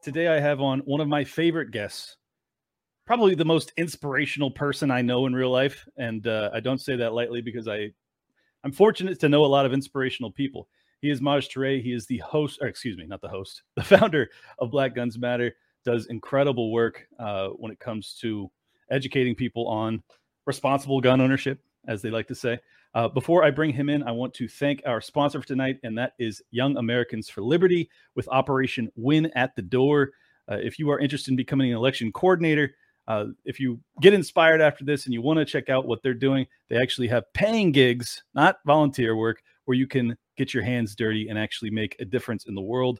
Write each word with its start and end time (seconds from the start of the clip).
Today, 0.00 0.28
I 0.28 0.38
have 0.38 0.60
on 0.60 0.78
one 0.80 1.00
of 1.00 1.08
my 1.08 1.24
favorite 1.24 1.72
guests, 1.72 2.16
probably 3.04 3.34
the 3.34 3.44
most 3.44 3.72
inspirational 3.76 4.50
person 4.50 4.92
I 4.92 5.02
know 5.02 5.26
in 5.26 5.34
real 5.34 5.50
life, 5.50 5.86
and 5.96 6.24
uh, 6.26 6.50
I 6.54 6.60
don't 6.60 6.80
say 6.80 6.94
that 6.96 7.14
lightly 7.14 7.42
because 7.42 7.66
I, 7.66 7.90
I'm 8.62 8.70
fortunate 8.70 9.18
to 9.20 9.28
know 9.28 9.44
a 9.44 9.46
lot 9.46 9.66
of 9.66 9.72
inspirational 9.72 10.30
people. 10.30 10.68
He 11.00 11.10
is 11.10 11.20
Maj 11.20 11.48
Toure. 11.48 11.82
He 11.82 11.92
is 11.92 12.06
the 12.06 12.18
host, 12.18 12.60
excuse 12.62 12.96
me, 12.96 13.06
not 13.06 13.20
the 13.20 13.28
host, 13.28 13.62
the 13.76 13.82
founder 13.82 14.30
of 14.60 14.70
Black 14.70 14.94
Guns 14.94 15.18
Matter. 15.18 15.54
Does 15.84 16.06
incredible 16.06 16.70
work 16.70 17.06
uh, 17.18 17.48
when 17.48 17.72
it 17.72 17.80
comes 17.80 18.16
to 18.20 18.50
educating 18.90 19.34
people 19.34 19.66
on 19.66 20.02
responsible 20.46 21.00
gun 21.00 21.20
ownership, 21.20 21.60
as 21.86 22.02
they 22.02 22.10
like 22.10 22.28
to 22.28 22.34
say. 22.34 22.58
Uh, 22.98 23.06
before 23.06 23.44
I 23.44 23.52
bring 23.52 23.72
him 23.72 23.88
in, 23.88 24.02
I 24.02 24.10
want 24.10 24.34
to 24.34 24.48
thank 24.48 24.82
our 24.84 25.00
sponsor 25.00 25.40
for 25.40 25.46
tonight, 25.46 25.78
and 25.84 25.96
that 25.96 26.14
is 26.18 26.42
Young 26.50 26.76
Americans 26.76 27.28
for 27.30 27.42
Liberty 27.42 27.88
with 28.16 28.26
Operation 28.26 28.90
Win 28.96 29.30
at 29.36 29.54
the 29.54 29.62
Door. 29.62 30.10
Uh, 30.50 30.56
if 30.60 30.80
you 30.80 30.90
are 30.90 30.98
interested 30.98 31.30
in 31.30 31.36
becoming 31.36 31.70
an 31.70 31.76
election 31.76 32.10
coordinator, 32.10 32.74
uh, 33.06 33.26
if 33.44 33.60
you 33.60 33.78
get 34.02 34.14
inspired 34.14 34.60
after 34.60 34.84
this 34.84 35.04
and 35.04 35.14
you 35.14 35.22
want 35.22 35.38
to 35.38 35.44
check 35.44 35.68
out 35.68 35.86
what 35.86 36.02
they're 36.02 36.12
doing, 36.12 36.44
they 36.70 36.76
actually 36.76 37.06
have 37.06 37.32
paying 37.34 37.70
gigs, 37.70 38.24
not 38.34 38.56
volunteer 38.66 39.14
work, 39.14 39.44
where 39.66 39.76
you 39.76 39.86
can 39.86 40.16
get 40.36 40.52
your 40.52 40.64
hands 40.64 40.96
dirty 40.96 41.28
and 41.28 41.38
actually 41.38 41.70
make 41.70 41.94
a 42.00 42.04
difference 42.04 42.46
in 42.46 42.56
the 42.56 42.60
world. 42.60 42.98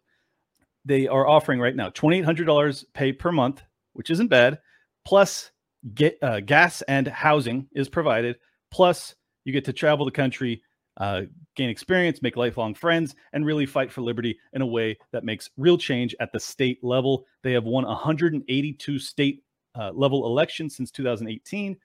They 0.84 1.08
are 1.08 1.26
offering 1.26 1.58
right 1.58 1.74
now 1.74 1.91
$2,800 1.91 2.84
pay 2.94 3.12
per 3.12 3.32
month, 3.32 3.64
which 3.94 4.10
isn't 4.10 4.28
bad, 4.28 4.60
plus 5.04 5.50
get 5.92 6.19
uh, 6.22 6.38
gas 6.38 6.82
and 6.82 7.08
housing 7.08 7.66
is 7.72 7.88
provided, 7.88 8.36
plus 8.70 9.16
you 9.48 9.52
get 9.52 9.64
to 9.64 9.72
travel 9.72 10.04
the 10.04 10.12
country, 10.12 10.62
uh, 10.98 11.22
gain 11.56 11.70
experience, 11.70 12.22
make 12.22 12.36
lifelong 12.36 12.74
friends, 12.74 13.16
and 13.32 13.46
really 13.46 13.66
fight 13.66 13.91
for 13.91 14.02
liberty 14.02 14.38
in 14.52 14.62
a 14.62 14.66
way 14.66 14.96
that 15.10 15.24
makes 15.24 15.50
real 15.56 15.78
change 15.78 16.14
at 16.20 16.30
the 16.32 16.38
state 16.38 16.84
level. 16.84 17.24
They 17.42 17.52
have 17.52 17.64
won 17.64 17.84
182 17.84 18.98
state 18.98 19.42
uh, 19.74 19.91
level 19.92 20.26
elections 20.26 20.76
since 20.76 20.91
2018, 20.91 21.76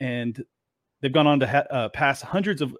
and 0.00 0.44
they've 1.00 1.12
gone 1.12 1.26
on 1.26 1.40
to 1.40 1.46
ha- 1.46 1.66
uh, 1.70 1.88
pass 1.88 2.22
hundreds 2.22 2.62
of 2.62 2.76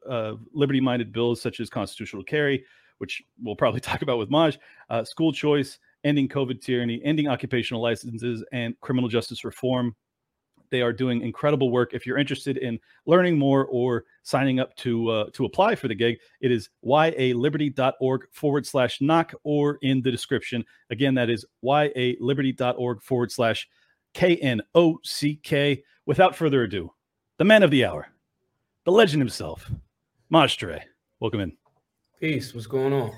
liberty 0.52 0.80
minded 0.80 1.12
bills 1.12 1.42
such 1.42 1.60
as 1.60 1.68
constitutional 1.68 2.22
carry, 2.22 2.64
which 2.98 3.22
we'll 3.42 3.56
probably 3.56 3.80
talk 3.82 4.02
about 4.02 4.18
with 4.18 4.30
Maj, 4.30 4.58
uh, 4.90 5.04
school 5.04 5.32
choice, 5.32 5.78
ending 6.04 6.28
COVID 6.28 6.60
tyranny, 6.60 7.00
ending 7.04 7.28
occupational 7.28 7.82
licenses, 7.82 8.44
and 8.52 8.78
criminal 8.80 9.08
justice 9.08 9.44
reform. 9.44 9.96
They 10.70 10.82
are 10.82 10.92
doing 10.92 11.22
incredible 11.22 11.70
work. 11.70 11.94
If 11.94 12.06
you're 12.06 12.18
interested 12.18 12.58
in 12.58 12.78
learning 13.06 13.38
more 13.38 13.66
or 13.66 14.04
signing 14.22 14.60
up 14.60 14.74
to 14.76 15.08
uh, 15.10 15.24
to 15.32 15.44
apply 15.44 15.74
for 15.74 15.88
the 15.88 15.94
gig, 15.94 16.18
it 16.40 16.50
is 16.50 16.68
yaliberty.org 16.84 18.22
forward 18.32 18.66
slash 18.66 19.00
knock 19.00 19.34
or 19.44 19.78
in 19.82 20.02
the 20.02 20.10
description. 20.10 20.64
Again, 20.90 21.14
that 21.14 21.30
is 21.30 21.44
yaliberty.org 21.64 23.02
forward 23.02 23.32
slash 23.32 23.68
K 24.14 24.36
N 24.36 24.62
O 24.74 24.98
C 25.04 25.36
K. 25.42 25.82
Without 26.06 26.34
further 26.34 26.62
ado, 26.62 26.90
the 27.36 27.44
man 27.44 27.62
of 27.62 27.70
the 27.70 27.84
hour, 27.84 28.08
the 28.84 28.92
legend 28.92 29.20
himself, 29.20 29.70
Maj 30.30 30.62
Welcome 31.20 31.40
in. 31.40 31.56
Peace. 32.20 32.54
What's 32.54 32.66
going 32.66 32.92
on? 32.92 33.12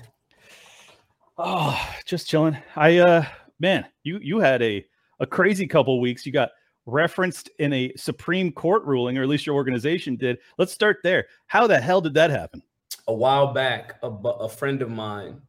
Oh, 1.37 1.89
just 2.05 2.27
chilling. 2.27 2.57
I 2.75 2.97
uh 2.97 3.25
man, 3.59 3.85
you 4.03 4.19
you 4.21 4.39
had 4.39 4.61
a 4.61 4.85
a 5.19 5.25
crazy 5.25 5.67
couple 5.67 6.01
weeks. 6.01 6.25
You 6.25 6.31
got 6.31 6.49
referenced 6.85 7.49
in 7.59 7.73
a 7.73 7.91
Supreme 7.95 8.51
Court 8.51 8.83
ruling, 8.83 9.17
or 9.17 9.23
at 9.23 9.29
least 9.29 9.45
your 9.45 9.55
organization 9.55 10.15
did. 10.15 10.37
Let's 10.57 10.71
start 10.71 10.97
there. 11.03 11.27
How 11.47 11.67
the 11.67 11.79
hell 11.79 12.01
did 12.01 12.13
that 12.15 12.31
happen? 12.31 12.61
A 13.07 13.13
while 13.13 13.53
back, 13.53 13.97
a, 14.03 14.07
a 14.07 14.49
friend 14.49 14.81
of 14.81 14.89
mine 14.89 15.41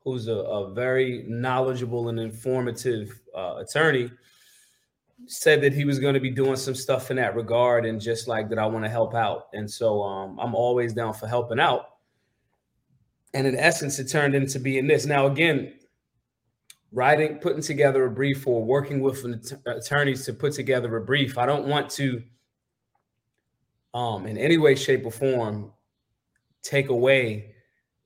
who's 0.00 0.28
a, 0.28 0.32
a 0.32 0.72
very 0.72 1.24
knowledgeable 1.28 2.08
and 2.08 2.18
informative 2.18 3.20
uh, 3.36 3.56
attorney 3.58 4.10
said 5.26 5.60
that 5.60 5.72
he 5.72 5.84
was 5.84 5.98
going 5.98 6.14
to 6.14 6.20
be 6.20 6.30
doing 6.30 6.56
some 6.56 6.74
stuff 6.74 7.10
in 7.10 7.16
that 7.16 7.34
regard 7.34 7.84
and 7.84 8.00
just 8.00 8.28
like 8.28 8.48
that 8.48 8.58
I 8.58 8.66
want 8.66 8.84
to 8.84 8.90
help 8.90 9.14
out. 9.14 9.48
And 9.52 9.68
so 9.68 10.02
um, 10.02 10.38
I'm 10.38 10.54
always 10.54 10.92
down 10.92 11.12
for 11.12 11.26
helping 11.26 11.58
out. 11.58 11.86
And 13.34 13.46
in 13.46 13.56
essence, 13.56 13.98
it 13.98 14.08
turned 14.08 14.34
into 14.34 14.58
being 14.58 14.86
this. 14.86 15.06
Now, 15.06 15.26
again, 15.26 15.74
writing, 16.92 17.38
putting 17.38 17.62
together 17.62 18.04
a 18.04 18.10
brief 18.10 18.46
or 18.46 18.64
working 18.64 19.00
with 19.00 19.24
attorneys 19.66 20.24
to 20.26 20.32
put 20.32 20.52
together 20.52 20.96
a 20.96 21.00
brief. 21.00 21.38
I 21.38 21.46
don't 21.46 21.66
want 21.66 21.90
to, 21.90 22.22
um, 23.94 24.26
in 24.26 24.38
any 24.38 24.58
way, 24.58 24.74
shape, 24.74 25.04
or 25.04 25.12
form, 25.12 25.72
take 26.62 26.88
away 26.88 27.54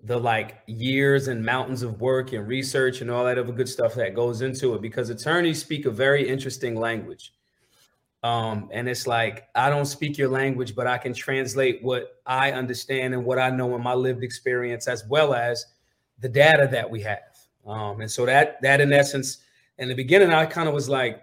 the 0.05 0.19
like 0.19 0.63
years 0.67 1.29
and 1.29 1.45
mountains 1.45 1.83
of 1.83 2.01
work 2.01 2.33
and 2.33 2.49
research 2.49 3.01
and 3.01 3.11
all 3.11 3.25
that 3.25 3.39
other 3.39 3.53
good 3.53 3.69
stuff 3.69 3.95
that 3.95 4.15
goes 4.15 4.43
into 4.43 4.75
it 4.75 4.83
because 4.83 5.11
attorneys 5.11 5.61
speak 5.61 5.87
a 5.87 5.91
very 5.91 6.29
interesting 6.29 6.75
language. 6.75 7.33
Um, 8.25 8.69
and 8.73 8.89
it's 8.89 9.07
like 9.07 9.49
I 9.55 9.71
don't 9.71 9.87
speak 9.87 10.19
your 10.19 10.29
language, 10.29 10.75
but 10.75 10.87
I 10.87 10.99
can 10.99 11.13
translate 11.13 11.83
what 11.83 12.21
I 12.27 12.53
understand 12.53 13.15
and 13.15 13.25
what 13.25 13.39
I 13.39 13.51
know 13.51 13.75
in 13.75 13.83
my 13.83 13.95
lived 13.95 14.23
experience, 14.23 14.87
as 14.87 15.05
well 15.09 15.35
as 15.35 15.67
the 16.19 16.29
data 16.29 16.69
that 16.71 16.89
we 16.89 17.03
have. 17.03 17.32
Um, 17.67 18.01
and 18.01 18.11
so 18.11 18.27
that 18.27 18.61
that 18.63 18.81
in 18.81 18.93
essence, 18.93 19.39
in 19.79 19.89
the 19.89 19.95
beginning, 19.95 20.33
I 20.33 20.47
kind 20.47 20.69
of 20.69 20.75
was 20.75 20.89
like, 20.89 21.23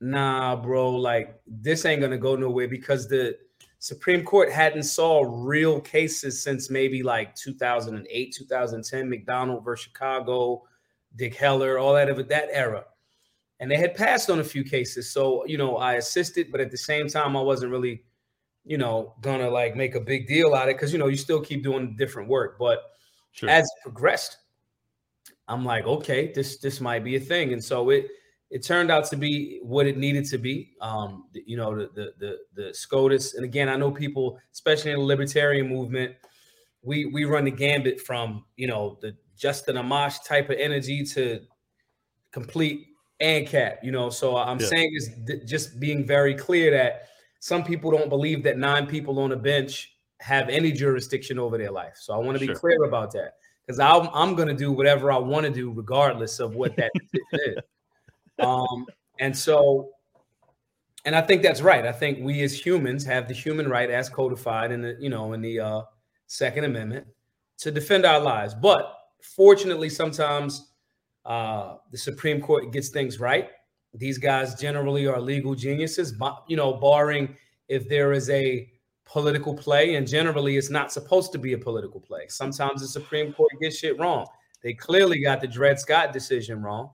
nah, 0.00 0.56
bro, 0.56 0.90
like 0.96 1.40
this 1.46 1.84
ain't 1.84 2.00
gonna 2.00 2.18
go 2.18 2.36
nowhere 2.36 2.68
because 2.68 3.08
the 3.08 3.36
Supreme 3.82 4.24
Court 4.24 4.52
hadn't 4.52 4.84
saw 4.84 5.24
real 5.26 5.80
cases 5.80 6.40
since 6.40 6.70
maybe 6.70 7.02
like 7.02 7.34
2008, 7.34 8.32
2010, 8.32 9.10
McDonald 9.10 9.64
versus 9.64 9.86
Chicago, 9.86 10.62
Dick 11.16 11.34
Heller, 11.34 11.78
all 11.78 11.94
that 11.94 12.08
of 12.08 12.28
that 12.28 12.48
era. 12.52 12.84
And 13.58 13.68
they 13.68 13.76
had 13.76 13.96
passed 13.96 14.30
on 14.30 14.38
a 14.38 14.44
few 14.44 14.62
cases. 14.62 15.10
So, 15.10 15.44
you 15.46 15.58
know, 15.58 15.78
I 15.78 15.94
assisted, 15.94 16.52
but 16.52 16.60
at 16.60 16.70
the 16.70 16.76
same 16.76 17.08
time, 17.08 17.36
I 17.36 17.40
wasn't 17.40 17.72
really, 17.72 18.04
you 18.64 18.78
know, 18.78 19.14
gonna 19.20 19.50
like 19.50 19.74
make 19.74 19.96
a 19.96 20.00
big 20.00 20.28
deal 20.28 20.54
out 20.54 20.64
of 20.64 20.70
it 20.70 20.74
because 20.74 20.92
you 20.92 21.00
know, 21.00 21.08
you 21.08 21.16
still 21.16 21.40
keep 21.40 21.64
doing 21.64 21.96
different 21.96 22.28
work. 22.28 22.60
But 22.60 22.82
sure. 23.32 23.48
as 23.48 23.64
it 23.64 23.82
progressed, 23.82 24.38
I'm 25.48 25.64
like, 25.64 25.86
okay, 25.86 26.32
this 26.34 26.58
this 26.58 26.80
might 26.80 27.04
be 27.04 27.16
a 27.16 27.20
thing, 27.20 27.52
and 27.52 27.62
so 27.62 27.90
it 27.90 28.08
it 28.50 28.62
turned 28.62 28.90
out 28.90 29.06
to 29.06 29.16
be 29.16 29.60
what 29.62 29.86
it 29.86 29.96
needed 29.96 30.26
to 30.26 30.38
be. 30.38 30.74
Um, 30.80 31.24
you 31.32 31.56
know, 31.56 31.74
the 31.74 31.90
the 31.94 32.12
the, 32.18 32.38
the 32.54 32.74
SCOTUS, 32.74 33.34
and 33.34 33.44
again, 33.44 33.68
I 33.68 33.76
know 33.76 33.90
people, 33.90 34.38
especially 34.52 34.92
in 34.92 34.98
the 34.98 35.04
libertarian 35.04 35.68
movement, 35.68 36.14
we 36.82 37.06
we 37.06 37.24
run 37.24 37.44
the 37.44 37.50
gambit 37.50 38.00
from 38.00 38.44
you 38.56 38.66
know 38.66 38.98
the 39.00 39.16
Justin 39.36 39.76
Amash 39.76 40.24
type 40.24 40.50
of 40.50 40.56
energy 40.58 41.04
to 41.04 41.40
complete 42.30 42.86
and 43.20 43.46
ANCAP. 43.46 43.76
You 43.82 43.92
know, 43.92 44.10
so 44.10 44.36
I'm 44.36 44.60
yeah. 44.60 44.66
saying 44.66 44.90
is 44.94 45.10
just 45.46 45.80
being 45.80 46.06
very 46.06 46.34
clear 46.34 46.70
that 46.72 47.08
some 47.40 47.64
people 47.64 47.90
don't 47.90 48.08
believe 48.08 48.42
that 48.44 48.58
nine 48.58 48.86
people 48.86 49.18
on 49.18 49.32
a 49.32 49.36
bench 49.36 49.96
have 50.20 50.48
any 50.48 50.70
jurisdiction 50.70 51.38
over 51.38 51.58
their 51.58 51.72
life. 51.72 51.94
So 51.96 52.14
I 52.14 52.18
want 52.18 52.36
to 52.36 52.40
be 52.40 52.46
sure. 52.46 52.54
clear 52.54 52.84
about 52.84 53.12
that 53.12 53.34
because 53.66 53.78
I'm 53.78 54.08
I'm 54.12 54.34
gonna 54.34 54.54
do 54.54 54.72
whatever 54.72 55.12
I 55.12 55.18
want 55.18 55.46
to 55.46 55.52
do 55.52 55.70
regardless 55.70 56.40
of 56.40 56.54
what 56.54 56.76
that 56.76 56.90
is. 57.32 57.56
Um, 58.38 58.86
and 59.20 59.36
so, 59.36 59.90
and 61.04 61.14
I 61.14 61.20
think 61.20 61.42
that's 61.42 61.60
right. 61.60 61.84
I 61.84 61.92
think 61.92 62.24
we 62.24 62.42
as 62.42 62.58
humans 62.58 63.04
have 63.04 63.28
the 63.28 63.34
human 63.34 63.68
right 63.68 63.88
as 63.90 64.08
codified 64.08 64.72
in 64.72 64.80
the 64.80 64.96
you 64.98 65.10
know 65.10 65.34
in 65.34 65.42
the 65.42 65.60
uh, 65.60 65.82
Second 66.26 66.64
Amendment 66.64 67.06
to 67.58 67.70
defend 67.70 68.04
our 68.04 68.18
lives. 68.18 68.54
But 68.54 68.92
fortunately, 69.36 69.90
sometimes 69.90 70.72
uh, 71.24 71.76
the 71.90 71.98
Supreme 71.98 72.40
Court 72.40 72.72
gets 72.72 72.88
things 72.88 73.20
right. 73.20 73.50
These 73.94 74.18
guys 74.18 74.58
generally 74.58 75.06
are 75.06 75.20
legal 75.20 75.54
geniuses, 75.54 76.14
you 76.48 76.56
know, 76.56 76.72
barring 76.72 77.36
if 77.68 77.88
there 77.88 78.12
is 78.12 78.30
a 78.30 78.71
political 79.04 79.54
play, 79.54 79.96
and 79.96 80.06
generally 80.06 80.56
it's 80.56 80.70
not 80.70 80.92
supposed 80.92 81.32
to 81.32 81.38
be 81.38 81.52
a 81.52 81.58
political 81.58 82.00
play. 82.00 82.26
Sometimes 82.28 82.80
the 82.80 82.88
Supreme 82.88 83.32
Court 83.32 83.50
gets 83.60 83.78
shit 83.78 83.98
wrong. 83.98 84.26
They 84.62 84.74
clearly 84.74 85.20
got 85.20 85.40
the 85.40 85.48
Dred 85.48 85.78
Scott 85.78 86.12
decision 86.12 86.62
wrong. 86.62 86.90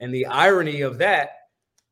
And 0.00 0.12
the 0.14 0.26
irony 0.26 0.80
of 0.80 0.96
that, 0.98 1.30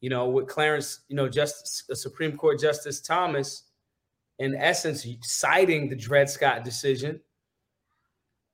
you 0.00 0.08
know, 0.08 0.28
with 0.28 0.48
Clarence, 0.48 1.00
you 1.08 1.16
know, 1.16 1.28
Justice 1.28 1.84
uh, 1.90 1.94
Supreme 1.94 2.36
Court 2.36 2.58
Justice 2.58 3.00
Thomas, 3.00 3.64
in 4.38 4.54
essence, 4.54 5.06
citing 5.22 5.88
the 5.88 5.96
Dred 5.96 6.30
Scott 6.30 6.64
decision, 6.64 7.20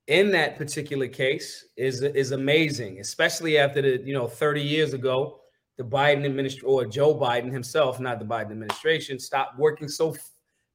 in 0.06 0.30
that 0.32 0.58
particular 0.58 1.08
case 1.08 1.66
is 1.76 2.02
is 2.02 2.32
amazing, 2.32 3.00
especially 3.00 3.58
after 3.58 3.80
the 3.80 4.02
you 4.04 4.12
know 4.12 4.26
30 4.26 4.60
years 4.60 4.92
ago, 4.92 5.40
the 5.76 5.84
Biden 5.84 6.24
administration 6.24 6.68
or 6.68 6.84
Joe 6.84 7.14
Biden 7.14 7.52
himself, 7.52 8.00
not 8.00 8.18
the 8.18 8.24
Biden 8.24 8.50
administration, 8.50 9.18
stopped 9.18 9.58
working 9.58 9.88
so 9.88 10.14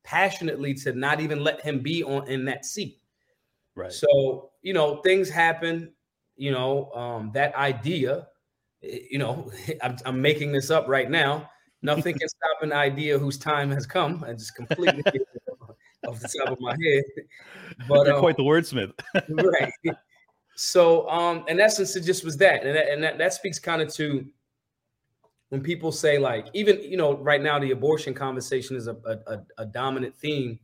passionately 0.04 0.74
to 0.74 0.94
not 0.94 1.20
even 1.20 1.44
let 1.44 1.62
him 1.62 1.80
be 1.80 2.04
on 2.04 2.28
in 2.28 2.46
that 2.46 2.66
seat. 2.66 3.00
Right. 3.76 3.92
So 3.92 4.52
you 4.62 4.74
know 4.74 4.98
things 4.98 5.30
happen. 5.30 5.94
You 6.36 6.52
know 6.52 6.92
um, 6.92 7.32
that 7.34 7.56
idea. 7.56 8.28
You 8.82 9.20
know 9.20 9.52
I'm, 9.84 9.98
I'm 10.06 10.22
making 10.22 10.52
this 10.52 10.70
up 10.70 10.88
right 10.88 11.10
now. 11.10 11.50
Nothing 11.82 12.20
can 12.20 12.28
stop 12.28 12.62
an 12.62 12.74
idea 12.74 13.18
whose 13.18 13.38
time 13.38 13.72
has 13.72 13.86
come. 13.86 14.24
I 14.28 14.34
just 14.34 14.54
completely 14.54 15.02
off 16.08 16.20
the 16.20 16.28
top 16.28 16.54
of 16.54 16.60
my 16.60 16.72
head. 16.72 17.04
But 17.88 18.06
You're 18.06 18.16
um, 18.16 18.20
quite 18.20 18.38
the 18.38 18.44
wordsmith. 18.44 18.92
right. 19.30 19.96
So 20.56 21.10
um, 21.10 21.46
in 21.48 21.60
essence, 21.60 21.96
it 21.96 22.02
just 22.02 22.26
was 22.26 22.38
that. 22.38 22.66
And 22.66 22.76
that, 22.76 22.90
and 22.90 23.04
that, 23.04 23.18
that 23.18 23.34
speaks 23.34 23.60
kind 23.60 23.82
of 23.82 23.94
to 23.96 24.26
when 25.50 25.62
people 25.62 25.92
say, 25.92 26.18
like, 26.18 26.48
even 26.54 26.82
you 26.82 26.98
know, 26.98 27.18
right 27.18 27.42
now 27.42 27.60
the 27.60 27.72
abortion 27.72 28.14
conversation 28.14 28.76
is 28.76 28.88
a, 28.88 28.96
a, 29.06 29.40
a 29.58 29.66
dominant 29.66 30.16
theme. 30.16 30.60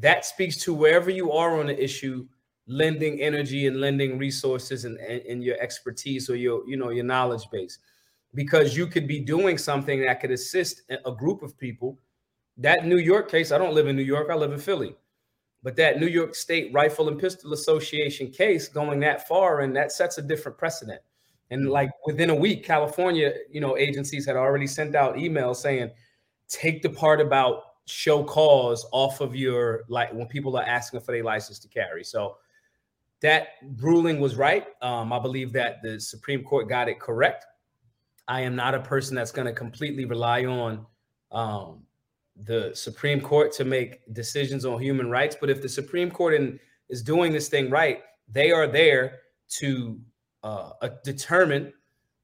That 0.00 0.24
speaks 0.24 0.56
to 0.64 0.74
wherever 0.74 1.10
you 1.10 1.30
are 1.30 1.60
on 1.60 1.66
the 1.66 1.82
issue, 1.82 2.26
lending 2.66 3.20
energy 3.20 3.68
and 3.68 3.80
lending 3.80 4.18
resources 4.18 4.84
and, 4.84 4.98
and, 4.98 5.22
and 5.22 5.44
your 5.44 5.56
expertise 5.60 6.28
or 6.28 6.34
your, 6.34 6.68
you 6.68 6.76
know, 6.76 6.90
your 6.90 7.04
knowledge 7.04 7.48
base. 7.52 7.78
Because 8.34 8.76
you 8.76 8.88
could 8.88 9.06
be 9.06 9.20
doing 9.20 9.56
something 9.56 10.04
that 10.04 10.20
could 10.20 10.32
assist 10.32 10.82
a 10.90 11.12
group 11.12 11.42
of 11.42 11.56
people 11.56 12.00
that 12.56 12.84
New 12.86 12.98
York 12.98 13.30
case, 13.30 13.52
I 13.52 13.58
don't 13.58 13.74
live 13.74 13.86
in 13.86 13.96
New 13.96 14.02
York, 14.02 14.28
I 14.30 14.34
live 14.34 14.52
in 14.52 14.58
Philly. 14.58 14.96
But 15.62 15.76
that 15.76 15.98
New 15.98 16.08
York 16.08 16.34
State 16.34 16.72
Rifle 16.74 17.08
and 17.08 17.18
Pistol 17.18 17.52
Association 17.52 18.30
case 18.30 18.68
going 18.68 19.00
that 19.00 19.26
far, 19.26 19.60
and 19.60 19.74
that 19.76 19.92
sets 19.92 20.18
a 20.18 20.22
different 20.22 20.58
precedent. 20.58 21.00
And 21.54 21.70
like 21.70 21.90
within 22.04 22.30
a 22.30 22.34
week, 22.34 22.64
California, 22.64 23.32
you 23.48 23.60
know, 23.60 23.76
agencies 23.76 24.26
had 24.26 24.34
already 24.34 24.66
sent 24.66 24.96
out 24.96 25.14
emails 25.14 25.56
saying, 25.56 25.90
take 26.48 26.82
the 26.82 26.90
part 26.90 27.20
about 27.20 27.62
show 27.86 28.24
cause 28.24 28.84
off 28.90 29.20
of 29.20 29.36
your 29.36 29.84
like 29.88 30.12
when 30.12 30.26
people 30.26 30.56
are 30.56 30.64
asking 30.64 31.00
for 31.00 31.12
their 31.12 31.22
license 31.22 31.60
to 31.60 31.68
carry. 31.68 32.02
So 32.02 32.38
that 33.20 33.50
ruling 33.76 34.20
was 34.20 34.34
right. 34.34 34.66
Um, 34.82 35.12
I 35.12 35.20
believe 35.20 35.52
that 35.52 35.80
the 35.80 36.00
Supreme 36.00 36.42
Court 36.42 36.68
got 36.68 36.88
it 36.88 36.98
correct. 36.98 37.46
I 38.26 38.40
am 38.40 38.56
not 38.56 38.74
a 38.74 38.80
person 38.80 39.14
that's 39.14 39.30
going 39.30 39.46
to 39.46 39.52
completely 39.52 40.06
rely 40.06 40.44
on 40.46 40.84
um, 41.30 41.84
the 42.34 42.72
Supreme 42.74 43.20
Court 43.20 43.52
to 43.52 43.64
make 43.64 44.12
decisions 44.12 44.64
on 44.64 44.82
human 44.82 45.08
rights. 45.08 45.36
But 45.40 45.50
if 45.50 45.62
the 45.62 45.68
Supreme 45.68 46.10
Court 46.10 46.34
in, 46.34 46.58
is 46.88 47.00
doing 47.00 47.32
this 47.32 47.48
thing 47.48 47.70
right, 47.70 48.00
they 48.28 48.50
are 48.50 48.66
there 48.66 49.20
to 49.60 50.00
uh, 50.44 50.88
determine 51.02 51.72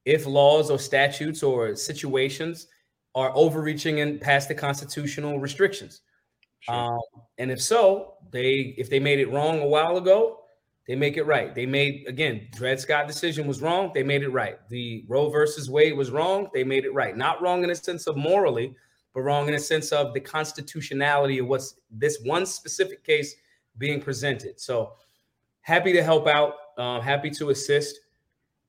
if 0.05 0.27
laws 0.27 0.71
or 0.71 0.79
statutes 0.79 1.43
or 1.43 1.75
situations 1.75 2.69
are 3.15 3.33
overreaching 3.35 4.01
and 4.01 4.21
past 4.21 4.49
the 4.49 4.55
constitutional 4.55 5.41
restrictions. 5.41 6.03
Sure. 6.61 6.75
Um, 6.75 7.01
and 7.39 7.51
if 7.51 7.61
so, 7.61 8.15
they 8.31 8.75
if 8.79 8.89
they 8.91 9.01
made 9.01 9.19
it 9.19 9.31
wrong 9.31 9.61
a 9.61 9.67
while 9.67 9.97
ago, 9.97 10.41
they 10.87 10.95
make 10.95 11.17
it 11.17 11.25
right. 11.25 11.55
They 11.55 11.67
made 11.67 12.05
again, 12.07 12.49
Dred 12.53 12.79
Scott 12.79 13.09
decision 13.09 13.47
was 13.47 13.63
wrong. 13.63 13.91
They 13.95 14.03
made 14.03 14.23
it 14.23 14.29
right. 14.29 14.59
The 14.69 15.05
Roe 15.09 15.31
versus 15.31 15.71
Wade 15.71 15.97
was 15.97 16.11
wrong. 16.11 16.49
They 16.53 16.65
made 16.65 16.85
it 16.85 16.93
right. 16.93 17.17
Not 17.17 17.41
wrong 17.43 17.65
in 17.65 17.71
a 17.71 17.75
sense 17.75 18.07
of 18.07 18.17
morally, 18.17 18.75
but 19.15 19.23
wrong 19.23 19.49
in 19.49 19.55
a 19.55 19.59
sense 19.59 19.91
of 19.93 20.15
the 20.15 20.21
constitutionality 20.21 21.39
of 21.39 21.47
what's 21.47 21.77
this 21.91 22.19
one 22.25 22.47
specific 22.47 23.03
case 23.03 23.35
being 23.79 24.01
presented. 24.01 24.61
So 24.61 24.93
happy 25.63 25.93
to 25.93 26.03
help 26.03 26.27
out, 26.27 26.55
um, 26.77 27.01
happy 27.01 27.31
to 27.31 27.51
assist. 27.51 28.01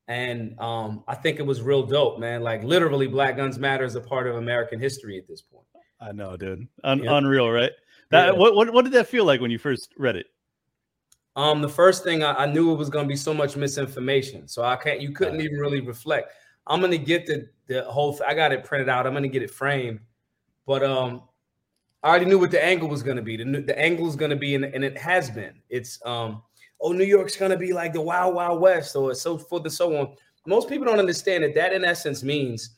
And 0.07 0.59
um, 0.59 1.03
I 1.07 1.15
think 1.15 1.39
it 1.39 1.45
was 1.45 1.61
real 1.61 1.83
dope, 1.83 2.19
man. 2.19 2.41
Like 2.41 2.63
literally, 2.63 3.07
Black 3.07 3.37
Guns 3.37 3.57
Matter 3.57 3.85
is 3.85 3.95
a 3.95 4.01
part 4.01 4.27
of 4.27 4.35
American 4.35 4.79
history 4.79 5.17
at 5.17 5.27
this 5.27 5.41
point. 5.41 5.65
I 5.99 6.11
know, 6.11 6.35
dude. 6.35 6.67
Un- 6.83 7.03
yeah. 7.03 7.17
Unreal, 7.17 7.49
right? 7.49 7.71
That 8.09 8.33
yeah. 8.33 8.39
what, 8.39 8.55
what 8.55 8.73
what 8.73 8.83
did 8.83 8.93
that 8.93 9.07
feel 9.07 9.25
like 9.25 9.39
when 9.39 9.51
you 9.51 9.59
first 9.59 9.93
read 9.97 10.15
it? 10.15 10.27
Um, 11.37 11.61
the 11.61 11.69
first 11.69 12.03
thing 12.03 12.23
I, 12.23 12.33
I 12.33 12.45
knew 12.45 12.73
it 12.73 12.75
was 12.75 12.89
going 12.89 13.05
to 13.05 13.09
be 13.09 13.15
so 13.15 13.33
much 13.33 13.55
misinformation, 13.55 14.47
so 14.47 14.63
I 14.63 14.75
can't. 14.75 14.99
You 14.99 15.13
couldn't 15.13 15.39
even 15.39 15.57
really 15.57 15.79
reflect. 15.79 16.33
I'm 16.67 16.81
gonna 16.81 16.97
get 16.97 17.25
the 17.25 17.47
the 17.67 17.83
whole. 17.83 18.19
I 18.27 18.33
got 18.33 18.51
it 18.51 18.65
printed 18.65 18.89
out. 18.89 19.07
I'm 19.07 19.13
gonna 19.13 19.29
get 19.29 19.43
it 19.43 19.51
framed 19.51 20.01
but 20.65 20.83
um, 20.83 21.23
I 22.03 22.09
already 22.09 22.25
knew 22.25 22.39
what 22.39 22.51
the 22.51 22.63
angle 22.63 22.87
was 22.87 23.03
going 23.03 23.17
to 23.17 23.23
be. 23.23 23.37
The, 23.37 23.43
the 23.43 23.77
angle 23.77 24.07
is 24.07 24.15
going 24.15 24.31
to 24.31 24.37
be, 24.37 24.55
and, 24.55 24.65
and 24.65 24.83
it 24.83 24.97
has 24.97 25.29
been. 25.29 25.53
It's 25.69 25.99
um, 26.05 26.43
oh, 26.81 26.91
New 26.91 27.05
York's 27.05 27.35
going 27.35 27.51
to 27.51 27.57
be 27.57 27.73
like 27.73 27.93
the 27.93 28.01
Wild 28.01 28.35
Wild 28.35 28.61
West, 28.61 28.95
or 28.95 29.13
so 29.13 29.37
forth 29.37 29.63
and 29.63 29.73
so 29.73 29.95
on. 29.97 30.15
Most 30.45 30.69
people 30.69 30.85
don't 30.85 30.99
understand 30.99 31.43
that. 31.43 31.55
That 31.55 31.73
in 31.73 31.85
essence 31.85 32.23
means 32.23 32.77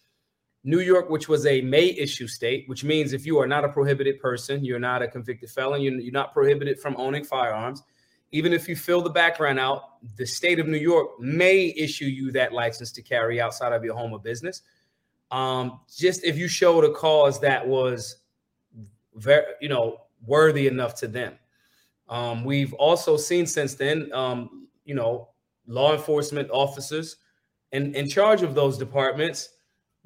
New 0.63 0.79
York, 0.79 1.09
which 1.09 1.29
was 1.29 1.45
a 1.45 1.61
May 1.61 1.89
issue 1.89 2.27
state, 2.27 2.67
which 2.67 2.83
means 2.83 3.13
if 3.13 3.25
you 3.25 3.39
are 3.39 3.47
not 3.47 3.65
a 3.65 3.69
prohibited 3.69 4.19
person, 4.19 4.65
you're 4.65 4.79
not 4.79 5.01
a 5.01 5.07
convicted 5.07 5.49
felon, 5.49 5.81
you're, 5.81 5.93
you're 5.95 6.11
not 6.11 6.33
prohibited 6.33 6.79
from 6.79 6.95
owning 6.97 7.23
firearms. 7.23 7.83
Even 8.31 8.51
if 8.51 8.67
you 8.67 8.75
fill 8.75 9.01
the 9.01 9.09
background 9.09 9.59
out, 9.59 10.03
the 10.17 10.25
state 10.25 10.59
of 10.59 10.67
New 10.67 10.77
York 10.77 11.19
may 11.19 11.73
issue 11.77 12.05
you 12.05 12.31
that 12.31 12.51
license 12.51 12.91
to 12.91 13.01
carry 13.01 13.39
outside 13.39 13.73
of 13.73 13.83
your 13.83 13.95
home 13.95 14.11
or 14.11 14.19
business 14.19 14.63
um, 15.33 15.79
just 15.93 16.23
if 16.23 16.37
you 16.37 16.47
showed 16.47 16.83
a 16.83 16.91
cause 16.91 17.41
that 17.41 17.67
was 17.67 18.17
very, 19.15 19.43
you 19.59 19.67
know, 19.67 20.01
worthy 20.25 20.67
enough 20.67 20.93
to 20.95 21.07
them. 21.07 21.33
Um, 22.09 22.43
we've 22.43 22.73
also 22.73 23.17
seen 23.17 23.45
since 23.45 23.75
then, 23.75 24.11
um, 24.13 24.67
you 24.85 24.95
know, 24.95 25.29
law 25.67 25.93
enforcement 25.93 26.49
officers 26.51 27.17
in, 27.71 27.95
in 27.95 28.07
charge 28.07 28.41
of 28.41 28.55
those 28.55 28.77
departments 28.77 29.49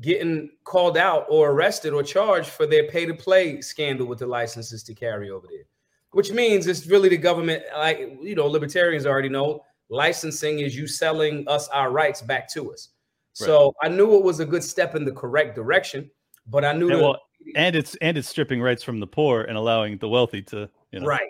getting 0.01 0.51
called 0.63 0.97
out 0.97 1.25
or 1.29 1.51
arrested 1.51 1.93
or 1.93 2.03
charged 2.03 2.49
for 2.49 2.67
their 2.67 2.87
pay 2.87 3.05
to 3.05 3.13
play 3.13 3.61
scandal 3.61 4.05
with 4.05 4.19
the 4.19 4.27
licenses 4.27 4.83
to 4.83 4.93
carry 4.93 5.31
over 5.31 5.47
there, 5.49 5.65
which 6.11 6.31
means 6.31 6.67
it's 6.67 6.85
really 6.85 7.09
the 7.09 7.17
government, 7.17 7.63
like, 7.75 7.99
you 8.21 8.35
know, 8.35 8.45
libertarians 8.45 9.05
already 9.05 9.29
know 9.29 9.63
licensing 9.89 10.59
is 10.59 10.75
you 10.75 10.85
selling 10.85 11.47
us 11.47 11.67
our 11.69 11.89
rights 11.91 12.21
back 12.21 12.47
to 12.49 12.71
us. 12.71 12.89
So 13.33 13.75
I 13.83 13.87
knew 13.87 14.15
it 14.15 14.23
was 14.23 14.39
a 14.39 14.45
good 14.45 14.63
step 14.63 14.95
in 14.95 15.05
the 15.05 15.11
correct 15.11 15.55
direction, 15.55 16.09
but 16.47 16.65
I 16.65 16.73
knew 16.73 16.89
and, 16.89 17.01
well, 17.01 17.21
and 17.55 17.75
it's 17.75 17.95
and 17.97 18.17
it's 18.17 18.27
stripping 18.27 18.61
rights 18.61 18.81
from 18.81 18.99
the 18.99 19.05
poor 19.05 19.43
and 19.43 19.55
allowing 19.55 19.99
the 19.99 20.09
wealthy 20.09 20.41
to 20.43 20.67
you 20.91 20.99
know 20.99 21.05
right. 21.05 21.29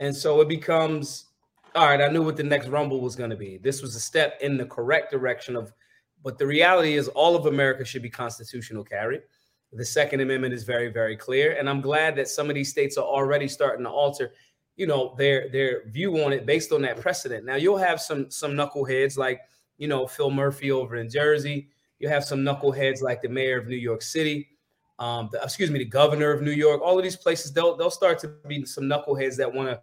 And 0.00 0.14
so 0.14 0.40
it 0.40 0.48
becomes 0.48 1.26
all 1.74 1.86
right. 1.86 2.00
I 2.00 2.08
knew 2.08 2.22
what 2.22 2.36
the 2.36 2.44
next 2.44 2.68
rumble 2.68 3.00
was 3.00 3.16
going 3.16 3.30
to 3.30 3.36
be. 3.36 3.58
This 3.58 3.82
was 3.82 3.96
a 3.96 4.00
step 4.00 4.38
in 4.40 4.56
the 4.56 4.64
correct 4.64 5.10
direction 5.10 5.56
of, 5.56 5.72
but 6.22 6.38
the 6.38 6.46
reality 6.46 6.94
is 6.94 7.08
all 7.08 7.34
of 7.34 7.46
America 7.46 7.84
should 7.84 8.02
be 8.02 8.10
constitutional 8.10 8.84
carry. 8.84 9.20
The 9.72 9.84
Second 9.84 10.20
Amendment 10.20 10.54
is 10.54 10.62
very 10.62 10.92
very 10.92 11.16
clear, 11.16 11.56
and 11.58 11.68
I'm 11.68 11.80
glad 11.80 12.14
that 12.16 12.28
some 12.28 12.48
of 12.48 12.54
these 12.54 12.70
states 12.70 12.96
are 12.96 13.04
already 13.04 13.48
starting 13.48 13.84
to 13.84 13.90
alter 13.90 14.32
you 14.76 14.86
know 14.86 15.14
their 15.18 15.48
their 15.50 15.88
view 15.88 16.22
on 16.24 16.32
it 16.32 16.46
based 16.46 16.70
on 16.70 16.82
that 16.82 17.00
precedent. 17.00 17.44
Now 17.44 17.56
you'll 17.56 17.78
have 17.78 18.00
some 18.00 18.30
some 18.30 18.52
knuckleheads 18.52 19.16
like 19.16 19.40
you 19.78 19.88
know, 19.88 20.06
Phil 20.06 20.30
Murphy 20.30 20.70
over 20.70 20.96
in 20.96 21.08
Jersey. 21.08 21.68
You 21.98 22.08
have 22.08 22.24
some 22.24 22.40
knuckleheads 22.40 23.02
like 23.02 23.22
the 23.22 23.28
mayor 23.28 23.58
of 23.58 23.66
New 23.66 23.76
York 23.76 24.02
City, 24.02 24.48
um, 24.98 25.28
the, 25.32 25.42
excuse 25.42 25.70
me, 25.70 25.78
the 25.78 25.84
governor 25.84 26.30
of 26.30 26.42
New 26.42 26.52
York. 26.52 26.80
All 26.82 26.96
of 26.96 27.02
these 27.02 27.16
places, 27.16 27.52
they'll 27.52 27.76
they'll 27.76 27.90
start 27.90 28.18
to 28.20 28.28
be 28.48 28.64
some 28.64 28.84
knuckleheads 28.84 29.36
that 29.36 29.52
want 29.52 29.68
to 29.68 29.80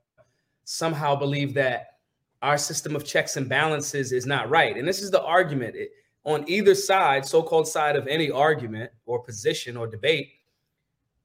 somehow 0.64 1.16
believe 1.16 1.54
that 1.56 1.98
our 2.42 2.58
system 2.58 2.96
of 2.96 3.06
checks 3.06 3.38
and 3.38 3.48
balances 3.48 4.12
is 4.12 4.26
not 4.26 4.50
right. 4.50 4.78
And 4.78 4.88
this 4.88 5.02
is 5.02 5.12
the 5.12 5.22
argument 5.22 5.76
it, 5.76 5.92
on 6.24 6.44
either 6.48 6.76
side, 6.76 7.26
so-called 7.26 7.68
side 7.68 7.96
of 7.96 8.08
any 8.08 8.32
argument 8.32 8.92
or 9.06 9.22
position 9.24 9.78
or 9.78 9.88
debate. 9.88 10.30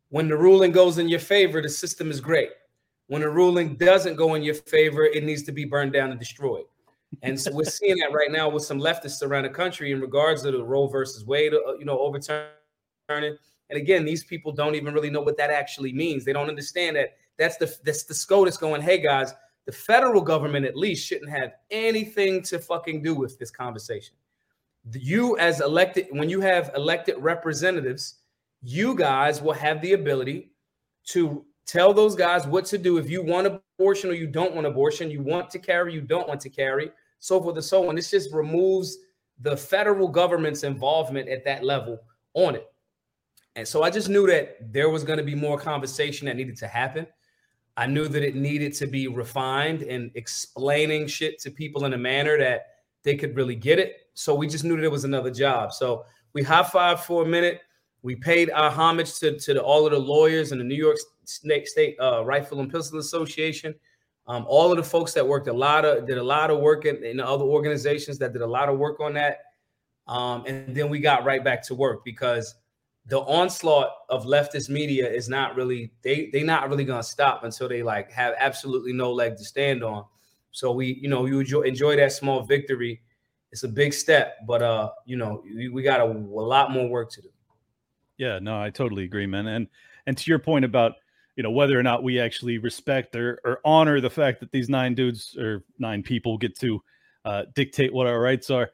When 0.09 0.29
the 0.29 0.37
ruling 0.37 0.73
goes 0.73 0.99
in 0.99 1.09
your 1.09 1.21
favor, 1.21 1.61
the 1.63 1.69
system 1.69 2.11
is 2.11 2.21
great. 2.21 2.51
When 3.09 3.23
the 3.23 3.31
ruling 3.31 3.77
doesn't 3.77 4.17
go 4.17 4.35
in 4.35 4.43
your 4.43 4.55
favor, 4.55 5.05
it 5.05 5.25
needs 5.25 5.43
to 5.45 5.53
be 5.53 5.65
burned 5.65 5.93
down 5.93 6.11
and 6.11 6.19
destroyed. 6.19 6.65
And 7.23 7.41
so 7.41 7.53
we're 7.53 7.65
seeing 7.65 7.97
that 7.99 8.13
right 8.13 8.31
now 8.31 8.49
with 8.49 8.65
some 8.65 8.81
leftists 8.81 9.23
around 9.23 9.45
the 9.45 9.51
country 9.51 9.93
in 9.93 10.01
regards 10.01 10.43
to 10.43 10.51
the 10.51 10.63
Roe 10.63 10.87
versus 10.87 11.25
Wade, 11.25 11.55
uh, 11.55 11.77
you 11.79 11.85
know, 11.85 11.99
overturning. 11.99 13.39
And 13.71 13.77
again, 13.77 14.05
these 14.05 14.25
people 14.25 14.53
don't 14.53 14.75
even 14.75 14.95
really 14.95 15.11
know 15.11 15.21
what 15.21 15.37
that 15.39 15.51
actually 15.51 15.93
means. 15.93 16.25
They 16.25 16.33
don't 16.33 16.49
understand 16.49 16.97
that 16.97 17.17
that's 17.39 17.57
the 17.57 17.75
that's 17.85 18.05
the 18.05 18.15
SCOTUS 18.15 18.57
going, 18.57 18.81
hey 18.81 18.99
guys, 18.99 19.35
the 19.67 19.73
federal 19.73 20.23
government 20.23 20.65
at 20.65 20.77
least 20.77 21.07
shouldn't 21.07 21.31
have 21.31 21.53
anything 21.71 22.43
to 22.45 22.59
fucking 22.59 23.03
do 23.03 23.15
with 23.15 23.39
this 23.39 23.51
conversation. 23.51 24.15
You 24.93 25.37
as 25.39 25.61
elected, 25.61 26.07
when 26.11 26.31
you 26.31 26.41
have 26.41 26.71
elected 26.77 27.17
representatives, 27.19 28.21
you 28.63 28.95
guys 28.95 29.43
will 29.43 29.53
have 29.53 29.83
the 29.83 29.95
ability 29.95 30.53
to 31.07 31.45
tell 31.67 31.93
those 31.93 32.15
guys 32.15 32.47
what 32.47 32.65
to 32.67 32.79
do 32.79 32.97
if 32.97 33.11
you 33.11 33.23
want 33.23 33.61
abortion 33.79 34.11
or 34.11 34.15
you 34.15 34.29
don't 34.29 34.55
want 34.55 34.67
abortion, 34.67 35.11
you 35.11 35.21
want 35.21 35.51
to 35.51 35.59
carry, 35.59 35.93
you 35.93 36.01
don't 36.01 36.29
want 36.29 36.41
to 36.41 36.49
carry, 36.49 36.91
so 37.19 37.43
forth 37.43 37.57
and 37.57 37.65
so 37.65 37.89
on. 37.89 37.97
This 37.97 38.11
just 38.11 38.33
removes 38.33 38.99
the 39.41 39.57
federal 39.57 40.09
government's 40.09 40.63
involvement 40.63 41.29
at 41.29 41.45
that 41.45 41.65
level 41.65 41.99
on 42.35 42.55
it. 42.55 42.67
And 43.57 43.67
so 43.67 43.83
I 43.83 43.91
just 43.91 44.11
knew 44.11 44.27
that 44.27 44.73
there 44.73 44.91
was 44.91 45.03
going 45.03 45.19
to 45.19 45.25
be 45.25 45.35
more 45.35 45.59
conversation 45.59 46.27
that 46.27 46.37
needed 46.37 46.57
to 46.59 46.69
happen. 46.69 47.07
I 47.79 47.87
knew 47.87 48.07
that 48.07 48.23
it 48.23 48.37
needed 48.37 48.75
to 48.75 48.87
be 48.87 49.09
refined 49.09 49.83
and 49.83 50.11
explaining 50.15 51.07
shit 51.07 51.39
to 51.41 51.51
people 51.51 51.87
in 51.87 51.95
a 51.95 51.99
manner 51.99 52.39
that 52.39 52.67
they 53.03 53.17
could 53.17 53.35
really 53.35 53.57
get 53.57 53.79
it. 53.79 54.09
So 54.15 54.35
we 54.35 54.47
just 54.47 54.65
knew 54.65 54.77
that 54.77 54.85
it 54.85 54.91
was 54.91 55.05
another 55.05 55.31
job. 55.31 55.73
So 55.73 56.05
we 56.35 56.43
high 56.43 56.63
five 56.63 57.05
for 57.05 57.23
a 57.23 57.27
minute. 57.27 57.63
We 58.03 58.15
paid 58.15 58.51
our 58.51 58.71
homage 58.71 59.19
to, 59.21 59.39
to 59.39 59.55
the, 59.55 59.63
all 59.63 59.87
of 59.87 59.93
the 59.93 59.99
lawyers 59.99 60.53
and 60.53 60.61
the 60.61 60.65
New 60.65 60.75
York 60.75 60.99
State, 61.25 61.67
State 61.67 61.97
uh, 61.99 62.25
Rifle 62.25 62.61
and 62.61 62.71
Pistol 62.71 62.99
Association. 62.99 63.75
Um, 64.27 64.45
all 64.49 64.71
of 64.71 64.77
the 64.77 64.85
folks 64.85 65.13
that 65.15 65.27
worked 65.27 65.49
a 65.49 65.53
lot 65.53 65.85
of 65.85 66.07
did 66.07 66.19
a 66.19 66.23
lot 66.23 66.51
of 66.51 66.61
work 66.61 66.85
in, 66.85 67.03
in 67.05 67.21
other 67.21 67.45
organizations 67.45 68.19
that 68.19 68.33
did 68.33 68.43
a 68.43 68.47
lot 68.47 68.69
of 68.69 68.79
work 68.79 69.01
on 69.01 69.15
that. 69.15 69.39
Um, 70.09 70.45
and 70.47 70.75
then 70.75 70.89
we 70.89 70.99
got 70.99 71.25
right 71.25 71.43
back 71.43 71.63
to 71.65 71.75
work 71.75 72.05
because 72.05 72.55
the 73.09 73.21
onslaught 73.21 73.91
of 74.09 74.25
leftist 74.25 74.69
media 74.69 75.09
is 75.09 75.29
not 75.29 75.55
really—they—they're 75.55 76.45
not 76.45 76.69
really 76.69 76.85
gonna 76.85 77.03
stop 77.03 77.45
until 77.45 77.69
they 77.69 77.83
like 77.83 78.11
have 78.11 78.35
absolutely 78.39 78.93
no 78.93 79.13
leg 79.13 79.37
to 79.37 79.45
stand 79.45 79.85
on. 79.85 80.05
So 80.51 80.73
we 80.73 80.99
you 81.01 81.09
know 81.09 81.27
you 81.27 81.41
enjoy, 81.41 81.63
enjoy 81.63 81.97
that 81.97 82.13
small 82.13 82.43
victory. 82.43 83.03
It's 83.53 83.63
a 83.63 83.69
big 83.69 83.95
step, 83.95 84.39
but 84.47 84.63
uh 84.63 84.91
you 85.05 85.17
know 85.17 85.43
we, 85.45 85.69
we 85.69 85.83
got 85.83 86.01
a, 86.01 86.05
a 86.05 86.07
lot 86.07 86.73
more 86.73 86.89
work 86.89 87.11
to 87.13 87.23
do. 87.23 87.29
Yeah, 88.19 88.39
no, 88.41 88.61
I 88.61 88.71
totally 88.71 89.05
agree, 89.05 89.27
man. 89.27 89.47
And 89.47 89.69
and 90.07 90.17
to 90.19 90.31
your 90.31 90.39
point 90.39 90.65
about 90.65 90.95
you 91.37 91.43
know 91.43 91.51
whether 91.51 91.79
or 91.79 91.83
not 91.83 92.03
we 92.03 92.19
actually 92.19 92.59
respect 92.59 93.15
or, 93.15 93.41
or 93.45 93.61
honor 93.65 94.01
the 94.01 94.11
fact 94.11 94.41
that 94.41 94.51
these 94.51 94.69
nine 94.69 94.95
dudes 94.95 95.37
or 95.37 95.63
nine 95.79 96.03
people 96.03 96.39
get 96.39 96.59
to 96.59 96.83
uh, 97.25 97.45
dictate 97.55 97.93
what 97.93 98.07
our 98.07 98.21
rights 98.21 98.51
are 98.51 98.71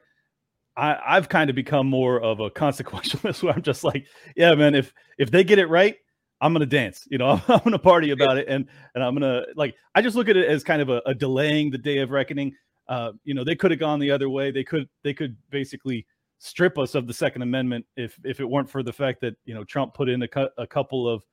I, 0.75 0.97
I've 1.05 1.29
kind 1.29 1.49
of 1.49 1.55
become 1.55 1.87
more 1.87 2.19
of 2.21 2.39
a 2.39 2.49
consequentialist 2.49 3.43
where 3.43 3.53
I'm 3.53 3.61
just 3.61 3.83
like, 3.83 4.05
yeah, 4.35 4.55
man, 4.55 4.75
if 4.75 4.93
if 5.17 5.31
they 5.31 5.43
get 5.43 5.59
it 5.59 5.67
right, 5.67 5.95
I'm 6.41 6.53
gonna 6.53 6.65
dance. 6.65 7.07
You 7.09 7.17
know, 7.17 7.29
I'm, 7.29 7.41
I'm 7.47 7.61
gonna 7.63 7.79
party 7.79 8.11
about 8.11 8.37
it, 8.37 8.47
and 8.47 8.67
and 8.95 9.03
I'm 9.03 9.13
gonna 9.15 9.43
like. 9.55 9.75
I 9.95 10.01
just 10.01 10.15
look 10.15 10.29
at 10.29 10.37
it 10.37 10.47
as 10.49 10.63
kind 10.63 10.81
of 10.81 10.89
a, 10.89 11.01
a 11.05 11.13
delaying 11.13 11.71
the 11.71 11.77
day 11.77 11.99
of 11.99 12.11
reckoning. 12.11 12.55
Uh, 12.87 13.13
you 13.23 13.33
know, 13.33 13.43
they 13.43 13.55
could 13.55 13.71
have 13.71 13.79
gone 13.79 13.99
the 13.99 14.11
other 14.11 14.29
way. 14.29 14.51
They 14.51 14.63
could 14.63 14.89
they 15.03 15.13
could 15.13 15.37
basically 15.49 16.05
strip 16.39 16.77
us 16.77 16.93
of 16.95 17.07
the 17.07 17.13
Second 17.13 17.41
Amendment 17.41 17.85
if 17.95 18.19
if 18.25 18.39
it 18.39 18.45
weren't 18.45 18.69
for 18.69 18.83
the 18.83 18.91
fact 18.91 19.21
that 19.21 19.35
you 19.45 19.53
know 19.53 19.63
Trump 19.63 19.93
put 19.93 20.09
in 20.09 20.21
a, 20.23 20.27
cu- 20.27 20.49
a 20.57 20.67
couple 20.67 21.07
of, 21.07 21.23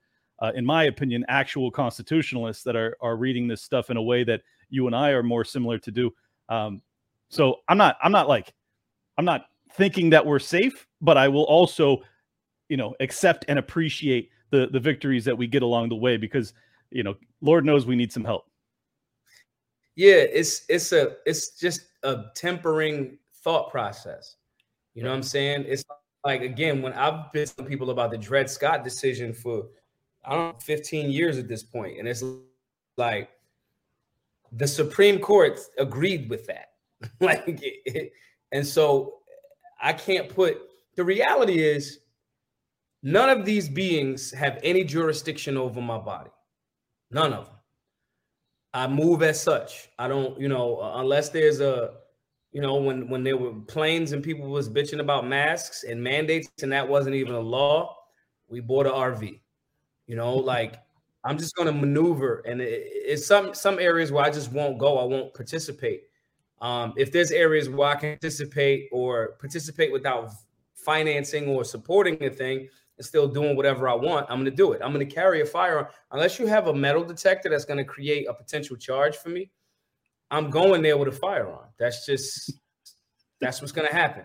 uh, 0.41 0.53
in 0.55 0.65
my 0.65 0.85
opinion, 0.85 1.25
actual 1.29 1.71
constitutionalists 1.71 2.63
that 2.63 2.77
are 2.77 2.97
are 3.01 3.17
reading 3.17 3.49
this 3.49 3.63
stuff 3.63 3.91
in 3.91 3.97
a 3.97 4.03
way 4.03 4.23
that 4.23 4.43
you 4.69 4.87
and 4.87 4.95
I 4.95 5.11
are 5.11 5.23
more 5.23 5.45
similar 5.45 5.79
to 5.79 5.91
do. 5.91 6.13
Um, 6.49 6.83
so 7.31 7.57
I'm 7.69 7.79
not 7.79 7.97
I'm 8.03 8.13
not 8.13 8.29
like 8.29 8.55
I'm 9.19 9.25
not 9.25 9.47
thinking 9.73 10.11
that 10.11 10.25
we're 10.25 10.39
safe, 10.39 10.87
but 11.01 11.17
I 11.17 11.29
will 11.29 11.45
also, 11.45 12.03
you 12.69 12.77
know, 12.77 12.95
accept 13.01 13.45
and 13.49 13.59
appreciate 13.59 14.31
the 14.51 14.69
the 14.73 14.81
victories 14.81 15.25
that 15.25 15.37
we 15.37 15.47
get 15.47 15.63
along 15.63 15.89
the 15.89 15.97
way 15.97 16.17
because, 16.17 16.53
you 16.91 17.03
know, 17.03 17.15
Lord 17.41 17.65
knows 17.65 17.87
we 17.87 17.97
need 17.97 18.13
some 18.13 18.25
help. 18.25 18.47
Yeah, 19.97 20.15
it's 20.15 20.65
it's 20.69 20.93
a 20.93 21.17
it's 21.27 21.59
just 21.59 21.83
a 22.03 22.25
tempering 22.35 23.19
thought 23.43 23.71
process. 23.71 24.37
You 24.95 25.03
know 25.03 25.11
what 25.11 25.17
I'm 25.17 25.23
saying? 25.23 25.65
It's 25.69 25.85
like 26.25 26.43
again, 26.43 26.83
when 26.83 26.93
I've 26.93 27.33
been 27.33 27.47
telling 27.47 27.71
people 27.71 27.91
about 27.91 28.11
the 28.11 28.19
Dred 28.19 28.51
Scott 28.51 28.85
decision 28.85 29.33
for 29.33 29.67
I 30.25 30.35
don't 30.35 30.55
know 30.55 30.61
15 30.61 31.11
years 31.11 31.39
at 31.39 31.49
this 31.49 31.63
point, 31.63 31.99
and 31.99 32.07
it's 32.07 32.23
like 32.97 33.31
the 34.53 34.67
Supreme 34.67 35.19
Court 35.19 35.61
agreed 35.79 36.29
with 36.29 36.47
that. 36.47 36.73
like 37.21 37.45
it, 37.63 38.13
and 38.53 38.67
so 38.67 39.21
I 39.81 39.93
can't 39.93 40.29
put 40.29 40.59
the 40.97 41.05
reality 41.05 41.59
is 41.59 42.01
none 43.03 43.31
of 43.31 43.45
these 43.45 43.69
beings 43.69 44.31
have 44.33 44.61
any 44.63 44.85
jurisdiction 44.85 45.57
over 45.57 45.81
my 45.81 45.99
body. 45.99 46.31
None 47.11 47.33
of 47.33 47.47
them. 47.47 47.55
I 48.73 48.87
move 48.87 49.23
as 49.23 49.41
such. 49.43 49.89
I 49.99 50.07
don't, 50.07 50.39
you 50.41 50.49
know, 50.49 50.81
unless 50.95 51.31
there's 51.31 51.61
a, 51.61 51.95
you 52.53 52.61
know, 52.61 52.77
when 52.77 53.09
when 53.09 53.25
there 53.25 53.37
were 53.37 53.53
planes 53.53 54.13
and 54.13 54.23
people 54.23 54.49
was 54.49 54.69
bitching 54.69 55.01
about 55.01 55.27
masks 55.27 55.85
and 55.85 56.03
mandates 56.03 56.49
and 56.63 56.73
that 56.73 56.89
wasn't 56.89 57.15
even 57.15 57.35
a 57.35 57.41
law, 57.41 57.97
we 58.49 58.61
bought 58.61 58.87
an 58.87 58.93
RV. 58.93 59.41
You 60.07 60.17
know, 60.17 60.35
like 60.35 60.77
I'm 61.25 61.39
just 61.39 61.55
going 61.55 61.67
to 61.67 61.73
maneuver, 61.73 62.43
and 62.47 62.61
it, 62.61 62.83
it's 62.85 63.27
some 63.27 63.55
some 63.55 63.79
areas 63.79 64.11
where 64.11 64.25
I 64.25 64.31
just 64.31 64.53
won't 64.53 64.79
go. 64.79 64.99
I 64.99 65.05
won't 65.05 65.35
participate. 65.35 66.03
Um, 66.61 66.93
if 66.97 67.11
there's 67.11 67.31
areas 67.31 67.69
where 67.69 67.89
I 67.89 67.95
can 67.95 68.11
participate 68.13 68.89
or 68.93 69.37
participate 69.41 69.93
without 69.93 70.31
financing 70.75 71.49
or 71.49 71.65
supporting 71.65 72.19
the 72.19 72.31
thing 72.31 72.69
and 72.99 73.07
still 73.07 73.29
doing 73.29 73.57
whatever 73.57 73.89
I 73.89 73.95
want, 73.95 74.27
I'm 74.29 74.39
going 74.39 74.45
to 74.45 74.51
do 74.51 74.73
it. 74.73 74.81
I'm 74.85 74.93
going 74.93 75.07
to 75.07 75.15
carry 75.15 75.41
a 75.41 75.47
firearm. 75.47 75.87
Unless 76.13 76.39
you 76.39 76.47
have 76.47 76.67
a 76.67 76.75
metal 76.75 77.05
detector 77.05 77.49
that's 77.49 77.65
going 77.65 77.79
to 77.79 77.85
create 77.85 78.27
a 78.29 78.35
potential 78.35 78.77
charge 78.77 79.17
for 79.17 79.31
me, 79.31 79.51
I'm 80.31 80.51
going 80.51 80.83
there 80.83 80.97
with 80.97 81.09
a 81.09 81.13
firearm. 81.13 81.67
That's 81.79 82.05
just, 82.05 82.53
that's 83.41 83.61
what's 83.61 83.73
going 83.73 83.89
to 83.89 83.95
happen. 83.95 84.25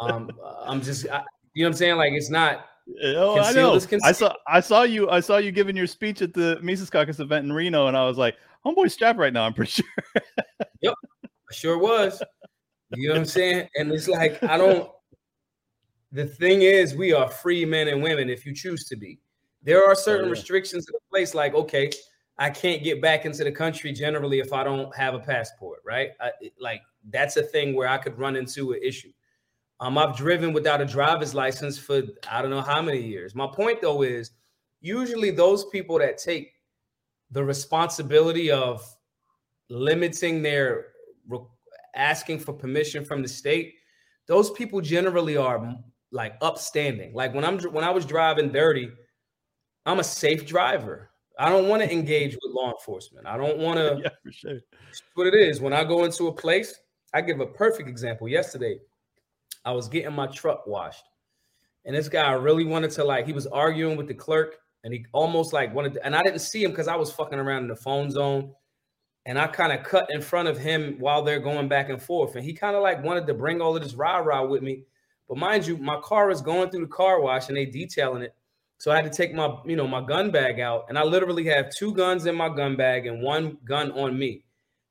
Um, 0.00 0.30
I'm 0.64 0.80
just, 0.80 1.08
I, 1.08 1.22
you 1.54 1.62
know 1.62 1.68
what 1.68 1.74
I'm 1.74 1.78
saying? 1.78 1.96
Like, 1.96 2.12
it's 2.12 2.30
not, 2.30 2.66
Oh, 3.02 3.40
I 3.40 3.52
know. 3.52 3.80
I 4.02 4.12
saw 4.12 4.34
I 4.46 4.60
saw 4.60 4.82
you 4.82 5.08
I 5.08 5.20
saw 5.20 5.38
you 5.38 5.52
giving 5.52 5.74
your 5.74 5.86
speech 5.86 6.20
at 6.20 6.34
the 6.34 6.58
Mises 6.62 6.90
Caucus 6.90 7.18
event 7.18 7.46
in 7.46 7.52
Reno, 7.52 7.86
and 7.86 7.96
I 7.96 8.04
was 8.04 8.18
like, 8.18 8.36
"Homeboy 8.64 8.90
strapped 8.90 9.18
right 9.18 9.32
now." 9.32 9.44
I'm 9.44 9.54
pretty 9.54 9.70
sure. 9.82 10.22
Sure 11.54 11.78
was. 11.78 12.22
You 12.94 13.08
know 13.08 13.14
what 13.14 13.20
I'm 13.20 13.26
saying? 13.26 13.68
And 13.76 13.90
it's 13.92 14.08
like, 14.08 14.42
I 14.42 14.56
don't. 14.56 14.90
The 16.12 16.26
thing 16.26 16.62
is, 16.62 16.94
we 16.94 17.12
are 17.12 17.28
free 17.28 17.64
men 17.64 17.88
and 17.88 18.02
women 18.02 18.28
if 18.28 18.46
you 18.46 18.54
choose 18.54 18.84
to 18.84 18.96
be. 18.96 19.18
There 19.62 19.84
are 19.84 19.94
certain 19.94 20.26
oh, 20.26 20.28
yeah. 20.28 20.32
restrictions 20.32 20.86
in 20.86 20.92
the 20.92 21.00
place, 21.10 21.34
like, 21.34 21.54
okay, 21.54 21.90
I 22.38 22.50
can't 22.50 22.84
get 22.84 23.00
back 23.00 23.24
into 23.24 23.42
the 23.42 23.50
country 23.50 23.92
generally 23.92 24.38
if 24.38 24.52
I 24.52 24.62
don't 24.62 24.94
have 24.94 25.14
a 25.14 25.18
passport, 25.18 25.80
right? 25.84 26.10
I, 26.20 26.30
like, 26.60 26.82
that's 27.10 27.36
a 27.36 27.42
thing 27.42 27.74
where 27.74 27.88
I 27.88 27.98
could 27.98 28.18
run 28.18 28.36
into 28.36 28.72
an 28.72 28.80
issue. 28.82 29.12
Um, 29.80 29.98
I've 29.98 30.16
driven 30.16 30.52
without 30.52 30.80
a 30.80 30.84
driver's 30.84 31.34
license 31.34 31.78
for 31.78 32.02
I 32.30 32.40
don't 32.40 32.50
know 32.50 32.60
how 32.60 32.80
many 32.80 33.00
years. 33.00 33.34
My 33.34 33.46
point 33.46 33.80
though 33.80 34.02
is 34.02 34.30
usually 34.80 35.30
those 35.30 35.64
people 35.66 35.98
that 35.98 36.18
take 36.18 36.52
the 37.30 37.44
responsibility 37.44 38.50
of 38.50 38.82
limiting 39.68 40.42
their 40.42 40.86
asking 41.94 42.40
for 42.40 42.52
permission 42.52 43.04
from 43.04 43.22
the 43.22 43.28
state, 43.28 43.74
those 44.26 44.50
people 44.50 44.80
generally 44.80 45.36
are 45.36 45.74
like 46.10 46.36
upstanding. 46.40 47.12
Like 47.14 47.34
when 47.34 47.44
I'm 47.44 47.58
when 47.58 47.84
I 47.84 47.90
was 47.90 48.06
driving 48.06 48.50
dirty, 48.50 48.90
I'm 49.86 50.00
a 50.00 50.04
safe 50.04 50.46
driver. 50.46 51.10
I 51.38 51.48
don't 51.48 51.68
want 51.68 51.82
to 51.82 51.92
engage 51.92 52.34
with 52.34 52.54
law 52.54 52.70
enforcement. 52.72 53.26
I 53.26 53.36
don't 53.36 53.58
want 53.58 53.78
to. 53.78 54.00
yeah, 54.02 54.10
for 54.22 54.32
sure. 54.32 54.60
What 55.14 55.26
it 55.26 55.34
is 55.34 55.60
when 55.60 55.72
I 55.72 55.84
go 55.84 56.04
into 56.04 56.28
a 56.28 56.32
place, 56.32 56.74
I 57.12 57.20
give 57.20 57.40
a 57.40 57.46
perfect 57.46 57.88
example. 57.88 58.28
Yesterday, 58.28 58.78
I 59.64 59.72
was 59.72 59.88
getting 59.88 60.12
my 60.12 60.26
truck 60.28 60.66
washed, 60.66 61.04
and 61.84 61.94
this 61.94 62.08
guy 62.08 62.32
really 62.32 62.64
wanted 62.64 62.92
to 62.92 63.04
like. 63.04 63.26
He 63.26 63.32
was 63.32 63.46
arguing 63.48 63.96
with 63.96 64.06
the 64.06 64.14
clerk, 64.14 64.56
and 64.84 64.94
he 64.94 65.04
almost 65.12 65.52
like 65.52 65.74
wanted. 65.74 65.94
To, 65.94 66.06
and 66.06 66.14
I 66.14 66.22
didn't 66.22 66.38
see 66.38 66.62
him 66.62 66.70
because 66.70 66.88
I 66.88 66.96
was 66.96 67.10
fucking 67.12 67.38
around 67.38 67.62
in 67.62 67.68
the 67.68 67.76
phone 67.76 68.10
zone 68.10 68.52
and 69.26 69.38
I 69.38 69.46
kind 69.46 69.72
of 69.72 69.84
cut 69.84 70.10
in 70.10 70.20
front 70.20 70.48
of 70.48 70.58
him 70.58 70.96
while 70.98 71.22
they're 71.22 71.40
going 71.40 71.68
back 71.68 71.88
and 71.88 72.00
forth. 72.00 72.36
And 72.36 72.44
he 72.44 72.52
kind 72.52 72.76
of 72.76 72.82
like 72.82 73.02
wanted 73.02 73.26
to 73.26 73.34
bring 73.34 73.60
all 73.60 73.74
of 73.74 73.82
this 73.82 73.94
rah 73.94 74.18
rah 74.18 74.44
with 74.44 74.62
me. 74.62 74.82
But 75.28 75.38
mind 75.38 75.66
you, 75.66 75.78
my 75.78 75.98
car 76.00 76.30
is 76.30 76.42
going 76.42 76.70
through 76.70 76.82
the 76.82 76.92
car 76.92 77.20
wash 77.20 77.48
and 77.48 77.56
they 77.56 77.64
detailing 77.64 78.22
it. 78.22 78.34
So 78.76 78.90
I 78.90 78.96
had 78.96 79.10
to 79.10 79.16
take 79.16 79.32
my, 79.32 79.56
you 79.64 79.76
know, 79.76 79.88
my 79.88 80.02
gun 80.02 80.30
bag 80.30 80.60
out. 80.60 80.84
And 80.88 80.98
I 80.98 81.04
literally 81.04 81.46
have 81.46 81.70
two 81.74 81.94
guns 81.94 82.26
in 82.26 82.34
my 82.34 82.50
gun 82.50 82.76
bag 82.76 83.06
and 83.06 83.22
one 83.22 83.56
gun 83.64 83.92
on 83.92 84.18
me. 84.18 84.44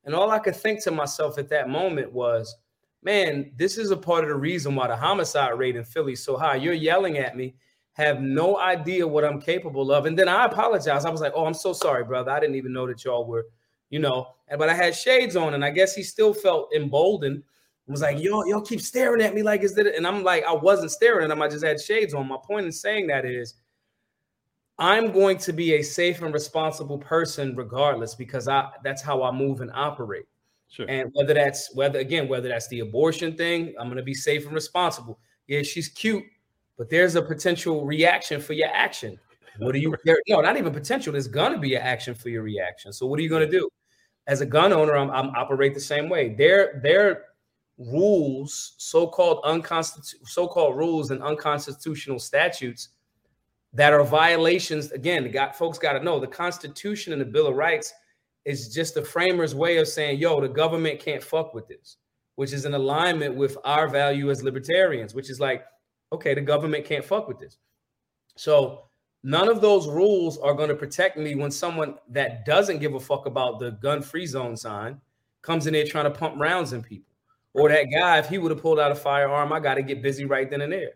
And 0.04 0.14
all 0.14 0.30
I 0.30 0.40
could 0.40 0.56
think 0.56 0.82
to 0.82 0.90
myself 0.90 1.38
at 1.38 1.48
that 1.50 1.68
moment 1.68 2.12
was, 2.12 2.56
man, 3.02 3.52
this 3.56 3.78
is 3.78 3.92
a 3.92 3.96
part 3.96 4.24
of 4.24 4.30
the 4.30 4.36
reason 4.36 4.74
why 4.74 4.88
the 4.88 4.96
homicide 4.96 5.56
rate 5.56 5.76
in 5.76 5.84
Philly 5.84 6.14
is 6.14 6.24
so 6.24 6.36
high. 6.36 6.56
You're 6.56 6.74
yelling 6.74 7.18
at 7.18 7.36
me, 7.36 7.54
have 7.92 8.20
no 8.20 8.58
idea 8.58 9.06
what 9.06 9.24
I'm 9.24 9.40
capable 9.40 9.92
of. 9.92 10.06
And 10.06 10.18
then 10.18 10.28
I 10.28 10.46
apologize. 10.46 11.04
I 11.04 11.10
was 11.10 11.20
like, 11.20 11.32
oh, 11.36 11.46
I'm 11.46 11.54
so 11.54 11.72
sorry, 11.72 12.02
brother. 12.02 12.32
I 12.32 12.40
didn't 12.40 12.56
even 12.56 12.72
know 12.72 12.88
that 12.88 13.04
y'all 13.04 13.28
were– 13.28 13.46
you 13.90 13.98
know. 13.98 14.28
But 14.58 14.68
I 14.68 14.74
had 14.74 14.94
shades 14.94 15.36
on, 15.36 15.54
and 15.54 15.64
I 15.64 15.70
guess 15.70 15.94
he 15.94 16.02
still 16.02 16.34
felt 16.34 16.74
emboldened. 16.74 17.42
Was 17.86 18.00
like, 18.00 18.16
mm-hmm. 18.16 18.24
yo, 18.24 18.44
yo, 18.44 18.60
keep 18.62 18.80
staring 18.80 19.20
at 19.20 19.34
me 19.34 19.42
like 19.42 19.62
is 19.62 19.74
that? 19.74 19.86
And 19.94 20.06
I'm 20.06 20.22
like, 20.22 20.44
I 20.44 20.54
wasn't 20.54 20.90
staring 20.90 21.24
at 21.24 21.30
him. 21.30 21.42
I 21.42 21.48
just 21.48 21.64
had 21.64 21.80
shades 21.80 22.14
on. 22.14 22.26
My 22.26 22.38
point 22.42 22.64
in 22.64 22.72
saying 22.72 23.08
that 23.08 23.26
is, 23.26 23.54
I'm 24.78 25.12
going 25.12 25.38
to 25.38 25.52
be 25.52 25.74
a 25.74 25.82
safe 25.82 26.22
and 26.22 26.32
responsible 26.32 26.98
person 26.98 27.54
regardless 27.54 28.14
because 28.14 28.48
I 28.48 28.70
that's 28.82 29.02
how 29.02 29.22
I 29.22 29.30
move 29.30 29.60
and 29.60 29.70
operate. 29.74 30.24
Sure. 30.68 30.86
And 30.88 31.10
whether 31.12 31.34
that's 31.34 31.74
whether 31.74 31.98
again 31.98 32.26
whether 32.26 32.48
that's 32.48 32.68
the 32.68 32.80
abortion 32.80 33.36
thing, 33.36 33.74
I'm 33.78 33.86
going 33.86 33.98
to 33.98 34.02
be 34.02 34.14
safe 34.14 34.46
and 34.46 34.54
responsible. 34.54 35.18
Yeah, 35.46 35.62
she's 35.62 35.88
cute, 35.88 36.24
but 36.78 36.88
there's 36.88 37.14
a 37.14 37.22
potential 37.22 37.84
reaction 37.84 38.40
for 38.40 38.54
your 38.54 38.68
action. 38.72 39.18
What 39.58 39.74
are 39.74 39.78
you? 39.78 39.94
There, 40.04 40.18
no, 40.28 40.40
not 40.40 40.56
even 40.56 40.72
potential. 40.72 41.12
There's 41.12 41.28
gonna 41.28 41.58
be 41.58 41.74
an 41.74 41.82
action 41.82 42.14
for 42.14 42.28
your 42.28 42.42
reaction. 42.42 42.92
So 42.92 43.06
what 43.06 43.18
are 43.18 43.22
you 43.22 43.28
gonna 43.28 43.50
do? 43.50 43.68
As 44.26 44.40
a 44.40 44.46
gun 44.46 44.72
owner, 44.72 44.96
I'm, 44.96 45.10
I'm 45.10 45.30
operate 45.30 45.74
the 45.74 45.80
same 45.80 46.08
way. 46.08 46.34
Their 46.34 46.80
their 46.82 47.24
rules, 47.78 48.74
so-called 48.78 49.40
unconstitutional, 49.44 50.26
so-called 50.26 50.76
rules 50.76 51.10
and 51.10 51.22
unconstitutional 51.22 52.18
statutes, 52.18 52.90
that 53.72 53.92
are 53.92 54.04
violations. 54.04 54.92
Again, 54.92 55.30
got 55.30 55.56
folks 55.56 55.78
got 55.78 55.94
to 55.94 56.04
know 56.04 56.20
the 56.20 56.26
Constitution 56.26 57.12
and 57.12 57.20
the 57.20 57.26
Bill 57.26 57.46
of 57.46 57.56
Rights 57.56 57.92
is 58.44 58.72
just 58.72 58.94
the 58.94 59.02
framers' 59.02 59.54
way 59.54 59.78
of 59.78 59.88
saying, 59.88 60.18
"Yo, 60.18 60.40
the 60.40 60.48
government 60.48 61.00
can't 61.00 61.22
fuck 61.22 61.54
with 61.54 61.66
this," 61.68 61.96
which 62.36 62.52
is 62.52 62.64
in 62.64 62.74
alignment 62.74 63.34
with 63.34 63.56
our 63.64 63.88
value 63.88 64.30
as 64.30 64.42
libertarians, 64.42 65.14
which 65.14 65.30
is 65.30 65.40
like, 65.40 65.64
okay, 66.12 66.34
the 66.34 66.40
government 66.40 66.84
can't 66.84 67.04
fuck 67.04 67.28
with 67.28 67.38
this. 67.38 67.58
So 68.36 68.84
none 69.24 69.48
of 69.48 69.62
those 69.62 69.88
rules 69.88 70.36
are 70.38 70.54
going 70.54 70.68
to 70.68 70.74
protect 70.74 71.16
me 71.16 71.34
when 71.34 71.50
someone 71.50 71.94
that 72.10 72.44
doesn't 72.44 72.78
give 72.78 72.94
a 72.94 73.00
fuck 73.00 73.24
about 73.24 73.58
the 73.58 73.70
gun-free 73.70 74.26
zone 74.26 74.56
sign 74.56 75.00
comes 75.40 75.66
in 75.66 75.72
there 75.72 75.86
trying 75.86 76.04
to 76.04 76.10
pump 76.10 76.38
rounds 76.38 76.74
in 76.74 76.82
people. 76.82 77.10
Or 77.54 77.70
that 77.70 77.84
guy, 77.84 78.18
if 78.18 78.28
he 78.28 78.36
would 78.36 78.50
have 78.50 78.60
pulled 78.60 78.78
out 78.78 78.92
a 78.92 78.94
firearm, 78.94 79.52
I 79.52 79.60
got 79.60 79.74
to 79.74 79.82
get 79.82 80.02
busy 80.02 80.26
right 80.26 80.48
then 80.50 80.60
and 80.60 80.72
there. 80.72 80.92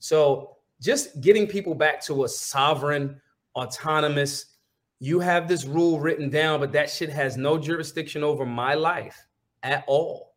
So 0.00 0.56
just 0.80 1.20
getting 1.20 1.46
people 1.46 1.74
back 1.74 2.04
to 2.06 2.24
a 2.24 2.28
sovereign, 2.28 3.20
autonomous, 3.54 4.56
you 4.98 5.20
have 5.20 5.46
this 5.46 5.64
rule 5.64 6.00
written 6.00 6.30
down, 6.30 6.58
but 6.58 6.72
that 6.72 6.90
shit 6.90 7.10
has 7.10 7.36
no 7.36 7.58
jurisdiction 7.58 8.24
over 8.24 8.44
my 8.44 8.74
life 8.74 9.26
at 9.62 9.84
all. 9.86 10.34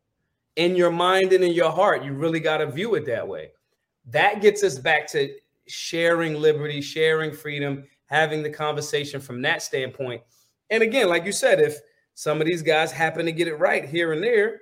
In 0.57 0.75
your 0.75 0.91
mind 0.91 1.33
and 1.33 1.43
in 1.43 1.53
your 1.53 1.71
heart, 1.71 2.03
you 2.03 2.13
really 2.13 2.39
got 2.39 2.57
to 2.57 2.67
view 2.67 2.93
it 2.95 3.05
that 3.07 3.27
way. 3.27 3.51
That 4.07 4.41
gets 4.41 4.63
us 4.63 4.77
back 4.77 5.07
to 5.11 5.33
sharing 5.71 6.35
liberty, 6.35 6.81
sharing 6.81 7.31
freedom, 7.31 7.83
having 8.05 8.43
the 8.43 8.49
conversation 8.49 9.21
from 9.21 9.41
that 9.41 9.61
standpoint. 9.61 10.21
And 10.69 10.83
again, 10.83 11.07
like 11.07 11.25
you 11.25 11.31
said, 11.31 11.59
if 11.59 11.77
some 12.13 12.41
of 12.41 12.47
these 12.47 12.61
guys 12.61 12.91
happen 12.91 13.25
to 13.25 13.31
get 13.31 13.47
it 13.47 13.55
right 13.55 13.87
here 13.87 14.13
and 14.13 14.23
there, 14.23 14.61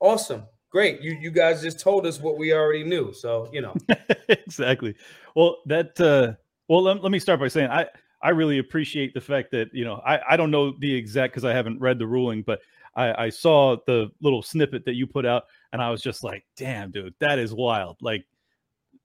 awesome. 0.00 0.44
Great. 0.70 1.00
You 1.00 1.16
you 1.18 1.30
guys 1.30 1.62
just 1.62 1.80
told 1.80 2.06
us 2.06 2.20
what 2.20 2.36
we 2.36 2.52
already 2.52 2.84
knew. 2.84 3.12
So, 3.12 3.48
you 3.52 3.62
know. 3.62 3.74
exactly. 4.28 4.94
Well, 5.34 5.56
that 5.66 5.98
uh 5.98 6.34
well 6.68 6.82
let, 6.82 7.02
let 7.02 7.10
me 7.10 7.18
start 7.18 7.40
by 7.40 7.48
saying 7.48 7.70
I 7.70 7.86
I 8.20 8.30
really 8.30 8.58
appreciate 8.58 9.14
the 9.14 9.20
fact 9.20 9.50
that, 9.52 9.72
you 9.72 9.84
know, 9.84 10.02
I 10.04 10.34
I 10.34 10.36
don't 10.36 10.50
know 10.50 10.74
the 10.78 10.94
exact 10.94 11.32
cuz 11.32 11.44
I 11.44 11.54
haven't 11.54 11.80
read 11.80 11.98
the 11.98 12.06
ruling, 12.06 12.42
but 12.42 12.60
I 12.94 13.24
I 13.24 13.28
saw 13.30 13.76
the 13.86 14.10
little 14.20 14.42
snippet 14.42 14.84
that 14.84 14.94
you 14.94 15.06
put 15.06 15.24
out 15.24 15.44
and 15.72 15.80
I 15.80 15.90
was 15.90 16.02
just 16.02 16.22
like, 16.22 16.44
"Damn, 16.56 16.90
dude, 16.90 17.14
that 17.20 17.38
is 17.38 17.54
wild." 17.54 17.96
Like 18.02 18.26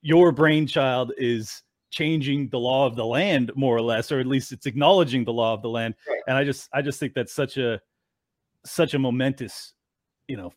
your 0.04 0.32
brainchild 0.32 1.12
is 1.18 1.64
changing 1.90 2.50
the 2.50 2.60
law 2.60 2.86
of 2.86 2.96
the 2.96 3.06
land 3.06 3.52
more 3.56 3.76
or 3.76 3.82
less 3.82 4.12
or 4.12 4.20
at 4.20 4.28
least 4.28 4.52
it's 4.52 4.68
acknowledging 4.68 5.24
the 5.24 5.34
law 5.34 5.54
of 5.54 5.64
the 5.64 5.70
land. 5.70 5.96
Right. 6.08 6.22
and 6.28 6.38
i 6.38 6.44
just 6.44 6.70
i 6.74 6.82
just 6.82 7.00
think 7.00 7.14
that's 7.14 7.34
such 7.34 7.58
a 7.58 7.82
such 8.66 8.94
a 8.94 9.00
momentous 9.00 9.74
you 10.28 10.38
know 10.38 10.52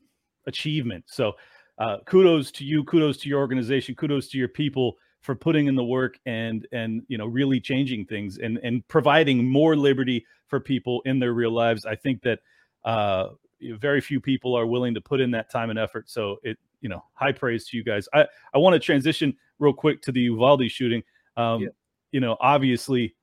achievement. 0.46 1.04
So 1.08 1.34
uh, 1.78 1.98
kudos 2.06 2.50
to 2.52 2.64
you 2.64 2.84
kudos 2.84 3.16
to 3.18 3.28
your 3.28 3.40
organization 3.40 3.94
kudos 3.94 4.28
to 4.28 4.38
your 4.38 4.48
people 4.48 4.96
for 5.20 5.34
putting 5.34 5.66
in 5.66 5.74
the 5.74 5.84
work 5.84 6.18
and 6.24 6.66
and 6.72 7.02
you 7.08 7.18
know 7.18 7.26
really 7.26 7.60
changing 7.60 8.06
things 8.06 8.38
and 8.38 8.58
and 8.62 8.86
providing 8.88 9.48
more 9.48 9.76
liberty 9.76 10.24
for 10.46 10.60
people 10.60 11.02
in 11.04 11.18
their 11.18 11.32
real 11.32 11.50
lives. 11.50 11.84
I 11.84 11.96
think 11.96 12.22
that 12.22 12.40
uh 12.84 13.30
very 13.62 14.00
few 14.00 14.20
people 14.20 14.54
are 14.54 14.66
willing 14.66 14.94
to 14.94 15.00
put 15.00 15.20
in 15.20 15.30
that 15.32 15.50
time 15.50 15.70
and 15.70 15.78
effort. 15.78 16.08
So 16.08 16.36
it 16.42 16.58
you 16.86 16.90
know, 16.90 17.02
high 17.14 17.32
praise 17.32 17.66
to 17.66 17.76
you 17.76 17.82
guys. 17.82 18.08
I, 18.14 18.26
I 18.54 18.58
want 18.58 18.74
to 18.74 18.78
transition 18.78 19.34
real 19.58 19.72
quick 19.72 20.02
to 20.02 20.12
the 20.12 20.20
Uvalde 20.20 20.70
shooting. 20.70 21.02
Um, 21.36 21.62
yeah. 21.62 21.68
You 22.12 22.20
know, 22.20 22.36
obviously, 22.40 23.16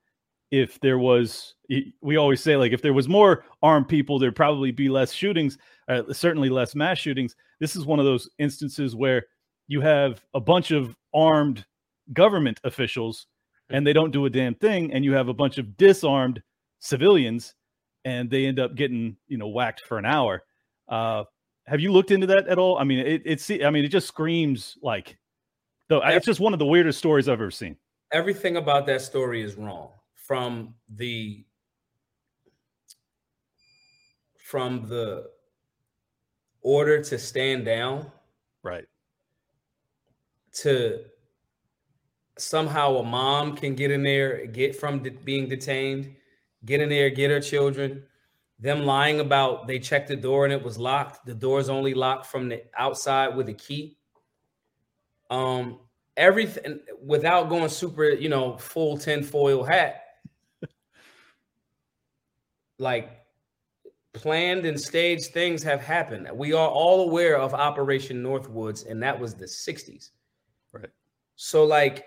if 0.51 0.81
there 0.81 0.97
was, 0.97 1.55
we 2.01 2.17
always 2.17 2.41
say, 2.41 2.57
like, 2.57 2.73
if 2.73 2.81
there 2.81 2.91
was 2.91 3.07
more 3.07 3.45
armed 3.61 3.87
people, 3.87 4.19
there'd 4.19 4.35
probably 4.35 4.71
be 4.71 4.89
less 4.89 5.13
shootings, 5.13 5.57
uh, 5.87 6.01
certainly 6.11 6.49
less 6.49 6.75
mass 6.75 6.97
shootings. 6.97 7.37
This 7.61 7.77
is 7.77 7.85
one 7.85 7.99
of 7.99 8.05
those 8.05 8.29
instances 8.37 8.97
where 8.97 9.23
you 9.69 9.79
have 9.79 10.21
a 10.33 10.41
bunch 10.41 10.71
of 10.71 10.93
armed 11.13 11.65
government 12.11 12.59
officials 12.65 13.27
and 13.69 13.87
they 13.87 13.93
don't 13.93 14.11
do 14.11 14.25
a 14.25 14.29
damn 14.29 14.55
thing, 14.55 14.91
and 14.91 15.05
you 15.05 15.13
have 15.13 15.29
a 15.29 15.33
bunch 15.33 15.57
of 15.57 15.77
disarmed 15.77 16.43
civilians 16.79 17.55
and 18.03 18.29
they 18.29 18.45
end 18.45 18.59
up 18.59 18.75
getting, 18.75 19.15
you 19.29 19.37
know, 19.37 19.47
whacked 19.47 19.83
for 19.87 19.97
an 19.97 20.05
hour. 20.05 20.43
Uh, 20.89 21.23
have 21.65 21.79
you 21.79 21.91
looked 21.91 22.11
into 22.11 22.27
that 22.27 22.47
at 22.47 22.57
all? 22.57 22.77
I 22.77 22.83
mean, 22.83 22.99
it 22.99 23.21
it's 23.25 23.49
I 23.49 23.69
mean, 23.69 23.85
it 23.85 23.89
just 23.89 24.07
screams 24.07 24.77
like 24.81 25.17
though 25.89 26.01
it's 26.03 26.25
just 26.25 26.39
one 26.39 26.53
of 26.53 26.59
the 26.59 26.65
weirdest 26.65 26.99
stories 26.99 27.29
I've 27.29 27.33
ever 27.33 27.51
seen. 27.51 27.77
Everything 28.11 28.57
about 28.57 28.85
that 28.87 29.01
story 29.01 29.41
is 29.41 29.55
wrong. 29.55 29.89
From 30.15 30.75
the 30.89 31.45
from 34.37 34.87
the 34.87 35.29
order 36.61 37.03
to 37.03 37.17
stand 37.17 37.65
down, 37.65 38.11
right? 38.61 38.85
To 40.61 41.05
somehow 42.37 42.97
a 42.97 43.03
mom 43.03 43.55
can 43.55 43.75
get 43.75 43.91
in 43.91 44.03
there, 44.03 44.45
get 44.47 44.75
from 44.75 44.99
de- 44.99 45.11
being 45.11 45.47
detained, 45.49 46.15
get 46.65 46.81
in 46.81 46.89
there, 46.89 47.09
get 47.09 47.31
her 47.31 47.39
children, 47.39 48.03
them 48.63 48.85
lying 48.85 49.19
about 49.19 49.67
they 49.67 49.77
checked 49.77 50.07
the 50.07 50.15
door 50.15 50.45
and 50.45 50.53
it 50.53 50.63
was 50.63 50.77
locked. 50.77 51.25
The 51.25 51.33
door's 51.33 51.67
only 51.67 51.93
locked 51.93 52.27
from 52.27 52.47
the 52.47 52.63
outside 52.77 53.35
with 53.35 53.49
a 53.49 53.53
key. 53.53 53.97
Um, 55.29 55.81
everything 56.15 56.79
without 57.03 57.49
going 57.49 57.67
super, 57.67 58.09
you 58.11 58.29
know, 58.29 58.57
full 58.57 58.97
tinfoil 58.97 59.65
hat. 59.65 60.03
like 62.79 63.11
planned 64.13 64.65
and 64.65 64.79
staged 64.79 65.33
things 65.33 65.61
have 65.63 65.81
happened. 65.81 66.29
We 66.33 66.53
are 66.53 66.69
all 66.69 67.09
aware 67.09 67.37
of 67.37 67.53
Operation 67.53 68.23
Northwoods, 68.23 68.89
and 68.89 69.03
that 69.03 69.19
was 69.19 69.33
the 69.33 69.45
60s. 69.45 70.11
Right. 70.71 70.89
So, 71.35 71.65
like, 71.65 72.05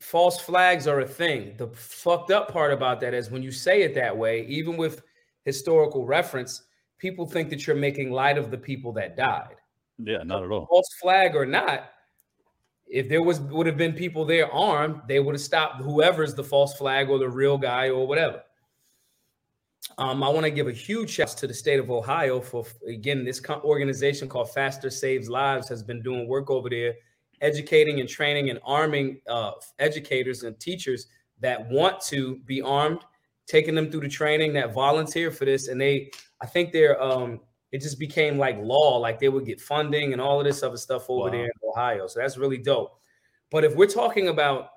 false 0.00 0.40
flags 0.40 0.86
are 0.86 1.00
a 1.00 1.06
thing. 1.06 1.56
The 1.58 1.66
fucked 1.66 2.30
up 2.30 2.50
part 2.50 2.72
about 2.72 3.00
that 3.00 3.12
is 3.12 3.30
when 3.30 3.42
you 3.42 3.52
say 3.52 3.82
it 3.82 3.94
that 3.96 4.16
way, 4.16 4.46
even 4.46 4.78
with 4.78 5.02
historical 5.44 6.04
reference, 6.04 6.62
people 6.98 7.26
think 7.26 7.50
that 7.50 7.66
you're 7.66 7.76
making 7.76 8.10
light 8.10 8.38
of 8.38 8.50
the 8.50 8.58
people 8.58 8.92
that 8.92 9.16
died. 9.16 9.56
Yeah, 9.98 10.22
not 10.24 10.44
at 10.44 10.50
all. 10.50 10.66
False 10.66 10.88
flag 11.00 11.34
or 11.34 11.46
not, 11.46 11.90
if 12.86 13.08
there 13.08 13.22
was 13.22 13.40
would 13.40 13.66
have 13.66 13.76
been 13.76 13.92
people 13.92 14.24
there 14.24 14.50
armed, 14.52 15.02
they 15.08 15.20
would 15.20 15.34
have 15.34 15.42
stopped 15.42 15.82
whoever's 15.82 16.34
the 16.34 16.44
false 16.44 16.74
flag 16.74 17.08
or 17.08 17.18
the 17.18 17.28
real 17.28 17.58
guy 17.58 17.88
or 17.88 18.06
whatever. 18.06 18.42
Um, 19.98 20.22
I 20.22 20.28
want 20.28 20.44
to 20.44 20.50
give 20.50 20.68
a 20.68 20.72
huge 20.72 21.10
shout 21.10 21.28
to 21.28 21.46
the 21.46 21.54
state 21.54 21.80
of 21.80 21.90
Ohio 21.90 22.40
for 22.40 22.64
again 22.86 23.24
this 23.24 23.40
organization 23.48 24.28
called 24.28 24.52
Faster 24.52 24.90
Saves 24.90 25.28
Lives 25.28 25.68
has 25.68 25.82
been 25.82 26.02
doing 26.02 26.26
work 26.26 26.50
over 26.50 26.68
there, 26.68 26.94
educating 27.40 28.00
and 28.00 28.08
training 28.08 28.50
and 28.50 28.58
arming 28.64 29.20
uh, 29.28 29.52
educators 29.78 30.42
and 30.42 30.58
teachers 30.58 31.06
that 31.40 31.68
want 31.70 32.00
to 32.02 32.36
be 32.46 32.60
armed 32.60 33.00
taking 33.50 33.74
them 33.74 33.90
through 33.90 34.02
the 34.02 34.08
training 34.08 34.52
that 34.52 34.72
volunteer 34.72 35.30
for 35.32 35.44
this, 35.44 35.66
and 35.66 35.80
they, 35.80 36.10
I 36.40 36.46
think 36.46 36.72
they're, 36.72 37.02
um, 37.02 37.40
it 37.72 37.80
just 37.80 37.98
became 37.98 38.38
like 38.38 38.56
law, 38.60 38.96
like 38.98 39.18
they 39.18 39.28
would 39.28 39.44
get 39.44 39.60
funding 39.60 40.12
and 40.12 40.22
all 40.22 40.38
of 40.38 40.46
this 40.46 40.62
other 40.62 40.76
stuff 40.76 41.10
over 41.10 41.24
wow. 41.24 41.30
there 41.30 41.44
in 41.44 41.50
Ohio. 41.68 42.06
So 42.06 42.20
that's 42.20 42.36
really 42.38 42.58
dope. 42.58 43.00
But 43.50 43.64
if 43.64 43.74
we're 43.74 43.88
talking 43.88 44.28
about 44.28 44.68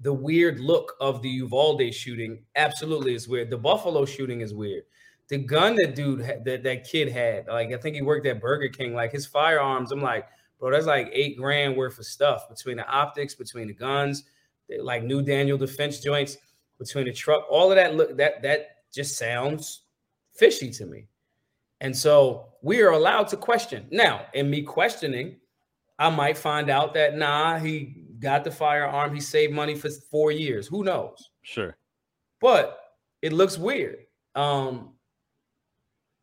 the 0.00 0.12
weird 0.12 0.58
look 0.58 0.94
of 1.00 1.22
the 1.22 1.28
Uvalde 1.28 1.94
shooting, 1.94 2.44
absolutely 2.56 3.14
is 3.14 3.28
weird. 3.28 3.50
The 3.50 3.58
Buffalo 3.58 4.04
shooting 4.04 4.40
is 4.40 4.52
weird. 4.52 4.82
The 5.28 5.38
gun 5.38 5.76
that 5.76 5.94
dude 5.94 6.20
that 6.44 6.62
that 6.64 6.84
kid 6.84 7.08
had, 7.08 7.46
like 7.46 7.72
I 7.72 7.76
think 7.78 7.94
he 7.94 8.02
worked 8.02 8.26
at 8.26 8.40
Burger 8.40 8.68
King, 8.68 8.94
like 8.94 9.12
his 9.12 9.26
firearms. 9.26 9.90
I'm 9.90 10.02
like, 10.02 10.26
bro, 10.58 10.70
that's 10.70 10.86
like 10.86 11.08
eight 11.12 11.38
grand 11.38 11.76
worth 11.76 11.98
of 11.98 12.04
stuff 12.04 12.48
between 12.48 12.76
the 12.76 12.86
optics, 12.86 13.34
between 13.34 13.68
the 13.68 13.72
guns, 13.72 14.24
like 14.80 15.02
new 15.02 15.22
Daniel 15.22 15.56
defense 15.56 16.00
joints 16.00 16.36
between 16.78 17.06
the 17.06 17.12
truck, 17.12 17.46
all 17.50 17.70
of 17.70 17.76
that 17.76 17.94
look 17.94 18.16
that 18.16 18.42
that 18.42 18.76
just 18.92 19.16
sounds 19.18 19.82
fishy 20.32 20.70
to 20.70 20.86
me. 20.86 21.08
And 21.80 21.96
so 21.96 22.46
we 22.62 22.80
are 22.82 22.90
allowed 22.90 23.28
to 23.28 23.36
question. 23.36 23.86
Now, 23.90 24.26
in 24.32 24.48
me 24.48 24.62
questioning, 24.62 25.36
I 25.98 26.10
might 26.10 26.38
find 26.38 26.70
out 26.70 26.94
that 26.94 27.16
nah, 27.16 27.58
he 27.58 28.04
got 28.18 28.44
the 28.44 28.50
firearm, 28.50 29.14
he 29.14 29.20
saved 29.20 29.52
money 29.52 29.74
for 29.74 29.90
four 29.90 30.32
years. 30.32 30.66
Who 30.66 30.84
knows? 30.84 31.30
Sure. 31.42 31.76
But 32.40 32.78
it 33.22 33.32
looks 33.32 33.58
weird. 33.58 33.98
Um, 34.34 34.94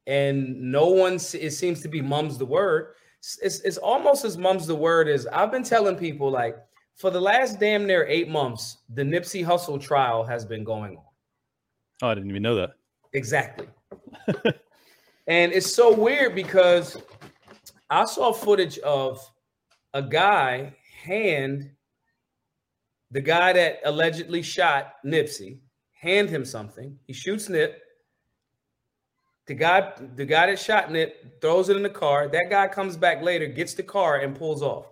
and 0.07 0.59
no 0.59 0.87
one 0.87 1.15
it 1.15 1.53
seems 1.53 1.81
to 1.81 1.87
be 1.87 2.01
mums 2.01 2.37
the 2.37 2.45
word. 2.45 2.93
It's, 3.41 3.59
it's 3.61 3.77
almost 3.77 4.25
as 4.25 4.37
mums 4.37 4.65
the 4.65 4.75
word 4.75 5.07
as 5.07 5.27
I've 5.27 5.51
been 5.51 5.63
telling 5.63 5.95
people 5.95 6.31
like 6.31 6.57
for 6.95 7.10
the 7.10 7.21
last 7.21 7.60
damn 7.60 7.86
near 7.88 8.06
eight 8.08 8.30
months, 8.30 8.77
the 8.93 9.04
Nipsey 9.04 9.45
Hussle 9.45 9.82
trial 9.82 10.23
has 10.23 10.45
been 10.45 10.63
going 10.63 10.97
on. 10.97 11.04
Oh, 12.01 12.08
I 12.10 12.15
didn't 12.15 12.30
even 12.30 12.43
know 12.43 12.56
that. 12.56 12.71
Exactly. 13.13 13.67
and 15.27 15.51
it's 15.51 15.73
so 15.73 15.93
weird 15.93 16.36
because 16.36 16.97
I 17.89 18.06
saw 18.06 18.32
footage 18.32 18.77
of 18.80 19.19
a 19.93 20.01
guy 20.01 20.75
hand 21.04 21.71
the 23.12 23.21
guy 23.21 23.51
that 23.54 23.82
allegedly 23.84 24.41
shot 24.41 24.93
Nipsey, 25.06 25.60
hand 25.91 26.30
him 26.30 26.45
something. 26.45 26.97
He 27.06 27.13
shoots 27.13 27.49
Nip. 27.49 27.82
The 29.47 29.54
guy, 29.54 29.91
the 30.15 30.25
guy 30.25 30.47
that 30.47 30.60
shot 30.60 30.91
Nip 30.91 31.41
throws 31.41 31.67
it 31.67 31.75
in 31.75 31.84
the 31.84 31.89
car. 31.89 32.30
That 32.30 32.47
guy 32.49 32.69
comes 32.69 32.95
back 32.95 33.21
later, 33.21 33.47
gets 33.47 33.73
the 33.73 33.84
car, 33.84 34.19
and 34.19 34.34
pulls 34.36 34.62
off. 34.62 34.90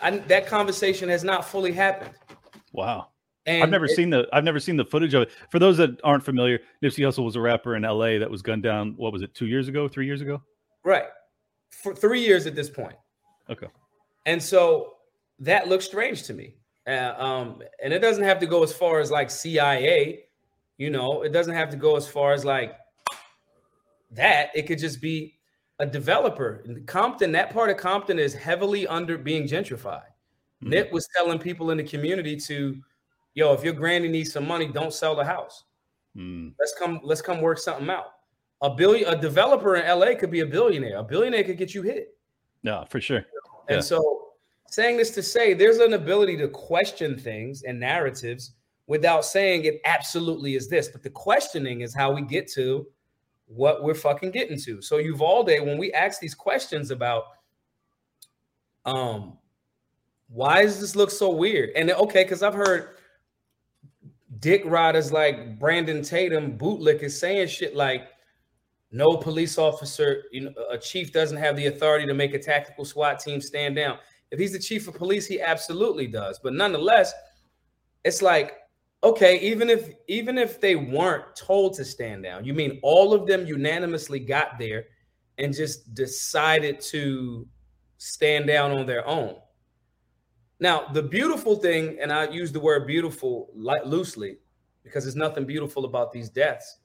I, 0.00 0.10
that 0.10 0.46
conversation 0.46 1.08
has 1.08 1.24
not 1.24 1.44
fully 1.44 1.72
happened. 1.72 2.14
Wow. 2.72 3.08
And 3.46 3.62
I've 3.64 3.70
never 3.70 3.86
it- 3.86 3.96
seen 3.96 4.10
the 4.10 4.26
I've 4.32 4.44
never 4.44 4.60
seen 4.60 4.76
the 4.76 4.84
footage 4.84 5.14
of 5.14 5.22
it. 5.22 5.30
For 5.50 5.58
those 5.58 5.76
that 5.78 6.00
aren't 6.04 6.24
familiar, 6.24 6.60
Nipsey 6.82 7.04
Hussle 7.04 7.24
was 7.24 7.36
a 7.36 7.40
rapper 7.40 7.74
in 7.76 7.82
LA 7.82 8.18
that 8.18 8.30
was 8.30 8.40
gunned 8.42 8.62
down. 8.62 8.94
What 8.96 9.12
was 9.12 9.22
it? 9.22 9.34
Two 9.34 9.46
years 9.46 9.68
ago? 9.68 9.88
Three 9.88 10.06
years 10.06 10.20
ago? 10.20 10.42
right 10.84 11.04
for 11.70 11.94
three 11.94 12.20
years 12.20 12.46
at 12.46 12.54
this 12.54 12.68
point. 12.68 12.96
Okay. 13.48 13.66
And 14.26 14.42
so 14.42 14.94
that 15.38 15.68
looks 15.68 15.84
strange 15.84 16.24
to 16.24 16.34
me. 16.34 16.54
Uh, 16.86 17.14
um, 17.16 17.62
and 17.82 17.92
it 17.92 18.00
doesn't 18.00 18.24
have 18.24 18.38
to 18.40 18.46
go 18.46 18.62
as 18.62 18.72
far 18.72 19.00
as 19.00 19.10
like 19.10 19.30
CIA, 19.30 20.24
you 20.76 20.90
know, 20.90 21.22
it 21.22 21.32
doesn't 21.32 21.54
have 21.54 21.70
to 21.70 21.76
go 21.76 21.96
as 21.96 22.06
far 22.08 22.32
as 22.32 22.44
like 22.44 22.74
that. 24.10 24.50
It 24.54 24.66
could 24.66 24.78
just 24.78 25.00
be 25.00 25.38
a 25.82 25.86
developer. 25.86 26.62
In 26.64 26.84
Compton, 26.86 27.32
that 27.32 27.52
part 27.52 27.68
of 27.68 27.76
Compton 27.76 28.18
is 28.18 28.32
heavily 28.34 28.86
under 28.86 29.18
being 29.18 29.44
gentrified. 29.48 30.04
Mhm. 30.62 30.68
Nip 30.68 30.92
was 30.92 31.08
telling 31.16 31.38
people 31.40 31.72
in 31.72 31.76
the 31.78 31.82
community 31.84 32.36
to, 32.36 32.80
yo, 33.34 33.52
if 33.52 33.64
your 33.64 33.72
granny 33.74 34.06
needs 34.08 34.32
some 34.32 34.46
money, 34.46 34.68
don't 34.68 34.94
sell 34.94 35.16
the 35.16 35.24
house. 35.24 35.64
Mm, 36.16 36.54
Let's 36.58 36.74
come, 36.78 37.00
let's 37.02 37.20
come 37.20 37.40
work 37.40 37.58
something 37.58 37.90
out. 37.90 38.12
A 38.60 38.70
billion, 38.70 39.08
a 39.12 39.20
developer 39.20 39.74
in 39.74 39.84
LA 39.84 40.14
could 40.14 40.30
be 40.30 40.40
a 40.40 40.46
billionaire. 40.46 40.98
A 40.98 41.02
billionaire 41.02 41.42
could 41.42 41.58
get 41.58 41.74
you 41.74 41.82
hit. 41.82 42.16
no, 42.62 42.84
for 42.88 43.00
sure. 43.00 43.26
And 43.68 43.76
Yeah. 43.78 43.80
so, 43.80 44.28
saying 44.68 44.96
this 44.98 45.10
to 45.16 45.22
say, 45.22 45.52
there's 45.52 45.78
an 45.78 45.94
ability 45.94 46.36
to 46.36 46.46
question 46.48 47.18
things 47.18 47.64
and 47.64 47.80
narratives 47.80 48.52
without 48.86 49.24
saying 49.24 49.64
it 49.64 49.80
absolutely 49.84 50.54
is 50.54 50.68
this. 50.68 50.86
But 50.88 51.02
the 51.02 51.10
questioning 51.10 51.80
is 51.80 51.92
how 51.92 52.12
we 52.12 52.22
get 52.22 52.46
to 52.52 52.86
what 53.46 53.82
we're 53.82 53.94
fucking 53.94 54.30
getting 54.30 54.58
to. 54.60 54.80
So, 54.80 54.98
Uvalde, 54.98 55.60
when 55.60 55.78
we 55.78 55.92
ask 55.92 56.20
these 56.20 56.34
questions 56.34 56.90
about, 56.90 57.24
um, 58.84 59.38
why 60.28 60.62
does 60.62 60.80
this 60.80 60.96
look 60.96 61.10
so 61.10 61.30
weird? 61.30 61.70
And 61.76 61.90
okay, 61.90 62.24
because 62.24 62.42
I've 62.42 62.54
heard 62.54 62.96
dick 64.38 64.62
riders 64.64 65.12
like 65.12 65.58
Brandon 65.58 66.02
Tatum, 66.02 66.58
bootlick 66.58 67.02
is 67.02 67.18
saying 67.18 67.48
shit 67.48 67.76
like, 67.76 68.08
no 68.94 69.16
police 69.16 69.56
officer, 69.56 70.24
you 70.32 70.42
know, 70.42 70.52
a 70.70 70.76
chief 70.76 71.12
doesn't 71.12 71.38
have 71.38 71.56
the 71.56 71.66
authority 71.66 72.06
to 72.06 72.12
make 72.12 72.34
a 72.34 72.38
tactical 72.38 72.84
SWAT 72.84 73.18
team 73.20 73.40
stand 73.40 73.74
down. 73.74 73.98
If 74.30 74.38
he's 74.38 74.52
the 74.52 74.58
chief 74.58 74.86
of 74.86 74.94
police, 74.94 75.26
he 75.26 75.40
absolutely 75.40 76.06
does. 76.06 76.38
But 76.38 76.52
nonetheless, 76.52 77.12
it's 78.04 78.20
like, 78.20 78.54
okay, 79.04 79.38
even 79.40 79.68
if 79.70 79.90
even 80.08 80.38
if 80.38 80.60
they 80.60 80.76
weren't 80.76 81.36
told 81.36 81.74
to 81.74 81.84
stand 81.84 82.22
down, 82.22 82.44
you 82.44 82.54
mean 82.54 82.80
all 82.82 83.14
of 83.14 83.26
them 83.26 83.46
unanimously 83.46 84.18
got 84.18 84.58
there 84.58 84.84
and 85.38 85.54
just 85.54 85.94
decided 85.94 86.80
to 86.80 87.46
stand 87.98 88.46
down 88.46 88.72
on 88.72 88.86
their 88.86 89.06
own. 89.06 89.36
Now, 90.60 90.86
the 90.92 91.02
beautiful 91.02 91.56
thing, 91.56 91.98
and 92.00 92.12
I 92.12 92.28
use 92.28 92.52
the 92.52 92.60
word 92.60 92.86
beautiful 92.86 93.50
loosely 93.54 94.38
because 94.84 95.04
there's 95.04 95.16
nothing 95.16 95.44
beautiful 95.44 95.84
about 95.84 96.12
these 96.12 96.28
deaths 96.28 96.78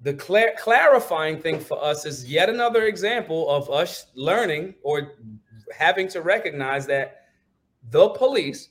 the 0.00 0.14
clar- 0.14 0.54
clarifying 0.58 1.40
thing 1.40 1.58
for 1.58 1.82
us 1.82 2.04
is 2.04 2.30
yet 2.30 2.50
another 2.50 2.84
example 2.84 3.48
of 3.48 3.70
us 3.70 4.06
learning 4.14 4.74
or 4.82 5.16
having 5.76 6.06
to 6.08 6.20
recognize 6.20 6.86
that 6.86 7.22
the 7.90 8.08
police, 8.10 8.70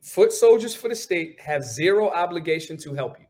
foot 0.00 0.32
soldiers 0.32 0.74
for 0.74 0.88
the 0.88 0.96
state, 0.96 1.40
have 1.40 1.62
zero 1.62 2.10
obligation 2.10 2.76
to 2.78 2.94
help 2.94 3.18
you. 3.18 3.26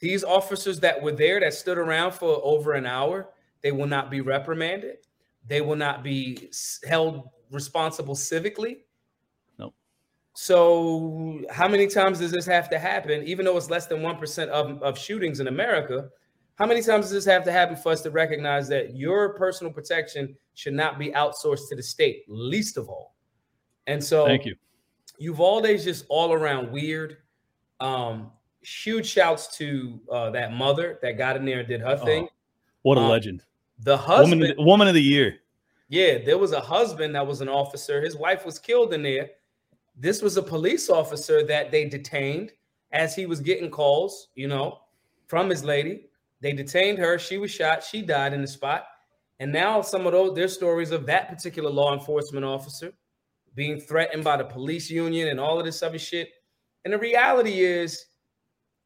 These 0.00 0.22
officers 0.24 0.80
that 0.80 1.00
were 1.00 1.12
there 1.12 1.40
that 1.40 1.54
stood 1.54 1.78
around 1.78 2.12
for 2.12 2.40
over 2.42 2.74
an 2.74 2.86
hour, 2.86 3.30
they 3.62 3.72
will 3.72 3.86
not 3.86 4.10
be 4.10 4.20
reprimanded. 4.20 4.98
They 5.46 5.60
will 5.60 5.76
not 5.76 6.04
be 6.04 6.50
held 6.86 7.28
responsible 7.50 8.14
civically. 8.14 8.78
Nope. 9.58 9.74
So, 10.34 11.42
how 11.50 11.66
many 11.66 11.88
times 11.88 12.20
does 12.20 12.30
this 12.30 12.46
have 12.46 12.68
to 12.70 12.78
happen? 12.78 13.24
Even 13.24 13.44
though 13.44 13.56
it's 13.56 13.70
less 13.70 13.86
than 13.86 13.98
1% 13.98 14.48
of, 14.48 14.82
of 14.82 14.98
shootings 14.98 15.40
in 15.40 15.48
America, 15.48 16.08
how 16.56 16.66
many 16.66 16.82
times 16.82 17.06
does 17.06 17.12
this 17.12 17.24
have 17.24 17.44
to 17.44 17.52
happen 17.52 17.76
for 17.76 17.92
us 17.92 18.02
to 18.02 18.10
recognize 18.10 18.68
that 18.68 18.96
your 18.96 19.34
personal 19.34 19.72
protection 19.72 20.36
should 20.54 20.74
not 20.74 20.98
be 20.98 21.10
outsourced 21.10 21.68
to 21.70 21.76
the 21.76 21.82
state, 21.82 22.24
least 22.28 22.76
of 22.76 22.88
all? 22.88 23.16
And 23.86 24.02
so, 24.02 24.26
Thank 24.26 24.44
you. 24.44 24.54
Uvalde's 25.18 25.84
just 25.84 26.04
all 26.08 26.32
around 26.32 26.70
weird. 26.70 27.18
Um, 27.80 28.30
huge 28.62 29.06
shouts 29.06 29.56
to 29.58 30.00
uh, 30.10 30.30
that 30.30 30.52
mother 30.52 30.98
that 31.02 31.12
got 31.12 31.36
in 31.36 31.44
there 31.44 31.60
and 31.60 31.68
did 31.68 31.80
her 31.80 31.96
thing. 31.96 32.28
What 32.82 32.98
a 32.98 33.02
um, 33.02 33.08
legend. 33.08 33.44
The 33.80 33.96
husband, 33.96 34.40
Woman, 34.40 34.56
woman 34.58 34.88
of 34.88 34.94
the 34.94 35.02
year. 35.02 35.38
yeah, 35.88 36.18
there 36.18 36.38
was 36.38 36.52
a 36.52 36.60
husband 36.60 37.14
that 37.14 37.26
was 37.26 37.40
an 37.40 37.48
officer. 37.48 38.00
His 38.00 38.16
wife 38.16 38.44
was 38.44 38.58
killed 38.58 38.92
in 38.92 39.02
there. 39.02 39.30
This 39.96 40.22
was 40.22 40.36
a 40.36 40.42
police 40.42 40.90
officer 40.90 41.44
that 41.44 41.70
they 41.70 41.88
detained 41.88 42.52
as 42.92 43.14
he 43.14 43.26
was 43.26 43.40
getting 43.40 43.70
calls, 43.70 44.28
you 44.34 44.48
know, 44.48 44.80
from 45.26 45.48
his 45.48 45.64
lady. 45.64 46.06
They 46.40 46.52
detained 46.52 46.98
her. 46.98 47.18
She 47.18 47.38
was 47.38 47.50
shot. 47.50 47.82
She 47.82 48.02
died 48.02 48.32
in 48.32 48.40
the 48.40 48.48
spot. 48.48 48.86
And 49.40 49.52
now 49.52 49.82
some 49.82 50.06
of 50.06 50.12
those 50.12 50.34
their 50.34 50.48
stories 50.48 50.90
of 50.90 51.06
that 51.06 51.28
particular 51.28 51.70
law 51.70 51.94
enforcement 51.94 52.44
officer 52.44 52.92
being 53.54 53.80
threatened 53.80 54.24
by 54.24 54.36
the 54.36 54.44
police 54.44 54.90
union 54.90 55.28
and 55.28 55.40
all 55.40 55.58
of 55.58 55.64
this 55.64 55.82
other 55.82 55.98
shit. 55.98 56.30
And 56.84 56.94
the 56.94 56.98
reality 56.98 57.60
is, 57.60 58.06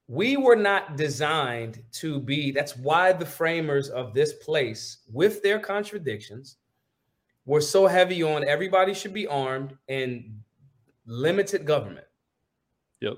we 0.09 0.37
were 0.37 0.57
not 0.57 0.97
designed 0.97 1.83
to 1.93 2.21
be. 2.21 2.51
That's 2.51 2.77
why 2.77 3.13
the 3.13 3.25
framers 3.25 3.89
of 3.89 4.13
this 4.13 4.33
place, 4.35 4.99
with 5.11 5.43
their 5.43 5.59
contradictions, 5.59 6.57
were 7.47 7.61
so 7.61 7.87
heavy 7.87 8.23
on 8.23 8.47
everybody 8.47 8.95
should 8.95 9.15
be 9.15 9.27
armed 9.27 9.77
and 9.89 10.41
limited 11.07 11.65
government. 11.65 12.07
Yep. 13.01 13.15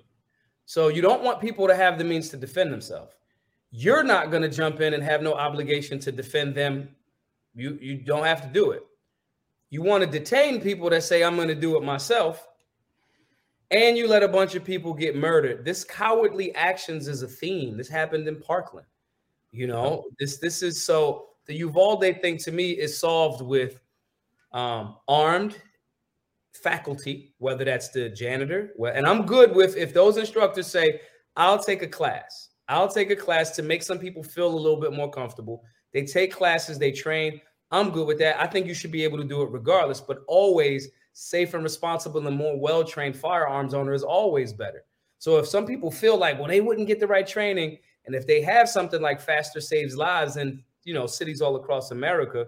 So 0.67 0.89
you 0.89 1.03
don't 1.03 1.23
want 1.23 1.41
people 1.41 1.67
to 1.67 1.75
have 1.75 1.99
the 1.99 2.05
means 2.05 2.29
to 2.31 2.37
defend 2.37 2.73
themselves. 2.73 3.15
You're 3.71 4.05
not 4.05 4.31
going 4.31 4.43
to 4.43 4.49
jump 4.49 4.81
in 4.81 4.95
and 4.95 5.03
have 5.03 5.21
no 5.21 5.35
obligation 5.35 5.99
to 6.01 6.13
defend 6.13 6.55
them. 6.55 6.89
You 7.55 7.79
you 7.81 7.97
don't 7.97 8.25
have 8.25 8.41
to 8.43 8.49
do 8.49 8.71
it. 8.71 8.87
You 9.75 9.83
want 9.83 10.05
to 10.05 10.09
detain 10.09 10.61
people 10.61 10.89
that 10.91 11.03
say 11.03 11.25
I'm 11.25 11.35
going 11.35 11.49
to 11.49 11.55
do 11.57 11.77
it 11.77 11.83
myself, 11.83 12.47
and 13.73 13.99
you 13.99 14.07
let 14.07 14.23
a 14.23 14.29
bunch 14.29 14.55
of 14.55 14.63
people 14.63 14.95
get 14.95 15.17
murdered. 15.17 15.65
This 15.65 15.83
cowardly 15.83 16.55
actions 16.55 17.09
is 17.09 17.23
a 17.23 17.27
theme. 17.27 17.77
This 17.77 17.89
happened 17.89 18.29
in 18.29 18.41
Parkland. 18.41 18.87
You 19.51 19.67
know, 19.67 20.05
this 20.21 20.37
this 20.37 20.63
is 20.63 20.85
so 20.85 21.31
the 21.47 21.55
Uvalde 21.55 22.21
thing 22.23 22.39
to 22.39 22.53
me 22.53 22.71
is 22.71 22.97
solved 22.97 23.43
with 23.43 23.81
um, 24.53 24.95
armed 25.09 25.57
faculty, 26.53 27.35
whether 27.39 27.65
that's 27.65 27.89
the 27.89 28.11
janitor, 28.11 28.75
well, 28.77 28.93
and 28.95 29.09
I'm 29.09 29.27
good 29.27 29.57
with 29.57 29.77
if 29.77 29.93
those 29.93 30.19
instructors 30.19 30.69
say, 30.69 31.01
I'll 31.37 31.59
take 31.59 31.83
a 31.83 31.89
class. 31.89 32.51
I'll 32.69 32.87
take 32.87 33.11
a 33.11 33.17
class 33.17 33.51
to 33.57 33.63
make 33.65 33.83
some 33.83 33.99
people 33.99 34.23
feel 34.23 34.47
a 34.47 34.57
little 34.57 34.81
bit 34.81 34.93
more 34.93 35.11
comfortable. 35.11 35.65
They 35.93 36.05
take 36.05 36.33
classes, 36.33 36.79
they 36.79 36.93
train. 36.93 37.41
I'm 37.71 37.91
good 37.91 38.07
with 38.07 38.19
that. 38.19 38.41
I 38.41 38.47
think 38.47 38.67
you 38.67 38.75
should 38.75 38.93
be 38.93 39.05
able 39.05 39.19
to 39.19 39.25
do 39.25 39.43
it 39.43 39.51
regardless, 39.51 40.01
but 40.01 40.23
always 40.29 40.89
safe 41.13 41.55
and 41.55 41.63
responsible 41.63 42.27
and 42.27 42.37
more 42.37 42.59
well-trained 42.59 43.17
firearms 43.17 43.75
owner 43.75 43.93
is 43.95 44.03
always 44.03 44.53
better. 44.53 44.85
So 45.19 45.39
if 45.39 45.47
some 45.47 45.67
people 45.67 45.91
feel 45.91 46.17
like, 46.17 46.39
well, 46.39 46.49
they 46.49 46.61
wouldn't 46.61 46.87
get 46.87 47.01
the 47.01 47.07
right 47.07 47.27
training, 47.27 47.79
and 48.07 48.15
if 48.15 48.27
they 48.27 48.43
have 48.43 48.69
something 48.69 49.01
like 49.01 49.21
faster 49.21 49.61
saves 49.61 49.97
lives 49.97 50.37
in 50.37 50.63
you 50.85 50.93
know 50.93 51.07
cities 51.07 51.41
all 51.41 51.57
across 51.57 51.91
America, 51.91 52.47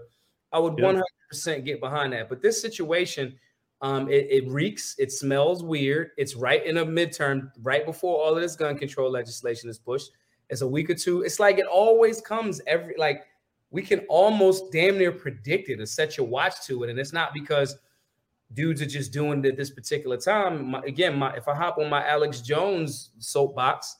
I 0.52 0.58
would 0.58 0.78
Yeah. 0.78 1.00
100% 1.32 1.64
get 1.64 1.80
behind 1.80 2.12
that. 2.12 2.28
But 2.28 2.42
this 2.42 2.60
situation, 2.60 3.38
um, 3.80 4.10
it, 4.10 4.26
it 4.30 4.48
reeks, 4.48 4.94
it 4.98 5.10
smells 5.12 5.62
weird. 5.62 6.10
It's 6.18 6.34
right 6.36 6.64
in 6.64 6.78
a 6.78 6.84
midterm, 6.84 7.50
right 7.62 7.84
before 7.86 8.22
all 8.22 8.34
of 8.34 8.42
this 8.42 8.56
gun 8.56 8.76
control 8.78 9.10
legislation 9.10 9.68
is 9.70 9.78
pushed. 9.78 10.10
It's 10.50 10.60
a 10.60 10.68
week 10.68 10.90
or 10.90 10.94
two. 10.94 11.22
It's 11.22 11.40
like 11.40 11.58
it 11.58 11.66
always 11.66 12.20
comes 12.20 12.60
every 12.66 12.94
like 12.98 13.24
we 13.76 13.82
can 13.82 14.00
almost 14.08 14.72
damn 14.72 14.96
near 14.96 15.12
predict 15.12 15.68
it 15.68 15.80
and 15.80 15.86
set 15.86 16.16
your 16.16 16.26
watch 16.26 16.62
to 16.64 16.82
it. 16.82 16.88
And 16.88 16.98
it's 16.98 17.12
not 17.12 17.34
because 17.34 17.76
dudes 18.54 18.80
are 18.80 18.86
just 18.86 19.12
doing 19.12 19.44
it 19.44 19.54
this 19.54 19.68
particular 19.68 20.16
time. 20.16 20.70
My, 20.70 20.80
again, 20.86 21.18
my 21.18 21.34
if 21.36 21.46
I 21.46 21.54
hop 21.54 21.76
on 21.76 21.90
my 21.90 22.02
Alex 22.08 22.40
Jones 22.40 23.10
soapbox, 23.18 23.96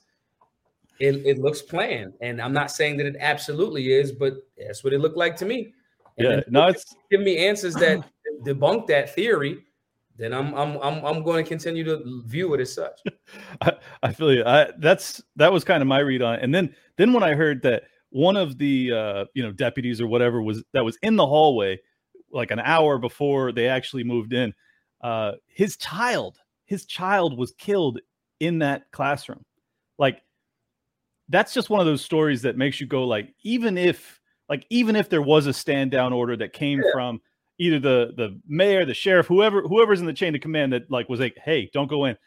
it, 0.99 1.17
it 1.27 1.37
looks 1.37 1.61
planned. 1.61 2.13
And 2.21 2.41
I'm 2.41 2.53
not 2.53 2.71
saying 2.71 2.97
that 2.97 3.05
it 3.05 3.17
absolutely 3.19 3.93
is, 3.93 4.11
but 4.11 4.33
that's 4.57 4.83
what 4.83 4.93
it 4.93 4.99
looked 4.99 5.15
like 5.15 5.35
to 5.37 5.45
me. 5.45 5.75
And 6.17 6.27
Yeah. 6.27 6.41
No, 6.47 6.69
it's 6.69 6.95
give 7.11 7.21
me 7.21 7.37
answers 7.37 7.75
that 7.75 8.03
debunk 8.47 8.87
that 8.87 9.13
theory, 9.13 9.59
then 10.17 10.33
I'm 10.33 10.55
I'm 10.55 10.77
I'm 10.81 11.05
I'm 11.05 11.21
going 11.21 11.45
to 11.45 11.47
continue 11.47 11.83
to 11.83 12.23
view 12.25 12.55
it 12.55 12.61
as 12.61 12.73
such. 12.73 12.99
I, 13.61 13.73
I 14.01 14.11
feel 14.11 14.33
you. 14.33 14.43
I, 14.43 14.71
that's 14.79 15.21
that 15.35 15.53
was 15.53 15.63
kind 15.63 15.83
of 15.83 15.87
my 15.87 15.99
read 15.99 16.23
on 16.23 16.33
it. 16.33 16.43
And 16.43 16.55
then 16.55 16.75
then 16.95 17.13
when 17.13 17.21
I 17.21 17.35
heard 17.35 17.61
that 17.61 17.83
one 18.09 18.35
of 18.37 18.57
the 18.57 18.91
uh, 18.91 19.25
you 19.33 19.43
know 19.43 19.51
deputies 19.51 19.99
or 20.01 20.07
whatever 20.07 20.41
was 20.41 20.63
that 20.73 20.85
was 20.85 20.97
in 21.01 21.15
the 21.15 21.25
hallway 21.25 21.79
like 22.31 22.51
an 22.51 22.59
hour 22.59 22.97
before 22.97 23.51
they 23.51 23.67
actually 23.67 24.03
moved 24.03 24.33
in, 24.33 24.53
uh, 25.01 25.33
his 25.47 25.77
child 25.77 26.37
his 26.65 26.85
child 26.85 27.37
was 27.37 27.53
killed 27.53 27.99
in 28.41 28.59
that 28.59 28.91
classroom. 28.91 29.43
Like 29.97 30.21
that's 31.29 31.53
just 31.53 31.69
one 31.69 31.79
of 31.79 31.85
those 31.85 32.03
stories 32.03 32.41
that 32.43 32.57
makes 32.57 32.79
you 32.79 32.87
go 32.87 33.05
like 33.05 33.33
even 33.43 33.77
if 33.77 34.19
like 34.49 34.65
even 34.69 34.95
if 34.95 35.09
there 35.09 35.21
was 35.21 35.45
a 35.47 35.53
stand 35.53 35.91
down 35.91 36.13
order 36.13 36.35
that 36.37 36.53
came 36.53 36.81
Yeah. 36.81 36.91
from 36.93 37.21
either 37.57 37.79
the 37.79 38.13
the 38.15 38.39
mayor, 38.47 38.85
the 38.85 38.93
sheriff, 38.93 39.27
whoever 39.27 39.61
whoever's 39.61 39.99
in 39.99 40.05
the 40.05 40.13
chain 40.13 40.35
of 40.35 40.41
command 40.41 40.73
that 40.73 40.89
like 40.91 41.09
was 41.09 41.19
like, 41.19 41.37
hey, 41.43 41.69
don't 41.73 41.87
go 41.89 42.05
in. 42.05 42.17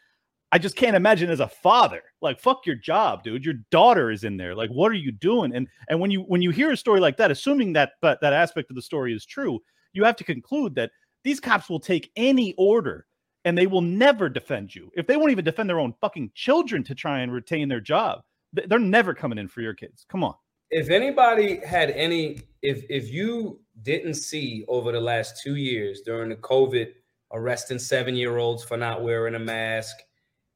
I 0.51 0.57
just 0.57 0.75
can't 0.75 0.95
imagine 0.95 1.29
as 1.29 1.39
a 1.39 1.47
father, 1.47 2.01
like 2.21 2.39
fuck 2.39 2.65
your 2.65 2.75
job, 2.75 3.23
dude. 3.23 3.45
Your 3.45 3.55
daughter 3.71 4.11
is 4.11 4.23
in 4.23 4.35
there. 4.37 4.53
Like, 4.53 4.69
what 4.69 4.91
are 4.91 4.95
you 4.95 5.11
doing? 5.11 5.55
And 5.55 5.67
and 5.89 5.99
when 5.99 6.11
you 6.11 6.21
when 6.21 6.41
you 6.41 6.51
hear 6.51 6.71
a 6.71 6.77
story 6.77 6.99
like 6.99 7.17
that, 7.17 7.31
assuming 7.31 7.73
that 7.73 7.93
but 8.01 8.19
that 8.21 8.33
aspect 8.33 8.69
of 8.69 8.75
the 8.75 8.81
story 8.81 9.13
is 9.13 9.25
true, 9.25 9.59
you 9.93 10.03
have 10.03 10.17
to 10.17 10.23
conclude 10.23 10.75
that 10.75 10.91
these 11.23 11.39
cops 11.39 11.69
will 11.69 11.79
take 11.79 12.11
any 12.15 12.53
order 12.57 13.05
and 13.45 13.57
they 13.57 13.67
will 13.67 13.81
never 13.81 14.29
defend 14.29 14.75
you. 14.75 14.91
If 14.95 15.07
they 15.07 15.17
won't 15.17 15.31
even 15.31 15.45
defend 15.45 15.69
their 15.69 15.79
own 15.79 15.93
fucking 16.01 16.31
children 16.35 16.83
to 16.85 16.95
try 16.95 17.19
and 17.19 17.31
retain 17.31 17.69
their 17.69 17.79
job, 17.79 18.21
they're 18.53 18.79
never 18.79 19.13
coming 19.13 19.37
in 19.37 19.47
for 19.47 19.61
your 19.61 19.73
kids. 19.73 20.05
Come 20.09 20.23
on. 20.23 20.35
If 20.69 20.89
anybody 20.89 21.59
had 21.65 21.91
any, 21.91 22.41
if 22.61 22.83
if 22.89 23.09
you 23.09 23.59
didn't 23.83 24.15
see 24.15 24.65
over 24.67 24.91
the 24.91 25.01
last 25.01 25.41
two 25.41 25.55
years 25.55 26.01
during 26.01 26.29
the 26.29 26.35
COVID 26.35 26.91
arresting 27.33 27.79
seven 27.79 28.15
year 28.15 28.37
olds 28.37 28.63
for 28.63 28.75
not 28.75 29.01
wearing 29.01 29.35
a 29.35 29.39
mask 29.39 29.95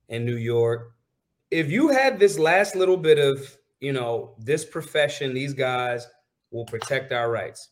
in 0.10 0.26
New 0.26 0.38
York, 0.38 0.91
if 1.52 1.70
you 1.70 1.89
had 1.89 2.20
this 2.20 2.38
last 2.39 2.76
little 2.76 2.98
bit 2.98 3.18
of, 3.18 3.58
you 3.80 3.94
know, 3.94 4.36
this 4.39 4.65
profession, 4.65 5.34
these 5.34 5.54
guys 5.54 6.08
will 6.52 6.65
protect 6.65 7.12
our 7.12 7.30
rights. 7.30 7.70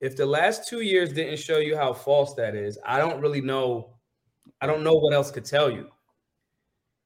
If 0.00 0.16
the 0.16 0.26
last 0.26 0.68
two 0.68 0.80
years 0.80 1.12
didn't 1.12 1.38
show 1.38 1.58
you 1.58 1.76
how 1.76 1.92
false 1.92 2.34
that 2.34 2.54
is, 2.54 2.78
I 2.84 2.98
don't 2.98 3.20
really 3.20 3.40
know. 3.40 3.96
I 4.60 4.66
don't 4.66 4.84
know 4.84 4.94
what 4.94 5.14
else 5.14 5.30
could 5.30 5.44
tell 5.44 5.70
you. 5.70 5.88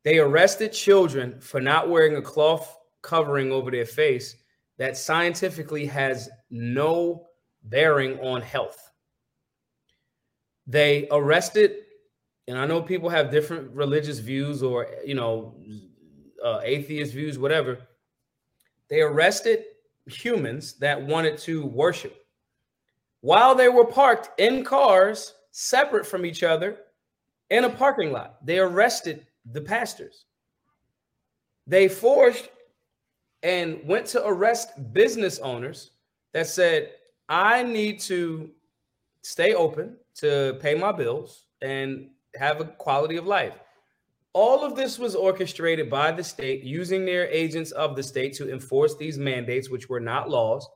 They 0.04 0.18
arrested 0.18 0.72
children 0.72 1.40
for 1.40 1.61
not 1.61 1.90
wearing 1.90 2.16
a 2.16 2.22
cloth 2.22 2.76
covering 3.02 3.52
over 3.52 3.70
their 3.70 3.87
face 3.87 4.37
that 4.78 4.96
scientifically 4.96 5.87
has 5.87 6.28
no 6.50 7.26
bearing 7.64 8.18
on 8.20 8.40
health. 8.40 8.90
They 10.66 11.09
arrested, 11.11 11.76
and 12.48 12.58
I 12.58 12.64
know 12.64 12.80
people 12.80 13.11
have 13.11 13.30
different 13.30 13.70
religious 13.72 14.18
views 14.20 14.62
or, 14.62 14.87
you 15.04 15.14
know, 15.14 15.54
uh, 16.42 16.61
atheist 16.64 17.12
views, 17.12 17.38
whatever. 17.38 17.78
They 18.88 19.02
arrested 19.02 19.64
humans 20.06 20.72
that 20.78 21.00
wanted 21.00 21.37
to 21.38 21.66
worship 21.66 22.24
while 23.20 23.54
they 23.54 23.68
were 23.68 23.84
parked 23.84 24.40
in 24.40 24.64
cars 24.64 25.34
separate 25.50 26.06
from 26.06 26.24
each 26.24 26.42
other 26.42 26.78
in 27.50 27.64
a 27.64 27.68
parking 27.68 28.12
lot. 28.12 28.44
They 28.44 28.58
arrested 28.58 29.26
the 29.52 29.61
pastors. 29.61 30.24
They 31.66 31.87
forced 31.87 32.48
and 33.42 33.78
went 33.84 34.06
to 34.06 34.26
arrest 34.26 34.70
business 34.94 35.38
owners 35.40 35.90
that 36.32 36.46
said, 36.46 36.92
I 37.28 37.62
need 37.62 38.00
to 38.00 38.50
stay 39.20 39.52
open 39.52 39.96
to 40.14 40.56
pay 40.62 40.74
my 40.74 40.92
bills 40.92 41.44
and 41.61 42.08
have 42.36 42.60
a 42.60 42.64
quality 42.64 43.16
of 43.16 43.26
life. 43.26 43.54
All 44.32 44.62
of 44.62 44.76
this 44.76 44.98
was 44.98 45.14
orchestrated 45.14 45.90
by 45.90 46.12
the 46.12 46.22
state 46.22 46.62
using 46.62 47.04
their 47.04 47.26
agents 47.28 47.72
of 47.72 47.96
the 47.96 48.02
state 48.02 48.34
to 48.34 48.52
enforce 48.52 48.96
these 48.96 49.18
mandates, 49.18 49.70
which 49.70 49.88
were 49.88 50.00
not 50.00 50.30
laws. 50.30 50.68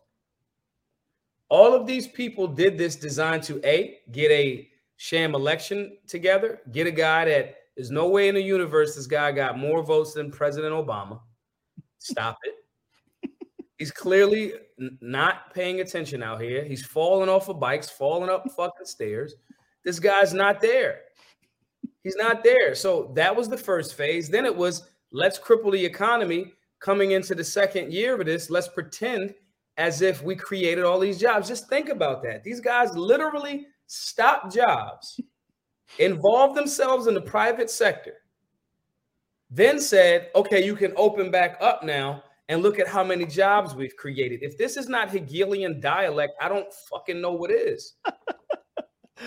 All 1.48 1.74
of 1.74 1.86
these 1.86 2.08
people 2.08 2.46
did 2.48 2.78
this 2.78 2.96
designed 2.96 3.42
to 3.44 3.60
A, 3.64 3.98
get 4.10 4.30
a 4.30 4.68
sham 4.96 5.34
election 5.34 5.98
together, 6.06 6.60
get 6.72 6.86
a 6.86 6.90
guy 6.90 7.26
that 7.26 7.56
there's 7.76 7.90
no 7.90 8.08
way 8.08 8.28
in 8.28 8.34
the 8.34 8.42
universe 8.42 8.96
this 8.96 9.06
guy 9.06 9.32
got 9.32 9.58
more 9.58 9.82
votes 9.82 10.14
than 10.14 10.30
President 10.30 10.72
Obama. 10.72 11.20
Stop 11.98 12.38
it. 12.44 12.54
He's 13.78 13.90
clearly 13.90 14.52
not 15.00 15.52
paying 15.52 15.80
attention 15.80 16.22
out 16.22 16.40
here. 16.40 16.64
He's 16.64 16.84
falling 16.84 17.28
off 17.28 17.48
of 17.48 17.58
bikes, 17.58 17.90
falling 17.90 18.30
up 18.30 18.48
fucking 18.56 18.86
stairs. 18.86 19.34
This 19.84 19.98
guy's 19.98 20.32
not 20.32 20.60
there. 20.60 21.00
He's 22.02 22.16
not 22.16 22.42
there. 22.42 22.74
So 22.74 23.12
that 23.14 23.34
was 23.34 23.48
the 23.48 23.56
first 23.56 23.94
phase. 23.94 24.28
Then 24.28 24.44
it 24.44 24.54
was 24.54 24.82
let's 25.12 25.38
cripple 25.38 25.72
the 25.72 25.84
economy 25.84 26.52
coming 26.80 27.12
into 27.12 27.34
the 27.34 27.44
second 27.44 27.92
year 27.92 28.18
of 28.20 28.26
this. 28.26 28.50
Let's 28.50 28.68
pretend 28.68 29.34
as 29.76 30.02
if 30.02 30.22
we 30.22 30.34
created 30.34 30.84
all 30.84 30.98
these 30.98 31.18
jobs. 31.18 31.48
Just 31.48 31.68
think 31.68 31.88
about 31.88 32.22
that. 32.24 32.42
These 32.44 32.60
guys 32.60 32.94
literally 32.96 33.66
stopped 33.86 34.54
jobs 34.54 35.20
involved 35.98 36.56
themselves 36.56 37.06
in 37.06 37.14
the 37.14 37.20
private 37.20 37.70
sector, 37.70 38.14
then 39.50 39.78
said, 39.80 40.30
okay, 40.34 40.64
you 40.64 40.74
can 40.74 40.92
open 40.96 41.30
back 41.30 41.56
up 41.60 41.82
now 41.82 42.22
and 42.48 42.62
look 42.62 42.78
at 42.78 42.88
how 42.88 43.04
many 43.04 43.24
jobs 43.24 43.74
we've 43.74 43.96
created. 43.96 44.42
If 44.42 44.58
this 44.58 44.76
is 44.76 44.88
not 44.88 45.10
Hegelian 45.10 45.80
dialect, 45.80 46.34
I 46.40 46.48
don't 46.48 46.72
fucking 46.90 47.20
know 47.20 47.32
what 47.32 47.50
is. 47.50 47.94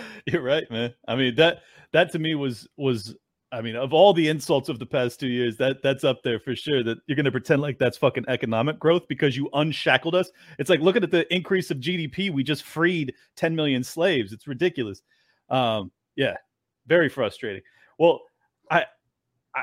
You're 0.26 0.42
right, 0.42 0.70
man. 0.70 0.94
I 1.08 1.16
mean 1.16 1.36
that 1.36 1.64
that 1.92 2.12
to 2.12 2.20
me 2.20 2.36
was 2.36 2.68
was 2.78 3.16
I 3.52 3.62
mean 3.62 3.76
of 3.76 3.94
all 3.94 4.14
the 4.14 4.28
insults 4.28 4.70
of 4.70 4.80
the 4.80 4.86
past 4.86 5.20
two 5.20 5.28
years, 5.28 5.58
that 5.58 5.82
that's 5.82 6.04
up 6.04 6.24
there 6.24 6.40
for 6.40 6.56
sure. 6.56 6.84
That 6.84 6.98
you're 7.08 7.16
gonna 7.16 7.32
pretend 7.32 7.62
like 7.62 7.80
that's 7.80 7.98
fucking 7.98 8.26
economic 8.28 8.80
growth 8.80 9.08
because 9.08 9.38
you 9.38 9.50
unshackled 9.54 10.16
us. 10.16 10.32
It's 10.60 10.70
like 10.70 10.80
looking 10.80 11.04
at 11.04 11.12
the 11.12 11.32
increase 11.34 11.72
of 11.72 11.78
GDP. 11.78 12.32
We 12.32 12.44
just 12.44 12.64
freed 12.64 13.14
10 13.36 13.56
million 13.56 13.84
slaves. 13.84 14.34
It's 14.34 14.48
ridiculous. 14.48 15.02
Um, 15.50 15.92
yeah, 16.16 16.36
very 16.88 17.10
frustrating. 17.10 17.62
Well, 17.98 18.22
I 18.70 18.86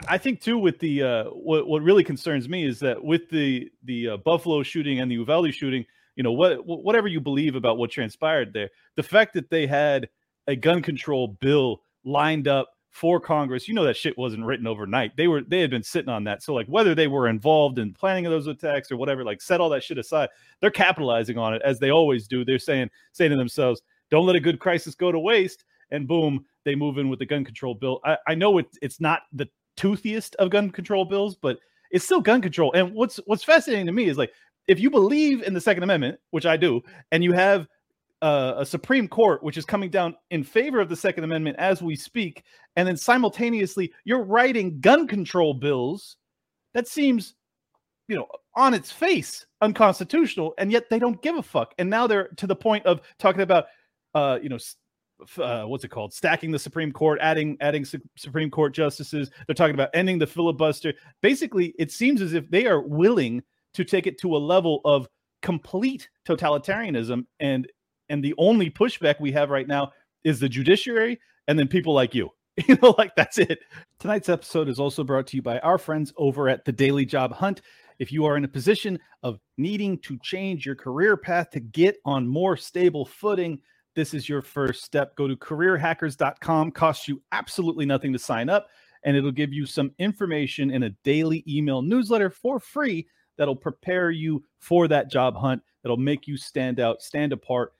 I 0.09 0.17
think 0.17 0.41
too 0.41 0.59
with 0.59 0.79
the 0.79 1.03
uh, 1.03 1.25
what 1.25 1.67
what 1.67 1.83
really 1.83 2.05
concerns 2.05 2.49
me 2.49 2.65
is 2.65 2.79
that 2.81 3.03
with 3.03 3.29
the 3.31 3.71
the 3.85 4.09
uh, 4.11 4.17
Buffalo 4.19 4.63
shooting 4.63 5.01
and 5.01 5.11
the 5.11 5.17
Uvalde 5.17 5.55
shooting, 5.55 5.85
you 6.17 6.23
know 6.23 6.33
what 6.33 6.65
whatever 6.67 7.09
you 7.09 7.21
believe 7.21 7.57
about 7.57 7.77
what 7.77 7.91
transpired 7.91 8.53
there, 8.55 8.71
the 8.97 9.03
fact 9.03 9.35
that 9.35 9.51
they 9.51 9.67
had 9.67 10.09
a 10.47 10.57
gun 10.57 10.83
control 10.83 11.29
bill 11.41 11.83
lined 12.05 12.49
up 12.49 12.71
for 12.91 13.19
Congress, 13.19 13.67
you 13.67 13.75
know 13.75 13.85
that 13.85 13.97
shit 13.97 14.19
wasn't 14.19 14.45
written 14.45 14.67
overnight. 14.67 15.17
They 15.17 15.27
were 15.27 15.41
they 15.41 15.61
had 15.61 15.71
been 15.71 15.83
sitting 15.83 16.11
on 16.11 16.25
that. 16.25 16.43
So 16.43 16.53
like 16.53 16.67
whether 16.67 16.95
they 16.95 17.07
were 17.07 17.27
involved 17.27 17.79
in 17.79 17.95
planning 17.95 18.27
of 18.27 18.33
those 18.33 18.47
attacks 18.47 18.93
or 18.93 18.99
whatever, 18.99 19.25
like 19.25 19.41
set 19.41 19.61
all 19.61 19.71
that 19.71 19.83
shit 19.83 19.99
aside, 19.99 20.29
they're 20.61 20.71
capitalizing 20.71 21.39
on 21.39 21.55
it 21.55 21.63
as 21.65 21.79
they 21.79 21.91
always 21.91 22.29
do. 22.29 22.45
They're 22.45 22.59
saying 22.59 22.91
saying 23.13 23.31
to 23.31 23.37
themselves, 23.37 23.81
"Don't 24.11 24.27
let 24.27 24.37
a 24.37 24.41
good 24.41 24.61
crisis 24.61 24.95
go 24.95 25.11
to 25.11 25.19
waste." 25.19 25.65
And 25.91 26.07
boom, 26.07 26.45
they 26.65 26.75
move 26.75 26.99
in 26.99 27.09
with 27.09 27.19
the 27.19 27.27
gun 27.27 27.45
control 27.45 27.75
bill. 27.75 28.01
I, 28.05 28.19
I 28.27 28.35
know 28.35 28.59
it, 28.59 28.67
it's 28.83 29.01
not 29.01 29.23
the 29.33 29.49
toothiest 29.77 30.35
of 30.37 30.51
gun 30.51 30.71
control 30.71 31.05
bills, 31.05 31.35
but 31.35 31.59
it's 31.91 32.05
still 32.05 32.21
gun 32.21 32.43
control. 32.43 32.73
And 32.73 32.95
what's 32.95 33.19
what's 33.27 33.45
fascinating 33.45 33.87
to 33.87 33.93
me 33.93 34.09
is 34.09 34.19
like 34.19 34.33
if 34.69 34.79
you 34.79 34.91
believe 34.91 35.43
in 35.43 35.55
the 35.55 35.61
Second 35.61 35.83
Amendment, 35.83 36.19
which 36.31 36.47
I 36.47 36.57
do, 36.57 36.83
and 37.11 37.25
you 37.25 37.33
have 37.33 37.67
uh, 38.23 38.55
a 38.59 38.65
Supreme 38.65 39.09
Court 39.09 39.43
which 39.43 39.59
is 39.59 39.65
coming 39.65 39.91
down 39.91 40.15
in 40.31 40.45
favor 40.45 40.81
of 40.81 40.89
the 40.89 40.97
Second 40.97 41.25
Amendment 41.25 41.57
as 41.59 41.83
we 41.83 41.97
speak, 41.97 42.45
and 42.77 42.87
then 42.89 42.97
simultaneously 42.97 43.93
you're 44.05 44.23
writing 44.25 44.81
gun 44.81 45.07
control 45.07 45.53
bills, 45.53 46.17
that 46.73 46.89
seems, 46.89 47.35
you 48.09 48.17
know, 48.17 48.27
on 48.57 48.75
its 48.75 48.93
face 48.93 49.45
unconstitutional, 49.61 50.55
and 50.59 50.71
yet 50.71 50.89
they 50.89 50.99
don't 50.99 51.21
give 51.21 51.37
a 51.37 51.43
fuck. 51.43 51.75
And 51.79 51.91
now 51.91 52.07
they're 52.07 52.29
to 52.37 52.47
the 52.47 52.57
point 52.57 52.87
of 52.87 53.01
talking 53.19 53.43
about, 53.43 53.67
uh, 54.15 54.39
you 54.41 54.49
know, 54.49 54.59
uh, 55.39 55.65
what's 55.65 55.85
it 55.85 55.89
called? 55.89 56.13
Stacking 56.13 56.51
the 56.51 56.59
Supreme 56.59 56.93
Court, 56.93 57.19
adding 57.21 57.57
adding 57.61 57.85
su- 57.85 58.01
Supreme 58.17 58.51
Court 58.51 58.73
justices. 58.73 59.31
They're 59.47 59.55
talking 59.55 59.75
about 59.75 59.91
ending 59.95 60.19
the 60.19 60.27
filibuster. 60.27 60.95
Basically, 61.23 61.75
it 61.79 61.91
seems 61.91 62.21
as 62.21 62.35
if 62.35 62.49
they 62.51 62.67
are 62.67 62.81
willing 62.81 63.43
to 63.75 63.85
take 63.85 64.07
it 64.07 64.19
to 64.21 64.37
a 64.37 64.39
level 64.39 64.81
of 64.85 65.09
complete 65.41 66.09
totalitarianism, 66.27 67.25
and 67.41 67.67
and 68.09 68.23
the 68.23 68.35
only 68.39 68.71
pushback 68.71 69.21
we 69.21 69.33
have 69.33 69.51
right 69.51 69.69
now 69.69 69.93
is 70.25 70.41
the 70.41 70.49
judiciary, 70.49 71.21
and 71.49 71.59
then 71.59 71.69
people 71.69 71.95
like 71.95 72.15
you. 72.15 72.31
You 72.69 72.77
know, 72.83 72.95
like 72.99 73.17
that's 73.17 73.39
it. 73.39 73.61
Tonight's 73.99 74.29
episode 74.29 74.69
is 74.69 74.79
also 74.79 75.03
brought 75.03 75.27
to 75.29 75.37
you 75.37 75.43
by 75.43 75.59
our 75.61 75.79
friends 75.79 76.13
over 76.19 76.51
at 76.51 76.67
the 76.67 76.73
Daily 76.73 77.07
Job 77.07 77.33
Hunt. 77.33 77.63
If 77.99 78.13
you 78.13 78.27
are 78.27 78.37
in 78.37 78.45
a 78.45 78.49
position 78.49 78.99
of 79.23 79.41
needing 79.57 79.97
to 80.01 80.19
change 80.19 80.67
your 80.67 80.75
career 80.75 81.17
path 81.17 81.49
to 81.53 81.61
get 81.61 81.97
on 82.05 82.29
more 82.29 82.59
stable 82.59 83.07
footing, 83.07 83.59
this 83.95 84.13
is 84.13 84.29
your 84.29 84.43
first 84.43 84.85
step. 84.85 85.17
Go 85.17 85.29
to 85.29 85.37
careerhackers.com, 85.37 86.73
costs 86.73 87.09
you 87.09 87.23
absolutely 87.33 87.87
nothing 87.87 88.13
to 88.13 88.19
sign 88.19 88.49
up, 88.49 88.69
and 89.05 89.17
it'll 89.17 89.33
give 89.33 89.53
you 89.53 89.67
some 89.67 89.93
information 89.99 90.71
in 90.71 90.83
a 90.83 90.91
daily 91.05 91.45
email 91.49 91.81
newsletter 91.81 92.29
for 92.29 92.59
free 92.59 93.07
that'll 93.37 93.57
prepare 93.57 94.11
you 94.11 94.43
for 94.59 94.89
that 94.89 95.11
job 95.11 95.37
hunt. 95.37 95.63
That'll 95.83 95.97
make 95.97 96.27
you 96.27 96.37
stand 96.37 96.81
out, 96.81 97.03
stand 97.03 97.33
apart, 97.33 97.73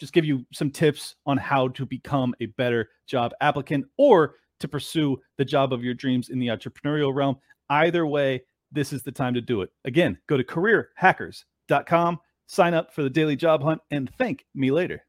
just 0.00 0.12
give 0.12 0.24
you 0.24 0.44
some 0.52 0.70
tips 0.70 1.14
on 1.26 1.36
how 1.36 1.68
to 1.68 1.86
become 1.86 2.34
a 2.40 2.46
better 2.46 2.88
job 3.06 3.32
applicant 3.40 3.84
or 3.98 4.36
to 4.58 4.66
pursue 4.66 5.18
the 5.36 5.44
job 5.44 5.72
of 5.72 5.84
your 5.84 5.94
dreams 5.94 6.30
in 6.30 6.38
the 6.38 6.48
entrepreneurial 6.48 7.14
realm. 7.14 7.36
Either 7.68 8.06
way, 8.06 8.42
this 8.72 8.92
is 8.92 9.02
the 9.02 9.12
time 9.12 9.34
to 9.34 9.40
do 9.40 9.62
it. 9.62 9.70
Again, 9.84 10.18
go 10.26 10.36
to 10.36 10.44
careerhackers.com, 10.44 12.18
sign 12.46 12.74
up 12.74 12.92
for 12.92 13.02
the 13.02 13.10
daily 13.10 13.36
job 13.36 13.62
hunt, 13.62 13.80
and 13.90 14.10
thank 14.18 14.44
me 14.54 14.70
later. 14.70 15.04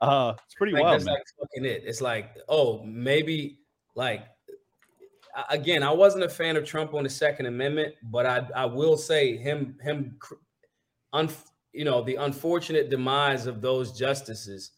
Uh, 0.00 0.34
it's 0.44 0.54
pretty 0.54 0.72
like, 0.72 0.82
wild. 0.82 0.94
That's 0.94 1.04
man. 1.06 1.14
like 1.14 1.24
fucking 1.40 1.64
it. 1.64 1.82
It's 1.84 2.00
like, 2.00 2.36
oh, 2.48 2.82
maybe 2.84 3.58
like 3.94 4.26
again, 5.50 5.82
I 5.82 5.90
wasn't 5.90 6.24
a 6.24 6.28
fan 6.28 6.56
of 6.56 6.64
Trump 6.64 6.94
on 6.94 7.04
the 7.04 7.10
Second 7.10 7.46
Amendment, 7.46 7.94
but 8.04 8.26
I 8.26 8.46
I 8.54 8.66
will 8.66 8.96
say 8.96 9.36
him 9.36 9.78
him, 9.82 10.18
un, 11.12 11.28
you 11.76 11.84
know, 11.84 12.02
the 12.02 12.16
unfortunate 12.16 12.90
demise 12.90 13.46
of 13.46 13.60
those 13.60 13.92
justices 13.92 14.72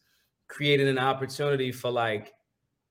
created 0.47 0.87
an 0.87 0.99
opportunity 0.99 1.71
for 1.71 1.89
like, 1.89 2.33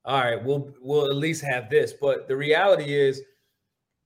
all 0.05 0.21
right, 0.21 0.43
we'll 0.43 0.73
we'll 0.81 1.11
at 1.11 1.17
least 1.17 1.45
have 1.45 1.69
this. 1.69 1.93
But 2.01 2.27
the 2.29 2.37
reality 2.37 2.95
is, 2.95 3.21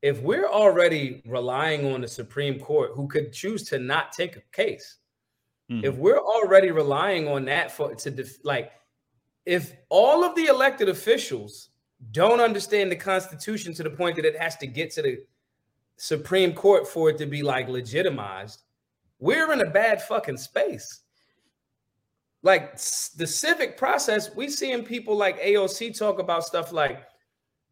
if 0.03 0.21
we're 0.21 0.49
already 0.49 1.23
relying 1.27 1.93
on 1.93 2.01
the 2.01 2.09
Supreme 2.09 2.59
Court, 2.59 2.91
who 2.95 3.07
could 3.07 3.33
choose 3.33 3.62
to 3.69 3.79
not 3.79 4.11
take 4.12 4.37
a 4.37 4.43
case, 4.53 4.99
mm-hmm. 5.71 5.85
if 5.85 5.95
we're 5.95 6.19
already 6.19 6.73
relying 6.73 7.29
on 7.29 7.45
that 7.45 7.71
for 7.71 7.95
to 7.95 8.11
def, 8.11 8.45
like, 8.45 8.73
if 9.47 9.73
all 9.88 10.25
of 10.25 10.35
the 10.35 10.47
elected 10.47 10.88
officials 10.88 11.69
don't 12.11 12.41
understand 12.41 12.91
the 12.91 12.97
Constitution 12.97 13.73
to 13.75 13.85
the 13.85 13.91
point 13.91 14.17
that 14.17 14.25
it 14.25 14.37
has 14.37 14.57
to 14.57 14.67
get 14.67 14.91
to 14.93 15.03
the 15.03 15.19
Supreme 15.97 16.53
Court 16.53 16.88
for 16.88 17.11
it 17.11 17.19
to 17.19 17.27
be 17.27 17.45
like 17.45 17.69
legitimized, 17.69 18.62
we're 19.23 19.53
in 19.53 19.61
a 19.61 19.71
bad 19.71 20.03
fucking 20.03 20.37
space. 20.37 21.03
Like 22.43 22.73
the 22.73 23.27
civic 23.27 23.77
process, 23.77 24.35
we 24.35 24.49
seeing 24.49 24.83
people 24.83 25.17
like 25.17 25.41
AOC 25.41 25.97
talk 25.97 26.19
about 26.19 26.43
stuff 26.43 26.73
like, 26.73 27.05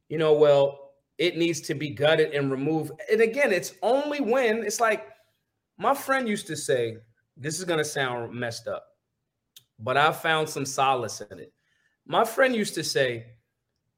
you 0.08 0.16
know, 0.16 0.32
well, 0.32 0.92
it 1.18 1.36
needs 1.36 1.60
to 1.62 1.74
be 1.74 1.90
gutted 1.90 2.34
and 2.34 2.52
removed. 2.52 2.92
And 3.10 3.20
again, 3.20 3.52
it's 3.52 3.74
only 3.82 4.20
when 4.20 4.62
it's 4.62 4.78
like 4.78 5.08
my 5.76 5.92
friend 5.92 6.28
used 6.28 6.46
to 6.46 6.56
say, 6.56 6.98
this 7.36 7.58
is 7.58 7.64
gonna 7.64 7.84
sound 7.84 8.32
messed 8.32 8.68
up, 8.68 8.86
but 9.80 9.96
I 9.96 10.12
found 10.12 10.48
some 10.48 10.64
solace 10.64 11.20
in 11.20 11.40
it. 11.40 11.52
My 12.06 12.24
friend 12.24 12.54
used 12.54 12.74
to 12.74 12.84
say, 12.84 13.26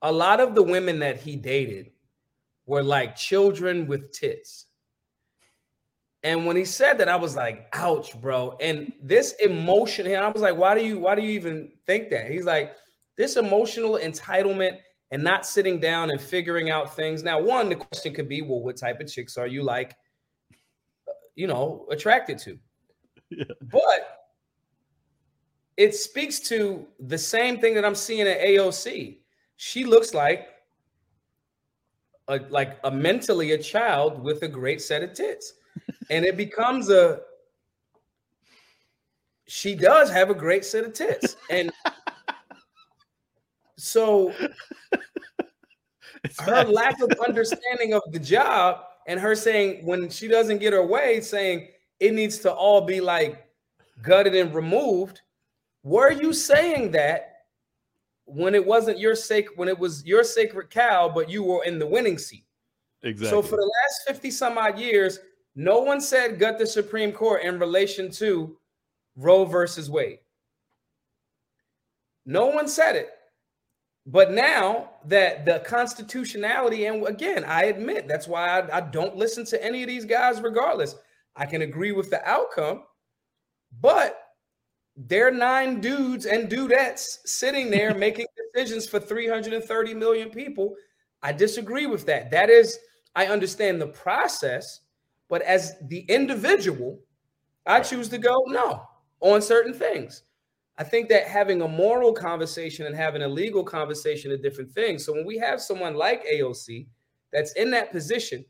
a 0.00 0.10
lot 0.10 0.40
of 0.40 0.54
the 0.54 0.62
women 0.62 1.00
that 1.00 1.20
he 1.20 1.36
dated 1.36 1.90
were 2.64 2.82
like 2.82 3.14
children 3.14 3.86
with 3.86 4.10
tits. 4.10 4.68
And 6.24 6.46
when 6.46 6.56
he 6.56 6.64
said 6.64 6.98
that, 6.98 7.08
I 7.08 7.16
was 7.16 7.34
like, 7.34 7.66
ouch, 7.72 8.20
bro. 8.20 8.56
And 8.60 8.92
this 9.02 9.32
emotion, 9.40 10.06
and 10.06 10.16
I 10.16 10.28
was 10.28 10.40
like, 10.40 10.56
why 10.56 10.74
do 10.76 10.84
you 10.84 10.98
why 10.98 11.14
do 11.14 11.22
you 11.22 11.30
even 11.30 11.70
think 11.86 12.10
that? 12.10 12.30
He's 12.30 12.44
like, 12.44 12.74
this 13.16 13.36
emotional 13.36 13.98
entitlement 14.02 14.78
and 15.10 15.22
not 15.22 15.44
sitting 15.44 15.78
down 15.78 16.10
and 16.10 16.20
figuring 16.20 16.70
out 16.70 16.96
things. 16.96 17.22
Now, 17.22 17.40
one, 17.40 17.68
the 17.68 17.74
question 17.74 18.14
could 18.14 18.28
be, 18.28 18.40
well, 18.40 18.60
what 18.60 18.76
type 18.76 19.00
of 19.00 19.12
chicks 19.12 19.36
are 19.36 19.46
you 19.46 19.62
like, 19.62 19.94
you 21.34 21.46
know, 21.46 21.86
attracted 21.90 22.38
to? 22.38 22.58
Yeah. 23.34 23.44
But 23.62 24.26
it 25.78 25.94
speaks 25.94 26.38
to 26.50 26.86
the 27.00 27.16
same 27.16 27.58
thing 27.58 27.72
that 27.76 27.84
I'm 27.86 27.94
seeing 27.94 28.28
at 28.28 28.38
AOC. 28.38 29.20
She 29.56 29.84
looks 29.86 30.12
like 30.12 30.48
a, 32.28 32.40
like 32.50 32.78
a 32.84 32.90
mentally 32.90 33.52
a 33.52 33.58
child 33.58 34.22
with 34.22 34.42
a 34.42 34.48
great 34.48 34.82
set 34.82 35.02
of 35.02 35.14
tits. 35.14 35.54
And 36.12 36.26
it 36.26 36.36
becomes 36.36 36.90
a 36.90 37.20
she 39.48 39.74
does 39.74 40.10
have 40.10 40.30
a 40.30 40.34
great 40.34 40.64
set 40.64 40.84
of 40.84 40.92
tits. 40.92 41.36
And 41.50 41.72
so 43.76 44.32
her 46.38 46.64
lack 46.64 47.00
of 47.00 47.10
understanding 47.26 47.94
of 47.94 48.02
the 48.12 48.18
job 48.18 48.84
and 49.06 49.18
her 49.18 49.34
saying 49.34 49.84
when 49.84 50.08
she 50.10 50.28
doesn't 50.28 50.58
get 50.58 50.72
her 50.72 50.86
way, 50.86 51.20
saying 51.20 51.68
it 51.98 52.12
needs 52.12 52.38
to 52.40 52.52
all 52.52 52.82
be 52.82 53.00
like 53.00 53.46
gutted 54.02 54.34
and 54.34 54.54
removed. 54.54 55.22
Were 55.82 56.12
you 56.12 56.32
saying 56.32 56.92
that 56.92 57.32
when 58.26 58.54
it 58.54 58.64
wasn't 58.64 58.98
your 58.98 59.14
sake 59.14 59.48
when 59.56 59.68
it 59.68 59.78
was 59.78 60.04
your 60.04 60.24
sacred 60.24 60.70
cow, 60.70 61.08
but 61.08 61.28
you 61.28 61.42
were 61.42 61.64
in 61.64 61.78
the 61.78 61.86
winning 61.86 62.18
seat. 62.18 62.44
Exactly. 63.02 63.30
So 63.30 63.42
for 63.42 63.56
the 63.56 63.70
last 63.82 64.02
50 64.06 64.30
some 64.30 64.58
odd 64.58 64.78
years, 64.78 65.18
no 65.54 65.80
one 65.80 66.00
said 66.00 66.38
gut 66.38 66.58
the 66.58 66.66
Supreme 66.66 67.12
Court 67.12 67.42
in 67.42 67.58
relation 67.58 68.10
to 68.12 68.56
Roe 69.16 69.44
versus 69.44 69.90
Wade. 69.90 70.20
No 72.24 72.46
one 72.46 72.68
said 72.68 72.96
it. 72.96 73.10
But 74.06 74.32
now 74.32 74.90
that 75.06 75.44
the 75.44 75.60
constitutionality, 75.60 76.86
and 76.86 77.06
again, 77.06 77.44
I 77.44 77.64
admit 77.64 78.08
that's 78.08 78.26
why 78.26 78.60
I, 78.60 78.78
I, 78.78 78.80
don't 78.80 79.16
listen 79.16 79.44
to 79.46 79.64
any 79.64 79.82
of 79.82 79.88
these 79.88 80.04
guys, 80.04 80.40
regardless. 80.40 80.96
I 81.36 81.46
can 81.46 81.62
agree 81.62 81.92
with 81.92 82.10
the 82.10 82.26
outcome, 82.28 82.82
but 83.80 84.18
they're 84.96 85.30
nine 85.30 85.80
dudes 85.80 86.26
and 86.26 86.50
dudettes 86.50 87.18
sitting 87.24 87.70
there 87.70 87.94
making 87.98 88.26
decisions 88.54 88.88
for 88.88 88.98
330 88.98 89.94
million 89.94 90.30
people. 90.30 90.74
I 91.22 91.32
disagree 91.32 91.86
with 91.86 92.04
that. 92.06 92.30
That 92.32 92.50
is, 92.50 92.78
I 93.14 93.26
understand 93.26 93.80
the 93.80 93.86
process, 93.86 94.80
but 95.32 95.40
as 95.40 95.76
the 95.88 96.00
individual, 96.10 97.00
I 97.64 97.80
choose 97.80 98.10
to 98.10 98.18
go 98.18 98.44
no 98.48 98.82
on 99.20 99.40
certain 99.40 99.72
things. 99.72 100.24
I 100.76 100.84
think 100.84 101.08
that 101.08 101.26
having 101.26 101.62
a 101.62 101.68
moral 101.68 102.12
conversation 102.12 102.84
and 102.84 102.94
having 102.94 103.22
a 103.22 103.28
legal 103.28 103.64
conversation 103.64 104.30
are 104.30 104.36
different 104.36 104.70
things. 104.72 105.06
So 105.06 105.14
when 105.14 105.24
we 105.24 105.38
have 105.38 105.62
someone 105.62 105.94
like 105.94 106.26
AOC 106.26 106.86
that's 107.32 107.54
in 107.54 107.70
that 107.70 107.92
position 107.92 108.44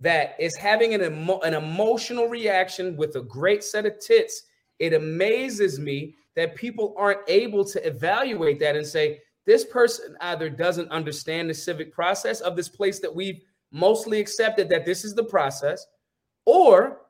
that 0.00 0.34
is 0.40 0.56
having 0.56 0.92
an, 0.92 1.02
emo- 1.02 1.38
an 1.42 1.54
emotional 1.54 2.26
reaction 2.26 2.96
with 2.96 3.14
a 3.14 3.22
great 3.22 3.62
set 3.62 3.86
of 3.86 4.00
tits 4.00 4.42
it 4.80 4.94
amazes 4.94 5.78
me 5.78 6.16
that 6.34 6.56
people 6.56 6.96
aren't 6.98 7.20
able 7.28 7.64
to 7.64 7.86
evaluate 7.86 8.58
that 8.58 8.74
and 8.74 8.86
say, 8.86 9.20
this 9.46 9.64
person 9.64 10.16
either 10.22 10.50
doesn't 10.50 10.90
understand 10.90 11.48
the 11.48 11.54
civic 11.54 11.92
process 11.92 12.40
of 12.40 12.56
this 12.56 12.68
place 12.68 12.98
that 12.98 13.14
we've 13.14 13.40
mostly 13.70 14.18
accepted 14.18 14.68
that 14.68 14.84
this 14.84 15.04
is 15.04 15.14
the 15.14 15.22
process, 15.22 15.86
or 16.48 17.02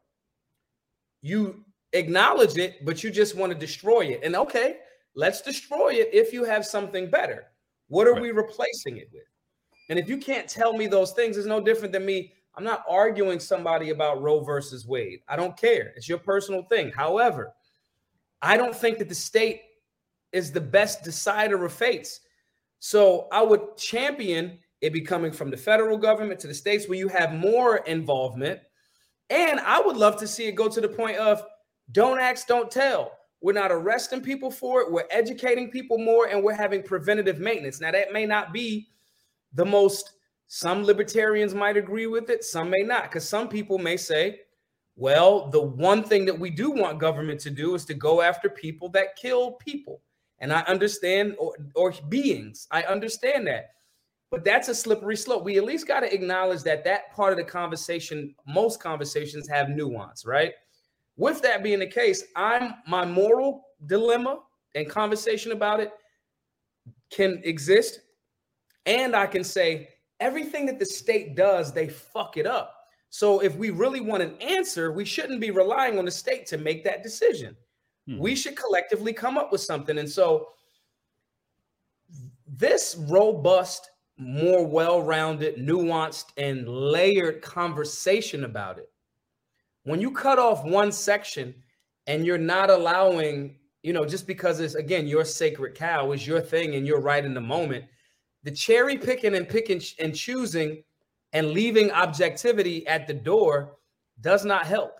you 1.22 1.64
acknowledge 1.92 2.58
it, 2.58 2.84
but 2.84 3.04
you 3.04 3.10
just 3.10 3.36
want 3.36 3.52
to 3.52 3.58
destroy 3.58 4.00
it. 4.00 4.20
And 4.24 4.34
okay, 4.34 4.78
let's 5.14 5.40
destroy 5.40 5.90
it 5.90 6.10
if 6.12 6.32
you 6.32 6.42
have 6.42 6.66
something 6.66 7.08
better. 7.08 7.44
What 7.86 8.08
are 8.08 8.14
right. 8.14 8.22
we 8.22 8.30
replacing 8.32 8.96
it 8.96 9.08
with? 9.12 9.22
And 9.90 9.96
if 9.96 10.08
you 10.08 10.18
can't 10.18 10.48
tell 10.48 10.72
me 10.72 10.88
those 10.88 11.12
things, 11.12 11.36
it's 11.36 11.46
no 11.46 11.60
different 11.60 11.92
than 11.92 12.04
me. 12.04 12.32
I'm 12.56 12.64
not 12.64 12.82
arguing 12.90 13.38
somebody 13.38 13.90
about 13.90 14.20
Roe 14.20 14.40
versus 14.40 14.88
Wade. 14.88 15.20
I 15.28 15.36
don't 15.36 15.56
care. 15.56 15.92
It's 15.94 16.08
your 16.08 16.18
personal 16.18 16.64
thing. 16.64 16.90
However, 16.90 17.54
I 18.42 18.56
don't 18.56 18.74
think 18.74 18.98
that 18.98 19.08
the 19.08 19.14
state 19.14 19.62
is 20.32 20.50
the 20.50 20.60
best 20.60 21.04
decider 21.04 21.64
of 21.64 21.72
fates. 21.72 22.22
So 22.80 23.28
I 23.30 23.42
would 23.42 23.76
champion 23.76 24.58
it 24.80 24.92
becoming 24.92 25.30
from 25.30 25.50
the 25.50 25.56
federal 25.56 25.96
government 25.96 26.40
to 26.40 26.48
the 26.48 26.54
states 26.54 26.88
where 26.88 26.98
you 26.98 27.06
have 27.06 27.32
more 27.34 27.76
involvement. 27.78 28.58
And 29.30 29.60
I 29.60 29.80
would 29.80 29.96
love 29.96 30.16
to 30.18 30.26
see 30.26 30.46
it 30.46 30.52
go 30.52 30.68
to 30.68 30.80
the 30.80 30.88
point 30.88 31.18
of 31.18 31.42
don't 31.92 32.18
ask, 32.18 32.46
don't 32.46 32.70
tell. 32.70 33.12
We're 33.40 33.52
not 33.52 33.70
arresting 33.70 34.20
people 34.20 34.50
for 34.50 34.80
it. 34.80 34.90
We're 34.90 35.06
educating 35.10 35.70
people 35.70 35.98
more 35.98 36.26
and 36.26 36.42
we're 36.42 36.54
having 36.54 36.82
preventative 36.82 37.38
maintenance. 37.38 37.80
Now, 37.80 37.92
that 37.92 38.12
may 38.12 38.26
not 38.26 38.52
be 38.52 38.88
the 39.52 39.64
most, 39.64 40.12
some 40.48 40.82
libertarians 40.82 41.54
might 41.54 41.76
agree 41.76 42.06
with 42.06 42.30
it, 42.30 42.42
some 42.42 42.70
may 42.70 42.82
not, 42.82 43.04
because 43.04 43.28
some 43.28 43.48
people 43.48 43.78
may 43.78 43.96
say, 43.96 44.40
well, 44.96 45.48
the 45.48 45.62
one 45.62 46.02
thing 46.02 46.24
that 46.24 46.38
we 46.38 46.50
do 46.50 46.70
want 46.70 46.98
government 46.98 47.38
to 47.40 47.50
do 47.50 47.74
is 47.76 47.84
to 47.84 47.94
go 47.94 48.20
after 48.20 48.48
people 48.48 48.88
that 48.90 49.14
kill 49.14 49.52
people. 49.52 50.00
And 50.40 50.52
I 50.52 50.62
understand, 50.62 51.36
or, 51.38 51.54
or 51.74 51.92
beings, 52.08 52.66
I 52.70 52.82
understand 52.82 53.46
that. 53.46 53.70
But 54.30 54.44
that's 54.44 54.68
a 54.68 54.74
slippery 54.74 55.16
slope. 55.16 55.44
We 55.44 55.56
at 55.56 55.64
least 55.64 55.88
got 55.88 56.00
to 56.00 56.12
acknowledge 56.12 56.62
that 56.64 56.84
that 56.84 57.14
part 57.14 57.32
of 57.32 57.38
the 57.38 57.44
conversation, 57.44 58.34
most 58.46 58.80
conversations 58.80 59.48
have 59.48 59.70
nuance, 59.70 60.26
right? 60.26 60.52
With 61.16 61.40
that 61.42 61.62
being 61.62 61.78
the 61.78 61.86
case, 61.86 62.24
I'm 62.36 62.74
my 62.86 63.04
moral 63.04 63.64
dilemma 63.86 64.40
and 64.74 64.88
conversation 64.88 65.52
about 65.52 65.80
it 65.80 65.92
can 67.10 67.40
exist. 67.44 68.00
And 68.86 69.16
I 69.16 69.26
can 69.26 69.42
say 69.44 69.88
everything 70.20 70.66
that 70.66 70.78
the 70.78 70.86
state 70.86 71.34
does, 71.34 71.72
they 71.72 71.88
fuck 71.88 72.36
it 72.36 72.46
up. 72.46 72.74
So 73.10 73.40
if 73.40 73.56
we 73.56 73.70
really 73.70 74.00
want 74.00 74.22
an 74.22 74.34
answer, 74.40 74.92
we 74.92 75.04
shouldn't 75.04 75.40
be 75.40 75.50
relying 75.50 75.98
on 75.98 76.04
the 76.04 76.10
state 76.10 76.46
to 76.46 76.58
make 76.58 76.84
that 76.84 77.02
decision. 77.02 77.56
Hmm. 78.06 78.18
We 78.18 78.34
should 78.34 78.56
collectively 78.56 79.12
come 79.12 79.38
up 79.38 79.50
with 79.50 79.62
something. 79.62 79.98
And 79.98 80.08
so 80.08 80.48
this 82.46 82.96
robust, 83.08 83.90
more 84.18 84.66
well-rounded, 84.66 85.56
nuanced, 85.56 86.26
and 86.36 86.68
layered 86.68 87.40
conversation 87.40 88.44
about 88.44 88.78
it. 88.78 88.90
When 89.84 90.00
you 90.00 90.10
cut 90.10 90.38
off 90.38 90.64
one 90.64 90.92
section 90.92 91.54
and 92.06 92.26
you're 92.26 92.36
not 92.36 92.68
allowing, 92.68 93.56
you 93.82 93.92
know, 93.92 94.04
just 94.04 94.26
because 94.26 94.60
it's 94.60 94.74
again 94.74 95.06
your 95.06 95.24
sacred 95.24 95.74
cow 95.76 96.12
is 96.12 96.26
your 96.26 96.40
thing 96.40 96.74
and 96.74 96.86
you're 96.86 97.00
right 97.00 97.24
in 97.24 97.32
the 97.32 97.40
moment, 97.40 97.84
the 98.42 98.50
cherry 98.50 98.98
picking 98.98 99.36
and 99.36 99.48
picking 99.48 99.80
and 100.00 100.14
choosing 100.14 100.82
and 101.32 101.52
leaving 101.52 101.90
objectivity 101.92 102.86
at 102.86 103.06
the 103.06 103.14
door 103.14 103.76
does 104.20 104.44
not 104.44 104.66
help. 104.66 104.98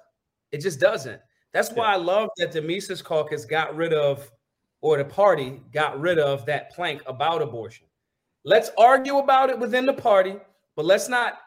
It 0.52 0.60
just 0.60 0.78
doesn't. 0.78 1.20
That's 1.52 1.72
why 1.72 1.92
I 1.92 1.96
love 1.96 2.28
that 2.36 2.52
the 2.52 2.62
Mises 2.62 3.02
Caucus 3.02 3.44
got 3.44 3.74
rid 3.74 3.92
of, 3.92 4.30
or 4.80 4.96
the 4.96 5.04
party 5.04 5.60
got 5.72 5.98
rid 5.98 6.18
of 6.18 6.46
that 6.46 6.70
plank 6.70 7.02
about 7.06 7.42
abortion. 7.42 7.87
Let's 8.44 8.70
argue 8.78 9.18
about 9.18 9.50
it 9.50 9.58
within 9.58 9.86
the 9.86 9.92
party, 9.92 10.36
but 10.76 10.84
let's 10.84 11.08
not 11.08 11.38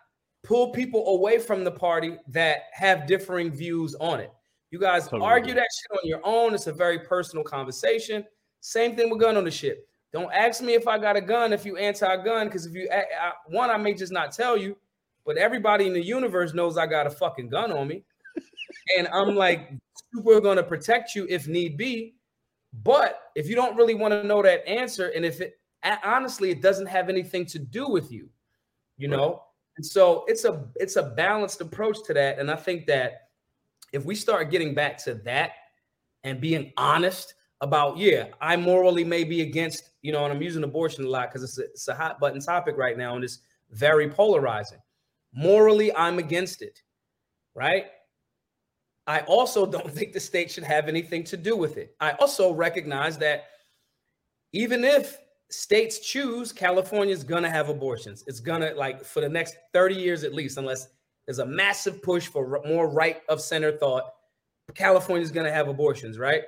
pull 0.43 0.71
people 0.71 1.07
away 1.15 1.39
from 1.39 1.63
the 1.63 1.71
party 1.71 2.17
that 2.27 2.63
have 2.73 3.07
differing 3.07 3.51
views 3.51 3.95
on 3.95 4.19
it. 4.19 4.31
You 4.71 4.79
guys 4.79 5.03
totally. 5.03 5.23
argue 5.23 5.53
that 5.53 5.67
shit 5.79 5.99
on 5.99 6.07
your 6.07 6.21
own. 6.23 6.53
It's 6.53 6.67
a 6.67 6.73
very 6.73 6.99
personal 6.99 7.43
conversation. 7.43 8.25
Same 8.61 8.95
thing 8.95 9.09
with 9.09 9.19
gun 9.19 9.37
ownership. 9.37 9.87
Don't 10.13 10.31
ask 10.33 10.61
me 10.61 10.73
if 10.73 10.87
I 10.87 10.97
got 10.97 11.15
a 11.15 11.21
gun 11.21 11.53
if 11.53 11.65
you 11.65 11.77
anti-gun, 11.77 12.47
because 12.47 12.65
if 12.65 12.73
you 12.73 12.89
I, 12.91 13.31
one, 13.47 13.69
I 13.69 13.77
may 13.77 13.93
just 13.93 14.11
not 14.11 14.31
tell 14.31 14.57
you, 14.57 14.77
but 15.25 15.37
everybody 15.37 15.87
in 15.87 15.93
the 15.93 16.03
universe 16.03 16.53
knows 16.53 16.77
I 16.77 16.85
got 16.85 17.07
a 17.07 17.09
fucking 17.09 17.49
gun 17.49 17.71
on 17.71 17.87
me, 17.87 18.03
and 18.97 19.07
I'm 19.13 19.35
like 19.35 19.71
super 20.13 20.41
gonna 20.41 20.63
protect 20.63 21.15
you 21.15 21.25
if 21.29 21.47
need 21.47 21.77
be. 21.77 22.15
But 22.83 23.21
if 23.35 23.47
you 23.49 23.55
don't 23.55 23.75
really 23.75 23.95
want 23.95 24.13
to 24.13 24.23
know 24.23 24.41
that 24.41 24.67
answer, 24.67 25.09
and 25.09 25.25
if 25.25 25.41
it 25.41 25.59
honestly 26.03 26.51
it 26.51 26.61
doesn't 26.61 26.87
have 26.87 27.09
anything 27.09 27.45
to 27.47 27.59
do 27.59 27.87
with 27.87 28.11
you, 28.11 28.29
you 28.97 29.07
know, 29.07 29.29
right. 29.29 29.39
and 29.77 29.85
so 29.85 30.25
it's 30.27 30.45
a 30.45 30.65
it's 30.75 30.95
a 30.95 31.03
balanced 31.03 31.61
approach 31.61 31.97
to 32.05 32.13
that, 32.13 32.39
and 32.39 32.49
I 32.49 32.55
think 32.55 32.85
that 32.87 33.29
if 33.93 34.05
we 34.05 34.15
start 34.15 34.51
getting 34.51 34.73
back 34.73 34.97
to 35.03 35.15
that 35.15 35.51
and 36.23 36.39
being 36.39 36.71
honest 36.77 37.33
about 37.61 37.97
yeah 37.97 38.25
i 38.41 38.55
morally 38.55 39.03
may 39.03 39.23
be 39.23 39.41
against 39.41 39.91
you 40.01 40.11
know 40.11 40.23
and 40.23 40.33
i'm 40.33 40.41
using 40.41 40.63
abortion 40.63 41.05
a 41.05 41.07
lot 41.07 41.29
because 41.29 41.43
it's, 41.43 41.59
it's 41.59 41.87
a 41.89 41.93
hot 41.93 42.19
button 42.19 42.39
topic 42.39 42.75
right 42.75 42.97
now 42.97 43.15
and 43.15 43.23
it's 43.23 43.39
very 43.71 44.09
polarizing. 44.09 44.79
Morally 45.33 45.95
i'm 45.95 46.17
against 46.17 46.61
it 46.61 46.81
right? 47.55 47.85
I 49.07 49.21
also 49.21 49.65
don't 49.71 49.91
think 49.91 50.13
the 50.13 50.19
state 50.19 50.51
should 50.51 50.63
have 50.63 50.87
anything 50.87 51.23
to 51.25 51.37
do 51.37 51.55
with 51.55 51.77
it. 51.77 51.95
I 51.99 52.11
also 52.11 52.53
recognize 52.53 53.17
that 53.19 53.45
even 54.53 54.83
if 54.83 55.17
states 55.51 55.99
choose 55.99 56.51
california's 56.51 57.23
gonna 57.23 57.49
have 57.49 57.69
abortions. 57.69 58.23
It's 58.27 58.39
gonna 58.39 58.73
like 58.75 59.03
for 59.03 59.21
the 59.21 59.29
next 59.29 59.57
30 59.73 59.95
years 59.95 60.23
at 60.23 60.33
least 60.33 60.57
unless 60.57 60.87
there's 61.25 61.39
a 61.39 61.45
massive 61.45 62.01
push 62.01 62.27
for 62.27 62.61
more 62.65 62.89
right 62.89 63.21
of 63.29 63.41
center 63.41 63.71
thought 63.71 64.05
california's 64.75 65.31
gonna 65.31 65.51
have 65.51 65.67
abortions 65.67 66.17
right? 66.17 66.43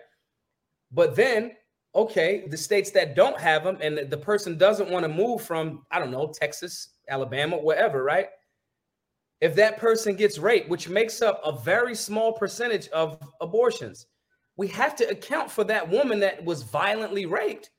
But 0.93 1.15
then, 1.15 1.53
okay, 1.95 2.45
the 2.47 2.57
states 2.57 2.91
that 2.91 3.15
don't 3.15 3.39
have 3.39 3.63
them 3.63 3.77
and 3.81 3.97
the 4.09 4.17
person 4.17 4.57
doesn't 4.57 4.89
want 4.89 5.03
to 5.03 5.09
move 5.09 5.41
from, 5.41 5.85
I 5.91 5.99
don't 5.99 6.11
know, 6.11 6.31
Texas, 6.33 6.89
Alabama, 7.09 7.57
wherever, 7.57 8.03
right? 8.03 8.27
If 9.41 9.55
that 9.55 9.77
person 9.77 10.15
gets 10.15 10.37
raped, 10.37 10.69
which 10.69 10.87
makes 10.87 11.21
up 11.21 11.41
a 11.43 11.51
very 11.51 11.95
small 11.95 12.31
percentage 12.31 12.87
of 12.89 13.17
abortions, 13.41 14.05
we 14.55 14.67
have 14.67 14.95
to 14.97 15.09
account 15.09 15.49
for 15.49 15.63
that 15.65 15.89
woman 15.89 16.19
that 16.19 16.45
was 16.45 16.61
violently 16.61 17.25
raped 17.25 17.71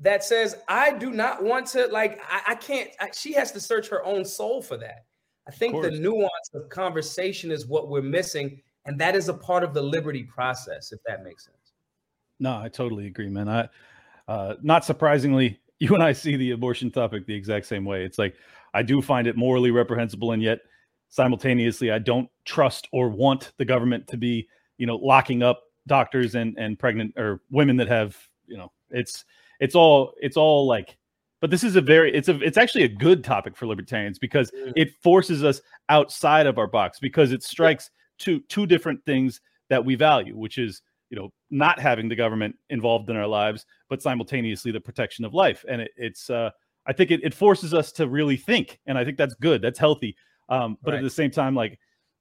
that 0.00 0.24
says, 0.24 0.56
I 0.68 0.92
do 0.92 1.10
not 1.10 1.42
want 1.42 1.66
to, 1.68 1.86
like, 1.88 2.20
I, 2.28 2.52
I 2.52 2.54
can't, 2.54 2.90
I, 3.00 3.10
she 3.14 3.32
has 3.34 3.52
to 3.52 3.60
search 3.60 3.88
her 3.88 4.04
own 4.04 4.24
soul 4.24 4.62
for 4.62 4.76
that. 4.78 5.04
I 5.46 5.50
think 5.50 5.80
the 5.82 5.90
nuance 5.90 6.50
of 6.54 6.68
conversation 6.68 7.50
is 7.50 7.66
what 7.66 7.88
we're 7.88 8.02
missing. 8.02 8.60
And 8.86 8.98
that 9.00 9.14
is 9.14 9.28
a 9.28 9.34
part 9.34 9.62
of 9.62 9.74
the 9.74 9.82
liberty 9.82 10.22
process, 10.22 10.92
if 10.92 11.00
that 11.06 11.22
makes 11.22 11.44
sense. 11.44 11.56
No, 12.38 12.58
I 12.58 12.68
totally 12.68 13.06
agree, 13.06 13.28
man. 13.28 13.48
I, 13.48 13.68
uh, 14.26 14.54
not 14.62 14.84
surprisingly, 14.84 15.58
you 15.78 15.94
and 15.94 16.02
I 16.02 16.12
see 16.12 16.36
the 16.36 16.52
abortion 16.52 16.90
topic 16.90 17.26
the 17.26 17.34
exact 17.34 17.66
same 17.66 17.84
way. 17.84 18.04
It's 18.04 18.18
like 18.18 18.34
I 18.72 18.82
do 18.82 19.02
find 19.02 19.26
it 19.26 19.36
morally 19.36 19.70
reprehensible, 19.70 20.32
and 20.32 20.42
yet 20.42 20.60
simultaneously, 21.08 21.90
I 21.90 21.98
don't 21.98 22.28
trust 22.44 22.88
or 22.92 23.08
want 23.08 23.52
the 23.56 23.64
government 23.64 24.06
to 24.08 24.16
be, 24.16 24.48
you 24.78 24.86
know, 24.86 24.96
locking 24.96 25.42
up 25.42 25.62
doctors 25.86 26.34
and 26.34 26.56
and 26.58 26.78
pregnant 26.78 27.14
or 27.16 27.40
women 27.50 27.76
that 27.76 27.88
have, 27.88 28.16
you 28.46 28.56
know, 28.56 28.70
it's 28.90 29.24
it's 29.60 29.74
all 29.74 30.14
it's 30.20 30.36
all 30.36 30.66
like. 30.66 30.96
But 31.40 31.50
this 31.50 31.64
is 31.64 31.76
a 31.76 31.80
very 31.80 32.14
it's 32.14 32.28
a 32.28 32.38
it's 32.42 32.58
actually 32.58 32.84
a 32.84 32.88
good 32.88 33.24
topic 33.24 33.56
for 33.56 33.66
libertarians 33.66 34.18
because 34.18 34.50
mm. 34.50 34.72
it 34.76 34.90
forces 35.02 35.44
us 35.44 35.60
outside 35.88 36.46
of 36.46 36.58
our 36.58 36.66
box 36.66 36.98
because 36.98 37.32
it 37.32 37.42
strikes 37.42 37.90
two 38.18 38.40
two 38.48 38.66
different 38.66 39.02
things 39.06 39.40
that 39.68 39.84
we 39.84 39.94
value, 39.94 40.36
which 40.36 40.58
is 40.58 40.82
you 41.10 41.18
know 41.18 41.32
not 41.50 41.78
having 41.78 42.08
the 42.08 42.16
government 42.16 42.56
involved 42.70 43.10
in 43.10 43.16
our 43.16 43.26
lives 43.26 43.66
but 43.88 44.00
simultaneously 44.00 44.72
the 44.72 44.80
protection 44.80 45.24
of 45.24 45.34
life 45.34 45.64
and 45.68 45.82
it, 45.82 45.90
it's 45.96 46.30
uh 46.30 46.50
i 46.86 46.92
think 46.92 47.10
it, 47.10 47.20
it, 47.22 47.34
forces 47.34 47.74
us 47.74 47.92
to 47.92 48.08
really 48.08 48.36
think 48.36 48.78
and 48.86 48.96
i 48.96 49.04
think 49.04 49.18
that's 49.18 49.34
good 49.34 49.60
that's 49.60 49.78
healthy 49.78 50.16
um 50.48 50.78
but 50.82 50.92
right. 50.92 50.98
at 50.98 51.02
the 51.02 51.10
same 51.10 51.30
time 51.30 51.54
like 51.54 51.78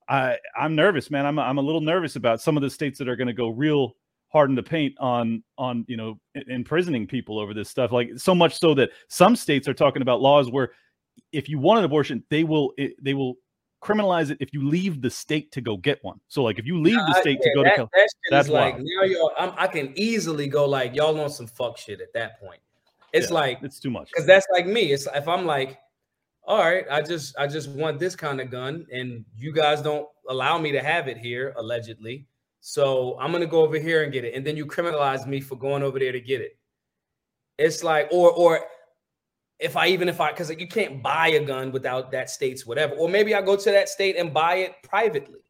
i 0.09 0.35
i'm 0.57 0.75
nervous 0.75 1.09
man 1.09 1.25
i'm, 1.25 1.39
I'm 1.39 1.59
a 1.59 1.61
little 1.61 1.81
nervous 1.81 2.15
about 2.15 2.41
some 2.41 2.57
of 2.57 2.63
the 2.63 2.69
states 2.69 2.97
that 2.99 3.07
are 3.07 3.15
going 3.15 3.27
to 3.27 3.33
go 3.33 3.49
real 3.49 3.95
hard 4.29 4.49
in 4.49 4.55
the 4.55 4.63
paint 4.63 4.95
on 4.99 5.43
on 5.57 5.83
you 5.87 5.97
know 5.97 6.19
imprisoning 6.47 7.07
people 7.07 7.39
over 7.39 7.53
this 7.53 7.69
stuff 7.69 7.91
like 7.91 8.11
so 8.17 8.33
much 8.33 8.59
so 8.59 8.73
that 8.73 8.91
some 9.07 9.35
states 9.35 9.67
are 9.67 9.73
talking 9.73 10.01
about 10.01 10.21
laws 10.21 10.51
where 10.51 10.71
if 11.31 11.49
you 11.49 11.59
want 11.59 11.79
an 11.79 11.85
abortion 11.85 12.23
they 12.29 12.43
will 12.43 12.73
it, 12.77 12.93
they 13.03 13.13
will 13.13 13.35
criminalize 13.81 14.29
it 14.29 14.37
if 14.39 14.53
you 14.53 14.67
leave 14.67 15.01
the 15.01 15.09
state 15.09 15.51
to 15.53 15.61
go 15.61 15.77
get 15.77 16.03
one. 16.03 16.19
So 16.27 16.43
like 16.43 16.59
if 16.59 16.65
you 16.65 16.81
leave 16.81 16.97
the 16.97 17.13
state 17.21 17.39
yeah, 17.41 17.49
to 17.49 17.55
go 17.55 17.63
that, 17.63 17.75
to 17.77 17.89
that 17.93 18.09
that's 18.29 18.49
like 18.49 18.77
now 18.77 19.03
y'all 19.03 19.31
I'm, 19.37 19.53
i 19.57 19.67
can 19.67 19.93
easily 19.95 20.47
go 20.47 20.65
like 20.65 20.95
y'all 20.95 21.19
on 21.19 21.29
some 21.29 21.47
fuck 21.47 21.77
shit 21.77 22.01
at 22.01 22.13
that 22.13 22.39
point. 22.39 22.59
It's 23.13 23.29
yeah, 23.29 23.35
like 23.35 23.59
it's 23.63 23.79
too 23.79 23.89
much 23.89 24.09
because 24.11 24.25
that's 24.25 24.45
like 24.53 24.67
me. 24.67 24.91
It's 24.91 25.07
if 25.15 25.27
I'm 25.27 25.45
like, 25.45 25.79
all 26.43 26.59
right, 26.59 26.85
I 26.91 27.01
just 27.01 27.37
I 27.39 27.47
just 27.47 27.69
want 27.71 27.99
this 27.99 28.15
kind 28.15 28.39
of 28.39 28.51
gun, 28.51 28.85
and 28.91 29.25
you 29.35 29.51
guys 29.51 29.81
don't 29.81 30.07
allow 30.29 30.57
me 30.59 30.71
to 30.71 30.81
have 30.81 31.07
it 31.07 31.17
here 31.17 31.53
allegedly. 31.57 32.27
So 32.61 33.17
I'm 33.19 33.31
gonna 33.31 33.45
go 33.45 33.61
over 33.61 33.77
here 33.77 34.03
and 34.03 34.11
get 34.11 34.25
it, 34.25 34.33
and 34.33 34.45
then 34.45 34.57
you 34.57 34.65
criminalize 34.65 35.25
me 35.25 35.41
for 35.41 35.55
going 35.55 35.83
over 35.83 35.99
there 35.99 36.11
to 36.11 36.21
get 36.21 36.41
it. 36.41 36.57
It's 37.57 37.83
like, 37.83 38.09
or 38.11 38.31
or 38.31 38.61
if 39.59 39.75
I 39.75 39.87
even 39.87 40.09
if 40.09 40.21
I 40.21 40.31
because 40.31 40.49
you 40.49 40.67
can't 40.67 41.03
buy 41.03 41.29
a 41.29 41.43
gun 41.43 41.71
without 41.71 42.11
that 42.11 42.29
state's 42.29 42.65
whatever, 42.65 42.95
or 42.95 43.09
maybe 43.09 43.35
I 43.35 43.41
go 43.41 43.55
to 43.55 43.71
that 43.71 43.89
state 43.89 44.15
and 44.17 44.33
buy 44.33 44.55
it 44.55 44.75
privately, 44.83 45.41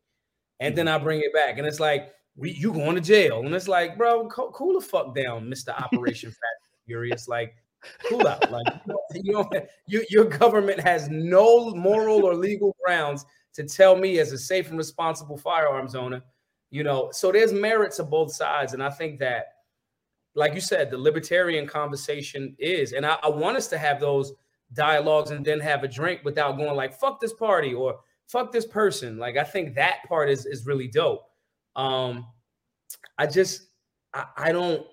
and 0.59 0.75
then 0.75 0.87
I 0.87 0.95
mm-hmm. 0.95 1.03
bring 1.03 1.19
it 1.21 1.33
back, 1.33 1.57
and 1.57 1.67
it's 1.67 1.79
like 1.79 2.13
we, 2.35 2.51
you 2.51 2.73
going 2.73 2.95
to 2.95 3.01
jail, 3.01 3.45
and 3.45 3.53
it's 3.53 3.67
like, 3.67 3.97
bro, 3.97 4.27
co- 4.27 4.51
cool 4.51 4.79
the 4.79 4.85
fuck 4.85 5.15
down, 5.15 5.49
Mister 5.49 5.71
Operation 5.71 6.29
Fast 6.29 6.69
Furious, 6.85 7.27
like 7.27 7.53
cool 8.07 8.27
out, 8.27 8.51
like 8.51 8.67
you 9.13 9.33
know, 9.33 9.49
you, 9.87 10.03
your 10.09 10.25
government 10.25 10.79
has 10.79 11.09
no 11.09 11.71
moral 11.71 12.23
or 12.23 12.35
legal 12.35 12.75
grounds 12.83 13.25
to 13.53 13.63
tell 13.63 13.95
me 13.95 14.19
as 14.19 14.31
a 14.31 14.37
safe 14.37 14.69
and 14.69 14.77
responsible 14.77 15.37
firearms 15.37 15.95
owner, 15.95 16.21
you 16.71 16.83
know. 16.83 17.09
So 17.11 17.31
there's 17.31 17.53
merit 17.53 17.93
to 17.93 18.03
both 18.03 18.33
sides, 18.33 18.73
and 18.73 18.83
I 18.83 18.89
think 18.89 19.19
that 19.19 19.45
like 20.35 20.53
you 20.53 20.61
said, 20.61 20.91
the 20.91 20.97
libertarian 20.97 21.67
conversation 21.67 22.55
is. 22.59 22.93
And 22.93 23.05
I, 23.05 23.17
I, 23.23 23.29
want 23.29 23.57
us 23.57 23.67
to 23.67 23.77
have 23.77 23.99
those 23.99 24.33
dialogues 24.73 25.31
and 25.31 25.43
then 25.43 25.59
have 25.59 25.83
a 25.83 25.87
drink 25.87 26.21
without 26.23 26.57
going 26.57 26.75
like, 26.75 26.93
fuck 26.93 27.19
this 27.19 27.33
party 27.33 27.73
or 27.73 27.99
fuck 28.27 28.51
this 28.51 28.65
person. 28.65 29.17
Like, 29.17 29.37
I 29.37 29.43
think 29.43 29.75
that 29.75 30.03
part 30.07 30.29
is, 30.29 30.45
is 30.45 30.65
really 30.65 30.87
dope. 30.87 31.23
Um, 31.75 32.27
I 33.17 33.25
just, 33.25 33.67
I, 34.13 34.25
I 34.37 34.51
don't, 34.51 34.85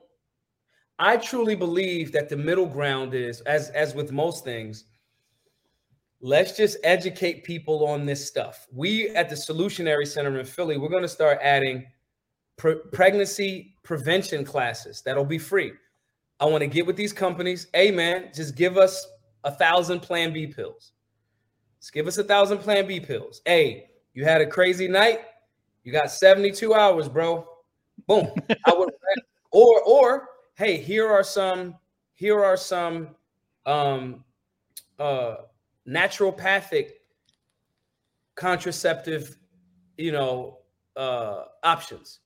I 0.99 1.19
truly 1.19 1.55
believe 1.55 2.13
that 2.13 2.29
the 2.29 2.37
middle 2.37 2.67
ground 2.67 3.15
is, 3.15 3.43
as, 3.43 3.69
as 3.71 3.95
with 3.95 4.13
most 4.13 4.45
things, 4.45 4.85
let's 6.27 6.57
just 6.57 6.77
educate 6.83 7.45
people 7.45 7.87
on 7.87 8.05
this 8.05 8.27
stuff. 8.27 8.67
We 8.73 9.11
at 9.11 9.29
the 9.29 9.37
Solutionary 9.37 10.09
Center 10.09 10.41
in 10.41 10.45
Philly, 10.45 10.77
we're 10.77 10.89
going 10.89 11.03
to 11.03 11.09
start 11.09 11.39
adding 11.41 11.87
pre- 12.57 12.81
pregnancy 12.93 13.77
prevention 13.85 14.45
classes 14.45 15.03
that'll 15.03 15.25
be 15.25 15.39
free. 15.39 15.73
I 16.41 16.47
want 16.47 16.63
to 16.63 16.67
get 16.67 16.85
with 16.85 16.97
these 16.97 17.13
companies. 17.13 17.69
Hey, 17.73 17.93
man, 17.93 18.31
just 18.35 18.57
give 18.57 18.77
us 18.77 19.07
a 19.45 19.53
thousand 19.53 20.01
Plan 20.01 20.33
B 20.33 20.49
pills. 20.49 20.95
Just 21.79 21.93
give 21.93 22.09
us 22.09 22.19
a 22.19 22.25
thousand 22.25 22.59
Plan 22.59 22.89
B 22.89 22.99
pills. 22.99 23.41
Hey, 23.45 23.87
you 24.13 24.25
had 24.25 24.41
a 24.41 24.47
crazy 24.47 24.89
night. 24.89 25.21
You 25.85 25.93
got 25.93 26.11
72 26.11 26.75
hours, 26.75 27.09
bro. 27.09 27.47
Boom. 28.09 28.33
I 28.67 28.73
would, 28.73 28.91
or, 29.53 29.81
or, 29.83 30.29
hey, 30.55 30.77
here 30.77 31.09
are 31.09 31.23
some, 31.23 31.77
here 32.15 32.45
are 32.45 32.57
some 32.57 33.11
um 33.65 34.25
uh 34.99 35.37
naturopathic 35.89 36.91
contraceptive, 38.35 39.37
you 39.97 40.13
know, 40.13 40.59
uh 40.97 41.45
options. 41.63 42.21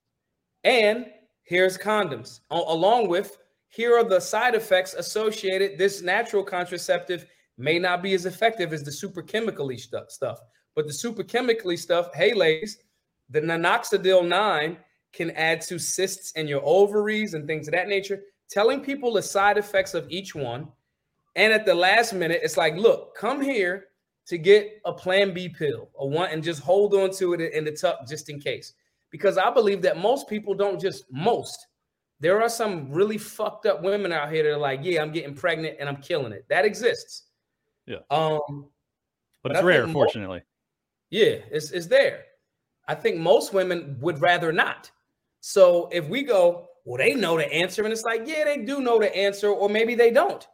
And 0.65 1.07
here's 1.43 1.79
condoms, 1.79 2.41
along 2.51 3.09
with 3.09 3.39
here 3.71 3.97
are 3.97 4.05
the 4.05 4.21
side 4.21 4.55
effects 4.55 4.95
associated. 4.95 5.79
This 5.79 6.03
natural 6.03 6.43
contraceptive 6.43 7.27
may 7.57 7.79
not 7.79 8.03
be 8.03 8.15
as 8.15 8.27
effective 8.27 8.73
as 8.73 8.83
the 8.83 8.91
super 8.91 9.23
chemically 9.23 9.77
stuff, 9.77 10.41
but 10.75 10.87
the 10.87 10.93
super 10.93 11.23
chemically 11.23 11.77
stuff, 11.77 12.13
hey, 12.15 12.35
ladies, 12.35 12.79
the 13.31 13.41
minoxidil 13.41 14.27
9 14.27 14.77
can 15.13 15.31
add 15.33 15.61
to 15.63 15.79
cysts 15.79 16.33
in 16.33 16.49
your 16.49 16.63
ovaries 16.65 17.35
and 17.35 17.47
things 17.47 17.69
of 17.69 17.73
that 17.73 17.89
nature. 17.89 18.21
Telling 18.51 18.81
people 18.81 19.13
the 19.13 19.23
side 19.23 19.57
effects 19.57 19.95
of 19.95 20.11
each 20.11 20.35
one. 20.35 20.69
And 21.37 21.53
at 21.53 21.65
the 21.65 21.75
last 21.75 22.13
minute, 22.13 22.41
it's 22.43 22.57
like, 22.57 22.77
look, 22.77 23.15
come 23.17 23.41
here 23.41 23.87
to 24.27 24.39
get 24.39 24.81
a 24.85 24.93
plan 24.93 25.33
B 25.33 25.49
pill 25.49 25.91
or 25.95 26.11
one 26.11 26.31
and 26.31 26.43
just 26.43 26.61
hold 26.61 26.95
on 26.95 27.11
to 27.13 27.35
it 27.35 27.41
in 27.41 27.65
the 27.65 27.73
tuck 27.73 28.07
just 28.07 28.29
in 28.29 28.41
case 28.41 28.75
because 29.11 29.39
I 29.39 29.51
believe 29.51 29.83
that 29.83 29.99
most 29.99 30.29
people 30.29 30.55
don't 30.55 30.81
just 30.81 31.05
most. 31.11 31.67
There 32.21 32.43
are 32.43 32.49
some 32.49 32.91
really 32.93 33.19
fucked 33.19 33.67
up 33.67 33.83
women 33.83 34.13
out 34.13 34.31
here 34.33 34.43
that 34.45 34.51
are 34.51 34.59
like, 34.59 34.81
yeah, 34.83 35.03
I'm 35.03 35.11
getting 35.11 35.35
pregnant 35.35 35.77
and 35.81 35.89
I'm 35.89 35.97
killing 35.97 36.33
it. 36.33 36.45
That 36.49 36.65
exists. 36.65 37.25
Yeah. 37.87 37.99
Um, 38.11 38.67
but 39.43 39.53
it's 39.53 39.63
rare, 39.63 39.89
fortunately. 39.89 40.43
yeah, 41.11 41.37
it's 41.51 41.71
it's 41.71 41.87
there. 41.87 42.25
I 42.87 42.95
think 42.95 43.17
most 43.17 43.55
women 43.55 43.97
would 44.01 44.21
rather 44.21 44.53
not. 44.53 44.91
So 45.41 45.89
if 45.93 46.07
we 46.09 46.23
go, 46.23 46.69
well, 46.85 46.99
they 46.99 47.15
know 47.15 47.37
the 47.37 47.51
answer. 47.53 47.85
And 47.85 47.93
it's 47.93 48.05
like, 48.05 48.23
yeah, 48.27 48.45
they 48.45 48.59
do 48.59 48.81
know 48.81 48.99
the 48.99 49.15
answer, 49.17 49.49
or 49.49 49.69
maybe 49.69 49.95
they 49.95 50.11
don't. 50.11 50.47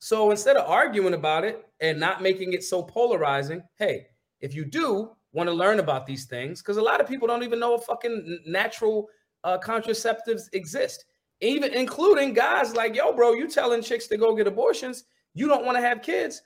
So 0.00 0.30
instead 0.30 0.56
of 0.56 0.68
arguing 0.68 1.14
about 1.14 1.44
it 1.44 1.66
and 1.80 2.00
not 2.00 2.22
making 2.22 2.54
it 2.54 2.64
so 2.64 2.82
polarizing, 2.82 3.62
hey, 3.76 4.06
if 4.40 4.54
you 4.54 4.64
do 4.64 5.10
want 5.32 5.48
to 5.48 5.52
learn 5.52 5.78
about 5.78 6.06
these 6.06 6.24
things, 6.24 6.60
because 6.60 6.78
a 6.78 6.82
lot 6.82 7.00
of 7.00 7.06
people 7.06 7.28
don't 7.28 7.42
even 7.42 7.60
know 7.60 7.74
if 7.74 7.84
fucking 7.84 8.40
natural 8.46 9.08
uh, 9.44 9.58
contraceptives 9.58 10.44
exist, 10.54 11.04
even 11.42 11.72
including 11.74 12.32
guys 12.32 12.74
like, 12.74 12.96
yo, 12.96 13.12
bro, 13.12 13.34
you 13.34 13.46
telling 13.46 13.82
chicks 13.82 14.06
to 14.06 14.16
go 14.16 14.34
get 14.34 14.46
abortions, 14.46 15.04
you 15.34 15.46
don't 15.46 15.66
want 15.66 15.76
to 15.76 15.82
have 15.82 16.02
kids. 16.02 16.42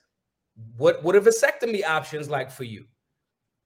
What 0.76 1.02
what 1.02 1.16
are 1.16 1.20
vasectomy 1.20 1.84
options 1.84 2.28
like 2.28 2.50
for 2.50 2.64
you? 2.64 2.86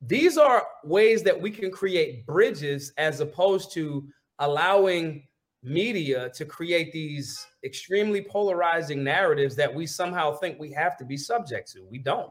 These 0.03 0.36
are 0.39 0.66
ways 0.84 1.22
that 1.22 1.39
we 1.41 1.51
can 1.51 1.70
create 1.70 2.26
bridges 2.26 2.93
as 2.99 3.20
opposed 3.20 3.72
to 3.72 4.07
allowing 4.39 5.28
media 5.63 6.31
to 6.31 6.45
create 6.45 6.93
these 6.93 7.45
extremely 7.65 8.23
polarizing 8.23 9.03
narratives 9.03 9.57
that 9.57 9.75
we 9.75 9.87
somehow 9.87 10.33
think 10.33 10.59
we 10.59 10.73
have 10.73 10.97
to 10.97 11.05
be 11.05 11.17
subject 11.17 11.71
to. 11.73 11.85
We 11.91 11.99
don't. 11.99 12.31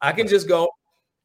I 0.00 0.12
can 0.12 0.26
just 0.26 0.46
go, 0.46 0.68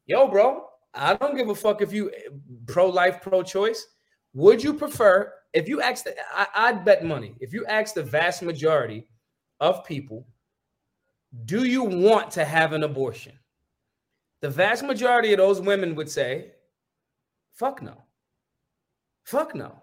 yo, 0.06 0.28
bro, 0.28 0.66
I 0.94 1.14
don't 1.14 1.36
give 1.36 1.48
a 1.48 1.54
fuck 1.54 1.82
if 1.82 1.92
you 1.92 2.10
eh, 2.10 2.30
pro 2.66 2.88
life, 2.88 3.20
pro 3.20 3.42
choice. 3.42 3.86
Would 4.34 4.62
you 4.62 4.72
prefer, 4.72 5.32
if 5.52 5.68
you 5.68 5.82
ask, 5.82 6.04
the, 6.04 6.14
I, 6.34 6.46
I'd 6.54 6.84
bet 6.84 7.04
money, 7.04 7.34
if 7.40 7.52
you 7.52 7.66
ask 7.66 7.94
the 7.94 8.02
vast 8.02 8.42
majority 8.42 9.06
of 9.60 9.84
people, 9.84 10.26
do 11.44 11.64
you 11.64 11.82
want 11.82 12.30
to 12.32 12.44
have 12.44 12.72
an 12.72 12.82
abortion? 12.82 13.38
The 14.40 14.50
vast 14.50 14.84
majority 14.84 15.32
of 15.32 15.38
those 15.38 15.60
women 15.60 15.94
would 15.94 16.10
say, 16.10 16.52
fuck 17.52 17.82
no. 17.82 17.96
Fuck 19.24 19.54
no. 19.54 19.81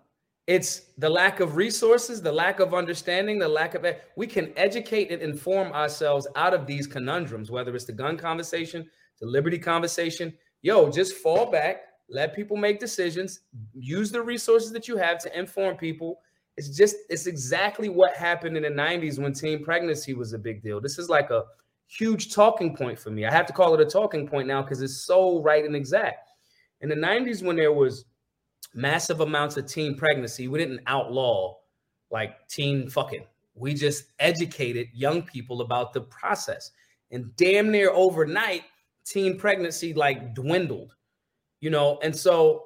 It's 0.50 0.94
the 0.98 1.08
lack 1.08 1.42
of 1.42 1.58
resources, 1.58 2.24
the 2.24 2.32
lack 2.32 2.60
of 2.60 2.74
understanding, 2.74 3.38
the 3.38 3.48
lack 3.48 3.76
of 3.76 3.86
we 4.16 4.26
can 4.26 4.52
educate 4.58 5.12
and 5.12 5.22
inform 5.22 5.72
ourselves 5.74 6.28
out 6.36 6.56
of 6.56 6.66
these 6.66 6.88
conundrums, 6.88 7.52
whether 7.52 7.76
it's 7.76 7.86
the 7.86 7.92
gun 7.92 8.18
conversation, 8.18 8.90
the 9.22 9.28
liberty 9.28 9.60
conversation. 9.60 10.34
Yo, 10.64 10.90
just 10.90 11.18
fall 11.18 11.52
back, 11.52 11.84
let 12.10 12.36
people 12.36 12.58
make 12.58 12.80
decisions, 12.80 13.42
use 13.76 14.12
the 14.12 14.20
resources 14.20 14.72
that 14.72 14.88
you 14.88 14.98
have 14.98 15.20
to 15.20 15.40
inform 15.40 15.78
people. 15.78 16.20
It's 16.58 16.76
just, 16.76 16.96
it's 17.12 17.28
exactly 17.28 17.90
what 17.90 18.16
happened 18.16 18.58
in 18.58 18.64
the 18.64 18.70
90s 18.70 19.20
when 19.20 19.34
teen 19.34 19.64
pregnancy 19.64 20.16
was 20.16 20.34
a 20.34 20.40
big 20.40 20.64
deal. 20.64 20.82
This 20.82 20.98
is 20.98 21.10
like 21.10 21.30
a 21.30 21.44
huge 21.86 22.34
talking 22.34 22.76
point 22.76 22.98
for 22.98 23.12
me. 23.12 23.24
I 23.24 23.32
have 23.32 23.46
to 23.46 23.54
call 23.54 23.76
it 23.76 23.82
a 23.82 23.86
talking 23.86 24.28
point 24.28 24.48
now 24.48 24.64
because 24.64 24.82
it's 24.82 25.06
so 25.06 25.44
right 25.44 25.64
and 25.64 25.76
exact. 25.76 26.32
In 26.82 26.90
the 26.90 26.96
90s, 26.96 27.44
when 27.44 27.56
there 27.56 27.72
was 27.72 28.06
massive 28.74 29.22
amounts 29.22 29.58
of 29.58 29.66
teen 29.66 29.96
pregnancy. 29.96 30.48
We 30.48 30.60
didn't 30.60 30.82
outlaw 30.88 31.56
like 32.12 32.48
teen 32.48 32.90
fucking. 32.90 33.26
We 33.56 33.74
just 33.74 34.06
educated 34.20 34.88
young 34.94 35.22
people 35.22 35.62
about 35.62 35.94
the 35.94 36.02
process. 36.02 36.72
And 37.12 37.36
damn 37.36 37.72
near 37.72 37.92
overnight, 37.92 38.64
teen 39.06 39.38
pregnancy 39.38 39.94
like 39.94 40.34
dwindled, 40.34 40.94
you 41.60 41.70
know. 41.70 42.00
And 42.04 42.16
so 42.16 42.66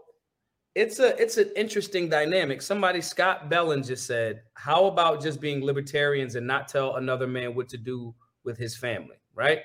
it's 0.76 1.00
a 1.00 1.20
it's 1.22 1.38
an 1.38 1.52
interesting 1.56 2.10
dynamic. 2.10 2.62
Somebody, 2.62 3.02
Scott 3.02 3.50
Bellin, 3.50 3.84
just 3.84 4.06
said, 4.06 4.44
"How 4.56 4.86
about 4.86 5.22
just 5.22 5.40
being 5.40 5.64
libertarians 5.64 6.36
and 6.36 6.46
not 6.46 6.68
tell 6.68 6.98
another 6.98 7.28
man 7.28 7.56
what 7.56 7.70
to 7.70 7.78
do 7.78 8.14
with 8.44 8.58
his 8.58 8.76
family?" 8.76 9.16
Right? 9.34 9.60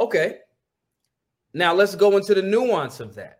Okay. 0.00 0.38
Now 1.54 1.72
let's 1.72 1.94
go 1.94 2.16
into 2.16 2.34
the 2.34 2.42
nuance 2.42 3.00
of 3.00 3.14
that 3.14 3.35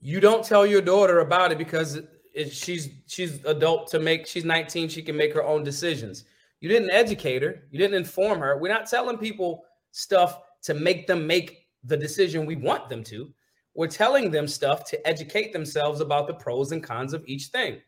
you 0.00 0.20
don't 0.20 0.44
tell 0.44 0.66
your 0.66 0.80
daughter 0.80 1.20
about 1.20 1.52
it 1.52 1.58
because 1.58 2.00
it, 2.34 2.52
she's 2.52 2.90
she's 3.06 3.44
adult 3.44 3.88
to 3.88 3.98
make 3.98 4.26
she's 4.26 4.44
19 4.44 4.88
she 4.88 5.02
can 5.02 5.16
make 5.16 5.32
her 5.32 5.44
own 5.44 5.64
decisions. 5.64 6.24
You 6.60 6.68
didn't 6.68 6.90
educate 6.90 7.42
her. 7.42 7.64
You 7.70 7.78
didn't 7.78 7.96
inform 7.96 8.40
her. 8.40 8.58
We're 8.58 8.72
not 8.72 8.88
telling 8.88 9.18
people 9.18 9.64
stuff 9.92 10.40
to 10.62 10.74
make 10.74 11.06
them 11.06 11.26
make 11.26 11.66
the 11.84 11.96
decision 11.96 12.46
we 12.46 12.56
want 12.56 12.88
them 12.88 13.04
to. 13.04 13.32
We're 13.74 13.86
telling 13.88 14.30
them 14.30 14.48
stuff 14.48 14.84
to 14.86 15.06
educate 15.06 15.52
themselves 15.52 16.00
about 16.00 16.26
the 16.26 16.34
pros 16.34 16.72
and 16.72 16.82
cons 16.82 17.12
of 17.12 17.22
each 17.26 17.46
thing. 17.46 17.80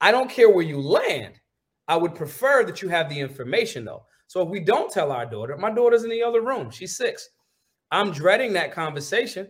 I 0.00 0.10
don't 0.10 0.30
care 0.30 0.50
where 0.50 0.64
you 0.64 0.80
land. 0.80 1.40
I 1.86 1.96
would 1.96 2.14
prefer 2.14 2.64
that 2.64 2.82
you 2.82 2.88
have 2.88 3.08
the 3.08 3.18
information 3.18 3.84
though. 3.84 4.04
So 4.26 4.42
if 4.42 4.48
we 4.48 4.60
don't 4.60 4.92
tell 4.92 5.10
our 5.10 5.26
daughter 5.26 5.56
my 5.56 5.70
daughter's 5.70 6.04
in 6.04 6.10
the 6.10 6.22
other 6.22 6.42
room. 6.42 6.70
She's 6.70 6.96
six. 6.96 7.28
I'm 7.90 8.12
dreading 8.12 8.52
that 8.52 8.72
conversation 8.72 9.48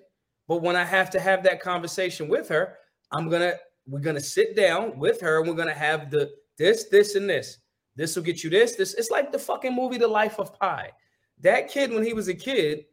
but 0.49 0.62
when 0.62 0.74
I 0.74 0.84
have 0.84 1.11
to 1.11 1.20
have 1.20 1.42
that 1.44 1.61
conversation 1.61 2.26
with 2.26 2.49
her, 2.49 2.78
I'm 3.12 3.28
gonna 3.28 3.55
we're 3.86 4.01
gonna 4.01 4.20
sit 4.20 4.57
down 4.57 4.99
with 4.99 5.20
her 5.20 5.38
and 5.38 5.49
we're 5.49 5.55
gonna 5.55 5.72
have 5.72 6.11
the 6.11 6.30
this, 6.57 6.84
this, 6.84 7.14
and 7.14 7.30
this. 7.30 7.59
This 7.94 8.16
will 8.16 8.22
get 8.22 8.42
you 8.42 8.51
this. 8.51 8.74
This 8.74 8.94
it's 8.94 9.11
like 9.11 9.30
the 9.30 9.38
fucking 9.38 9.74
movie 9.74 9.99
The 9.99 10.09
Life 10.09 10.40
of 10.40 10.59
Pi. 10.59 10.90
That 11.40 11.68
kid, 11.68 11.92
when 11.92 12.05
he 12.05 12.14
was 12.14 12.28
a 12.28 12.34
kid, 12.34 12.86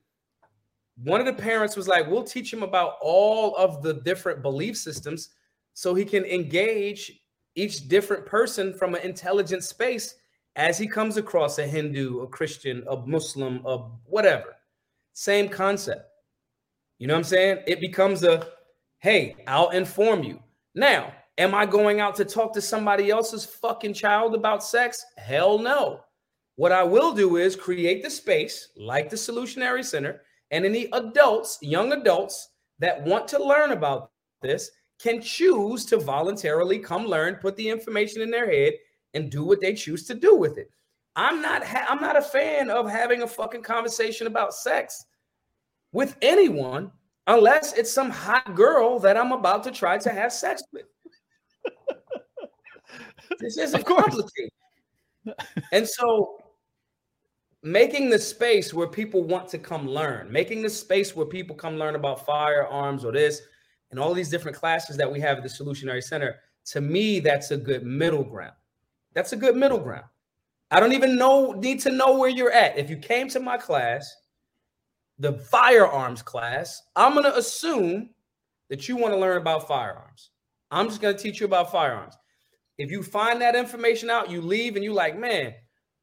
one 1.04 1.20
of 1.20 1.26
the 1.26 1.34
parents 1.34 1.76
was 1.76 1.88
like, 1.88 2.08
We'll 2.08 2.24
teach 2.24 2.52
him 2.52 2.64
about 2.64 2.96
all 3.02 3.56
of 3.56 3.82
the 3.82 3.94
different 3.94 4.42
belief 4.42 4.78
systems 4.78 5.30
so 5.74 5.94
he 5.94 6.06
can 6.06 6.26
engage 6.26 7.22
each 7.56 7.88
different 7.88 8.26
person 8.26 8.74
from 8.74 8.96
an 8.96 9.02
intelligent 9.02 9.64
space 9.64 10.16
as 10.58 10.78
he 10.78 10.88
comes 10.88 11.18
across 11.18 11.58
a 11.58 11.68
Hindu, 11.68 12.22
a 12.22 12.28
Christian, 12.28 12.84
a 12.90 12.98
Muslim, 12.98 13.62
a 13.66 13.78
whatever. 14.06 14.56
Same 15.14 15.50
concept. 15.50 16.10
You 16.98 17.08
know 17.08 17.14
what 17.14 17.20
I'm 17.20 17.24
saying? 17.26 17.60
It 17.68 17.80
becomes 17.82 18.24
a 18.24 18.48
hey, 19.00 19.36
I'll 19.48 19.70
inform 19.70 20.24
you. 20.24 20.40
Now, 20.74 21.14
am 21.38 21.54
I 21.54 21.66
going 21.66 22.00
out 22.00 22.16
to 22.16 22.26
talk 22.26 22.54
to 22.54 22.62
somebody 22.62 23.10
else's 23.10 23.46
fucking 23.46 23.94
child 23.94 24.34
about 24.34 24.64
sex? 24.64 25.06
Hell 25.18 25.60
no. 25.60 26.02
What 26.56 26.72
I 26.72 26.84
will 26.84 27.14
do 27.14 27.36
is 27.36 27.56
create 27.56 28.02
the 28.02 28.10
space 28.10 28.70
like 28.78 29.10
the 29.10 29.16
Solutionary 29.18 29.84
Center, 29.84 30.22
and 30.52 30.64
any 30.64 30.88
adults, 30.94 31.58
young 31.62 31.92
adults 31.92 32.50
that 32.80 33.04
want 33.04 33.28
to 33.30 33.44
learn 33.44 33.72
about 33.72 34.12
this 34.42 34.72
can 35.00 35.22
choose 35.22 35.86
to 35.86 35.98
voluntarily 35.98 36.80
come 36.80 37.06
learn, 37.06 37.36
put 37.36 37.58
the 37.58 37.70
information 37.70 38.22
in 38.22 38.32
their 38.32 38.50
head, 38.50 38.74
and 39.14 39.30
do 39.30 39.44
what 39.44 39.60
they 39.60 39.74
choose 39.74 40.06
to 40.08 40.14
do 40.14 40.36
with 40.36 40.58
it. 40.58 40.70
I'm 41.18 41.42
not 41.42 41.66
ha- 41.66 41.86
I'm 41.90 42.02
not 42.02 42.18
a 42.18 42.22
fan 42.22 42.70
of 42.70 42.90
having 42.90 43.22
a 43.22 43.28
fucking 43.28 43.64
conversation 43.64 44.28
about 44.28 44.54
sex 44.54 45.06
with 45.96 46.18
anyone 46.22 46.92
unless 47.28 47.72
it's 47.74 47.92
some 47.92 48.10
hot 48.10 48.54
girl 48.54 49.00
that 49.00 49.16
I'm 49.16 49.32
about 49.32 49.64
to 49.64 49.72
try 49.72 49.98
to 49.98 50.10
have 50.10 50.34
sex 50.34 50.62
with. 50.74 50.84
this 53.40 53.58
isn't 53.58 53.86
complicated. 53.86 54.52
and 55.72 55.88
so 55.88 56.38
making 57.64 58.10
the 58.10 58.20
space 58.20 58.74
where 58.74 58.88
people 58.88 59.24
want 59.24 59.48
to 59.48 59.58
come 59.58 59.88
learn, 59.88 60.30
making 60.30 60.62
the 60.62 60.70
space 60.70 61.16
where 61.16 61.26
people 61.26 61.56
come 61.56 61.78
learn 61.78 61.96
about 61.96 62.26
firearms 62.26 63.06
or 63.06 63.14
this 63.14 63.42
and 63.92 64.00
all 64.00 64.14
these 64.14 64.30
different 64.30 64.58
classes 64.58 64.98
that 64.98 65.10
we 65.10 65.22
have 65.22 65.38
at 65.38 65.44
the 65.44 65.50
Solutionary 65.50 66.04
Center, 66.04 66.36
to 66.66 66.82
me, 66.82 67.22
that's 67.22 67.52
a 67.52 67.58
good 67.58 67.86
middle 67.86 68.24
ground. 68.24 68.54
That's 69.14 69.32
a 69.32 69.38
good 69.38 69.56
middle 69.56 69.80
ground. 69.80 70.06
I 70.72 70.82
don't 70.82 70.92
even 70.92 71.16
know 71.16 71.54
need 71.54 71.80
to 71.82 71.92
know 71.92 72.18
where 72.18 72.30
you're 72.30 72.52
at. 72.52 72.78
If 72.78 72.90
you 72.90 72.98
came 72.98 73.30
to 73.30 73.40
my 73.40 73.58
class 73.58 74.14
the 75.20 75.34
firearms 75.34 76.22
class, 76.22 76.82
I'm 76.96 77.14
going 77.14 77.26
to 77.26 77.38
assume 77.38 78.10
that 78.70 78.88
you 78.88 78.96
want 78.98 79.14
to 79.14 79.20
learn 79.20 79.38
about 79.38 79.68
firearms. 79.68 80.32
I'm 80.72 80.88
just 80.88 81.02
going 81.02 81.16
to 81.16 81.22
teach 81.22 81.40
you 81.40 81.46
about 81.46 81.72
firearms. 81.72 82.16
If 82.78 82.92
you 82.92 83.04
find 83.04 83.40
that 83.42 83.56
information 83.56 84.10
out, 84.10 84.30
you 84.30 84.42
leave 84.42 84.76
and 84.76 84.84
you're 84.84 84.94
like, 84.94 85.18
man, 85.18 85.54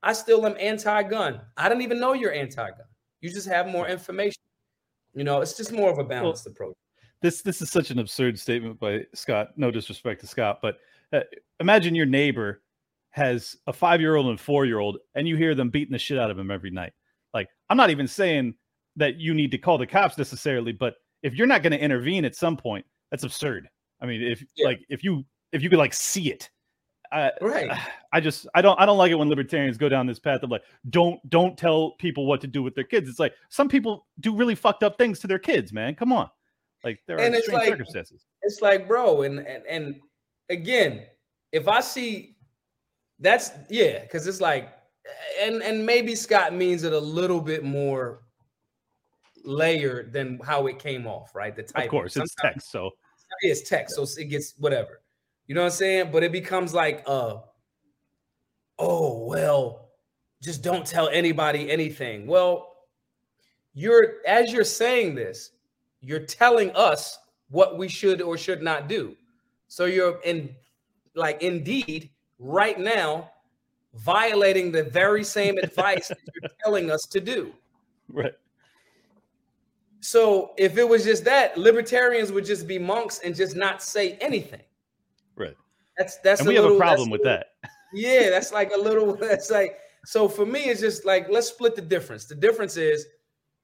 I 0.03 0.15
still 0.15 0.47
am 0.47 0.57
anti-gun. 0.59 1.41
I 1.57 1.69
didn't 1.69 1.83
even 1.83 2.01
know 2.01 2.15
you're 2.15 2.33
anti-gun. 2.33 2.87
You 3.21 3.31
just 3.31 3.49
have 3.49 3.69
more 3.69 3.87
information. 3.87 4.41
You 5.15 5.25
know, 5.25 5.43
it's 5.43 5.57
just 5.57 5.73
more 5.73 5.91
of 5.91 5.99
a 5.99 6.05
balanced 6.05 6.47
well, 6.47 6.53
approach. 6.53 6.77
This 7.21 7.43
this 7.43 7.61
is 7.63 7.71
such 7.71 7.91
an 7.91 7.99
absurd 7.99 8.39
statement 8.39 8.81
by 8.81 9.03
Scott. 9.15 9.51
No 9.57 9.71
disrespect 9.71 10.23
to 10.23 10.27
Scott, 10.27 10.61
but 10.63 10.79
uh, 11.13 11.21
imagine 11.61 11.95
your 11.95 12.07
neighbor 12.07 12.63
has 13.11 13.55
a 13.67 13.73
five-year-old 13.73 14.27
and 14.27 14.41
four-year-old, 14.41 14.99
and 15.15 15.29
you 15.29 15.37
hear 15.37 15.55
them 15.55 15.69
beating 15.69 15.93
the 15.93 15.99
shit 15.99 16.19
out 16.19 16.31
of 16.31 16.39
him 16.39 16.51
every 16.51 16.71
night. 16.71 16.95
Like, 17.35 17.49
I'm 17.69 17.77
not 17.77 17.91
even 17.91 18.09
saying 18.09 18.55
that 18.97 19.19
you 19.19 19.35
need 19.35 19.51
to 19.51 19.59
call 19.59 19.79
the 19.79 19.87
cops 19.87 20.19
necessarily, 20.19 20.73
but 20.73 20.95
if 21.23 21.35
you're 21.35 21.47
not 21.47 21.63
going 21.63 21.73
to 21.73 21.79
intervene 21.79 22.25
at 22.25 22.35
some 22.35 22.57
point, 22.57 22.85
that's 23.11 23.25
absurd. 23.25 23.69
I 24.01 24.07
mean, 24.07 24.23
if 24.23 24.45
yeah. 24.57 24.67
like 24.67 24.81
if 24.89 25.05
you 25.05 25.25
if 25.53 25.63
you 25.63 25.71
could 25.71 25.79
like 25.79 25.95
see 25.95 26.31
it, 26.31 26.51
uh, 27.13 27.31
right? 27.41 27.71
I 28.13 28.21
just 28.21 28.47
I 28.55 28.63
don't 28.63 28.79
I 28.81 28.87
don't 28.87 28.99
like 28.99 29.13
it 29.13 29.15
when 29.15 29.29
libertarians 29.29 29.77
go 29.77 29.89
down 29.89 30.07
this 30.07 30.19
path 30.19 30.43
of 30.43 30.51
like 30.51 30.63
don't 30.91 31.21
don't 31.31 31.57
tell 31.57 31.93
people 31.93 32.27
what 32.27 32.41
to 32.41 32.47
do 32.47 32.63
with 32.63 32.75
their 32.75 32.85
kids. 32.85 33.09
It's 33.09 33.21
like 33.21 33.35
some 33.49 33.69
people 33.69 34.07
do 34.21 34.35
really 34.35 34.55
fucked 34.55 34.83
up 34.83 34.99
things 34.99 35.21
to 35.21 35.27
their 35.27 35.39
kids, 35.39 35.73
man. 35.73 35.95
Come 35.95 36.13
on, 36.13 36.29
like 36.83 37.01
there 37.07 37.19
are 37.19 37.21
and 37.21 37.35
it's 37.35 37.49
like, 37.49 37.69
circumstances. 37.69 38.25
It's 38.43 38.61
like, 38.61 38.89
bro, 38.89 39.23
and 39.23 39.39
and 39.41 39.63
and 39.69 40.01
again, 40.49 41.05
if 41.53 41.69
I 41.69 41.81
see 41.81 42.37
that's 43.21 43.53
yeah, 43.69 44.01
because 44.01 44.27
it's 44.27 44.41
like, 44.41 44.71
and 45.41 45.63
and 45.63 45.87
maybe 45.87 46.15
Scott 46.15 46.55
means 46.55 46.83
it 46.83 46.93
a 46.93 46.99
little 46.99 47.41
bit 47.41 47.63
more 47.63 48.23
layered 49.45 50.13
than 50.13 50.39
how 50.45 50.67
it 50.67 50.79
came 50.79 51.07
off, 51.07 51.35
right? 51.35 51.55
The 51.55 51.63
type. 51.63 51.85
Of 51.85 51.91
course, 51.91 52.17
it's 52.17 52.35
text, 52.35 52.71
so 52.71 52.91
it's 53.41 53.69
text, 53.69 53.97
so 53.97 54.07
it 54.21 54.27
gets 54.27 54.55
whatever. 54.59 55.01
You 55.47 55.55
know 55.55 55.63
what 55.63 55.67
I'm 55.67 55.73
saying? 55.73 56.11
But 56.13 56.23
it 56.23 56.33
becomes 56.33 56.73
like, 56.75 57.03
uh, 57.07 57.39
oh 58.79 59.25
well, 59.27 59.91
just 60.43 60.63
don't 60.63 60.87
tell 60.87 61.09
anybody 61.09 61.71
anything. 61.71 62.27
Well, 62.27 62.73
you're 63.75 64.17
as 64.27 64.53
you're 64.53 64.65
saying 64.65 65.15
this, 65.15 65.51
you're 66.01 66.21
telling 66.21 66.71
us 66.71 67.19
what 67.51 67.79
we 67.79 67.89
should 67.89 68.23
or 68.23 68.37
should 68.37 68.63
not 68.63 68.89
do. 68.89 69.17
So 69.69 69.85
you're 69.87 70.21
in 70.25 70.55
like 71.15 71.43
indeed 71.43 72.11
right 72.39 72.79
now 72.79 73.31
violating 73.95 74.73
the 74.73 74.85
very 74.85 75.23
same 75.23 75.59
advice 75.59 76.09
that 76.09 76.19
you're 76.35 76.51
telling 76.65 76.91
us 76.91 77.03
to 77.11 77.21
do. 77.21 77.53
Right. 78.09 78.33
So 80.03 80.51
if 80.59 80.79
it 80.79 80.89
was 80.89 81.05
just 81.05 81.25
that, 81.25 81.57
libertarians 81.57 82.33
would 82.33 82.45
just 82.45 82.67
be 82.67 82.77
monks 82.77 83.21
and 83.25 83.37
just 83.37 83.55
not 83.55 83.83
say 83.83 84.19
anything. 84.21 84.63
Right. 85.37 85.57
That's 85.97 86.19
that's 86.19 86.41
and 86.41 86.49
we 86.49 86.57
little, 86.57 86.71
have 86.71 86.77
a 86.77 86.81
problem 86.81 87.09
with 87.09 87.23
that. 87.23 87.47
Yeah, 87.95 88.31
that's 88.31 88.53
like 88.53 88.73
a 88.75 88.81
little. 88.81 89.15
That's 89.21 89.51
like 89.51 89.79
so 90.05 90.29
for 90.29 90.47
me. 90.47 90.65
It's 90.65 90.81
just 90.81 91.05
like 91.05 91.29
let's 91.29 91.49
split 91.49 91.77
the 91.77 91.83
difference. 91.83 92.25
The 92.25 92.35
difference 92.35 92.77
is 92.77 93.07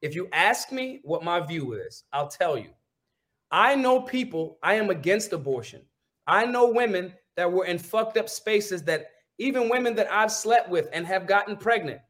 if 0.02 0.14
you 0.14 0.28
ask 0.32 0.70
me 0.70 1.00
what 1.02 1.24
my 1.24 1.40
view 1.40 1.72
is, 1.72 2.04
I'll 2.12 2.28
tell 2.28 2.56
you. 2.56 2.70
I 3.50 3.74
know 3.74 4.02
people. 4.02 4.58
I 4.62 4.74
am 4.74 4.90
against 4.90 5.32
abortion. 5.32 5.80
I 6.26 6.44
know 6.44 6.68
women 6.68 7.14
that 7.36 7.50
were 7.50 7.64
in 7.64 7.78
fucked 7.78 8.18
up 8.18 8.28
spaces 8.28 8.82
that 8.84 9.12
even 9.38 9.70
women 9.70 9.94
that 9.96 10.12
I've 10.12 10.30
slept 10.30 10.68
with 10.68 10.88
and 10.92 11.06
have 11.06 11.26
gotten 11.26 11.56
pregnant. 11.56 12.00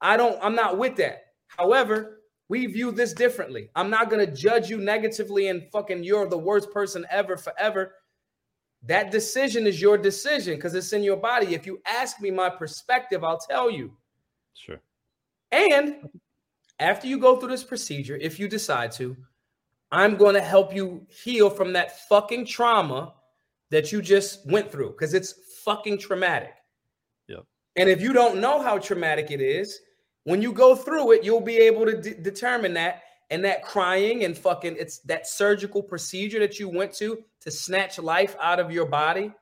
I 0.00 0.16
don't. 0.16 0.38
I'm 0.42 0.54
not 0.54 0.78
with 0.78 0.96
that. 0.96 1.26
However, 1.48 2.20
we 2.48 2.66
view 2.66 2.92
this 2.92 3.12
differently. 3.12 3.70
I'm 3.74 3.90
not 3.90 4.10
gonna 4.10 4.26
judge 4.26 4.70
you 4.70 4.78
negatively 4.78 5.48
and 5.48 5.68
fucking 5.70 6.04
you're 6.04 6.28
the 6.28 6.38
worst 6.38 6.70
person 6.72 7.06
ever 7.10 7.36
forever 7.36 7.92
that 8.86 9.10
decision 9.10 9.66
is 9.66 9.80
your 9.80 9.98
decision 9.98 10.54
because 10.54 10.74
it's 10.74 10.92
in 10.92 11.02
your 11.02 11.16
body. 11.16 11.54
If 11.54 11.66
you 11.66 11.80
ask 11.86 12.20
me 12.20 12.30
my 12.30 12.48
perspective, 12.48 13.24
I'll 13.24 13.38
tell 13.38 13.70
you. 13.70 13.92
Sure. 14.54 14.80
And 15.52 16.08
after 16.78 17.06
you 17.06 17.18
go 17.18 17.36
through 17.36 17.50
this 17.50 17.64
procedure, 17.64 18.16
if 18.16 18.38
you 18.38 18.48
decide 18.48 18.92
to, 18.92 19.16
I'm 19.90 20.16
going 20.16 20.34
to 20.34 20.40
help 20.40 20.74
you 20.74 21.06
heal 21.08 21.50
from 21.50 21.72
that 21.72 22.06
fucking 22.08 22.46
trauma 22.46 23.14
that 23.70 23.90
you 23.90 24.02
just 24.02 24.46
went 24.46 24.70
through 24.70 24.90
because 24.90 25.14
it's 25.14 25.34
fucking 25.64 25.98
traumatic. 25.98 26.54
Yep. 27.28 27.44
And 27.76 27.88
if 27.88 28.00
you 28.00 28.12
don't 28.12 28.40
know 28.40 28.62
how 28.62 28.78
traumatic 28.78 29.30
it 29.30 29.40
is, 29.40 29.80
when 30.26 30.42
you 30.42 30.52
go 30.52 30.74
through 30.74 31.12
it, 31.12 31.22
you'll 31.22 31.40
be 31.40 31.56
able 31.56 31.86
to 31.86 31.94
determine 31.94 32.74
that 32.74 33.04
and 33.30 33.44
that 33.44 33.62
crying 33.62 34.24
and 34.24 34.36
fucking 34.36 34.76
it's 34.76 34.98
that 35.00 35.28
surgical 35.28 35.80
procedure 35.80 36.40
that 36.40 36.58
you 36.58 36.68
went 36.68 36.92
to 36.94 37.18
to 37.40 37.50
snatch 37.50 37.98
life 37.98 38.36
out 38.40 38.58
of 38.58 38.70
your 38.70 38.86
body 38.86 39.32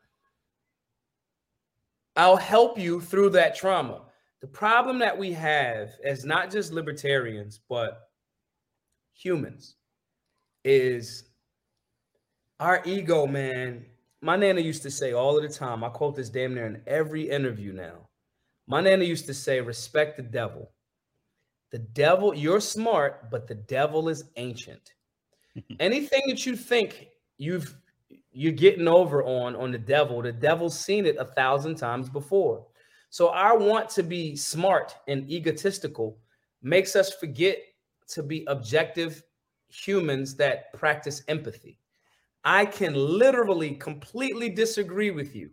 i'll 2.17 2.37
help 2.37 2.79
you 2.79 3.01
through 3.01 3.31
that 3.31 3.55
trauma. 3.55 4.03
The 4.41 4.47
problem 4.47 4.99
that 4.99 5.17
we 5.17 5.33
have 5.33 5.91
as 6.05 6.25
not 6.25 6.51
just 6.51 6.73
libertarians 6.73 7.61
but 7.69 8.09
humans 9.15 9.77
is 10.65 11.25
our 12.61 12.83
ego 12.85 13.27
man. 13.27 13.87
My 14.21 14.37
nana 14.37 14.61
used 14.61 14.83
to 14.83 14.91
say 14.91 15.13
all 15.13 15.37
of 15.37 15.43
the 15.43 15.49
time 15.49 15.83
i 15.83 15.89
quote 15.89 16.17
this 16.17 16.31
damn 16.31 16.55
near 16.55 16.67
in 16.67 16.83
every 16.87 17.29
interview 17.29 17.73
now 17.73 18.04
my 18.67 18.81
nana 18.81 19.05
used 19.05 19.27
to 19.27 19.35
say 19.35 19.61
respect 19.61 20.17
the 20.17 20.23
devil 20.23 20.71
the 21.75 21.81
devil, 21.81 22.33
you're 22.33 22.61
smart, 22.61 23.33
but 23.33 23.49
the 23.49 23.57
devil 23.57 24.09
is 24.09 24.27
ancient. 24.37 24.95
Anything 25.81 26.23
that 26.29 26.47
you 26.47 26.55
think 26.55 27.09
you've 27.37 27.77
you're 28.31 28.53
getting 28.53 28.87
over 28.87 29.25
on 29.25 29.57
on 29.57 29.73
the 29.73 29.79
devil, 29.79 30.23
the 30.23 30.31
devil's 30.31 30.79
seen 30.79 31.05
it 31.05 31.17
a 31.17 31.25
thousand 31.25 31.75
times 31.75 32.09
before. 32.09 32.65
So 33.11 33.31
our 33.31 33.59
want 33.59 33.89
to 33.89 34.05
be 34.05 34.37
smart 34.37 34.95
and 35.09 35.29
egotistical 35.29 36.17
makes 36.63 36.95
us 36.95 37.13
forget 37.13 37.59
to 38.11 38.23
be 38.23 38.45
objective 38.47 39.25
humans 39.67 40.37
that 40.37 40.73
practice 40.75 41.25
empathy. 41.27 41.81
I 42.45 42.67
can 42.67 42.95
literally 42.95 43.75
completely 43.75 44.49
disagree 44.49 45.11
with 45.11 45.35
you. 45.35 45.51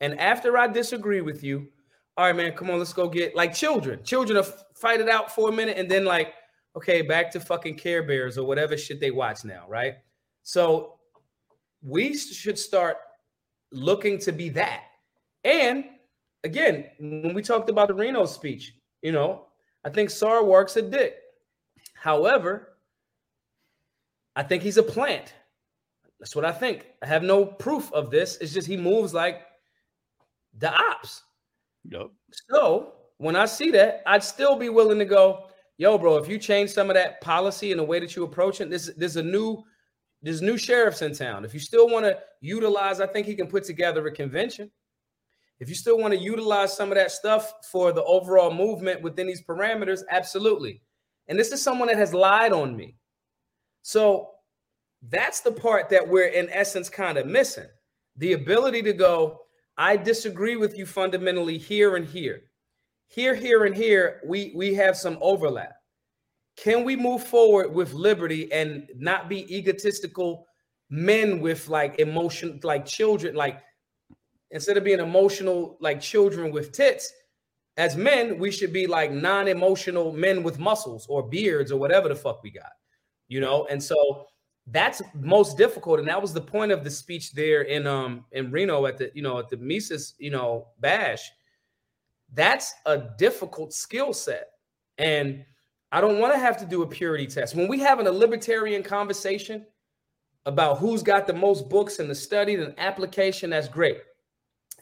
And 0.00 0.18
after 0.18 0.56
I 0.56 0.66
disagree 0.66 1.20
with 1.20 1.44
you, 1.44 1.68
all 2.16 2.26
right, 2.26 2.36
man, 2.36 2.52
come 2.52 2.70
on, 2.70 2.78
let's 2.78 2.92
go 2.92 3.08
get 3.08 3.36
like 3.36 3.54
children. 3.54 4.02
Children 4.02 4.42
fight 4.74 5.00
it 5.00 5.08
out 5.08 5.34
for 5.34 5.50
a 5.50 5.52
minute 5.52 5.76
and 5.76 5.90
then 5.90 6.04
like, 6.04 6.32
okay, 6.74 7.02
back 7.02 7.30
to 7.32 7.40
fucking 7.40 7.76
Care 7.76 8.02
Bears 8.02 8.38
or 8.38 8.46
whatever 8.46 8.76
shit 8.76 9.00
they 9.00 9.10
watch 9.10 9.44
now, 9.44 9.64
right? 9.68 9.94
So 10.42 10.98
we 11.82 12.16
should 12.16 12.58
start 12.58 12.96
looking 13.70 14.18
to 14.20 14.32
be 14.32 14.48
that. 14.50 14.84
And 15.44 15.84
again, 16.44 16.86
when 16.98 17.34
we 17.34 17.42
talked 17.42 17.68
about 17.68 17.88
the 17.88 17.94
Reno 17.94 18.24
speech, 18.24 18.74
you 19.02 19.12
know, 19.12 19.46
I 19.84 19.90
think 19.90 20.10
Sarwark's 20.10 20.76
a 20.76 20.82
dick. 20.82 21.16
However, 21.94 22.76
I 24.34 24.42
think 24.42 24.62
he's 24.62 24.78
a 24.78 24.82
plant. 24.82 25.34
That's 26.18 26.34
what 26.34 26.44
I 26.44 26.52
think. 26.52 26.86
I 27.02 27.06
have 27.06 27.22
no 27.22 27.44
proof 27.44 27.92
of 27.92 28.10
this. 28.10 28.36
It's 28.38 28.52
just 28.52 28.66
he 28.66 28.76
moves 28.76 29.12
like 29.12 29.42
the 30.58 30.72
ops. 30.72 31.22
Yep. 31.90 32.08
So 32.50 32.94
when 33.18 33.36
I 33.36 33.46
see 33.46 33.70
that, 33.72 34.02
I'd 34.06 34.24
still 34.24 34.56
be 34.56 34.68
willing 34.68 34.98
to 34.98 35.04
go, 35.04 35.46
yo, 35.78 35.98
bro, 35.98 36.16
if 36.16 36.28
you 36.28 36.38
change 36.38 36.70
some 36.70 36.90
of 36.90 36.94
that 36.94 37.20
policy 37.20 37.70
and 37.70 37.78
the 37.78 37.84
way 37.84 38.00
that 38.00 38.16
you 38.16 38.24
approach 38.24 38.60
it, 38.60 38.70
this 38.70 38.90
there's 38.96 39.16
a 39.16 39.22
new 39.22 39.62
there's 40.22 40.42
new 40.42 40.58
sheriffs 40.58 41.02
in 41.02 41.14
town. 41.14 41.44
If 41.44 41.54
you 41.54 41.60
still 41.60 41.88
want 41.88 42.04
to 42.04 42.18
utilize, 42.40 43.00
I 43.00 43.06
think 43.06 43.26
he 43.26 43.34
can 43.34 43.46
put 43.46 43.64
together 43.64 44.06
a 44.06 44.12
convention. 44.12 44.70
If 45.60 45.68
you 45.68 45.74
still 45.74 45.98
want 45.98 46.12
to 46.12 46.20
utilize 46.20 46.76
some 46.76 46.90
of 46.90 46.96
that 46.96 47.10
stuff 47.10 47.52
for 47.70 47.92
the 47.92 48.04
overall 48.04 48.52
movement 48.52 49.02
within 49.02 49.26
these 49.26 49.42
parameters, 49.42 50.02
absolutely. 50.10 50.82
And 51.28 51.38
this 51.38 51.52
is 51.52 51.62
someone 51.62 51.88
that 51.88 51.96
has 51.96 52.12
lied 52.12 52.52
on 52.52 52.76
me. 52.76 52.96
So 53.82 54.30
that's 55.08 55.40
the 55.40 55.52
part 55.52 55.88
that 55.90 56.06
we're 56.06 56.28
in 56.28 56.50
essence 56.50 56.88
kind 56.88 57.18
of 57.18 57.26
missing. 57.26 57.68
The 58.16 58.32
ability 58.32 58.82
to 58.82 58.92
go, 58.92 59.45
I 59.78 59.96
disagree 59.96 60.56
with 60.56 60.76
you 60.76 60.86
fundamentally 60.86 61.58
here 61.58 61.96
and 61.96 62.06
here 62.06 62.42
here, 63.08 63.34
here, 63.34 63.64
and 63.64 63.74
here, 63.74 64.20
we 64.24 64.52
we 64.54 64.74
have 64.74 64.96
some 64.96 65.18
overlap. 65.20 65.74
Can 66.56 66.84
we 66.84 66.96
move 66.96 67.22
forward 67.22 67.72
with 67.72 67.92
liberty 67.92 68.50
and 68.52 68.88
not 68.96 69.28
be 69.28 69.54
egotistical 69.54 70.46
men 70.90 71.40
with 71.40 71.68
like 71.68 71.98
emotion, 71.98 72.60
like 72.62 72.86
children, 72.86 73.34
like 73.34 73.62
instead 74.50 74.76
of 74.76 74.84
being 74.84 75.00
emotional 75.00 75.76
like 75.80 76.00
children 76.00 76.50
with 76.50 76.72
tits, 76.72 77.12
as 77.76 77.96
men, 77.96 78.38
we 78.38 78.50
should 78.50 78.72
be 78.72 78.86
like 78.86 79.12
non-emotional 79.12 80.12
men 80.12 80.42
with 80.42 80.58
muscles 80.58 81.06
or 81.08 81.28
beards 81.28 81.70
or 81.70 81.78
whatever 81.78 82.08
the 82.08 82.16
fuck 82.16 82.42
we 82.42 82.50
got, 82.50 82.72
you 83.28 83.40
know. 83.40 83.66
And 83.66 83.82
so 83.82 84.26
that's 84.68 85.00
most 85.14 85.56
difficult, 85.56 86.00
and 86.00 86.08
that 86.08 86.20
was 86.20 86.32
the 86.32 86.40
point 86.40 86.72
of 86.72 86.82
the 86.82 86.90
speech 86.90 87.32
there 87.32 87.62
in 87.62 87.86
um 87.86 88.24
in 88.32 88.50
Reno 88.50 88.86
at 88.86 88.98
the 88.98 89.10
you 89.14 89.22
know 89.22 89.38
at 89.38 89.48
the 89.48 89.56
Mises 89.56 90.14
you 90.18 90.30
know 90.30 90.68
bash 90.80 91.30
that's 92.32 92.74
a 92.86 92.98
difficult 93.18 93.72
skill 93.72 94.12
set. 94.12 94.50
And 94.98 95.44
I 95.92 96.00
don't 96.00 96.18
want 96.18 96.34
to 96.34 96.38
have 96.38 96.56
to 96.58 96.66
do 96.66 96.82
a 96.82 96.86
purity 96.86 97.26
test. 97.26 97.54
When 97.54 97.68
we 97.68 97.78
having 97.78 98.06
a 98.06 98.12
libertarian 98.12 98.82
conversation 98.82 99.66
about 100.44 100.78
who's 100.78 101.02
got 101.02 101.26
the 101.26 101.32
most 101.32 101.68
books 101.68 101.98
and 101.98 102.10
the 102.10 102.14
study 102.14 102.54
and 102.54 102.74
application, 102.78 103.50
that's 103.50 103.68
great. 103.68 103.98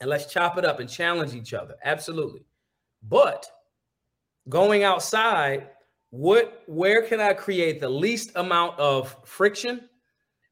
And 0.00 0.10
let's 0.10 0.32
chop 0.32 0.58
it 0.58 0.64
up 0.64 0.80
and 0.80 0.88
challenge 0.88 1.34
each 1.34 1.54
other. 1.54 1.74
Absolutely. 1.84 2.44
But 3.02 3.46
going 4.48 4.82
outside, 4.82 5.68
what 6.14 6.62
where 6.66 7.02
can 7.02 7.20
I 7.20 7.32
create 7.32 7.80
the 7.80 7.88
least 7.88 8.30
amount 8.36 8.78
of 8.78 9.16
friction 9.24 9.88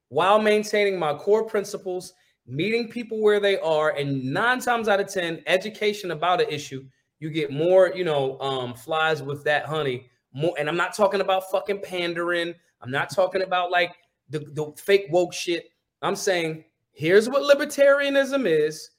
while 0.08 0.42
maintaining 0.42 0.98
my 0.98 1.14
core 1.14 1.44
principles 1.44 2.14
meeting 2.48 2.88
people 2.88 3.22
where 3.22 3.38
they 3.38 3.60
are, 3.60 3.90
and 3.90 4.24
nine 4.24 4.58
times 4.58 4.88
out 4.88 4.98
of 4.98 5.06
ten, 5.06 5.40
education 5.46 6.10
about 6.10 6.40
an 6.40 6.48
issue, 6.48 6.84
you 7.20 7.30
get 7.30 7.52
more, 7.52 7.92
you 7.94 8.02
know, 8.02 8.40
um, 8.40 8.74
flies 8.74 9.22
with 9.22 9.44
that 9.44 9.64
honey. 9.64 10.10
More, 10.34 10.52
and 10.58 10.68
I'm 10.68 10.76
not 10.76 10.96
talking 10.96 11.20
about 11.20 11.48
fucking 11.52 11.82
pandering. 11.82 12.54
I'm 12.80 12.90
not 12.90 13.14
talking 13.14 13.42
about 13.42 13.70
like 13.70 13.94
the, 14.30 14.40
the 14.40 14.72
fake 14.76 15.06
woke 15.10 15.32
shit. 15.32 15.66
I'm 16.02 16.16
saying 16.16 16.64
here's 16.90 17.28
what 17.28 17.42
libertarianism 17.42 18.46
is. 18.48 18.90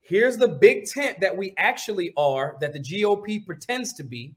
Here's 0.00 0.36
the 0.36 0.46
big 0.46 0.86
tent 0.86 1.20
that 1.20 1.36
we 1.36 1.52
actually 1.58 2.12
are, 2.16 2.56
that 2.60 2.72
the 2.72 2.78
GOP 2.78 3.44
pretends 3.44 3.92
to 3.94 4.04
be. 4.04 4.36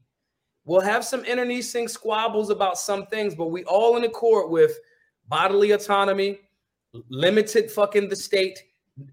We'll 0.66 0.80
have 0.80 1.04
some 1.04 1.24
internecine 1.24 1.86
squabbles 1.86 2.50
about 2.50 2.76
some 2.76 3.06
things, 3.06 3.36
but 3.36 3.46
we 3.46 3.64
all 3.64 3.96
in 3.96 4.04
accord 4.04 4.50
with 4.50 4.76
bodily 5.28 5.70
autonomy, 5.70 6.40
limited 7.08 7.70
fucking 7.70 8.08
the 8.08 8.16
state, 8.16 8.58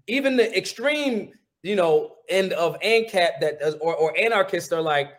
even 0.08 0.36
the 0.36 0.56
extreme, 0.56 1.32
you 1.62 1.76
know, 1.76 2.16
end 2.28 2.52
of 2.54 2.78
ANCAP 2.80 3.40
that 3.40 3.60
does, 3.60 3.74
or, 3.76 3.94
or 3.94 4.18
anarchists 4.18 4.72
are 4.72 4.82
like, 4.82 5.12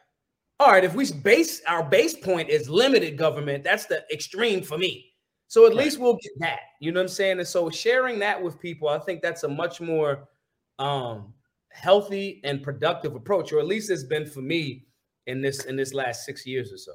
all 0.59 0.71
right, 0.71 0.83
if 0.83 0.93
we 0.93 1.09
base 1.11 1.61
our 1.67 1.83
base 1.83 2.13
point 2.13 2.49
is 2.49 2.69
limited 2.69 3.17
government, 3.17 3.63
that's 3.63 3.85
the 3.85 4.03
extreme 4.11 4.61
for 4.61 4.77
me. 4.77 5.13
So 5.47 5.65
at 5.65 5.69
right. 5.69 5.85
least 5.85 5.99
we'll 5.99 6.17
get 6.21 6.31
that. 6.39 6.59
You 6.81 6.91
know 6.91 6.99
what 6.99 7.03
I'm 7.03 7.09
saying? 7.09 7.39
And 7.39 7.47
so 7.47 7.69
sharing 7.69 8.19
that 8.19 8.41
with 8.41 8.59
people, 8.59 8.89
I 8.89 8.99
think 8.99 9.21
that's 9.21 9.43
a 9.43 9.47
much 9.47 9.79
more 9.79 10.27
um 10.79 11.33
healthy 11.69 12.41
and 12.43 12.61
productive 12.61 13.15
approach, 13.15 13.53
or 13.53 13.59
at 13.59 13.67
least 13.67 13.89
it's 13.89 14.03
been 14.03 14.25
for 14.25 14.41
me 14.41 14.85
in 15.27 15.41
this 15.41 15.65
in 15.65 15.75
this 15.75 15.93
last 15.93 16.25
six 16.25 16.45
years 16.45 16.71
or 16.71 16.77
so. 16.77 16.93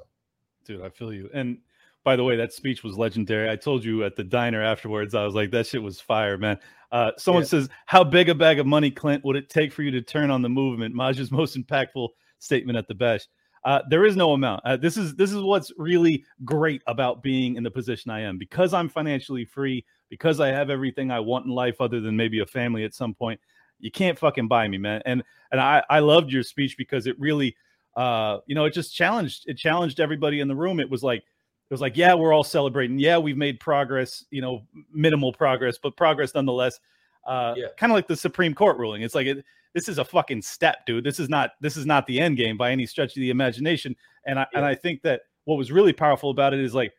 Dude, 0.65 0.81
I 0.81 0.89
feel 0.89 1.13
you. 1.13 1.29
And 1.33 1.57
by 2.03 2.15
the 2.15 2.23
way, 2.23 2.35
that 2.35 2.53
speech 2.53 2.83
was 2.83 2.97
legendary. 2.97 3.49
I 3.49 3.55
told 3.55 3.83
you 3.83 4.03
at 4.03 4.15
the 4.15 4.23
diner 4.23 4.63
afterwards, 4.63 5.13
I 5.13 5.23
was 5.23 5.35
like, 5.35 5.51
that 5.51 5.67
shit 5.67 5.81
was 5.81 5.99
fire, 5.99 6.37
man. 6.37 6.57
Uh, 6.91 7.11
someone 7.17 7.43
yeah. 7.43 7.49
says, 7.49 7.69
How 7.85 8.03
big 8.03 8.29
a 8.29 8.35
bag 8.35 8.59
of 8.59 8.65
money, 8.65 8.91
Clint, 8.91 9.23
would 9.23 9.35
it 9.35 9.49
take 9.49 9.71
for 9.71 9.83
you 9.83 9.91
to 9.91 10.01
turn 10.01 10.31
on 10.31 10.41
the 10.41 10.49
movement? 10.49 10.95
Maj's 10.95 11.31
most 11.31 11.57
impactful 11.57 12.09
statement 12.39 12.77
at 12.77 12.87
the 12.87 12.95
best. 12.95 13.29
Uh, 13.63 13.81
there 13.89 14.05
is 14.05 14.15
no 14.15 14.33
amount. 14.33 14.61
Uh, 14.65 14.75
this 14.75 14.97
is 14.97 15.15
this 15.15 15.31
is 15.31 15.41
what's 15.41 15.71
really 15.77 16.25
great 16.43 16.81
about 16.87 17.21
being 17.21 17.55
in 17.55 17.63
the 17.63 17.69
position 17.69 18.09
I 18.09 18.21
am 18.21 18.39
because 18.39 18.73
I'm 18.73 18.89
financially 18.89 19.45
free, 19.45 19.85
because 20.09 20.39
I 20.39 20.47
have 20.47 20.71
everything 20.71 21.11
I 21.11 21.19
want 21.19 21.45
in 21.45 21.51
life, 21.51 21.79
other 21.79 22.01
than 22.01 22.17
maybe 22.17 22.39
a 22.39 22.45
family 22.45 22.83
at 22.83 22.95
some 22.95 23.13
point. 23.13 23.39
You 23.79 23.91
can't 23.91 24.17
fucking 24.17 24.47
buy 24.47 24.67
me, 24.67 24.79
man. 24.79 25.03
And 25.05 25.23
and 25.51 25.61
I 25.61 25.83
I 25.91 25.99
loved 25.99 26.31
your 26.31 26.41
speech 26.41 26.75
because 26.75 27.05
it 27.05 27.19
really, 27.19 27.55
uh, 27.95 28.37
you 28.45 28.55
know, 28.55 28.65
it 28.65 28.73
just 28.73 28.95
challenged 28.95 29.43
it 29.47 29.57
challenged 29.57 29.99
everybody 29.99 30.39
in 30.39 30.47
the 30.47 30.55
room. 30.55 30.79
It 30.79 30.89
was 30.89 31.03
like 31.03 31.19
it 31.19 31.73
was 31.73 31.81
like, 31.81 31.95
yeah, 31.95 32.13
we're 32.13 32.33
all 32.33 32.43
celebrating. 32.43 32.99
Yeah, 32.99 33.17
we've 33.17 33.37
made 33.37 33.59
progress. 33.59 34.25
You 34.31 34.41
know, 34.41 34.63
minimal 34.93 35.33
progress, 35.33 35.77
but 35.77 35.95
progress 35.95 36.33
nonetheless. 36.33 36.79
Uh, 37.25 37.53
yeah. 37.55 37.67
Kind 37.77 37.91
of 37.91 37.95
like 37.95 38.07
the 38.07 38.15
Supreme 38.15 38.53
Court 38.53 38.77
ruling. 38.77 39.03
It's 39.03 39.15
like 39.15 39.27
it, 39.27 39.45
this 39.73 39.87
is 39.87 39.97
a 39.97 40.05
fucking 40.05 40.41
step, 40.41 40.85
dude. 40.85 41.03
This 41.03 41.19
is 41.19 41.29
not 41.29 41.51
this 41.61 41.77
is 41.77 41.85
not 41.85 42.07
the 42.07 42.19
end 42.19 42.37
game 42.37 42.57
by 42.57 42.71
any 42.71 42.85
stretch 42.85 43.15
of 43.15 43.21
the 43.21 43.29
imagination. 43.29 43.95
And 44.25 44.39
I 44.39 44.47
yeah. 44.51 44.59
and 44.59 44.65
I 44.65 44.75
think 44.75 45.01
that 45.03 45.21
what 45.45 45.57
was 45.57 45.71
really 45.71 45.93
powerful 45.93 46.29
about 46.29 46.53
it 46.53 46.59
is 46.59 46.73
like 46.73 46.93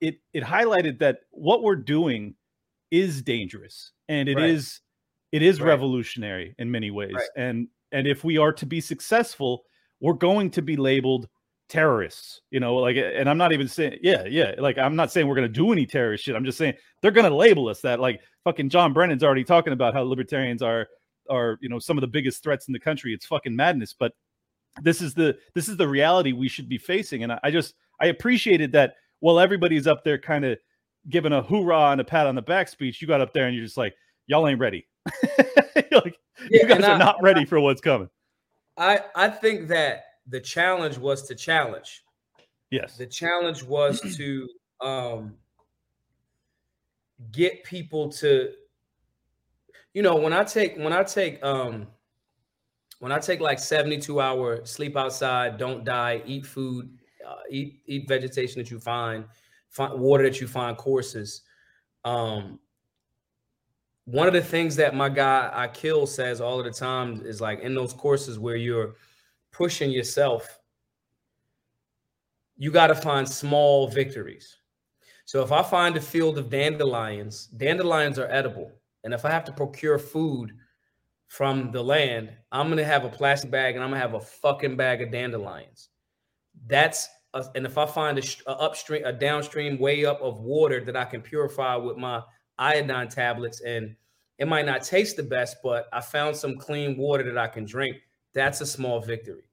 it 0.00 0.20
it 0.32 0.42
highlighted 0.42 0.98
that 1.00 1.20
what 1.30 1.62
we're 1.62 1.76
doing 1.76 2.34
is 2.90 3.22
dangerous 3.22 3.92
and 4.08 4.28
it 4.28 4.36
right. 4.36 4.50
is 4.50 4.80
it 5.32 5.42
is 5.42 5.60
right. 5.60 5.68
revolutionary 5.68 6.54
in 6.58 6.70
many 6.70 6.90
ways. 6.90 7.14
Right. 7.14 7.28
And 7.36 7.68
and 7.92 8.06
if 8.06 8.24
we 8.24 8.38
are 8.38 8.52
to 8.52 8.66
be 8.66 8.80
successful, 8.80 9.64
we're 10.00 10.14
going 10.14 10.50
to 10.52 10.62
be 10.62 10.76
labeled 10.76 11.28
terrorists, 11.68 12.40
you 12.50 12.60
know, 12.60 12.76
like 12.76 12.96
and 12.96 13.28
I'm 13.28 13.38
not 13.38 13.52
even 13.52 13.68
saying 13.68 13.98
yeah, 14.02 14.24
yeah, 14.24 14.54
like 14.58 14.78
I'm 14.78 14.96
not 14.96 15.12
saying 15.12 15.26
we're 15.26 15.34
going 15.34 15.48
to 15.48 15.52
do 15.52 15.72
any 15.72 15.86
terrorist 15.86 16.24
shit. 16.24 16.34
I'm 16.34 16.44
just 16.44 16.58
saying 16.58 16.74
they're 17.02 17.10
going 17.10 17.28
to 17.28 17.34
label 17.34 17.68
us 17.68 17.80
that 17.82 18.00
like 18.00 18.20
fucking 18.44 18.70
John 18.70 18.92
Brennan's 18.92 19.22
already 19.22 19.44
talking 19.44 19.72
about 19.72 19.94
how 19.94 20.02
libertarians 20.02 20.62
are 20.62 20.88
are 21.28 21.58
you 21.60 21.68
know 21.68 21.78
some 21.78 21.98
of 21.98 22.00
the 22.00 22.08
biggest 22.08 22.42
threats 22.42 22.68
in 22.68 22.72
the 22.72 22.80
country. 22.80 23.12
It's 23.12 23.26
fucking 23.26 23.54
madness, 23.54 23.94
but 23.98 24.12
this 24.82 25.02
is 25.02 25.14
the 25.14 25.36
this 25.54 25.68
is 25.68 25.76
the 25.76 25.88
reality 25.88 26.32
we 26.32 26.48
should 26.48 26.68
be 26.68 26.78
facing. 26.78 27.22
And 27.22 27.32
I, 27.32 27.40
I 27.44 27.50
just 27.50 27.74
I 28.00 28.06
appreciated 28.06 28.72
that 28.72 28.94
while 29.20 29.40
everybody's 29.40 29.86
up 29.86 30.04
there 30.04 30.18
kind 30.18 30.44
of 30.44 30.58
giving 31.08 31.32
a 31.32 31.42
hoorah 31.42 31.92
and 31.92 32.00
a 32.00 32.04
pat 32.04 32.26
on 32.26 32.34
the 32.34 32.42
back 32.42 32.68
speech, 32.68 33.00
you 33.00 33.08
got 33.08 33.20
up 33.20 33.32
there 33.32 33.46
and 33.46 33.56
you're 33.56 33.64
just 33.64 33.76
like, 33.76 33.94
y'all 34.26 34.46
ain't 34.46 34.60
ready. 34.60 34.86
like, 35.92 36.16
yeah, 36.50 36.62
you 36.62 36.66
guys 36.66 36.84
are 36.84 36.92
I, 36.92 36.98
not 36.98 37.22
ready 37.22 37.44
for 37.44 37.60
what's 37.60 37.80
coming. 37.80 38.08
I 38.78 39.00
I 39.14 39.28
think 39.28 39.68
that 39.68 40.04
the 40.26 40.40
challenge 40.40 40.98
was 40.98 41.26
to 41.28 41.34
challenge. 41.34 42.04
Yes. 42.70 42.96
The 42.96 43.06
challenge 43.06 43.62
was 43.62 44.00
to 44.16 44.48
um 44.80 45.36
get 47.32 47.64
people 47.64 48.08
to 48.10 48.52
you 49.94 50.02
know, 50.02 50.16
when 50.16 50.32
I 50.32 50.44
take 50.44 50.76
when 50.76 50.92
I 50.92 51.02
take 51.02 51.42
um 51.44 51.88
when 53.00 53.12
I 53.12 53.18
take 53.18 53.40
like 53.40 53.58
72 53.58 54.20
hour 54.20 54.64
sleep 54.64 54.96
outside, 54.96 55.56
don't 55.56 55.84
die, 55.84 56.22
eat 56.26 56.46
food, 56.46 56.90
uh, 57.26 57.36
eat 57.50 57.82
eat 57.86 58.06
vegetation 58.08 58.60
that 58.60 58.70
you 58.70 58.78
find, 58.78 59.24
find 59.70 59.98
water 59.98 60.22
that 60.24 60.40
you 60.40 60.46
find 60.46 60.76
courses. 60.76 61.42
Um 62.04 62.60
one 64.10 64.26
of 64.26 64.32
the 64.32 64.40
things 64.40 64.74
that 64.76 64.94
my 64.94 65.10
guy 65.10 65.50
I 65.52 65.68
kill 65.68 66.06
says 66.06 66.40
all 66.40 66.58
of 66.58 66.64
the 66.64 66.70
time 66.70 67.20
is 67.26 67.42
like 67.42 67.60
in 67.60 67.74
those 67.74 67.92
courses 67.92 68.38
where 68.38 68.56
you're 68.56 68.94
pushing 69.52 69.90
yourself, 69.90 70.60
you 72.56 72.70
got 72.70 72.86
to 72.86 72.94
find 72.94 73.28
small 73.28 73.86
victories. 73.86 74.56
So 75.26 75.42
if 75.42 75.52
I 75.52 75.62
find 75.62 75.94
a 75.94 76.00
field 76.00 76.38
of 76.38 76.48
dandelions, 76.48 77.48
dandelions 77.48 78.18
are 78.18 78.30
edible. 78.30 78.72
And 79.04 79.12
if 79.12 79.26
I 79.26 79.30
have 79.30 79.44
to 79.44 79.52
procure 79.52 79.98
food 79.98 80.56
from 81.26 81.70
the 81.70 81.84
land, 81.84 82.30
I'm 82.50 82.70
gonna 82.70 82.84
have 82.84 83.04
a 83.04 83.10
plastic 83.10 83.50
bag 83.50 83.74
and 83.74 83.84
I'm 83.84 83.90
gonna 83.90 84.00
have 84.00 84.14
a 84.14 84.20
fucking 84.20 84.76
bag 84.76 85.02
of 85.02 85.12
dandelions. 85.12 85.90
That's 86.66 87.10
a, 87.34 87.44
and 87.54 87.66
if 87.66 87.76
I 87.76 87.84
find 87.84 88.18
a, 88.18 88.22
a 88.46 88.52
upstream, 88.52 89.04
a 89.04 89.12
downstream 89.12 89.78
way 89.78 90.06
up 90.06 90.22
of 90.22 90.40
water 90.40 90.82
that 90.82 90.96
I 90.96 91.04
can 91.04 91.20
purify 91.20 91.76
with 91.76 91.98
my 91.98 92.22
iodine 92.58 93.08
tablets, 93.08 93.60
and 93.60 93.94
it 94.38 94.48
might 94.48 94.66
not 94.66 94.82
taste 94.82 95.16
the 95.16 95.22
best, 95.22 95.56
but 95.62 95.88
I 95.92 96.00
found 96.00 96.36
some 96.36 96.56
clean 96.56 96.96
water 96.96 97.24
that 97.24 97.38
I 97.38 97.48
can 97.48 97.64
drink. 97.64 97.96
That's 98.34 98.60
a 98.60 98.66
small 98.66 99.00
victory. 99.00 99.44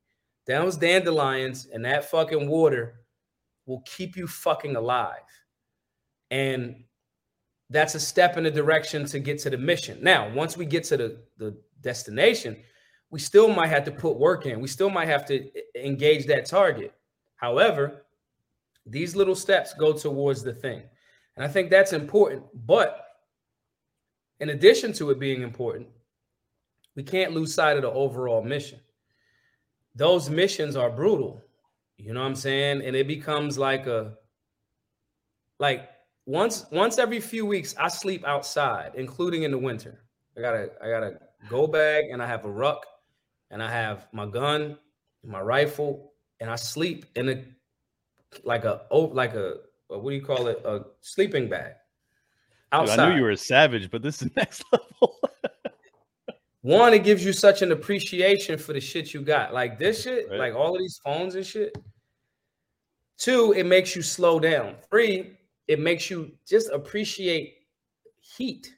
Those 0.45 0.78
dandelions 0.78 1.68
and 1.74 1.84
that 1.86 2.10
fucking 2.10 2.47
water 2.47 3.01
will 3.66 3.82
keep 3.86 4.16
you 4.16 4.28
fucking 4.28 4.76
alive. 4.76 5.20
And 6.30 6.84
that's 7.70 7.95
a 7.95 7.99
step 7.99 8.38
in 8.38 8.43
the 8.43 8.51
direction 8.51 9.06
to 9.06 9.20
get 9.20 9.39
to 9.39 9.49
the 9.49 9.58
mission. 9.58 9.99
Now, 10.01 10.32
once 10.34 10.56
we 10.56 10.66
get 10.66 10.84
to 10.86 10.97
the, 10.97 11.24
the 11.38 11.58
destination, 11.82 12.58
we 13.10 13.20
still 13.20 13.47
might 13.47 13.70
have 13.70 13.86
to 13.86 13.91
put 13.91 14.18
work 14.18 14.45
in. 14.45 14.60
We 14.60 14.68
still 14.68 14.89
might 14.89 15.08
have 15.08 15.26
to 15.28 15.49
engage 15.76 16.28
that 16.28 16.45
target. 16.45 16.93
However, 17.38 18.06
these 18.86 19.16
little 19.16 19.36
steps 19.36 19.74
go 19.74 19.93
towards 19.93 20.43
the 20.43 20.53
thing. 20.53 20.84
And 21.36 21.45
I 21.45 21.47
think 21.47 21.69
that's 21.69 21.93
important. 21.93 22.43
But 22.65 23.05
in 24.39 24.49
addition 24.49 24.93
to 24.93 25.09
it 25.11 25.19
being 25.19 25.41
important, 25.41 25.88
we 26.95 27.03
can't 27.03 27.33
lose 27.33 27.53
sight 27.53 27.75
of 27.75 27.83
the 27.83 27.91
overall 27.91 28.41
mission. 28.41 28.79
Those 29.95 30.29
missions 30.29 30.75
are 30.75 30.89
brutal. 30.89 31.41
You 31.97 32.13
know 32.13 32.21
what 32.21 32.27
I'm 32.27 32.36
saying? 32.36 32.81
And 32.86 32.95
it 32.95 33.07
becomes 33.07 33.57
like 33.57 33.88
a 33.88 34.15
like 35.59 35.89
once 36.25 36.65
once 36.71 36.97
every 36.97 37.19
few 37.19 37.45
weeks 37.45 37.75
I 37.79 37.88
sleep 37.88 38.25
outside, 38.25 38.91
including 38.95 39.43
in 39.43 39.51
the 39.51 39.57
winter. 39.57 40.03
I 40.38 40.41
got 40.41 40.53
a 40.53 40.69
I 40.81 40.89
got 40.89 41.03
a 41.03 41.19
go 41.49 41.67
bag 41.67 42.05
and 42.11 42.21
I 42.21 42.27
have 42.27 42.45
a 42.45 42.51
ruck 42.51 42.86
and 43.51 43.63
I 43.63 43.71
have 43.71 44.07
my 44.11 44.25
gun, 44.25 44.77
my 45.23 45.39
rifle, 45.39 46.13
and 46.39 46.49
I 46.49 46.55
sleep 46.55 47.05
in 47.15 47.29
a 47.29 47.43
like 48.43 48.65
a 48.65 48.81
like 48.91 49.33
a, 49.33 49.55
what 49.88 50.09
do 50.09 50.15
you 50.15 50.21
call 50.21 50.47
it 50.47 50.61
a 50.65 50.81
sleeping 51.01 51.49
bag. 51.49 51.73
Outside. 52.71 52.95
Dude, 52.95 52.99
I 52.99 53.09
knew 53.09 53.15
you 53.17 53.23
were 53.23 53.31
a 53.31 53.38
savage, 53.38 53.89
but 53.89 54.01
this 54.01 54.21
is 54.21 54.29
next 54.36 54.63
level. 54.71 55.19
One, 56.61 56.95
it 56.95 57.03
gives 57.03 57.23
you 57.23 57.31
such 57.31 57.61
an 57.61 57.71
appreciation 57.71 58.57
for 58.57 58.73
the 58.73 58.81
shit 58.81 59.13
you 59.13 59.21
got, 59.21 59.53
like 59.53 59.77
this 59.77 60.01
shit, 60.01 60.27
right. 60.29 60.39
like 60.39 60.55
all 60.55 60.73
of 60.73 60.79
these 60.79 60.99
phones 61.03 61.36
and 61.36 61.45
shit. 61.45 61.77
Two, 63.19 63.53
it 63.53 63.65
makes 63.65 63.95
you 63.95 64.01
slow 64.01 64.39
down. 64.39 64.75
Three, 64.89 65.38
it 65.67 65.79
makes 65.79 66.09
you 66.09 66.31
just 66.47 66.71
appreciate 66.71 67.53
heat. 68.19 68.73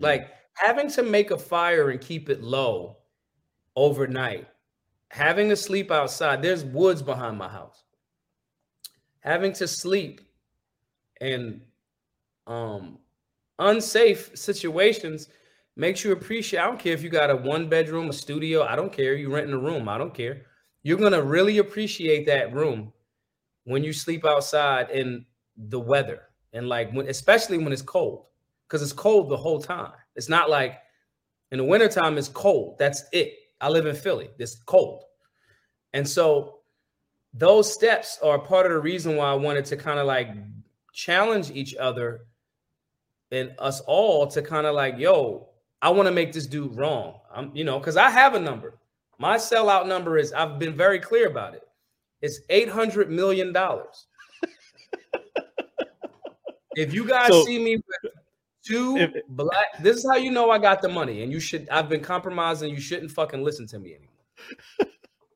Like 0.00 0.30
having 0.54 0.90
to 0.90 1.02
make 1.02 1.30
a 1.30 1.38
fire 1.38 1.90
and 1.90 2.00
keep 2.00 2.28
it 2.28 2.42
low 2.42 2.96
overnight, 3.76 4.48
having 5.10 5.48
to 5.50 5.56
sleep 5.56 5.92
outside. 5.92 6.42
There's 6.42 6.64
woods 6.64 7.00
behind 7.00 7.38
my 7.38 7.48
house. 7.48 7.84
Having 9.28 9.52
to 9.54 9.68
sleep 9.68 10.22
in 11.20 11.60
um, 12.46 12.98
unsafe 13.58 14.30
situations 14.34 15.28
makes 15.76 16.02
you 16.02 16.12
appreciate. 16.12 16.60
I 16.60 16.66
don't 16.66 16.80
care 16.80 16.94
if 16.94 17.02
you 17.02 17.10
got 17.10 17.28
a 17.28 17.36
one 17.36 17.68
bedroom, 17.68 18.08
a 18.08 18.12
studio. 18.14 18.62
I 18.62 18.74
don't 18.74 18.90
care. 18.90 19.14
You 19.14 19.30
renting 19.30 19.52
a 19.52 19.58
room. 19.58 19.86
I 19.86 19.98
don't 19.98 20.14
care. 20.14 20.46
You're 20.82 20.96
gonna 20.96 21.22
really 21.22 21.58
appreciate 21.58 22.24
that 22.24 22.54
room 22.54 22.90
when 23.64 23.84
you 23.84 23.92
sleep 23.92 24.24
outside 24.24 24.88
in 24.88 25.26
the 25.58 25.78
weather 25.78 26.22
and 26.54 26.66
like 26.66 26.90
when 26.92 27.06
especially 27.08 27.58
when 27.58 27.70
it's 27.70 27.82
cold 27.82 28.24
because 28.66 28.80
it's 28.80 28.94
cold 28.94 29.28
the 29.28 29.36
whole 29.36 29.60
time 29.60 29.92
it's 30.16 30.30
not 30.30 30.48
like 30.48 30.78
in 31.52 31.58
the 31.58 31.64
wintertime 31.64 32.16
it's 32.16 32.28
cold 32.28 32.78
that's 32.78 33.02
it 33.12 33.34
i 33.60 33.68
live 33.68 33.84
in 33.84 33.94
philly 33.94 34.30
it's 34.38 34.54
cold 34.66 35.02
and 35.92 36.08
so 36.08 36.57
those 37.38 37.72
steps 37.72 38.18
are 38.22 38.38
part 38.38 38.66
of 38.66 38.72
the 38.72 38.78
reason 38.78 39.16
why 39.16 39.30
i 39.30 39.34
wanted 39.34 39.64
to 39.64 39.76
kind 39.76 39.98
of 39.98 40.06
like 40.06 40.28
challenge 40.92 41.50
each 41.50 41.74
other 41.76 42.20
and 43.30 43.52
us 43.58 43.80
all 43.80 44.26
to 44.26 44.42
kind 44.42 44.66
of 44.66 44.74
like 44.74 44.98
yo 44.98 45.48
i 45.82 45.88
want 45.88 46.06
to 46.06 46.12
make 46.12 46.32
this 46.32 46.46
dude 46.46 46.74
wrong 46.76 47.14
i'm 47.34 47.50
you 47.54 47.64
know 47.64 47.78
because 47.78 47.96
i 47.96 48.10
have 48.10 48.34
a 48.34 48.40
number 48.40 48.74
my 49.18 49.36
sellout 49.36 49.86
number 49.86 50.18
is 50.18 50.32
i've 50.32 50.58
been 50.58 50.74
very 50.74 50.98
clear 50.98 51.28
about 51.28 51.54
it 51.54 51.62
it's 52.20 52.40
800 52.48 53.10
million 53.10 53.52
dollars 53.52 54.06
if 56.78 56.94
you 56.94 57.04
guys 57.04 57.28
so, 57.28 57.44
see 57.44 57.62
me 57.62 57.76
with 57.76 58.12
two 58.68 58.96
if, 58.96 59.10
black, 59.28 59.82
this 59.82 59.96
is 59.98 60.06
how 60.10 60.16
you 60.16 60.30
know 60.30 60.50
I 60.50 60.58
got 60.58 60.82
the 60.82 60.88
money, 60.88 61.22
and 61.22 61.32
you 61.32 61.40
should. 61.40 61.68
I've 61.70 61.88
been 61.88 62.00
compromising. 62.00 62.70
You 62.70 62.80
shouldn't 62.80 63.10
fucking 63.10 63.42
listen 63.42 63.66
to 63.68 63.78
me 63.78 63.94
anymore. 63.94 64.87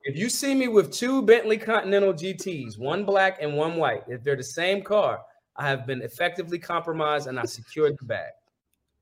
If 0.03 0.17
you 0.17 0.29
see 0.29 0.53
me 0.53 0.67
with 0.67 0.91
two 0.91 1.21
Bentley 1.21 1.57
Continental 1.57 2.13
GTS, 2.13 2.77
one 2.77 3.05
black 3.05 3.37
and 3.41 3.55
one 3.55 3.77
white, 3.77 4.03
if 4.07 4.23
they're 4.23 4.35
the 4.35 4.43
same 4.43 4.83
car, 4.83 5.21
I 5.55 5.67
have 5.67 5.87
been 5.87 6.01
effectively 6.01 6.59
compromised 6.59 7.27
and 7.27 7.39
I 7.39 7.45
secured 7.45 7.95
the 7.99 8.05
bag. 8.05 8.31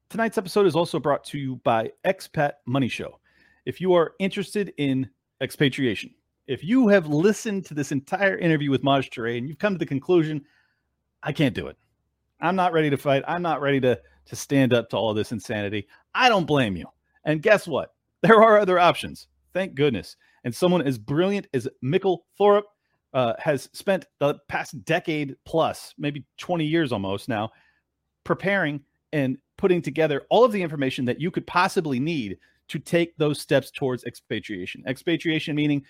Tonight's 0.09 0.37
episode 0.37 0.67
is 0.67 0.75
also 0.75 0.99
brought 0.99 1.23
to 1.25 1.39
you 1.39 1.55
by 1.63 1.91
Expat 2.05 2.53
Money 2.65 2.87
Show. 2.87 3.19
If 3.65 3.81
you 3.81 3.93
are 3.93 4.13
interested 4.19 4.73
in 4.77 5.09
expatriation, 5.41 6.13
if 6.47 6.63
you 6.63 6.87
have 6.89 7.07
listened 7.07 7.65
to 7.65 7.73
this 7.73 7.91
entire 7.91 8.37
interview 8.37 8.69
with 8.69 8.83
Maj 8.83 9.09
Toure 9.09 9.37
and 9.37 9.47
you've 9.47 9.59
come 9.59 9.73
to 9.73 9.79
the 9.79 9.85
conclusion, 9.85 10.43
I 11.23 11.31
can't 11.31 11.55
do 11.55 11.67
it. 11.67 11.77
I'm 12.41 12.55
not 12.55 12.73
ready 12.73 12.89
to 12.89 12.97
fight. 12.97 13.23
I'm 13.27 13.41
not 13.41 13.61
ready 13.61 13.79
to, 13.81 13.99
to 14.25 14.35
stand 14.35 14.73
up 14.73 14.89
to 14.89 14.97
all 14.97 15.13
this 15.13 15.31
insanity. 15.31 15.87
I 16.13 16.29
don't 16.29 16.45
blame 16.45 16.75
you. 16.75 16.87
And 17.23 17.41
guess 17.41 17.67
what? 17.67 17.93
There 18.21 18.43
are 18.43 18.59
other 18.59 18.77
options. 18.77 19.27
Thank 19.51 19.73
goodness. 19.73 20.15
And 20.43 20.53
someone 20.53 20.81
as 20.81 20.97
brilliant 20.97 21.47
as 21.53 21.67
Mikkel 21.83 22.19
Thorup 22.39 22.63
uh, 23.13 23.33
has 23.39 23.69
spent 23.73 24.05
the 24.19 24.39
past 24.47 24.83
decade 24.85 25.35
plus, 25.45 25.93
maybe 25.97 26.25
20 26.37 26.65
years 26.65 26.91
almost 26.91 27.29
now, 27.29 27.51
preparing 28.23 28.81
and 29.13 29.37
putting 29.57 29.81
together 29.81 30.23
all 30.29 30.43
of 30.43 30.51
the 30.51 30.61
information 30.61 31.05
that 31.05 31.19
you 31.19 31.29
could 31.29 31.45
possibly 31.45 31.99
need 31.99 32.37
to 32.69 32.79
take 32.79 33.15
those 33.17 33.39
steps 33.39 33.69
towards 33.69 34.05
expatriation. 34.05 34.83
Expatriation 34.87 35.55
meaning 35.55 35.83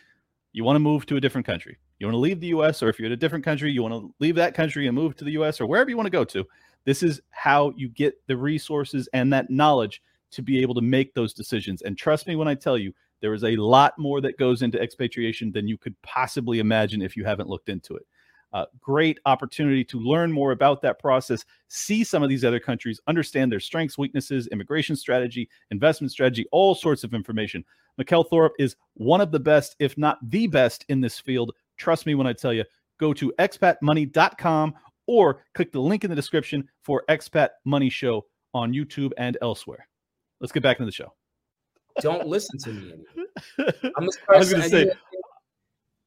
you 0.51 0.63
want 0.63 0.75
to 0.75 0.79
move 0.79 1.05
to 1.05 1.15
a 1.17 1.21
different 1.21 1.45
country. 1.45 1.77
You 1.99 2.07
want 2.07 2.15
to 2.15 2.19
leave 2.19 2.39
the 2.39 2.47
US, 2.47 2.81
or 2.81 2.89
if 2.89 2.97
you're 2.97 3.05
in 3.05 3.11
a 3.11 3.17
different 3.17 3.45
country, 3.45 3.71
you 3.71 3.83
want 3.83 3.93
to 3.93 4.13
leave 4.19 4.35
that 4.35 4.55
country 4.55 4.87
and 4.87 4.95
move 4.95 5.15
to 5.17 5.23
the 5.23 5.31
US 5.33 5.61
or 5.61 5.67
wherever 5.67 5.89
you 5.89 5.95
want 5.95 6.07
to 6.07 6.11
go 6.11 6.25
to. 6.25 6.45
This 6.83 7.03
is 7.03 7.21
how 7.29 7.71
you 7.77 7.89
get 7.89 8.15
the 8.27 8.35
resources 8.35 9.07
and 9.13 9.31
that 9.31 9.51
knowledge 9.51 10.01
to 10.31 10.41
be 10.41 10.61
able 10.61 10.73
to 10.73 10.81
make 10.81 11.13
those 11.13 11.33
decisions. 11.33 11.83
And 11.83 11.97
trust 11.97 12.25
me 12.25 12.35
when 12.35 12.47
I 12.47 12.55
tell 12.55 12.77
you, 12.77 12.93
there 13.21 13.33
is 13.33 13.43
a 13.43 13.55
lot 13.55 13.97
more 13.97 14.21
that 14.21 14.37
goes 14.37 14.61
into 14.61 14.81
expatriation 14.81 15.51
than 15.51 15.67
you 15.67 15.77
could 15.77 15.99
possibly 16.01 16.59
imagine 16.59 17.01
if 17.01 17.15
you 17.15 17.23
haven't 17.23 17.49
looked 17.49 17.69
into 17.69 17.95
it. 17.95 18.05
Uh, 18.53 18.65
great 18.81 19.17
opportunity 19.25 19.83
to 19.83 19.97
learn 19.99 20.29
more 20.31 20.51
about 20.51 20.81
that 20.81 20.99
process, 20.99 21.45
see 21.69 22.03
some 22.03 22.21
of 22.21 22.27
these 22.27 22.43
other 22.43 22.59
countries, 22.59 22.99
understand 23.07 23.49
their 23.49 23.61
strengths, 23.61 23.97
weaknesses, 23.97 24.47
immigration 24.47 24.95
strategy, 24.95 25.49
investment 25.69 26.11
strategy, 26.11 26.45
all 26.51 26.75
sorts 26.75 27.05
of 27.05 27.13
information. 27.13 27.63
Mikkel 27.99 28.27
Thorup 28.27 28.51
is 28.59 28.75
one 28.95 29.21
of 29.21 29.31
the 29.31 29.39
best, 29.39 29.75
if 29.79 29.97
not 29.97 30.17
the 30.29 30.47
best, 30.47 30.83
in 30.89 30.99
this 30.99 31.17
field. 31.17 31.53
Trust 31.77 32.05
me 32.05 32.15
when 32.15 32.27
I 32.27 32.33
tell 32.33 32.53
you, 32.53 32.65
go 32.99 33.13
to 33.13 33.31
expatmoney.com 33.39 34.73
or 35.07 35.43
click 35.53 35.71
the 35.71 35.79
link 35.79 36.03
in 36.03 36.09
the 36.09 36.15
description 36.15 36.67
for 36.83 37.03
Expat 37.09 37.49
Money 37.63 37.89
Show 37.89 38.25
on 38.53 38.73
YouTube 38.73 39.11
and 39.17 39.37
elsewhere. 39.41 39.87
Let's 40.41 40.51
get 40.51 40.63
back 40.63 40.77
into 40.77 40.87
the 40.87 40.91
show. 40.91 41.13
Don't 41.99 42.27
listen 42.27 42.57
to 42.59 42.69
me 42.71 42.93
anymore. 42.93 43.91
I'm 43.97 44.09
I 44.29 44.37
was 44.37 44.51
going 44.51 44.63
to 44.63 44.69
say, 44.69 44.91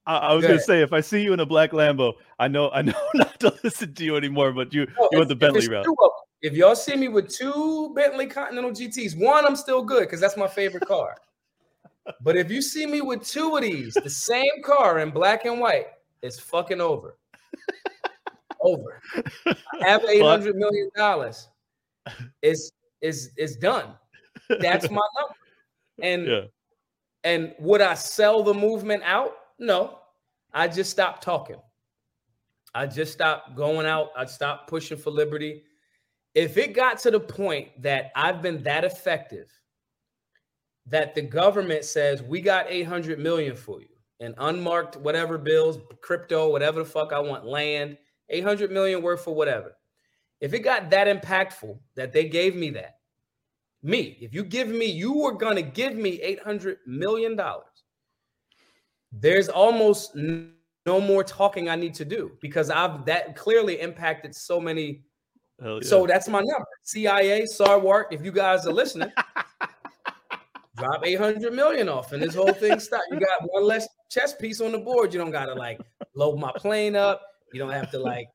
I, 0.07 0.17
I 0.17 0.35
was 0.35 0.45
going 0.45 0.59
to 0.59 0.65
say, 0.65 0.83
if 0.83 0.93
I 0.93 1.01
see 1.01 1.23
you 1.23 1.33
in 1.33 1.41
a 1.41 1.47
black 1.47 1.73
Lambo, 1.73 2.15
I 2.39 2.49
know 2.49 2.71
I 2.71 2.83
know 2.83 2.95
not 3.15 3.39
to 3.41 3.55
listen 3.63 3.95
to 3.95 4.05
you 4.05 4.17
anymore. 4.17 4.53
But 4.53 4.73
you 4.73 4.87
no, 4.99 5.09
you 5.13 5.19
want 5.19 5.29
the 5.29 5.37
Bentley 5.37 5.69
route. 5.69 5.87
If 6.43 6.53
y'all 6.53 6.77
see 6.77 6.97
me 6.97 7.09
with 7.09 7.29
two 7.29 7.93
Bentley 7.95 8.27
Continental 8.27 8.71
GTS, 8.71 9.19
one 9.19 9.47
I'm 9.47 9.57
still 9.57 9.83
good 9.83 10.01
because 10.03 10.21
that's 10.21 10.37
my 10.37 10.49
favorite 10.49 10.87
car. 10.87 11.17
but 12.21 12.37
if 12.37 12.51
you 12.51 12.61
see 12.61 12.87
me 12.87 13.01
with 13.01 13.27
two 13.27 13.57
of 13.57 13.63
these, 13.63 13.95
the 13.95 14.11
same 14.11 14.63
car 14.63 14.99
in 14.99 15.11
black 15.11 15.47
and 15.47 15.59
white, 15.59 15.87
it's 16.23 16.39
fucking 16.39 16.81
over. 16.81 17.17
over. 18.61 19.01
I 19.47 19.89
have 19.89 20.05
eight 20.09 20.23
hundred 20.23 20.57
million 20.57 20.91
dollars. 20.97 21.49
It's 22.43 22.71
is 23.01 23.31
it's 23.37 23.57
done. 23.57 23.95
That's 24.61 24.91
my 24.91 25.07
number. 25.19 25.35
And 26.03 26.27
yeah. 26.27 26.41
and 27.23 27.55
would 27.59 27.81
I 27.81 27.95
sell 27.95 28.43
the 28.43 28.55
movement 28.55 29.03
out? 29.05 29.33
No. 29.59 29.99
I 30.53 30.69
just 30.69 30.91
stopped 30.91 31.23
talking. 31.23 31.61
I 32.75 32.87
just 32.87 33.13
stopped 33.13 33.55
going 33.55 33.87
out. 33.87 34.11
I 34.17 34.25
stopped 34.27 34.69
pushing 34.69 34.99
for 34.99 35.11
liberty. 35.11 35.63
If 36.35 36.57
it 36.57 36.75
got 36.75 36.99
to 37.01 37.11
the 37.11 37.21
point 37.21 37.71
that 37.83 38.11
I've 38.17 38.43
been 38.43 38.63
that 38.65 38.85
effective 38.85 39.49
that 40.87 41.15
the 41.15 41.23
government 41.23 41.85
says 41.85 42.23
we 42.23 42.41
got 42.41 42.67
800 42.69 43.19
million 43.19 43.57
for 43.57 43.81
you 43.81 43.89
and 44.21 44.35
unmarked 44.39 44.97
whatever 44.97 45.39
bills, 45.39 45.79
crypto, 46.01 46.51
whatever 46.51 46.81
the 46.81 46.85
fuck 46.85 47.13
I 47.13 47.21
want, 47.21 47.45
land, 47.45 47.97
800 48.29 48.71
million 48.71 49.03
worth 49.03 49.25
for 49.25 49.35
whatever. 49.35 49.77
If 50.41 50.53
it 50.53 50.61
got 50.61 50.91
that 50.91 51.09
impactful 51.09 51.79
that 51.97 52.13
they 52.13 52.29
gave 52.29 52.55
me 52.55 52.71
that, 52.71 52.99
me, 53.85 54.17
if 54.21 54.35
you 54.35 54.43
give 54.43 54.69
me, 54.69 54.87
you 54.87 55.13
were 55.13 55.33
going 55.33 55.57
to 55.57 55.63
give 55.63 55.95
me 55.95 56.19
$800 56.45 56.77
million, 56.87 57.39
there's 59.13 59.49
almost 59.49 60.17
no 60.17 61.01
more 61.01 61.23
talking 61.23 61.69
I 61.69 61.77
need 61.77 61.95
to 61.95 62.05
do 62.05 62.33
because 62.41 62.71
I've 62.71 63.05
that 63.07 63.37
clearly 63.37 63.81
impacted 63.81 64.35
so 64.35 64.61
many. 64.61 65.03
Yeah. 65.63 65.79
So 65.83 66.07
that's 66.07 66.29
my 66.29 66.41
number. 66.41 66.67
CIA, 66.83 67.43
Sarwark, 67.43 68.07
if 68.11 68.25
you 68.25 68.33
guys 68.33 68.67
are 68.67 68.73
listening, 68.73 69.13
drop 70.77 71.07
800 71.07 71.53
million 71.53 71.89
off 71.89 72.13
and 72.13 72.23
this 72.23 72.35
whole 72.35 72.53
thing 72.53 72.81
stop. 72.81 73.03
You 73.11 73.21
got 73.21 73.43
one 73.47 73.65
less 73.65 73.87
chess 74.11 74.35
piece 74.35 74.61
on 74.61 74.73
the 74.73 74.79
board. 74.79 75.13
You 75.13 75.21
don't 75.21 75.31
got 75.31 75.47
to 75.47 75.55
like 75.55 75.81
load 76.15 76.39
my 76.39 76.53
plane 76.57 76.97
up. 76.97 77.23
You 77.53 77.61
don't 77.61 77.71
have 77.71 77.91
to 77.93 77.99
like 77.99 78.27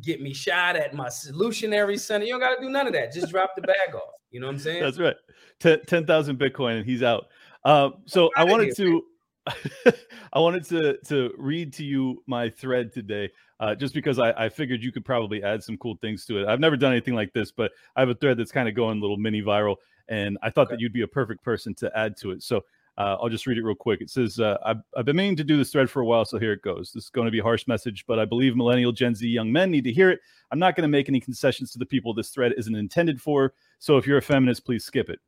get 0.00 0.22
me 0.22 0.32
shot 0.32 0.76
at 0.76 0.94
my 0.94 1.08
solutionary 1.08 1.98
center. 1.98 2.24
You 2.24 2.32
don't 2.32 2.40
got 2.40 2.56
to 2.56 2.62
do 2.62 2.70
none 2.70 2.86
of 2.86 2.92
that. 2.94 3.12
Just 3.12 3.30
drop 3.30 3.54
the 3.54 3.62
bag 3.62 3.94
off. 3.94 4.14
You 4.30 4.40
know 4.40 4.46
what 4.46 4.54
I'm 4.54 4.58
saying? 4.58 4.82
That's 4.82 4.98
right. 4.98 5.16
10,000 5.60 6.38
Bitcoin 6.38 6.78
and 6.78 6.86
he's 6.86 7.02
out. 7.02 7.26
Uh, 7.64 7.90
so 8.06 8.30
I 8.36 8.44
wanted 8.44 8.74
to, 8.76 9.04
I 10.32 10.38
wanted 10.38 10.64
to 10.66 10.98
to 11.08 11.32
read 11.36 11.72
to 11.74 11.84
you 11.84 12.22
my 12.26 12.48
thread 12.48 12.92
today, 12.92 13.30
uh, 13.60 13.74
just 13.74 13.92
because 13.92 14.18
I, 14.18 14.30
I 14.32 14.48
figured 14.48 14.82
you 14.82 14.92
could 14.92 15.04
probably 15.04 15.42
add 15.42 15.62
some 15.62 15.76
cool 15.76 15.96
things 16.00 16.24
to 16.26 16.38
it. 16.40 16.48
I've 16.48 16.60
never 16.60 16.76
done 16.76 16.92
anything 16.92 17.14
like 17.14 17.32
this, 17.32 17.50
but 17.50 17.72
I 17.96 18.00
have 18.00 18.08
a 18.08 18.14
thread 18.14 18.38
that's 18.38 18.52
kind 18.52 18.68
of 18.68 18.74
going 18.74 18.98
a 18.98 19.00
little 19.00 19.16
mini 19.16 19.42
viral, 19.42 19.76
and 20.08 20.38
I 20.42 20.50
thought 20.50 20.68
okay. 20.68 20.76
that 20.76 20.80
you'd 20.80 20.92
be 20.92 21.02
a 21.02 21.08
perfect 21.08 21.42
person 21.42 21.74
to 21.76 21.90
add 21.96 22.16
to 22.18 22.30
it. 22.30 22.42
So 22.42 22.62
uh, 22.98 23.16
I'll 23.20 23.28
just 23.28 23.46
read 23.46 23.56
it 23.56 23.62
real 23.62 23.74
quick. 23.74 24.00
It 24.02 24.10
says, 24.10 24.38
uh, 24.38 24.58
I've, 24.64 24.82
I've, 24.96 25.06
been 25.06 25.16
meaning 25.16 25.36
to 25.36 25.44
do 25.44 25.56
this 25.56 25.70
thread 25.70 25.88
for 25.88 26.02
a 26.02 26.04
while, 26.04 26.24
so 26.26 26.38
here 26.38 26.52
it 26.52 26.62
goes. 26.62 26.92
This 26.92 27.04
is 27.04 27.10
going 27.10 27.24
to 27.24 27.30
be 27.30 27.38
a 27.38 27.42
harsh 27.42 27.66
message, 27.66 28.04
but 28.06 28.18
I 28.18 28.26
believe 28.26 28.54
millennial 28.54 28.92
Gen 28.92 29.14
Z 29.14 29.26
young 29.26 29.50
men 29.50 29.70
need 29.70 29.84
to 29.84 29.92
hear 29.92 30.10
it. 30.10 30.20
I'm 30.50 30.58
not 30.58 30.76
going 30.76 30.82
to 30.82 30.88
make 30.88 31.08
any 31.08 31.20
concessions 31.20 31.72
to 31.72 31.78
the 31.78 31.86
people 31.86 32.12
this 32.12 32.28
thread 32.30 32.52
isn't 32.58 32.74
intended 32.74 33.20
for. 33.20 33.54
So 33.78 33.96
if 33.96 34.06
you're 34.06 34.18
a 34.18 34.22
feminist, 34.22 34.66
please 34.66 34.84
skip 34.84 35.08
it. 35.08 35.20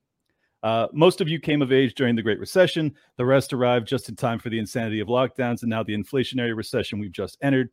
Uh, 0.62 0.88
most 0.92 1.20
of 1.20 1.28
you 1.28 1.38
came 1.38 1.62
of 1.62 1.72
age 1.72 1.94
during 1.94 2.16
the 2.16 2.22
Great 2.22 2.38
Recession. 2.38 2.94
The 3.16 3.24
rest 3.24 3.52
arrived 3.52 3.88
just 3.88 4.08
in 4.08 4.16
time 4.16 4.38
for 4.38 4.50
the 4.50 4.58
insanity 4.58 5.00
of 5.00 5.08
lockdowns 5.08 5.62
and 5.62 5.70
now 5.70 5.82
the 5.82 5.96
inflationary 5.96 6.56
recession 6.56 6.98
we've 6.98 7.12
just 7.12 7.38
entered. 7.42 7.70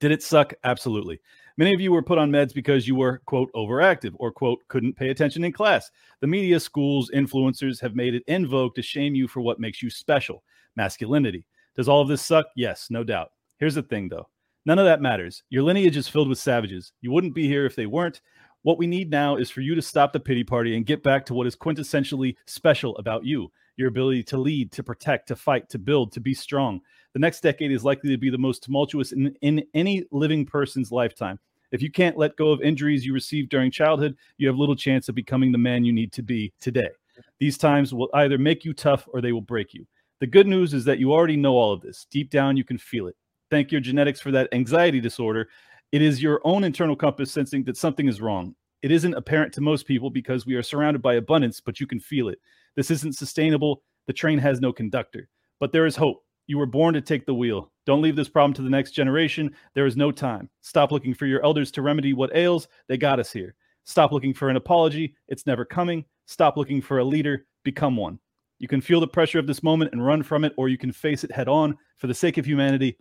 Did 0.00 0.10
it 0.10 0.22
suck? 0.22 0.52
Absolutely. 0.64 1.20
Many 1.58 1.72
of 1.72 1.80
you 1.80 1.90
were 1.90 2.02
put 2.02 2.18
on 2.18 2.30
meds 2.30 2.52
because 2.52 2.86
you 2.86 2.94
were, 2.94 3.22
quote, 3.24 3.50
overactive 3.54 4.14
or, 4.18 4.30
quote, 4.30 4.58
couldn't 4.68 4.96
pay 4.96 5.08
attention 5.08 5.42
in 5.42 5.52
class. 5.52 5.90
The 6.20 6.26
media, 6.26 6.60
schools, 6.60 7.10
influencers 7.14 7.80
have 7.80 7.96
made 7.96 8.14
it 8.14 8.24
in 8.26 8.46
vogue 8.46 8.74
to 8.74 8.82
shame 8.82 9.14
you 9.14 9.26
for 9.26 9.40
what 9.40 9.58
makes 9.58 9.82
you 9.82 9.88
special 9.88 10.44
masculinity. 10.76 11.46
Does 11.74 11.88
all 11.88 12.02
of 12.02 12.08
this 12.08 12.20
suck? 12.20 12.44
Yes, 12.56 12.88
no 12.90 13.02
doubt. 13.04 13.30
Here's 13.58 13.74
the 13.74 13.82
thing, 13.82 14.10
though 14.10 14.28
none 14.66 14.78
of 14.78 14.84
that 14.84 15.00
matters. 15.00 15.44
Your 15.48 15.62
lineage 15.62 15.96
is 15.96 16.08
filled 16.08 16.28
with 16.28 16.38
savages. 16.38 16.92
You 17.00 17.10
wouldn't 17.10 17.34
be 17.34 17.46
here 17.46 17.64
if 17.64 17.74
they 17.74 17.86
weren't. 17.86 18.20
What 18.62 18.78
we 18.78 18.86
need 18.86 19.10
now 19.10 19.36
is 19.36 19.48
for 19.48 19.62
you 19.62 19.74
to 19.76 19.82
stop 19.82 20.12
the 20.12 20.20
pity 20.20 20.44
party 20.44 20.76
and 20.76 20.84
get 20.84 21.02
back 21.02 21.24
to 21.26 21.34
what 21.34 21.46
is 21.46 21.56
quintessentially 21.56 22.34
special 22.46 22.96
about 22.98 23.24
you 23.24 23.50
your 23.76 23.88
ability 23.88 24.22
to 24.24 24.38
lead, 24.38 24.72
to 24.72 24.82
protect, 24.82 25.28
to 25.28 25.36
fight, 25.36 25.68
to 25.68 25.78
build, 25.78 26.12
to 26.12 26.20
be 26.20 26.34
strong. 26.34 26.80
The 27.12 27.18
next 27.18 27.42
decade 27.42 27.72
is 27.72 27.84
likely 27.84 28.10
to 28.10 28.18
be 28.18 28.30
the 28.30 28.38
most 28.38 28.62
tumultuous 28.62 29.12
in, 29.12 29.34
in 29.42 29.64
any 29.74 30.04
living 30.10 30.46
person's 30.46 30.90
lifetime. 30.90 31.38
If 31.72 31.82
you 31.82 31.90
can't 31.90 32.16
let 32.16 32.36
go 32.36 32.50
of 32.50 32.60
injuries 32.60 33.04
you 33.04 33.12
received 33.12 33.50
during 33.50 33.70
childhood, 33.70 34.16
you 34.38 34.46
have 34.48 34.56
little 34.56 34.76
chance 34.76 35.08
of 35.08 35.14
becoming 35.14 35.52
the 35.52 35.58
man 35.58 35.84
you 35.84 35.92
need 35.92 36.12
to 36.12 36.22
be 36.22 36.52
today. 36.60 36.88
These 37.38 37.58
times 37.58 37.94
will 37.94 38.10
either 38.14 38.38
make 38.38 38.64
you 38.64 38.72
tough 38.72 39.08
or 39.12 39.20
they 39.20 39.32
will 39.32 39.40
break 39.40 39.74
you. 39.74 39.86
The 40.20 40.26
good 40.26 40.46
news 40.46 40.74
is 40.74 40.84
that 40.86 40.98
you 40.98 41.12
already 41.12 41.36
know 41.36 41.54
all 41.54 41.72
of 41.72 41.80
this. 41.80 42.06
Deep 42.10 42.30
down, 42.30 42.56
you 42.56 42.64
can 42.64 42.78
feel 42.78 43.06
it. 43.06 43.16
Thank 43.50 43.70
your 43.70 43.80
genetics 43.80 44.20
for 44.20 44.30
that 44.32 44.48
anxiety 44.52 45.00
disorder. 45.00 45.48
It 45.92 46.02
is 46.02 46.22
your 46.22 46.40
own 46.44 46.64
internal 46.64 46.96
compass 46.96 47.30
sensing 47.30 47.64
that 47.64 47.76
something 47.76 48.08
is 48.08 48.20
wrong. 48.20 48.54
It 48.82 48.90
isn't 48.90 49.14
apparent 49.14 49.52
to 49.54 49.60
most 49.60 49.86
people 49.86 50.10
because 50.10 50.46
we 50.46 50.54
are 50.54 50.62
surrounded 50.62 51.00
by 51.00 51.14
abundance, 51.14 51.60
but 51.60 51.80
you 51.80 51.86
can 51.86 52.00
feel 52.00 52.28
it. 52.28 52.38
This 52.74 52.90
isn't 52.90 53.16
sustainable. 53.16 53.82
The 54.06 54.12
train 54.12 54.38
has 54.38 54.60
no 54.60 54.72
conductor, 54.72 55.28
but 55.60 55.72
there 55.72 55.86
is 55.86 55.96
hope. 55.96 56.24
You 56.46 56.58
were 56.58 56.66
born 56.66 56.94
to 56.94 57.00
take 57.00 57.26
the 57.26 57.34
wheel. 57.34 57.72
Don't 57.86 58.02
leave 58.02 58.16
this 58.16 58.28
problem 58.28 58.52
to 58.54 58.62
the 58.62 58.70
next 58.70 58.92
generation. 58.92 59.54
There 59.74 59.86
is 59.86 59.96
no 59.96 60.12
time. 60.12 60.48
Stop 60.60 60.92
looking 60.92 61.14
for 61.14 61.26
your 61.26 61.44
elders 61.44 61.70
to 61.72 61.82
remedy 61.82 62.12
what 62.12 62.34
ails. 62.36 62.68
They 62.88 62.96
got 62.96 63.20
us 63.20 63.32
here. 63.32 63.54
Stop 63.84 64.12
looking 64.12 64.34
for 64.34 64.48
an 64.48 64.56
apology. 64.56 65.14
It's 65.28 65.46
never 65.46 65.64
coming. 65.64 66.04
Stop 66.26 66.56
looking 66.56 66.80
for 66.80 66.98
a 66.98 67.04
leader. 67.04 67.46
Become 67.64 67.96
one. 67.96 68.18
You 68.58 68.68
can 68.68 68.80
feel 68.80 69.00
the 69.00 69.08
pressure 69.08 69.38
of 69.38 69.46
this 69.46 69.62
moment 69.62 69.92
and 69.92 70.04
run 70.04 70.22
from 70.22 70.44
it, 70.44 70.52
or 70.56 70.68
you 70.68 70.78
can 70.78 70.92
face 70.92 71.24
it 71.24 71.32
head 71.32 71.48
on. 71.48 71.76
For 71.98 72.06
the 72.06 72.14
sake 72.14 72.38
of 72.38 72.46
humanity, 72.46 72.96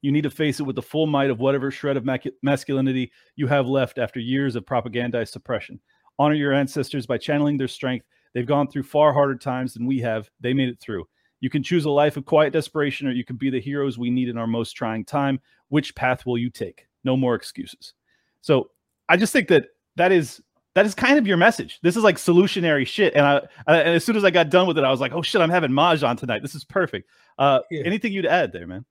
you 0.00 0.12
need 0.12 0.22
to 0.22 0.30
face 0.30 0.60
it 0.60 0.64
with 0.64 0.76
the 0.76 0.82
full 0.82 1.06
might 1.06 1.30
of 1.30 1.40
whatever 1.40 1.70
shred 1.70 1.96
of 1.96 2.08
masculinity 2.42 3.12
you 3.36 3.46
have 3.48 3.66
left 3.66 3.98
after 3.98 4.20
years 4.20 4.56
of 4.56 4.64
propagandized 4.64 5.28
suppression. 5.28 5.80
Honor 6.18 6.34
your 6.34 6.52
ancestors 6.52 7.06
by 7.06 7.18
channeling 7.18 7.56
their 7.56 7.68
strength. 7.68 8.06
They've 8.34 8.46
gone 8.46 8.68
through 8.68 8.84
far 8.84 9.12
harder 9.12 9.36
times 9.36 9.74
than 9.74 9.86
we 9.86 9.98
have. 10.00 10.30
They 10.40 10.54
made 10.54 10.68
it 10.68 10.80
through. 10.80 11.04
You 11.40 11.50
can 11.50 11.62
choose 11.62 11.84
a 11.84 11.90
life 11.90 12.16
of 12.16 12.24
quiet 12.24 12.52
desperation, 12.52 13.06
or 13.06 13.12
you 13.12 13.24
can 13.24 13.36
be 13.36 13.50
the 13.50 13.60
heroes 13.60 13.98
we 13.98 14.10
need 14.10 14.28
in 14.28 14.38
our 14.38 14.46
most 14.46 14.72
trying 14.72 15.04
time. 15.04 15.40
Which 15.68 15.94
path 15.94 16.26
will 16.26 16.38
you 16.38 16.50
take? 16.50 16.86
No 17.04 17.16
more 17.16 17.34
excuses. 17.34 17.94
So 18.40 18.70
I 19.08 19.16
just 19.16 19.32
think 19.32 19.48
that 19.48 19.66
that 19.96 20.12
is 20.12 20.42
that 20.74 20.86
is 20.86 20.94
kind 20.94 21.18
of 21.18 21.26
your 21.26 21.36
message. 21.36 21.80
This 21.82 21.96
is 21.96 22.04
like 22.04 22.16
solutionary 22.16 22.86
shit. 22.86 23.14
And 23.14 23.26
I, 23.26 23.36
I 23.66 23.78
and 23.78 23.94
as 23.94 24.04
soon 24.04 24.16
as 24.16 24.24
I 24.24 24.30
got 24.30 24.50
done 24.50 24.66
with 24.66 24.78
it, 24.78 24.84
I 24.84 24.90
was 24.90 25.00
like, 25.00 25.12
oh 25.12 25.22
shit, 25.22 25.40
I'm 25.40 25.50
having 25.50 25.72
Maj 25.72 26.02
on 26.02 26.16
tonight. 26.16 26.42
This 26.42 26.54
is 26.54 26.64
perfect. 26.64 27.08
Uh, 27.38 27.60
yeah. 27.70 27.82
anything 27.84 28.12
you'd 28.12 28.26
add 28.26 28.52
there, 28.52 28.66
man? 28.66 28.84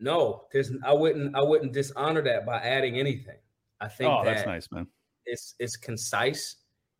No, 0.00 0.44
there's 0.52 0.70
I 0.84 0.92
wouldn't 0.92 1.34
I 1.36 1.42
wouldn't 1.42 1.72
dishonor 1.72 2.22
that 2.22 2.44
by 2.44 2.58
adding 2.58 2.98
anything. 2.98 3.38
I 3.80 3.88
think 3.88 4.10
oh, 4.10 4.24
that 4.24 4.34
that's 4.34 4.46
nice, 4.46 4.68
man. 4.70 4.86
It's 5.26 5.54
it's 5.58 5.76
concise, 5.76 6.56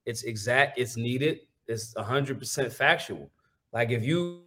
it's 0.06 0.22
exact, 0.22 0.78
it's 0.78 0.96
needed, 0.96 1.40
it's 1.66 1.94
hundred 1.98 2.38
percent 2.38 2.72
factual. 2.72 3.30
Like 3.74 3.90
if 3.90 4.04
you 4.04 4.42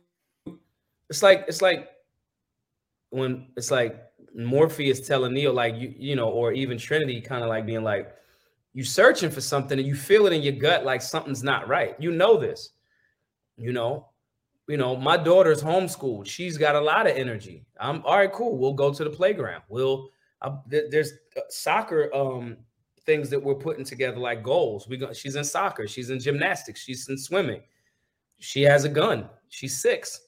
it's 1.09 1.21
like 1.21 1.45
it's 1.47 1.61
like 1.61 1.89
when 3.09 3.47
it's 3.57 3.69
like 3.69 4.01
Morpheus 4.33 5.05
telling 5.05 5.33
Neo, 5.33 5.51
like 5.51 5.75
you, 5.75 5.93
you 5.97 6.15
know, 6.15 6.29
or 6.29 6.53
even 6.53 6.77
Trinity 6.77 7.21
kind 7.21 7.43
of 7.43 7.49
like 7.49 7.65
being 7.65 7.83
like, 7.83 8.13
you 8.73 8.83
searching 8.83 9.29
for 9.29 9.41
something 9.41 9.77
and 9.77 9.87
you 9.87 9.95
feel 9.95 10.27
it 10.27 10.33
in 10.33 10.41
your 10.41 10.53
gut 10.53 10.85
like 10.85 11.01
something's 11.01 11.43
not 11.43 11.67
right. 11.67 11.95
You 11.99 12.11
know 12.11 12.37
this, 12.37 12.71
you 13.57 13.73
know. 13.73 14.09
You 14.69 14.75
know, 14.75 14.97
my 14.97 15.15
daughter's 15.15 15.63
homeschooled. 15.63 16.25
She's 16.25 16.57
got 16.57 16.75
a 16.75 16.81
lot 16.81 17.07
of 17.07 17.15
energy. 17.15 17.65
I'm 17.79 18.03
all 18.03 18.17
right, 18.17 18.31
cool. 18.31 18.57
We'll 18.57 18.73
go 18.73 18.93
to 18.93 19.03
the 19.03 19.09
playground. 19.09 19.63
We'll 19.69 20.09
there's 20.67 21.13
uh, 21.35 21.41
soccer 21.49 22.13
um 22.13 22.57
things 23.05 23.29
that 23.29 23.41
we're 23.41 23.55
putting 23.55 23.85
together 23.85 24.17
like 24.17 24.43
goals. 24.43 24.87
We 24.87 24.97
go, 24.97 25.13
she's 25.13 25.35
in 25.35 25.43
soccer, 25.45 25.87
she's 25.87 26.09
in 26.09 26.19
gymnastics, 26.19 26.81
she's 26.81 27.07
in 27.07 27.17
swimming. 27.17 27.61
She 28.39 28.61
has 28.63 28.83
a 28.83 28.89
gun. 28.89 29.29
She's 29.49 29.81
six. 29.81 30.19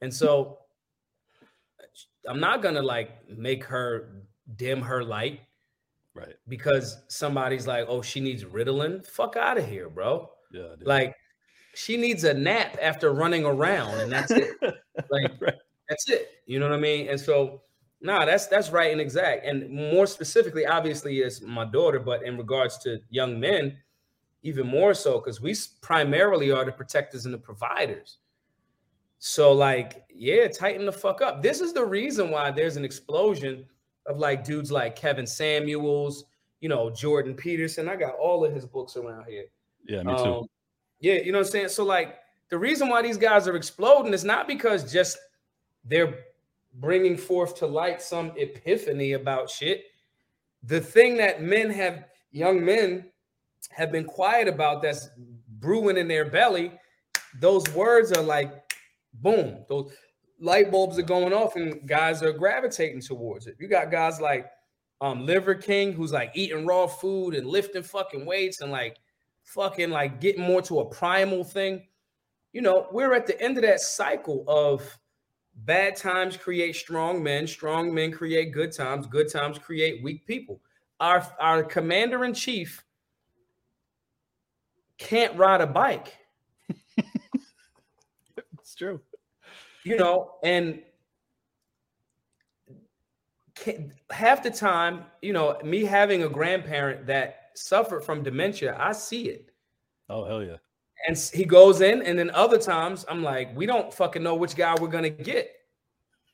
And 0.00 0.12
so 0.12 0.58
I'm 2.28 2.40
not 2.40 2.62
gonna 2.62 2.82
like 2.82 3.28
make 3.28 3.64
her 3.64 4.24
dim 4.56 4.80
her 4.82 5.02
light, 5.02 5.40
right? 6.14 6.34
Because 6.48 7.02
somebody's 7.08 7.66
like, 7.66 7.86
oh, 7.88 8.02
she 8.02 8.20
needs 8.20 8.44
Ritalin. 8.44 9.06
Fuck 9.06 9.36
out 9.36 9.58
of 9.58 9.68
here, 9.68 9.88
bro. 9.88 10.28
Yeah, 10.52 10.74
like 10.82 11.14
she 11.74 11.96
needs 11.96 12.24
a 12.24 12.34
nap 12.34 12.76
after 12.80 13.12
running 13.12 13.44
around, 13.44 14.00
and 14.00 14.12
that's 14.12 14.30
it. 14.30 14.50
like 15.10 15.32
right. 15.40 15.54
that's 15.88 16.08
it. 16.10 16.28
You 16.46 16.58
know 16.58 16.68
what 16.68 16.76
I 16.76 16.80
mean? 16.80 17.08
And 17.08 17.18
so, 17.18 17.62
nah, 18.00 18.24
that's 18.24 18.46
that's 18.46 18.70
right 18.70 18.92
and 18.92 19.00
exact. 19.00 19.46
And 19.46 19.70
more 19.70 20.06
specifically, 20.06 20.66
obviously, 20.66 21.20
is 21.20 21.42
my 21.42 21.64
daughter, 21.64 21.98
but 21.98 22.24
in 22.24 22.36
regards 22.36 22.78
to 22.78 22.98
young 23.08 23.40
men, 23.40 23.78
even 24.42 24.66
more 24.66 24.94
so, 24.94 25.18
because 25.18 25.40
we 25.40 25.54
primarily 25.80 26.50
are 26.50 26.64
the 26.64 26.72
protectors 26.72 27.24
and 27.24 27.34
the 27.34 27.38
providers. 27.38 28.18
So, 29.18 29.52
like, 29.52 30.04
yeah, 30.12 30.48
tighten 30.48 30.84
the 30.84 30.92
fuck 30.92 31.22
up. 31.22 31.42
This 31.42 31.60
is 31.60 31.72
the 31.72 31.84
reason 31.84 32.30
why 32.30 32.50
there's 32.50 32.76
an 32.76 32.84
explosion 32.84 33.64
of 34.06 34.18
like 34.18 34.44
dudes 34.44 34.72
like 34.72 34.96
Kevin 34.96 35.26
Samuels, 35.26 36.24
you 36.60 36.68
know, 36.68 36.90
Jordan 36.90 37.34
Peterson. 37.34 37.88
I 37.88 37.94
got 37.94 38.16
all 38.16 38.44
of 38.44 38.52
his 38.52 38.66
books 38.66 38.96
around 38.96 39.26
here. 39.28 39.44
Yeah, 39.86 40.02
me 40.02 40.16
too. 40.16 40.22
Um, 40.22 40.46
yeah, 40.98 41.14
you 41.14 41.30
know 41.30 41.38
what 41.38 41.46
I'm 41.46 41.52
saying? 41.52 41.68
So, 41.68 41.84
like, 41.84 42.18
the 42.48 42.58
reason 42.58 42.88
why 42.88 43.00
these 43.00 43.16
guys 43.16 43.46
are 43.46 43.56
exploding 43.56 44.12
is 44.12 44.24
not 44.24 44.48
because 44.48 44.92
just 44.92 45.18
they're 45.84 46.18
bringing 46.74 47.16
forth 47.16 47.54
to 47.56 47.66
light 47.66 48.02
some 48.02 48.32
epiphany 48.36 49.12
about 49.12 49.48
shit. 49.48 49.84
The 50.64 50.80
thing 50.80 51.16
that 51.18 51.42
men 51.42 51.70
have, 51.70 52.06
young 52.32 52.64
men 52.64 53.11
have 53.72 53.92
been 53.92 54.04
quiet 54.04 54.48
about 54.48 54.82
that's 54.82 55.10
brewing 55.60 55.96
in 55.96 56.08
their 56.08 56.24
belly, 56.24 56.72
those 57.40 57.68
words 57.70 58.12
are 58.12 58.22
like 58.22 58.52
boom, 59.14 59.64
those 59.68 59.92
light 60.40 60.70
bulbs 60.70 60.98
are 60.98 61.02
going 61.02 61.32
off 61.32 61.56
and 61.56 61.86
guys 61.88 62.22
are 62.22 62.32
gravitating 62.32 63.00
towards 63.00 63.46
it. 63.46 63.56
You 63.58 63.68
got 63.68 63.90
guys 63.90 64.20
like 64.20 64.46
um 65.00 65.24
Liver 65.24 65.54
King 65.54 65.92
who's 65.92 66.12
like 66.12 66.30
eating 66.34 66.66
raw 66.66 66.86
food 66.86 67.34
and 67.34 67.46
lifting 67.46 67.82
fucking 67.82 68.26
weights 68.26 68.60
and 68.60 68.70
like 68.70 68.96
fucking 69.44 69.90
like 69.90 70.20
getting 70.20 70.42
more 70.42 70.62
to 70.62 70.80
a 70.80 70.84
primal 70.86 71.44
thing. 71.44 71.82
You 72.52 72.60
know, 72.60 72.88
we're 72.92 73.14
at 73.14 73.26
the 73.26 73.40
end 73.40 73.56
of 73.56 73.62
that 73.62 73.80
cycle 73.80 74.44
of 74.46 74.98
bad 75.54 75.96
times 75.96 76.36
create 76.36 76.76
strong 76.76 77.22
men, 77.22 77.46
strong 77.46 77.92
men 77.94 78.12
create 78.12 78.52
good 78.52 78.72
times, 78.72 79.06
good 79.06 79.30
times 79.30 79.58
create 79.58 80.02
weak 80.02 80.26
people. 80.26 80.60
Our 81.00 81.26
our 81.40 81.62
commander 81.62 82.24
in 82.24 82.34
chief 82.34 82.84
can't 85.02 85.36
ride 85.36 85.60
a 85.60 85.66
bike 85.66 86.14
it's 88.72 88.78
true. 88.78 89.00
You 89.84 89.96
know, 89.96 90.36
and 90.42 90.80
half 94.10 94.42
the 94.42 94.50
time, 94.50 95.04
you 95.20 95.32
know, 95.32 95.58
me 95.64 95.84
having 95.84 96.22
a 96.22 96.28
grandparent 96.28 97.06
that 97.06 97.50
suffered 97.54 98.04
from 98.04 98.22
dementia, 98.22 98.76
I 98.78 98.92
see 98.92 99.28
it. 99.28 99.50
Oh 100.08 100.24
hell 100.24 100.42
yeah! 100.42 100.56
And 101.06 101.18
he 101.34 101.44
goes 101.44 101.80
in, 101.80 102.02
and 102.02 102.18
then 102.18 102.30
other 102.30 102.58
times 102.58 103.04
I'm 103.08 103.22
like, 103.22 103.54
we 103.56 103.66
don't 103.66 103.92
fucking 103.92 104.22
know 104.22 104.36
which 104.36 104.56
guy 104.56 104.74
we're 104.80 104.88
gonna 104.88 105.10
get. 105.10 105.50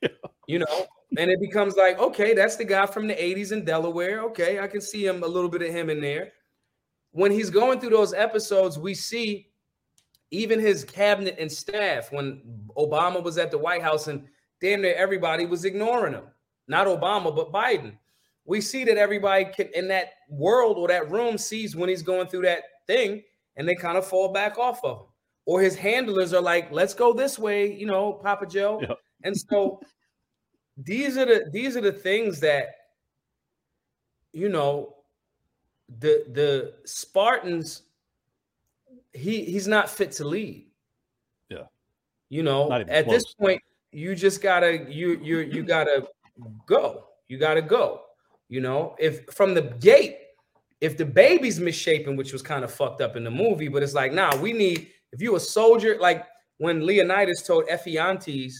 Yeah. 0.01 0.09
You 0.47 0.57
know, 0.57 0.87
and 1.15 1.29
it 1.29 1.39
becomes 1.39 1.75
like, 1.75 1.99
okay, 1.99 2.33
that's 2.33 2.55
the 2.55 2.63
guy 2.63 2.87
from 2.87 3.05
the 3.05 3.13
'80s 3.13 3.51
in 3.51 3.65
Delaware. 3.65 4.23
Okay, 4.23 4.59
I 4.59 4.65
can 4.65 4.81
see 4.81 5.05
him 5.05 5.21
a 5.21 5.27
little 5.27 5.47
bit 5.47 5.61
of 5.61 5.69
him 5.69 5.91
in 5.91 6.01
there. 6.01 6.31
When 7.11 7.31
he's 7.31 7.49
going 7.49 7.79
through 7.79 7.89
those 7.91 8.13
episodes, 8.13 8.77
we 8.77 8.93
see 8.93 9.47
even 10.31 10.59
his 10.59 10.83
cabinet 10.83 11.35
and 11.39 11.51
staff, 11.51 12.11
when 12.11 12.41
Obama 12.77 13.23
was 13.23 13.37
at 13.37 13.49
the 13.51 13.57
White 13.57 13.81
House 13.81 14.07
and 14.07 14.27
damn 14.61 14.81
near 14.81 14.95
everybody 14.95 15.45
was 15.45 15.65
ignoring 15.65 16.13
him. 16.13 16.25
Not 16.67 16.87
Obama, 16.87 17.35
but 17.35 17.51
Biden. 17.51 17.93
We 18.45 18.61
see 18.61 18.83
that 18.83 18.97
everybody 18.97 19.45
can, 19.45 19.69
in 19.73 19.87
that 19.87 20.13
world 20.29 20.77
or 20.77 20.87
that 20.87 21.09
room 21.09 21.37
sees 21.37 21.75
when 21.75 21.89
he's 21.89 22.03
going 22.03 22.27
through 22.27 22.43
that 22.43 22.63
thing 22.85 23.23
and 23.55 23.67
they 23.67 23.75
kind 23.75 23.97
of 23.97 24.05
fall 24.05 24.31
back 24.31 24.57
off 24.57 24.83
of 24.83 24.99
him. 24.99 25.05
Or 25.45 25.61
his 25.61 25.75
handlers 25.75 26.31
are 26.33 26.41
like, 26.41 26.71
let's 26.71 26.93
go 26.93 27.11
this 27.11 27.39
way, 27.39 27.73
you 27.73 27.87
know, 27.87 28.13
Papa 28.13 28.45
Joe. 28.45 28.79
Yep. 28.81 28.99
And 29.23 29.35
so 29.35 29.81
these 30.77 31.17
are 31.17 31.25
the 31.25 31.49
these 31.51 31.75
are 31.75 31.81
the 31.81 31.91
things 31.91 32.39
that 32.39 32.67
you 34.31 34.47
know 34.47 34.95
the 35.97 36.25
the 36.31 36.73
Spartans 36.85 37.83
he 39.13 39.43
he's 39.43 39.67
not 39.67 39.89
fit 39.89 40.11
to 40.13 40.25
lead. 40.25 40.67
Yeah. 41.49 41.63
You 42.29 42.43
know, 42.43 42.71
at 42.71 42.87
close. 42.87 43.05
this 43.07 43.33
point, 43.33 43.61
you 43.91 44.15
just 44.15 44.41
gotta 44.41 44.85
you 44.89 45.19
you 45.23 45.39
you 45.39 45.63
gotta 45.63 46.07
go. 46.65 47.05
You 47.27 47.37
gotta 47.37 47.61
go. 47.61 48.03
You 48.49 48.61
know, 48.61 48.95
if 48.99 49.25
from 49.27 49.53
the 49.53 49.61
gate, 49.61 50.17
if 50.81 50.97
the 50.97 51.05
baby's 51.05 51.59
misshapen, 51.59 52.15
which 52.15 52.33
was 52.33 52.41
kind 52.41 52.63
of 52.63 52.71
fucked 52.71 53.01
up 53.01 53.15
in 53.15 53.23
the 53.23 53.31
movie, 53.31 53.67
but 53.67 53.83
it's 53.83 53.93
like, 53.93 54.13
nah, 54.13 54.35
we 54.37 54.53
need 54.53 54.87
if 55.11 55.21
you 55.21 55.35
a 55.35 55.39
soldier, 55.39 55.97
like 55.99 56.25
when 56.57 56.85
Leonidas 56.85 57.41
told 57.41 57.65
Ephialtes, 57.67 58.53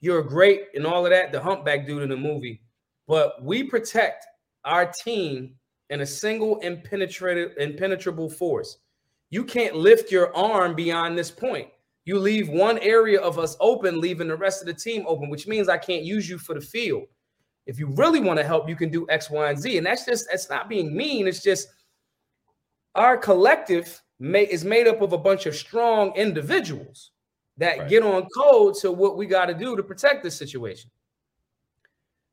you're 0.00 0.22
great 0.22 0.66
and 0.74 0.86
all 0.86 1.04
of 1.04 1.10
that, 1.10 1.32
the 1.32 1.40
humpback 1.40 1.86
dude 1.86 2.02
in 2.02 2.08
the 2.08 2.16
movie, 2.16 2.60
but 3.08 3.42
we 3.42 3.64
protect 3.64 4.26
our 4.64 4.86
team 4.86 5.54
in 5.90 6.00
a 6.00 6.06
single 6.06 6.58
impenetrable 6.60 7.52
impenetrable 7.58 8.30
force. 8.30 8.78
You 9.30 9.44
can't 9.44 9.76
lift 9.76 10.12
your 10.12 10.34
arm 10.36 10.74
beyond 10.74 11.16
this 11.16 11.30
point. 11.30 11.68
You 12.04 12.18
leave 12.18 12.48
one 12.48 12.78
area 12.78 13.20
of 13.20 13.38
us 13.38 13.56
open, 13.60 14.00
leaving 14.00 14.28
the 14.28 14.36
rest 14.36 14.60
of 14.60 14.66
the 14.66 14.74
team 14.74 15.04
open, 15.06 15.30
which 15.30 15.46
means 15.46 15.68
I 15.68 15.78
can't 15.78 16.02
use 16.02 16.28
you 16.28 16.36
for 16.36 16.54
the 16.54 16.60
field. 16.60 17.04
If 17.66 17.78
you 17.78 17.86
really 17.94 18.20
want 18.20 18.38
to 18.38 18.44
help, 18.44 18.68
you 18.68 18.74
can 18.74 18.90
do 18.90 19.06
X, 19.08 19.30
Y, 19.30 19.50
and 19.50 19.58
Z. 19.58 19.78
And 19.78 19.86
that's 19.86 20.04
just, 20.04 20.26
that's 20.28 20.50
not 20.50 20.68
being 20.68 20.96
mean. 20.96 21.28
It's 21.28 21.42
just 21.42 21.68
our 22.94 23.16
collective 23.16 24.02
may, 24.18 24.44
is 24.44 24.64
made 24.64 24.88
up 24.88 25.00
of 25.00 25.12
a 25.12 25.18
bunch 25.18 25.46
of 25.46 25.54
strong 25.54 26.12
individuals 26.16 27.12
that 27.58 27.78
right. 27.78 27.88
get 27.88 28.02
on 28.02 28.26
code 28.36 28.74
to 28.76 28.90
what 28.90 29.16
we 29.16 29.26
got 29.26 29.46
to 29.46 29.54
do 29.54 29.76
to 29.76 29.82
protect 29.82 30.24
this 30.24 30.36
situation. 30.36 30.90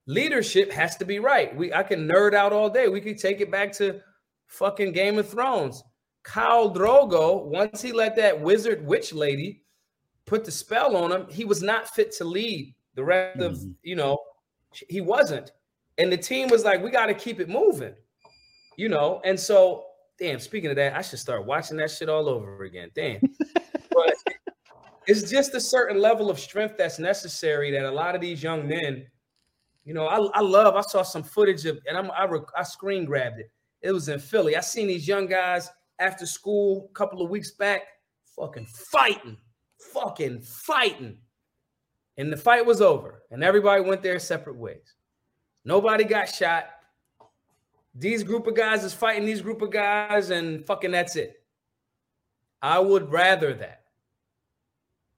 Leadership 0.10 0.72
has 0.72 0.98
to 0.98 1.06
be 1.06 1.20
right. 1.20 1.56
We 1.56 1.72
I 1.72 1.84
can 1.84 2.08
nerd 2.08 2.34
out 2.34 2.52
all 2.52 2.68
day. 2.68 2.88
We 2.88 3.00
could 3.00 3.20
take 3.20 3.42
it 3.42 3.52
back 3.52 3.72
to 3.74 4.02
fucking 4.48 4.92
Game 4.92 5.20
of 5.20 5.30
Thrones. 5.30 5.84
Khal 6.24 6.76
Drogo, 6.76 7.46
once 7.46 7.80
he 7.80 7.92
let 7.92 8.16
that 8.16 8.42
wizard 8.42 8.84
witch 8.84 9.14
lady 9.14 9.62
put 10.26 10.46
the 10.46 10.52
spell 10.52 10.98
on 10.98 11.12
him, 11.12 11.28
he 11.30 11.46
was 11.46 11.62
not 11.62 11.88
fit 11.88 12.12
to 12.14 12.24
lead 12.24 12.74
the 12.96 13.04
rest 13.04 13.38
mm-hmm. 13.38 13.54
of, 13.54 13.64
you 13.84 13.96
know, 13.96 14.18
he 14.72 15.00
wasn't. 15.00 15.52
And 16.00 16.12
the 16.12 16.18
team 16.18 16.48
was 16.48 16.66
like, 16.66 16.84
we 16.84 16.90
got 16.90 17.06
to 17.06 17.14
keep 17.14 17.40
it 17.40 17.48
moving, 17.48 17.94
you 18.78 18.90
know. 18.90 19.22
And 19.24 19.40
so, 19.40 19.86
damn, 20.18 20.40
speaking 20.40 20.72
of 20.72 20.76
that, 20.78 20.96
I 20.96 21.04
should 21.04 21.20
start 21.20 21.46
watching 21.46 21.78
that 21.78 21.92
shit 21.92 22.10
all 22.10 22.28
over 22.28 22.64
again. 22.64 22.90
Damn. 22.96 23.22
but 23.92 24.16
it's 25.06 25.30
just 25.30 25.54
a 25.54 25.62
certain 25.62 26.02
level 26.02 26.32
of 26.32 26.40
strength 26.40 26.78
that's 26.80 26.98
necessary 26.98 27.70
that 27.70 27.84
a 27.84 27.92
lot 27.92 28.16
of 28.16 28.22
these 28.22 28.42
young 28.42 28.68
men, 28.68 29.06
you 29.90 29.96
know, 29.96 30.06
I, 30.06 30.20
I 30.38 30.42
love, 30.42 30.76
I 30.76 30.82
saw 30.82 31.02
some 31.02 31.24
footage 31.24 31.66
of, 31.66 31.80
and 31.88 31.98
I'm, 31.98 32.12
I, 32.12 32.28
I 32.56 32.62
screen 32.62 33.06
grabbed 33.06 33.40
it. 33.40 33.50
It 33.82 33.92
was 33.92 34.08
in 34.08 34.20
Philly. 34.20 34.56
I 34.56 34.60
seen 34.60 34.86
these 34.86 35.08
young 35.08 35.26
guys 35.26 35.68
after 35.98 36.28
school 36.28 36.92
a 36.92 36.94
couple 36.94 37.24
of 37.24 37.32
weeks 37.32 37.50
back, 37.50 37.88
fucking 38.36 38.68
fighting, 38.68 39.36
fucking 39.92 40.42
fighting. 40.42 41.18
And 42.18 42.32
the 42.32 42.38
fight 42.38 42.68
was 42.68 42.82
over, 42.82 43.24
and 43.32 43.44
everybody 43.44 43.82
went 43.82 44.04
their 44.04 44.20
separate 44.20 44.58
ways. 44.58 44.94
Nobody 45.66 46.04
got 46.04 46.30
shot. 46.30 46.66
These 47.96 48.22
group 48.22 48.46
of 48.46 48.56
guys 48.56 48.84
is 48.84 48.94
fighting 48.94 49.26
these 49.26 49.42
group 49.42 49.64
of 49.64 49.72
guys, 49.72 50.30
and 50.30 50.64
fucking 50.68 50.92
that's 50.92 51.16
it. 51.16 51.42
I 52.62 52.78
would 52.78 53.12
rather 53.12 53.56
that. 53.56 53.79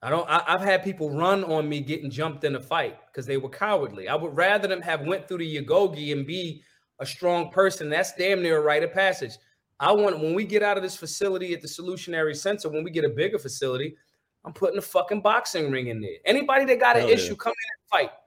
I 0.03 0.09
don't. 0.09 0.27
I, 0.27 0.43
have 0.47 0.61
had 0.61 0.83
people 0.83 1.11
run 1.11 1.43
on 1.43 1.69
me 1.69 1.79
getting 1.79 2.09
jumped 2.09 2.43
in 2.43 2.55
a 2.55 2.59
fight 2.59 2.97
because 3.07 3.27
they 3.27 3.37
were 3.37 3.49
cowardly. 3.49 4.07
I 4.07 4.15
would 4.15 4.35
rather 4.35 4.67
them 4.67 4.81
have 4.81 5.05
went 5.05 5.27
through 5.27 5.39
the 5.39 5.57
Yagogi 5.57 6.11
and 6.11 6.25
be 6.25 6.63
a 6.99 7.05
strong 7.05 7.51
person. 7.51 7.89
That's 7.89 8.13
damn 8.15 8.41
near 8.41 8.57
a 8.57 8.61
rite 8.61 8.83
of 8.83 8.93
passage. 8.93 9.33
I 9.79 9.91
want 9.91 10.19
when 10.19 10.33
we 10.33 10.45
get 10.45 10.63
out 10.63 10.77
of 10.77 10.83
this 10.83 10.95
facility 10.95 11.53
at 11.53 11.61
the 11.61 11.67
Solutionary 11.67 12.35
Center, 12.35 12.69
when 12.69 12.83
we 12.83 12.89
get 12.89 13.05
a 13.05 13.09
bigger 13.09 13.37
facility, 13.37 13.95
I'm 14.43 14.53
putting 14.53 14.79
a 14.79 14.81
fucking 14.81 15.21
boxing 15.21 15.71
ring 15.71 15.87
in 15.87 16.01
there. 16.01 16.17
Anybody 16.25 16.65
that 16.65 16.79
got 16.79 16.95
an 16.95 17.03
Hell 17.03 17.11
issue, 17.11 17.31
yeah. 17.31 17.37
come 17.39 17.53
in 17.53 17.99
and 18.01 18.09
fight. 18.09 18.17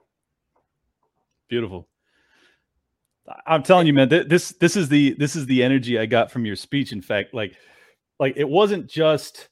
Beautiful. 1.48 1.88
I'm 3.46 3.62
telling 3.62 3.86
you, 3.86 3.94
man, 3.94 4.08
this 4.08 4.50
this 4.60 4.76
is 4.76 4.88
the 4.88 5.14
this 5.14 5.34
is 5.34 5.46
the 5.46 5.62
energy 5.62 5.98
I 5.98 6.06
got 6.06 6.30
from 6.30 6.44
your 6.44 6.56
speech. 6.56 6.92
In 6.92 7.00
fact, 7.00 7.34
like 7.34 7.56
like 8.20 8.34
it 8.36 8.48
wasn't 8.48 8.86
just 8.86 9.48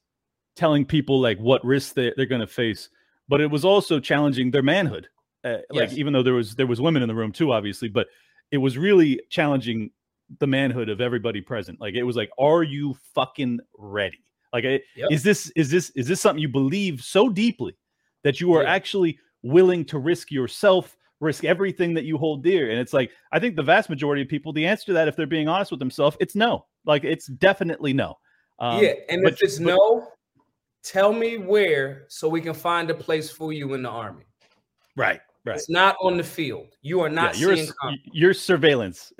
telling 0.56 0.84
people 0.84 1.20
like 1.20 1.38
what 1.38 1.64
risks 1.64 1.92
they, 1.92 2.12
they're 2.16 2.26
going 2.26 2.40
to 2.40 2.46
face, 2.46 2.88
but 3.28 3.40
it 3.40 3.50
was 3.50 3.64
also 3.64 4.00
challenging 4.00 4.50
their 4.50 4.62
manhood. 4.62 5.08
Uh, 5.44 5.58
like 5.70 5.90
yes. 5.90 5.94
even 5.94 6.12
though 6.12 6.22
there 6.22 6.34
was 6.34 6.54
there 6.54 6.66
was 6.66 6.80
women 6.80 7.02
in 7.02 7.08
the 7.08 7.14
room 7.14 7.32
too, 7.32 7.52
obviously, 7.52 7.88
but 7.88 8.06
it 8.50 8.58
was 8.58 8.78
really 8.78 9.20
challenging 9.28 9.90
the 10.38 10.46
manhood 10.46 10.88
of 10.88 11.00
everybody 11.00 11.40
present. 11.40 11.80
Like 11.80 11.94
it 11.94 12.04
was 12.04 12.16
like, 12.16 12.30
are 12.38 12.62
you 12.62 12.96
fucking 13.14 13.60
ready? 13.76 14.22
Like, 14.52 14.64
yep. 14.64 14.82
is 15.10 15.22
this 15.22 15.50
is 15.56 15.70
this 15.70 15.90
is 15.90 16.06
this 16.06 16.20
something 16.20 16.40
you 16.40 16.48
believe 16.48 17.02
so 17.02 17.28
deeply 17.28 17.76
that 18.22 18.40
you 18.40 18.54
are 18.54 18.62
yeah. 18.62 18.72
actually 18.72 19.18
willing 19.42 19.84
to 19.86 19.98
risk 19.98 20.30
yourself 20.30 20.96
risk 21.22 21.44
everything 21.44 21.94
that 21.94 22.04
you 22.04 22.18
hold 22.18 22.42
dear. 22.42 22.68
And 22.70 22.78
it's 22.80 22.92
like, 22.92 23.12
I 23.30 23.38
think 23.38 23.54
the 23.54 23.62
vast 23.62 23.88
majority 23.88 24.22
of 24.22 24.28
people, 24.28 24.52
the 24.52 24.66
answer 24.66 24.86
to 24.86 24.92
that, 24.94 25.06
if 25.06 25.16
they're 25.16 25.26
being 25.26 25.48
honest 25.48 25.70
with 25.70 25.78
themselves, 25.78 26.16
it's 26.20 26.34
no. 26.34 26.66
Like 26.84 27.04
it's 27.04 27.26
definitely 27.26 27.92
no. 27.92 28.18
Um, 28.58 28.82
yeah. 28.82 28.94
And 29.08 29.26
if 29.26 29.38
it's 29.40 29.58
but, 29.58 29.66
no, 29.66 30.08
tell 30.82 31.12
me 31.12 31.38
where 31.38 32.04
so 32.08 32.28
we 32.28 32.40
can 32.40 32.54
find 32.54 32.90
a 32.90 32.94
place 32.94 33.30
for 33.30 33.52
you 33.52 33.74
in 33.74 33.82
the 33.82 33.90
army. 33.90 34.24
Right. 34.96 35.20
Right. 35.44 35.56
It's 35.56 35.68
not 35.68 35.96
on 36.00 36.16
the 36.16 36.24
field. 36.24 36.68
You 36.82 37.00
are 37.00 37.08
not 37.08 37.36
yeah, 37.36 37.54
seeing 37.54 37.68
your 38.12 38.32
surveillance. 38.32 39.12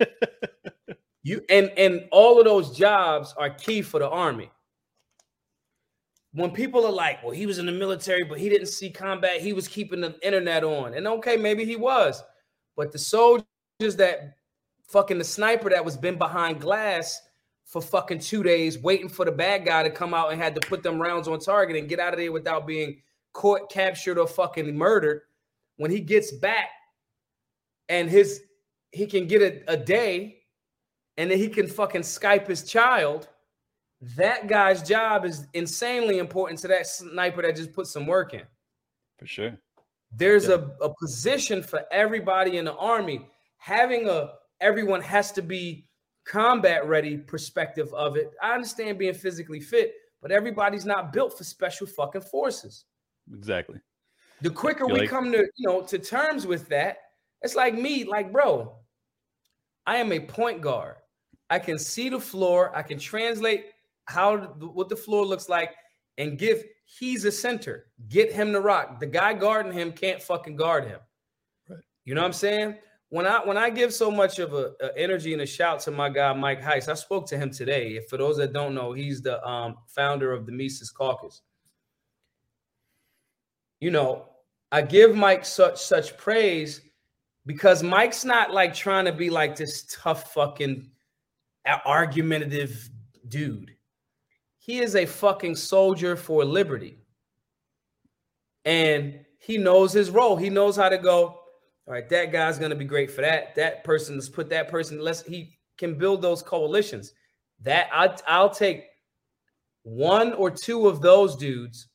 you 1.22 1.42
and 1.50 1.70
and 1.76 2.08
all 2.10 2.38
of 2.38 2.46
those 2.46 2.74
jobs 2.74 3.34
are 3.36 3.50
key 3.50 3.82
for 3.82 4.00
the 4.00 4.08
army 4.08 4.50
when 6.36 6.50
people 6.50 6.84
are 6.84 6.92
like, 6.92 7.22
well, 7.22 7.32
he 7.32 7.46
was 7.46 7.58
in 7.58 7.64
the 7.64 7.72
military, 7.72 8.22
but 8.22 8.38
he 8.38 8.50
didn't 8.50 8.66
see 8.66 8.90
combat, 8.90 9.40
he 9.40 9.54
was 9.54 9.66
keeping 9.66 10.02
the 10.02 10.14
internet 10.22 10.64
on. 10.64 10.92
And 10.92 11.08
okay, 11.08 11.36
maybe 11.38 11.64
he 11.64 11.76
was, 11.76 12.22
but 12.76 12.92
the 12.92 12.98
soldiers 12.98 13.46
that 13.80 14.34
fucking 14.86 15.16
the 15.16 15.24
sniper 15.24 15.70
that 15.70 15.82
was 15.82 15.96
been 15.96 16.18
behind 16.18 16.60
glass 16.60 17.18
for 17.66 17.82
fucking 17.82 18.20
two 18.20 18.42
days 18.42 18.78
waiting 18.78 19.08
for 19.08 19.24
the 19.24 19.32
bad 19.32 19.66
guy 19.66 19.82
to 19.82 19.90
come 19.90 20.14
out 20.14 20.32
and 20.32 20.40
had 20.40 20.54
to 20.54 20.60
put 20.62 20.82
them 20.82 21.00
rounds 21.00 21.28
on 21.28 21.38
target 21.38 21.76
and 21.76 21.88
get 21.88 22.00
out 22.00 22.14
of 22.14 22.18
there 22.18 22.32
without 22.32 22.66
being 22.66 23.02
caught, 23.34 23.70
captured, 23.70 24.18
or 24.18 24.26
fucking 24.26 24.74
murdered. 24.74 25.22
When 25.76 25.90
he 25.90 26.00
gets 26.00 26.32
back 26.32 26.70
and 27.88 28.08
his 28.08 28.40
he 28.92 29.06
can 29.06 29.26
get 29.26 29.42
a, 29.42 29.72
a 29.72 29.76
day 29.76 30.38
and 31.18 31.30
then 31.30 31.36
he 31.36 31.48
can 31.48 31.66
fucking 31.66 32.00
Skype 32.00 32.46
his 32.46 32.62
child 32.62 33.28
that 34.00 34.46
guy's 34.46 34.82
job 34.82 35.24
is 35.24 35.46
insanely 35.54 36.18
important 36.18 36.60
to 36.60 36.68
that 36.68 36.86
sniper 36.86 37.42
that 37.42 37.56
just 37.56 37.72
put 37.72 37.86
some 37.86 38.06
work 38.06 38.34
in. 38.34 38.42
For 39.18 39.26
sure. 39.26 39.58
There's 40.14 40.48
yeah. 40.48 40.56
a, 40.80 40.84
a 40.84 40.94
position 41.00 41.62
for 41.62 41.84
everybody 41.90 42.58
in 42.58 42.66
the 42.66 42.74
army. 42.74 43.26
Having 43.58 44.08
a 44.08 44.32
everyone 44.60 45.00
has 45.00 45.32
to 45.32 45.42
be 45.42 45.88
combat 46.26 46.86
ready 46.86 47.16
perspective 47.16 47.92
of 47.94 48.16
it. 48.16 48.32
I 48.42 48.52
understand 48.52 48.98
being 48.98 49.14
physically 49.14 49.60
fit, 49.60 49.94
but 50.20 50.30
everybody's 50.30 50.84
not 50.84 51.12
built 51.12 51.36
for 51.38 51.44
special 51.44 51.86
fucking 51.86 52.22
forces. 52.22 52.84
Exactly. 53.32 53.80
The 54.42 54.50
quicker 54.50 54.84
You're 54.86 54.94
we 54.94 55.00
like- 55.00 55.10
come 55.10 55.32
to, 55.32 55.38
you 55.38 55.68
know, 55.68 55.82
to 55.82 55.98
terms 55.98 56.46
with 56.46 56.68
that, 56.68 56.98
it's 57.42 57.54
like 57.54 57.74
me, 57.74 58.04
like, 58.04 58.32
bro, 58.32 58.76
I 59.86 59.96
am 59.96 60.12
a 60.12 60.20
point 60.20 60.60
guard. 60.60 60.96
I 61.48 61.58
can 61.60 61.78
see 61.78 62.08
the 62.08 62.18
floor. 62.20 62.76
I 62.76 62.82
can 62.82 62.98
translate 62.98 63.66
how 64.06 64.36
what 64.36 64.88
the 64.88 64.96
floor 64.96 65.24
looks 65.24 65.48
like 65.48 65.74
and 66.18 66.38
give 66.38 66.64
he's 66.86 67.24
a 67.24 67.30
center. 67.30 67.86
Get 68.08 68.32
him 68.32 68.52
to 68.52 68.60
rock. 68.60 68.98
The 68.98 69.06
guy 69.06 69.32
guarding 69.34 69.72
him 69.72 69.92
can't 69.92 70.20
fucking 70.20 70.56
guard 70.56 70.86
him. 70.86 70.98
Right. 71.68 71.78
You 72.04 72.14
know 72.14 72.20
what 72.22 72.26
I'm 72.26 72.32
saying? 72.32 72.76
When 73.16 73.26
I 73.26 73.42
when 73.46 73.56
I 73.56 73.70
give 73.70 73.94
so 73.94 74.10
much 74.10 74.38
of 74.40 74.52
a, 74.52 74.72
a, 74.78 74.94
energy 74.94 75.32
and 75.32 75.40
a 75.40 75.46
shout 75.46 75.80
to 75.80 75.90
my 75.90 76.10
guy 76.10 76.34
Mike 76.34 76.60
Heise, 76.62 76.86
I 76.90 76.92
spoke 76.92 77.26
to 77.28 77.38
him 77.38 77.50
today. 77.50 77.98
For 78.10 78.18
those 78.18 78.36
that 78.36 78.52
don't 78.52 78.74
know, 78.74 78.92
he's 78.92 79.22
the 79.22 79.42
um, 79.42 79.76
founder 79.86 80.34
of 80.34 80.44
the 80.44 80.52
Mises 80.52 80.90
Caucus. 80.90 81.40
You 83.80 83.90
know, 83.90 84.26
I 84.70 84.82
give 84.82 85.16
Mike 85.16 85.46
such 85.46 85.82
such 85.82 86.18
praise 86.18 86.82
because 87.46 87.82
Mike's 87.82 88.26
not 88.26 88.52
like 88.52 88.74
trying 88.74 89.06
to 89.06 89.12
be 89.12 89.30
like 89.30 89.56
this 89.56 89.86
tough 89.90 90.34
fucking 90.34 90.90
argumentative 91.86 92.90
dude. 93.28 93.70
He 94.58 94.80
is 94.80 94.94
a 94.94 95.06
fucking 95.06 95.56
soldier 95.56 96.16
for 96.16 96.44
liberty. 96.44 96.98
And 98.66 99.24
he 99.38 99.56
knows 99.56 99.94
his 99.94 100.10
role. 100.10 100.36
He 100.36 100.50
knows 100.50 100.76
how 100.76 100.90
to 100.90 100.98
go, 100.98 101.45
all 101.86 101.94
right, 101.94 102.08
that 102.08 102.32
guy's 102.32 102.58
going 102.58 102.70
to 102.70 102.76
be 102.76 102.84
great 102.84 103.10
for 103.10 103.20
that. 103.20 103.54
That 103.54 103.84
person, 103.84 104.16
let's 104.16 104.28
put 104.28 104.48
that 104.50 104.68
person, 104.68 105.00
let's, 105.00 105.22
he 105.22 105.58
can 105.78 105.94
build 105.94 106.22
those 106.22 106.42
coalitions. 106.42 107.12
That 107.62 107.88
I, 107.92 108.14
I'll 108.26 108.50
take 108.50 108.86
one 109.82 110.32
or 110.32 110.50
two 110.50 110.88
of 110.88 111.00
those 111.00 111.36
dudes 111.36 111.88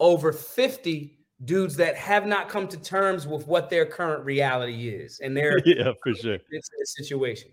over 0.00 0.32
50 0.32 1.18
dudes 1.44 1.76
that 1.76 1.96
have 1.96 2.26
not 2.26 2.48
come 2.48 2.66
to 2.68 2.76
terms 2.76 3.26
with 3.26 3.46
what 3.46 3.70
their 3.70 3.86
current 3.86 4.24
reality 4.24 4.88
is 4.88 5.20
and 5.20 5.36
their 5.36 5.58
yeah 5.64 5.92
for 6.02 6.14
sure 6.14 6.38
it's 6.50 6.68
a 6.82 6.86
situation 7.02 7.50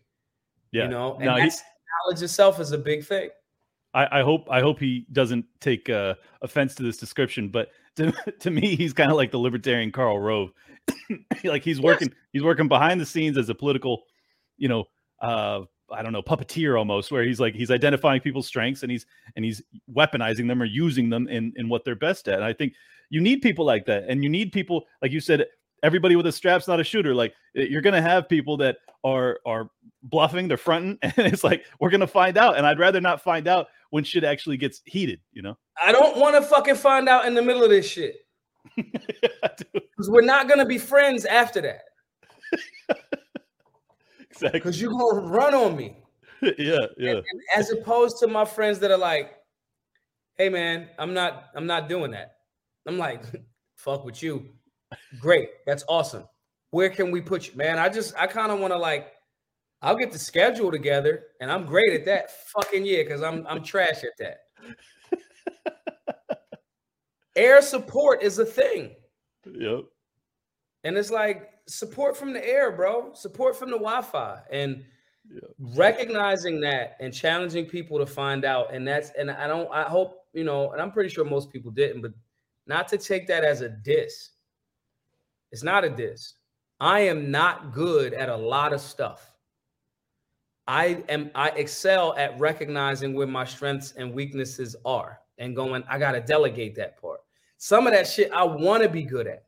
yeah 0.72 0.84
you 0.84 0.90
know 0.90 1.16
and 1.16 1.26
no, 1.26 1.38
that's 1.38 1.62
knowledge 2.06 2.22
itself 2.22 2.60
is 2.60 2.72
a 2.72 2.78
big 2.78 3.04
thing 3.04 3.30
I, 3.94 4.20
I, 4.20 4.22
hope 4.22 4.48
I 4.52 4.62
hope 4.62 4.80
he 4.80 5.08
doesn't 5.12 5.46
take 5.62 5.90
uh, 5.90 6.14
offense 6.44 6.76
to 6.76 6.84
this 6.84 6.98
description, 6.98 7.50
but 7.50 7.72
to, 7.96 8.14
to 8.40 8.52
me, 8.52 8.76
he's 8.76 8.94
kind 8.94 9.10
of 9.10 9.18
like 9.18 9.32
the 9.32 9.40
libertarian 9.40 9.92
Karl 9.92 10.20
Rove. 10.20 10.52
like 11.44 11.64
he's 11.64 11.82
working, 11.82 12.10
yes. 12.10 12.18
he's 12.34 12.44
working 12.44 12.68
behind 12.68 13.00
the 13.00 13.06
scenes 13.06 13.38
as 13.38 13.50
a 13.50 13.56
political, 13.56 14.04
you 14.58 14.68
know, 14.68 14.86
uh, 15.22 15.62
I 15.92 16.04
don't 16.04 16.14
know, 16.14 16.22
puppeteer 16.22 16.78
almost, 16.78 17.12
where 17.12 17.24
he's 17.24 17.40
like 17.40 17.56
he's 17.56 17.72
identifying 17.72 18.22
people's 18.22 18.48
strengths 18.48 18.84
and 18.84 18.92
he's 18.92 19.06
and 19.36 19.44
he's 19.44 19.62
weaponizing 19.94 20.48
them 20.48 20.62
or 20.62 20.66
using 20.66 21.10
them 21.10 21.28
in 21.28 21.54
in 21.56 21.70
what 21.70 21.84
they're 21.84 21.96
best 21.96 22.28
at. 22.28 22.36
And 22.36 22.44
I 22.44 22.54
think 22.54 22.74
you 23.10 23.22
need 23.22 23.42
people 23.42 23.66
like 23.66 23.86
that, 23.86 24.06
and 24.08 24.24
you 24.24 24.30
need 24.30 24.52
people 24.52 24.86
like 25.02 25.12
you 25.12 25.20
said. 25.20 25.46
Everybody 25.82 26.18
with 26.18 26.28
a 26.28 26.32
strap's 26.34 26.68
not 26.68 26.82
a 26.82 26.84
shooter. 26.84 27.16
Like 27.16 27.34
you're 27.54 27.82
gonna 27.82 28.02
have 28.02 28.28
people 28.28 28.58
that 28.58 28.80
are 29.06 29.40
are 29.46 29.70
bluffing, 30.04 30.50
they're 30.50 30.58
fronting, 30.58 30.98
and 31.02 31.14
it's 31.20 31.42
like 31.42 31.66
we're 31.80 31.90
gonna 31.90 32.06
find 32.06 32.38
out. 32.38 32.58
And 32.58 32.68
I'd 32.68 32.80
rather 32.80 33.00
not 33.00 33.22
find 33.22 33.48
out 33.48 33.68
when 33.90 34.04
shit 34.04 34.24
actually 34.24 34.58
gets 34.58 34.82
heated, 34.86 35.20
you 35.32 35.42
know? 35.42 35.58
I 35.82 35.92
don't 35.92 36.18
want 36.18 36.36
to 36.36 36.42
fucking 36.42 36.76
find 36.76 37.10
out 37.10 37.26
in 37.26 37.34
the 37.34 37.42
middle 37.42 37.64
of 37.64 37.70
this 37.70 37.88
shit. 37.88 38.18
Because 40.00 40.10
we're 40.10 40.22
not 40.22 40.48
gonna 40.48 40.66
be 40.66 40.78
friends 40.78 41.26
after 41.26 41.60
that. 41.60 41.82
exactly. 44.20 44.60
Because 44.60 44.82
you're 44.82 44.92
gonna 44.92 45.28
run 45.28 45.54
on 45.54 45.76
me. 45.76 45.98
yeah, 46.42 46.78
yeah. 46.98 47.10
And, 47.10 47.18
and 47.18 47.42
as 47.54 47.70
opposed 47.72 48.18
to 48.20 48.28
my 48.28 48.46
friends 48.46 48.80
that 48.80 48.92
are 48.92 48.98
like, 48.98 49.36
hey 50.38 50.48
man, 50.48 50.88
I'm 50.98 51.14
not, 51.14 51.48
I'm 51.54 51.66
not 51.66 51.90
doing 51.90 52.12
that. 52.12 52.38
I'm 52.88 52.98
like, 52.98 53.24
fuck 53.76 54.06
with 54.06 54.24
you. 54.24 54.46
Great, 55.20 55.50
that's 55.66 55.84
awesome. 55.90 56.24
Where 56.72 56.90
can 56.90 57.12
we 57.12 57.20
put 57.20 57.48
you? 57.48 57.58
Man, 57.58 57.78
I 57.78 57.90
just 57.90 58.16
I 58.18 58.26
kind 58.26 58.52
of 58.52 58.60
want 58.60 58.72
to 58.72 58.78
like 58.80 59.12
I'll 59.82 59.96
get 59.96 60.12
the 60.12 60.20
schedule 60.20 60.72
together, 60.72 61.24
and 61.40 61.52
I'm 61.52 61.66
great 61.66 61.94
at 61.94 62.06
that 62.06 62.32
fucking 62.48 62.86
year 62.86 63.04
because 63.04 63.22
I'm 63.22 63.46
I'm 63.48 63.64
trash 63.64 64.04
at 64.04 64.18
that. 64.20 64.40
Air 67.40 67.62
support 67.62 68.22
is 68.22 68.40
a 68.40 68.46
thing. 68.46 68.96
Yep. 69.46 69.86
And 70.84 70.98
it's 70.98 71.12
like 71.12 71.50
support 71.68 72.18
from 72.18 72.34
the 72.34 72.46
air, 72.46 72.72
bro. 72.72 73.14
Support 73.14 73.56
from 73.56 73.70
the 73.70 73.78
Wi-Fi, 73.78 74.40
and 74.52 74.84
yep. 75.32 75.44
recognizing 75.76 76.62
that 76.62 76.98
and 77.00 77.14
challenging 77.14 77.66
people 77.66 77.98
to 78.00 78.06
find 78.06 78.46
out. 78.46 78.74
And 78.74 78.88
that's 78.88 79.12
and 79.18 79.32
I 79.32 79.48
don't. 79.48 79.70
I 79.72 79.84
hope 79.84 80.26
you 80.34 80.44
know, 80.44 80.72
and 80.72 80.82
I'm 80.82 80.92
pretty 80.92 81.10
sure 81.10 81.26
most 81.26 81.52
people 81.52 81.72
didn't, 81.72 82.02
but 82.02 82.12
not 82.68 82.88
to 82.90 82.98
take 82.98 83.28
that 83.28 83.44
as 83.44 83.62
a 83.62 83.70
diss. 83.70 84.30
It's 85.52 85.64
not 85.64 85.84
a 85.84 85.90
diss. 85.90 86.34
I 86.80 87.02
am 87.02 87.32
not 87.32 87.74
good 87.74 88.14
at 88.14 88.30
a 88.30 88.36
lot 88.36 88.74
of 88.74 88.80
stuff. 88.80 89.34
I 90.68 91.04
am 91.10 91.32
I 91.34 91.50
excel 91.50 92.14
at 92.16 92.40
recognizing 92.40 93.16
where 93.16 93.28
my 93.28 93.44
strengths 93.44 93.94
and 93.94 94.14
weaknesses 94.14 94.76
are 94.86 95.20
and 95.40 95.56
going, 95.56 95.84
I 95.90 95.98
gotta 95.98 96.22
delegate 96.22 96.76
that 96.76 97.02
part. 97.02 97.22
Some 97.60 97.88
of 97.88 97.94
that 97.94 98.08
shit 98.08 98.32
I 98.32 98.46
want 98.46 98.84
to 98.84 98.90
be 98.90 99.04
good 99.04 99.28
at. 99.28 99.44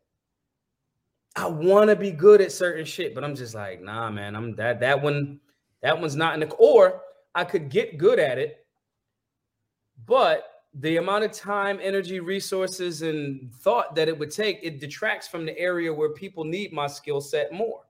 I 1.36 1.48
want 1.48 1.90
to 1.90 1.96
be 1.96 2.12
good 2.12 2.42
at 2.42 2.52
certain 2.52 2.84
shit, 2.84 3.16
but 3.16 3.24
I'm 3.24 3.36
just 3.36 3.56
like, 3.56 3.82
nah, 3.82 4.12
man. 4.12 4.36
I'm 4.36 4.54
that 4.58 4.82
that 4.82 5.02
one. 5.02 5.40
That 5.82 6.00
one's 6.00 6.16
not 6.16 6.36
in 6.36 6.42
the 6.42 6.54
or 6.56 7.02
I 7.34 7.44
could 7.44 7.70
get 7.70 7.98
good 7.98 8.20
at 8.20 8.38
it, 8.38 8.68
but 10.06 10.44
the 10.76 10.98
amount 10.98 11.24
of 11.24 11.32
time, 11.32 11.80
energy, 11.82 12.20
resources, 12.20 13.02
and 13.02 13.52
thought 13.56 13.96
that 13.96 14.08
it 14.08 14.20
would 14.20 14.30
take, 14.30 14.60
it 14.62 14.80
detracts 14.80 15.28
from 15.28 15.46
the 15.46 15.58
area 15.58 15.92
where 15.92 16.10
people 16.10 16.44
need 16.44 16.72
my 16.72 16.86
skill 16.86 17.20
set 17.20 17.52
more. 17.52 17.82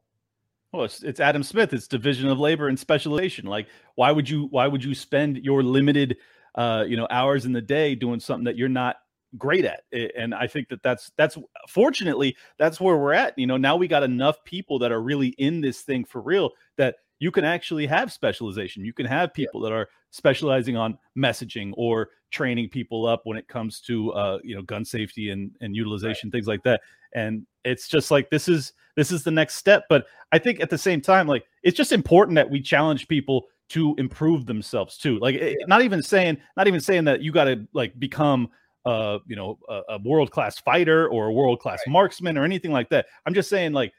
Well, 0.71 0.85
it's, 0.85 1.03
it's 1.03 1.19
Adam 1.19 1.43
Smith. 1.43 1.73
It's 1.73 1.87
division 1.87 2.29
of 2.29 2.39
labor 2.39 2.69
and 2.69 2.79
specialization. 2.79 3.45
Like, 3.45 3.67
why 3.95 4.11
would 4.11 4.29
you 4.29 4.47
why 4.51 4.67
would 4.67 4.83
you 4.83 4.95
spend 4.95 5.37
your 5.37 5.63
limited 5.63 6.17
uh, 6.55 6.85
you 6.87 6.95
know 6.95 7.07
hours 7.09 7.45
in 7.45 7.51
the 7.51 7.61
day 7.61 7.95
doing 7.95 8.19
something 8.19 8.45
that 8.45 8.55
you're 8.55 8.69
not 8.69 8.97
great 9.37 9.65
at 9.65 9.83
and 10.17 10.35
i 10.35 10.45
think 10.45 10.67
that 10.67 10.83
that's 10.83 11.11
that's 11.15 11.37
fortunately 11.67 12.35
that's 12.57 12.81
where 12.81 12.97
we're 12.97 13.13
at 13.13 13.37
you 13.37 13.47
know 13.47 13.57
now 13.57 13.75
we 13.75 13.87
got 13.87 14.03
enough 14.03 14.43
people 14.43 14.77
that 14.77 14.91
are 14.91 15.01
really 15.01 15.29
in 15.37 15.61
this 15.61 15.81
thing 15.81 16.03
for 16.03 16.21
real 16.21 16.51
that 16.77 16.95
you 17.19 17.31
can 17.31 17.45
actually 17.45 17.85
have 17.85 18.11
specialization 18.11 18.83
you 18.83 18.93
can 18.93 19.05
have 19.05 19.33
people 19.33 19.61
yeah. 19.61 19.69
that 19.69 19.75
are 19.75 19.89
specializing 20.09 20.75
on 20.75 20.97
messaging 21.17 21.71
or 21.77 22.09
training 22.31 22.67
people 22.67 23.05
up 23.05 23.21
when 23.23 23.37
it 23.37 23.47
comes 23.47 23.79
to 23.79 24.11
uh, 24.13 24.39
you 24.43 24.55
know 24.55 24.61
gun 24.63 24.83
safety 24.83 25.29
and 25.29 25.51
and 25.61 25.75
utilization 25.75 26.27
right. 26.27 26.31
things 26.33 26.47
like 26.47 26.63
that 26.63 26.81
and 27.13 27.45
it's 27.63 27.87
just 27.87 28.11
like 28.11 28.29
this 28.29 28.47
is 28.47 28.73
this 28.97 29.11
is 29.11 29.23
the 29.23 29.31
next 29.31 29.55
step 29.55 29.85
but 29.87 30.05
i 30.31 30.37
think 30.37 30.59
at 30.59 30.69
the 30.69 30.77
same 30.77 30.99
time 30.99 31.27
like 31.27 31.45
it's 31.63 31.77
just 31.77 31.91
important 31.91 32.35
that 32.35 32.49
we 32.49 32.61
challenge 32.61 33.07
people 33.07 33.45
to 33.69 33.95
improve 33.97 34.45
themselves 34.45 34.97
too 34.97 35.17
like 35.19 35.35
yeah. 35.35 35.53
not 35.67 35.81
even 35.81 36.01
saying 36.01 36.37
not 36.57 36.67
even 36.67 36.81
saying 36.81 37.05
that 37.05 37.21
you 37.21 37.31
got 37.31 37.45
to 37.45 37.65
like 37.73 37.97
become 37.99 38.49
uh 38.85 39.19
you 39.27 39.35
know 39.35 39.57
a, 39.69 39.81
a 39.89 39.99
world 40.03 40.31
class 40.31 40.57
fighter 40.59 41.07
or 41.09 41.27
a 41.27 41.33
world 41.33 41.59
class 41.59 41.79
right. 41.85 41.91
marksman 41.91 42.37
or 42.37 42.43
anything 42.43 42.71
like 42.71 42.89
that 42.89 43.05
i'm 43.25 43.33
just 43.33 43.49
saying 43.49 43.73
like 43.73 43.93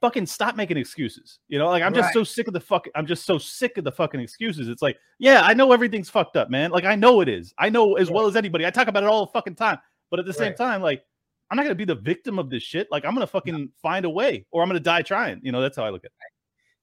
fucking 0.00 0.26
stop 0.26 0.56
making 0.56 0.76
excuses. 0.76 1.38
You 1.48 1.58
know, 1.58 1.68
like 1.68 1.82
I'm 1.82 1.94
just 1.94 2.06
right. 2.06 2.14
so 2.14 2.24
sick 2.24 2.46
of 2.46 2.54
the 2.54 2.60
fuck. 2.60 2.86
I'm 2.94 3.06
just 3.06 3.24
so 3.24 3.38
sick 3.38 3.78
of 3.78 3.84
the 3.84 3.92
fucking 3.92 4.20
excuses. 4.20 4.68
It's 4.68 4.82
like, 4.82 4.98
yeah, 5.18 5.42
I 5.42 5.54
know 5.54 5.72
everything's 5.72 6.10
fucked 6.10 6.36
up, 6.36 6.50
man. 6.50 6.70
Like 6.70 6.84
I 6.84 6.94
know 6.94 7.20
it 7.20 7.28
is. 7.28 7.54
I 7.58 7.70
know 7.70 7.94
as 7.94 8.10
well 8.10 8.26
as 8.26 8.36
anybody. 8.36 8.66
I 8.66 8.70
talk 8.70 8.88
about 8.88 9.02
it 9.02 9.08
all 9.08 9.26
the 9.26 9.32
fucking 9.32 9.56
time. 9.56 9.78
But 10.10 10.20
at 10.20 10.26
the 10.26 10.32
same 10.32 10.54
time, 10.54 10.82
like 10.82 11.02
I'm 11.50 11.56
not 11.56 11.64
gonna 11.64 11.74
be 11.74 11.84
the 11.84 11.96
victim 11.96 12.38
of 12.38 12.50
this 12.50 12.62
shit. 12.62 12.88
Like 12.90 13.04
I'm 13.04 13.14
gonna 13.14 13.26
fucking 13.26 13.54
no. 13.54 13.66
find 13.82 14.04
a 14.04 14.10
way, 14.10 14.46
or 14.50 14.62
I'm 14.62 14.68
gonna 14.68 14.80
die 14.80 15.02
trying. 15.02 15.40
You 15.42 15.52
know, 15.52 15.60
that's 15.60 15.76
how 15.76 15.84
I 15.84 15.90
look 15.90 16.04
at 16.04 16.10
it. 16.10 16.12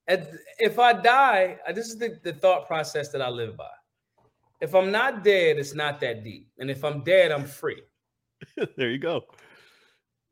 And 0.06 0.40
if 0.60 0.80
I 0.80 0.92
die, 0.92 1.58
this 1.74 1.88
is 1.88 1.98
the, 1.98 2.20
the 2.24 2.34
thought 2.34 2.68
process 2.68 3.10
that 3.14 3.22
I 3.22 3.30
live 3.30 3.56
by. 3.56 3.70
If 4.62 4.76
I'm 4.76 4.92
not 4.92 5.24
dead, 5.24 5.58
it's 5.58 5.74
not 5.74 6.00
that 6.02 6.24
deep. 6.24 6.50
And 6.58 6.72
if 6.72 6.84
I'm 6.84 7.04
dead, 7.04 7.32
I'm 7.32 7.46
free. 7.46 7.82
there 8.78 8.90
you 8.90 9.00
go. 9.00 9.26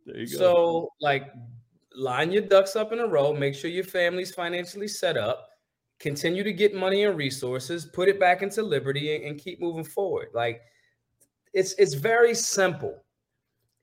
There 0.05 0.17
you 0.17 0.27
go. 0.27 0.37
So, 0.37 0.89
like, 1.01 1.31
line 1.95 2.31
your 2.31 2.43
ducks 2.43 2.75
up 2.75 2.91
in 2.91 2.99
a 2.99 3.07
row, 3.07 3.33
make 3.33 3.55
sure 3.55 3.69
your 3.69 3.83
family's 3.83 4.33
financially 4.33 4.87
set 4.87 5.17
up, 5.17 5.49
continue 5.99 6.43
to 6.43 6.53
get 6.53 6.73
money 6.73 7.03
and 7.03 7.17
resources, 7.17 7.85
put 7.85 8.07
it 8.07 8.19
back 8.19 8.41
into 8.41 8.63
liberty 8.63 9.15
and, 9.15 9.25
and 9.25 9.39
keep 9.39 9.61
moving 9.61 9.83
forward. 9.83 10.29
Like 10.33 10.61
it's 11.53 11.73
it's 11.73 11.93
very 11.93 12.33
simple. 12.33 13.03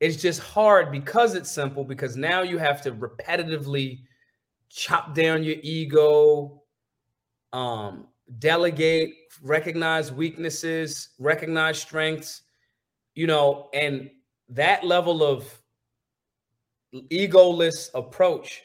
It's 0.01 0.21
just 0.21 0.41
hard 0.41 0.93
because 0.93 1.35
it's 1.35 1.51
simple 1.51 1.85
because 1.85 2.17
now 2.17 2.43
you 2.43 2.57
have 2.59 2.81
to 2.83 2.93
repetitively 2.93 4.03
chop 4.69 5.15
down 5.15 5.43
your 5.43 5.57
ego, 5.63 6.63
um, 7.53 8.07
delegate, 8.39 9.15
recognize 9.43 10.13
weaknesses, 10.13 11.11
recognize 11.19 11.81
strengths, 11.81 12.43
you 13.15 13.27
know, 13.27 13.69
and 13.73 14.11
that 14.49 14.85
level 14.85 15.23
of 15.23 15.45
egoless 16.95 17.91
approach 17.95 18.63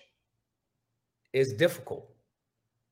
is 1.34 1.54
difficult, 1.54 2.08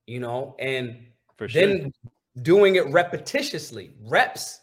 you 0.08 0.20
know, 0.20 0.56
and 0.60 1.06
For 1.38 1.48
sure. 1.48 1.68
then 1.68 1.94
doing 2.42 2.76
it 2.76 2.86
repetitiously, 2.86 3.92
reps 4.02 4.60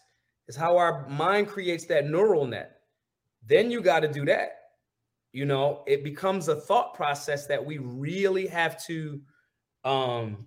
is 0.49 0.57
how 0.57 0.77
our 0.77 1.07
mind 1.09 1.49
creates 1.49 1.85
that 1.87 2.07
neural 2.09 2.47
net. 2.47 2.81
Then 3.47 3.71
you 3.71 3.81
got 3.81 4.01
to 4.01 4.09
do 4.09 4.25
that. 4.27 4.53
You 5.33 5.45
know, 5.45 5.85
it 5.87 6.03
becomes 6.03 6.49
a 6.49 6.57
thought 6.57 6.95
process 6.95 7.47
that 7.47 7.65
we 7.65 7.79
really 7.79 8.47
have 8.47 8.83
to 8.87 9.21
um 9.85 10.47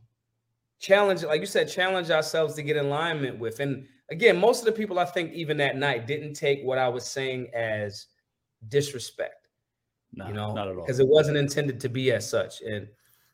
challenge, 0.82 1.24
like 1.24 1.40
you 1.40 1.48
said, 1.48 1.70
challenge 1.70 2.10
ourselves 2.10 2.56
to 2.56 2.64
get 2.64 2.76
in 2.76 2.86
alignment 2.86 3.40
with. 3.40 3.62
And 3.62 3.88
again, 4.10 4.38
most 4.38 4.60
of 4.60 4.66
the 4.66 4.74
people 4.74 5.00
I 5.00 5.06
think 5.06 5.32
even 5.32 5.56
that 5.58 5.78
night 5.78 6.08
didn't 6.08 6.34
take 6.34 6.62
what 6.64 6.78
I 6.78 6.90
was 6.90 7.06
saying 7.06 7.50
as 7.54 8.08
disrespect 8.68 9.42
no, 10.14 10.28
you 10.28 10.34
know, 10.34 10.54
not 10.54 10.68
at 10.68 10.76
all. 10.76 10.82
Because 10.82 11.00
it 11.00 11.08
wasn't 11.08 11.38
intended 11.38 11.80
to 11.80 11.90
be 11.90 12.12
as 12.12 12.30
such. 12.30 12.62
And 12.62 12.88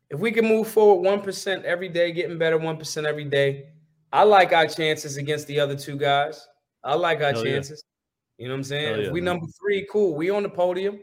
if 0.10 0.19
we 0.19 0.32
can 0.32 0.45
move 0.45 0.68
forward 0.68 1.07
1% 1.07 1.64
every 1.64 1.90
day, 1.90 2.11
getting 2.11 2.38
better 2.38 2.57
1% 2.57 3.06
every 3.06 3.26
day, 3.26 3.69
I 4.14 4.24
like 4.24 4.53
our 4.53 4.68
chances 4.68 5.18
against 5.18 5.48
the 5.48 5.60
other 5.60 5.76
two 5.76 5.98
guys. 5.98 6.48
I 6.84 6.95
like 6.95 7.22
our 7.22 7.34
Hell 7.34 7.44
chances. 7.44 7.84
Yeah. 8.38 8.44
You 8.44 8.49
know 8.49 8.53
what 8.53 8.60
I'm 8.60 8.64
saying? 8.65 8.99
Yeah, 8.99 9.07
if 9.07 9.11
we 9.11 9.19
man. 9.19 9.34
number 9.34 9.48
three, 9.60 9.88
cool. 9.91 10.15
We 10.15 10.30
on 10.30 10.44
the 10.44 10.49
podium. 10.49 10.99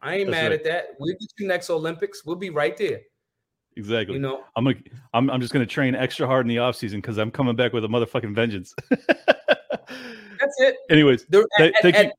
I 0.00 0.14
ain't 0.14 0.30
That's 0.30 0.42
mad 0.42 0.50
right. 0.50 0.60
at 0.60 0.64
that. 0.64 0.84
We'll 1.00 1.14
get 1.14 1.28
you 1.38 1.48
next 1.48 1.70
Olympics. 1.70 2.24
We'll 2.24 2.36
be 2.36 2.50
right 2.50 2.76
there. 2.76 3.00
Exactly. 3.78 4.16
You 4.16 4.20
know, 4.20 4.44
I'm 4.56 4.66
a, 4.66 4.74
I'm 5.14 5.30
I'm 5.30 5.40
just 5.40 5.52
gonna 5.52 5.64
train 5.64 5.94
extra 5.94 6.26
hard 6.26 6.44
in 6.44 6.48
the 6.48 6.58
off 6.58 6.74
season 6.74 7.00
because 7.00 7.16
I'm 7.16 7.30
coming 7.30 7.54
back 7.54 7.72
with 7.72 7.84
a 7.84 7.88
motherfucking 7.88 8.34
vengeance. 8.34 8.74
That's 8.90 10.56
it. 10.58 10.74
Anyways, 10.90 11.26
the, 11.26 11.46
th- 11.56 11.72
at, 11.74 11.82
thank 11.82 11.94
at, 11.94 12.06
you. 12.06 12.12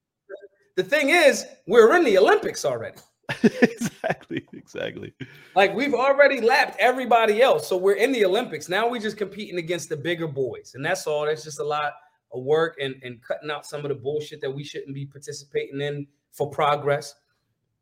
The 0.78 0.84
thing 0.84 1.10
is, 1.10 1.46
we're 1.68 1.94
in 1.98 2.06
the 2.06 2.18
Olympics 2.18 2.64
already. 2.64 2.98
exactly, 3.44 4.48
exactly. 4.54 5.14
Like 5.54 5.76
we've 5.76 5.94
already 5.94 6.40
lapped 6.40 6.80
everybody 6.80 7.42
else, 7.42 7.68
so 7.68 7.76
we're 7.76 7.96
in 7.96 8.14
the 8.14 8.24
Olympics 8.24 8.70
now. 8.70 8.88
We're 8.88 9.02
just 9.02 9.18
competing 9.18 9.58
against 9.58 9.90
the 9.90 9.98
bigger 9.98 10.28
boys, 10.28 10.72
and 10.76 10.86
that's 10.86 11.08
all. 11.08 11.26
That's 11.26 11.44
just 11.44 11.60
a 11.60 11.66
lot 11.66 11.92
of 12.32 12.44
work 12.44 12.78
and 12.80 12.96
and 13.04 13.22
cutting 13.22 13.52
out 13.52 13.66
some 13.66 13.82
of 13.82 13.90
the 13.90 13.96
bullshit 13.96 14.40
that 14.40 14.52
we 14.52 14.64
shouldn't 14.64 14.96
be 14.96 15.06
participating 15.06 15.82
in 15.82 16.08
for 16.32 16.50
progress. 16.50 17.16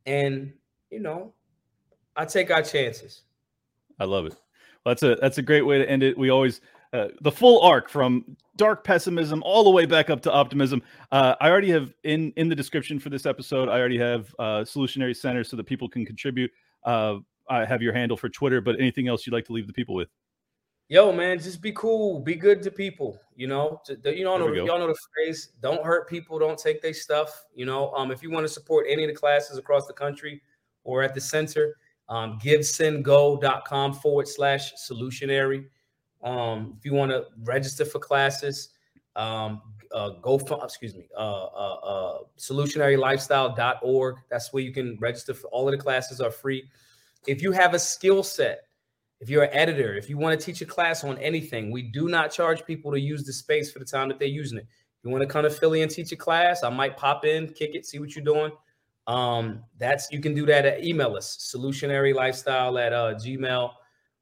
And 0.08 0.52
you 0.90 1.00
know, 1.00 1.36
I 2.16 2.26
take 2.26 2.50
our 2.50 2.64
chances. 2.64 3.22
I 4.00 4.06
love 4.06 4.26
it. 4.26 4.34
Well, 4.86 4.96
that's 4.96 5.04
a 5.04 5.16
that's 5.16 5.38
a 5.38 5.42
great 5.42 5.64
way 5.64 5.78
to 5.78 5.90
end 5.90 6.04
it. 6.04 6.18
We 6.18 6.30
always 6.30 6.62
uh, 6.94 7.10
the 7.22 7.32
full 7.32 7.62
arc 7.62 7.90
from 7.90 8.38
dark 8.56 8.84
pessimism 8.84 9.44
all 9.44 9.64
the 9.64 9.70
way 9.70 9.86
back 9.86 10.10
up 10.10 10.22
to 10.22 10.32
optimism. 10.32 10.82
Uh, 11.12 11.36
I 11.42 11.50
already 11.50 11.70
have 11.72 11.94
in 12.04 12.32
in 12.38 12.50
the 12.50 12.56
description 12.56 13.00
for 13.00 13.10
this 13.10 13.26
episode. 13.26 13.70
I 13.70 13.80
already 13.80 13.98
have 13.98 14.34
uh, 14.40 14.62
Solutionary 14.62 15.16
Center 15.16 15.44
so 15.44 15.58
that 15.58 15.66
people 15.66 15.90
can 15.90 16.06
contribute. 16.06 16.52
Uh, 16.84 17.18
I 17.50 17.66
have 17.66 17.82
your 17.82 17.94
handle 17.94 18.18
for 18.18 18.30
Twitter, 18.30 18.62
but 18.62 18.80
anything 18.80 19.08
else 19.08 19.26
you'd 19.26 19.34
like 19.34 19.46
to 19.46 19.54
leave 19.54 19.68
the 19.68 19.74
people 19.74 19.96
with? 19.96 20.10
Yo, 20.90 21.12
man, 21.12 21.38
just 21.38 21.62
be 21.62 21.74
cool, 21.74 22.22
be 22.22 22.36
good 22.36 22.64
to 22.64 22.72
people. 22.72 23.20
You 23.36 23.48
know, 23.48 23.82
you 24.06 24.24
know, 24.24 24.38
know 24.38 24.54
y'all 24.54 24.80
know 24.80 24.88
the 24.88 24.96
phrase: 25.14 25.52
"Don't 25.62 25.84
hurt 25.84 26.08
people, 26.08 26.40
don't 26.40 26.58
take 26.58 26.82
their 26.82 26.94
stuff." 26.94 27.44
You 27.54 27.66
know, 27.66 27.92
um, 27.94 28.10
if 28.12 28.24
you 28.24 28.32
want 28.32 28.46
to 28.46 28.52
support 28.52 28.86
any 28.88 29.04
of 29.04 29.10
the 29.10 29.16
classes 29.16 29.58
across 29.58 29.86
the 29.86 29.94
country 29.94 30.42
or 30.86 31.04
at 31.04 31.14
the 31.14 31.20
center, 31.20 31.76
um, 32.10 32.40
givesendgo.com 32.40 33.94
forward 33.94 34.28
slash 34.28 34.74
solutionary. 34.76 35.66
Um, 36.24 36.76
if 36.78 36.86
you 36.86 36.94
want 36.94 37.12
to 37.12 37.26
register 37.44 37.86
for 37.86 38.00
classes, 38.00 38.70
um, 39.16 39.62
uh, 39.94 40.10
go 40.22 40.38
for, 40.38 40.64
excuse 40.64 40.96
me, 40.96 41.08
uh, 41.16 41.46
uh, 41.46 41.76
uh, 41.84 42.18
solutionarylifestyle.org. 42.38 44.16
That's 44.30 44.54
where 44.54 44.64
you 44.64 44.72
can 44.72 44.98
register 45.00 45.34
for 45.34 45.48
all 45.48 45.68
of 45.68 45.72
the 45.72 45.78
classes 45.78 46.22
are 46.22 46.32
free. 46.32 46.70
If 47.26 47.42
you 47.42 47.52
have 47.52 47.74
a 47.74 47.80
skill 47.80 48.24
set, 48.24 48.64
if 49.20 49.30
you're 49.30 49.44
an 49.44 49.54
editor, 49.54 49.96
if 49.96 50.10
you 50.10 50.18
want 50.18 50.40
to 50.40 50.46
teach 50.46 50.62
a 50.62 50.66
class 50.66 51.04
on 51.04 51.18
anything, 51.18 51.72
we 51.72 51.82
do 51.82 52.08
not 52.08 52.32
charge 52.32 52.66
people 52.66 52.92
to 52.92 53.00
use 53.00 53.24
the 53.24 53.34
space 53.34 53.72
for 53.72 53.80
the 53.80 53.86
time 53.86 54.10
that 54.10 54.20
they're 54.20 54.28
using 54.28 54.60
it. 54.60 54.68
You 55.04 55.10
want 55.10 55.24
to 55.24 55.28
come 55.28 55.44
to 55.44 55.50
Philly 55.50 55.82
and 55.82 55.90
teach 55.90 56.12
a 56.12 56.16
class, 56.16 56.64
I 56.64 56.70
might 56.70 56.98
pop 56.98 57.26
in, 57.26 57.48
kick 57.48 57.76
it, 57.76 57.86
see 57.86 58.00
what 58.00 58.16
you're 58.16 58.26
doing. 58.26 58.52
Um, 59.08 59.64
that's 59.80 60.12
you 60.12 60.20
can 60.20 60.36
do 60.36 60.46
that 60.46 60.66
at 60.66 60.84
email 60.84 61.16
us, 61.16 61.52
solutionarylifestyle 61.56 62.80
at 62.86 62.94
uh, 62.94 63.16
gmail.com 63.16 63.72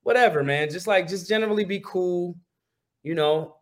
whatever, 0.06 0.44
man. 0.44 0.70
Just 0.70 0.88
like 0.88 1.08
just 1.08 1.28
generally 1.28 1.66
be 1.66 1.82
cool, 1.84 2.36
you 3.04 3.16
know, 3.16 3.58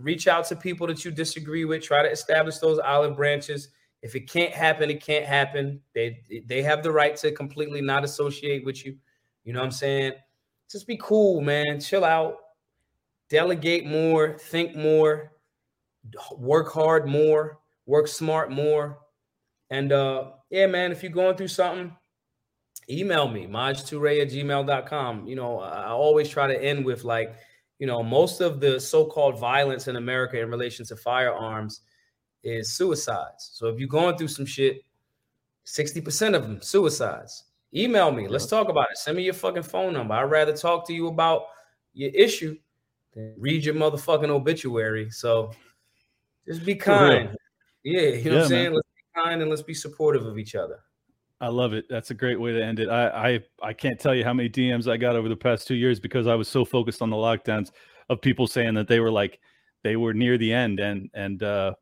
reach 0.00 0.26
out 0.28 0.44
to 0.48 0.56
people 0.56 0.86
that 0.88 1.04
you 1.04 1.10
disagree 1.10 1.64
with, 1.64 1.82
try 1.82 2.02
to 2.02 2.10
establish 2.10 2.58
those 2.58 2.78
olive 2.80 3.16
branches. 3.16 3.68
If 4.02 4.14
it 4.16 4.28
can't 4.28 4.52
happen, 4.52 4.90
it 4.90 5.02
can't 5.02 5.24
happen. 5.24 5.80
They 5.94 6.20
they 6.46 6.62
have 6.62 6.82
the 6.82 6.90
right 6.90 7.16
to 7.16 7.32
completely 7.32 7.80
not 7.80 8.04
associate 8.04 8.64
with 8.66 8.84
you. 8.84 8.96
You 9.44 9.52
know 9.52 9.60
what 9.60 9.66
I'm 9.66 9.70
saying? 9.70 10.12
Just 10.70 10.86
be 10.86 10.98
cool, 11.00 11.40
man. 11.40 11.80
Chill 11.80 12.04
out. 12.04 12.36
Delegate 13.30 13.86
more, 13.86 14.36
think 14.38 14.76
more, 14.76 15.32
work 16.36 16.72
hard 16.72 17.06
more, 17.06 17.60
work 17.86 18.08
smart 18.08 18.50
more. 18.50 18.98
And 19.70 19.92
uh 19.92 20.32
yeah, 20.50 20.66
man, 20.66 20.92
if 20.92 21.02
you're 21.02 21.12
going 21.12 21.36
through 21.36 21.48
something, 21.48 21.92
email 22.88 23.28
me, 23.28 23.46
maj2ray 23.46 24.22
at 24.22 24.28
gmail.com. 24.28 25.26
You 25.26 25.36
know, 25.36 25.60
I 25.60 25.88
always 25.88 26.28
try 26.28 26.46
to 26.46 26.62
end 26.62 26.84
with 26.84 27.04
like, 27.04 27.34
you 27.78 27.86
know, 27.86 28.02
most 28.02 28.40
of 28.40 28.60
the 28.60 28.78
so-called 28.78 29.38
violence 29.38 29.88
in 29.88 29.96
America 29.96 30.40
in 30.40 30.50
relation 30.50 30.84
to 30.86 30.96
firearms 30.96 31.80
is 32.42 32.74
suicides. 32.74 33.50
So 33.54 33.68
if 33.68 33.78
you're 33.78 33.88
going 33.88 34.16
through 34.16 34.28
some 34.28 34.46
shit, 34.46 34.82
60% 35.66 36.34
of 36.34 36.42
them 36.42 36.60
suicides. 36.60 37.44
Email 37.74 38.12
me. 38.12 38.28
Let's 38.28 38.46
talk 38.46 38.68
about 38.68 38.90
it. 38.90 38.98
Send 38.98 39.16
me 39.16 39.24
your 39.24 39.34
fucking 39.34 39.62
phone 39.64 39.94
number. 39.94 40.14
I'd 40.14 40.24
rather 40.24 40.56
talk 40.56 40.86
to 40.86 40.92
you 40.92 41.08
about 41.08 41.46
your 41.92 42.10
issue, 42.10 42.56
then 43.14 43.34
read 43.38 43.64
your 43.64 43.74
motherfucking 43.74 44.28
obituary. 44.28 45.10
So 45.10 45.52
just 46.46 46.64
be 46.64 46.76
kind. 46.76 47.34
Yeah, 47.82 48.00
you 48.00 48.24
know 48.24 48.30
yeah, 48.30 48.34
what 48.34 48.42
I'm 48.42 48.48
saying? 48.48 48.64
Man. 48.64 48.74
Let's 48.74 48.88
kind 49.24 49.40
and 49.40 49.50
let's 49.50 49.62
be 49.62 49.74
supportive 49.74 50.26
of 50.26 50.38
each 50.38 50.54
other. 50.54 50.80
I 51.40 51.48
love 51.48 51.72
it. 51.72 51.86
That's 51.90 52.10
a 52.10 52.14
great 52.14 52.40
way 52.40 52.52
to 52.52 52.64
end 52.64 52.78
it. 52.78 52.88
I, 52.88 53.08
I 53.08 53.40
I 53.62 53.72
can't 53.72 53.98
tell 53.98 54.14
you 54.14 54.24
how 54.24 54.32
many 54.32 54.48
DMs 54.48 54.90
I 54.90 54.96
got 54.96 55.16
over 55.16 55.28
the 55.28 55.36
past 55.36 55.66
two 55.66 55.74
years 55.74 55.98
because 55.98 56.26
I 56.26 56.34
was 56.34 56.48
so 56.48 56.64
focused 56.64 57.02
on 57.02 57.10
the 57.10 57.16
lockdowns 57.16 57.72
of 58.08 58.20
people 58.20 58.46
saying 58.46 58.74
that 58.74 58.88
they 58.88 59.00
were 59.00 59.10
like 59.10 59.40
they 59.82 59.96
were 59.96 60.14
near 60.14 60.38
the 60.38 60.52
end 60.52 60.80
and 60.80 61.10
and 61.12 61.42
uh 61.42 61.74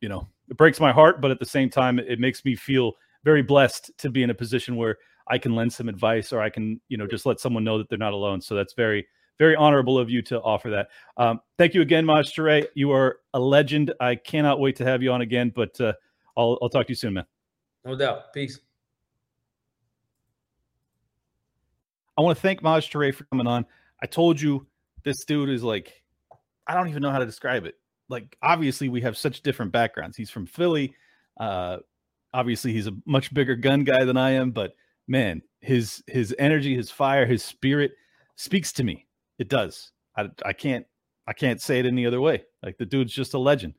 you 0.00 0.08
know 0.08 0.28
it 0.48 0.56
breaks 0.56 0.80
my 0.80 0.92
heart 0.92 1.20
but 1.20 1.30
at 1.30 1.38
the 1.38 1.46
same 1.46 1.68
time 1.68 1.98
it 1.98 2.20
makes 2.20 2.44
me 2.44 2.54
feel 2.54 2.92
very 3.24 3.42
blessed 3.42 3.90
to 3.98 4.10
be 4.10 4.22
in 4.22 4.30
a 4.30 4.34
position 4.34 4.76
where 4.76 4.96
I 5.28 5.38
can 5.38 5.54
lend 5.54 5.72
some 5.72 5.88
advice 5.88 6.32
or 6.32 6.40
I 6.40 6.50
can 6.50 6.80
you 6.88 6.96
know 6.96 7.06
just 7.06 7.26
let 7.26 7.40
someone 7.40 7.64
know 7.64 7.78
that 7.78 7.88
they're 7.88 7.98
not 7.98 8.12
alone. 8.12 8.40
So 8.40 8.54
that's 8.54 8.74
very 8.74 9.06
very 9.38 9.56
honorable 9.56 9.98
of 9.98 10.08
you 10.08 10.22
to 10.22 10.40
offer 10.40 10.70
that. 10.70 10.88
Um, 11.16 11.40
thank 11.58 11.74
you 11.74 11.82
again, 11.82 12.04
Maj 12.04 12.32
Toure. 12.32 12.66
You 12.74 12.92
are 12.92 13.18
a 13.34 13.40
legend. 13.40 13.92
I 13.98 14.14
cannot 14.14 14.60
wait 14.60 14.76
to 14.76 14.84
have 14.84 15.02
you 15.02 15.10
on 15.10 15.22
again, 15.22 15.52
but 15.54 15.80
uh, 15.80 15.94
I'll, 16.36 16.58
I'll 16.62 16.68
talk 16.68 16.86
to 16.86 16.90
you 16.90 16.96
soon, 16.96 17.14
man. 17.14 17.26
No 17.84 17.96
doubt. 17.96 18.32
Peace. 18.32 18.58
I 22.16 22.22
want 22.22 22.36
to 22.36 22.42
thank 22.42 22.62
Maj 22.62 22.90
Toure 22.90 23.14
for 23.14 23.24
coming 23.24 23.46
on. 23.46 23.64
I 24.02 24.06
told 24.06 24.40
you 24.40 24.66
this 25.04 25.24
dude 25.24 25.48
is 25.48 25.62
like, 25.62 26.02
I 26.66 26.74
don't 26.74 26.88
even 26.88 27.02
know 27.02 27.10
how 27.10 27.18
to 27.18 27.26
describe 27.26 27.64
it. 27.64 27.76
Like, 28.08 28.36
obviously, 28.42 28.88
we 28.88 29.00
have 29.00 29.16
such 29.16 29.42
different 29.42 29.72
backgrounds. 29.72 30.16
He's 30.16 30.30
from 30.30 30.46
Philly. 30.46 30.94
Uh, 31.40 31.78
obviously, 32.34 32.72
he's 32.72 32.86
a 32.86 32.92
much 33.06 33.32
bigger 33.32 33.56
gun 33.56 33.84
guy 33.84 34.04
than 34.04 34.16
I 34.16 34.32
am, 34.32 34.50
but 34.50 34.74
man, 35.08 35.42
his 35.60 36.02
his 36.06 36.34
energy, 36.38 36.76
his 36.76 36.90
fire, 36.90 37.26
his 37.26 37.42
spirit 37.42 37.92
speaks 38.36 38.72
to 38.74 38.84
me. 38.84 39.06
It 39.38 39.48
does. 39.48 39.92
I, 40.16 40.28
I 40.44 40.52
can't 40.52 40.86
I 41.26 41.32
can't 41.32 41.60
say 41.60 41.78
it 41.78 41.86
any 41.86 42.06
other 42.06 42.20
way. 42.20 42.44
Like 42.62 42.78
the 42.78 42.86
dude's 42.86 43.12
just 43.12 43.34
a 43.34 43.38
legend. 43.38 43.74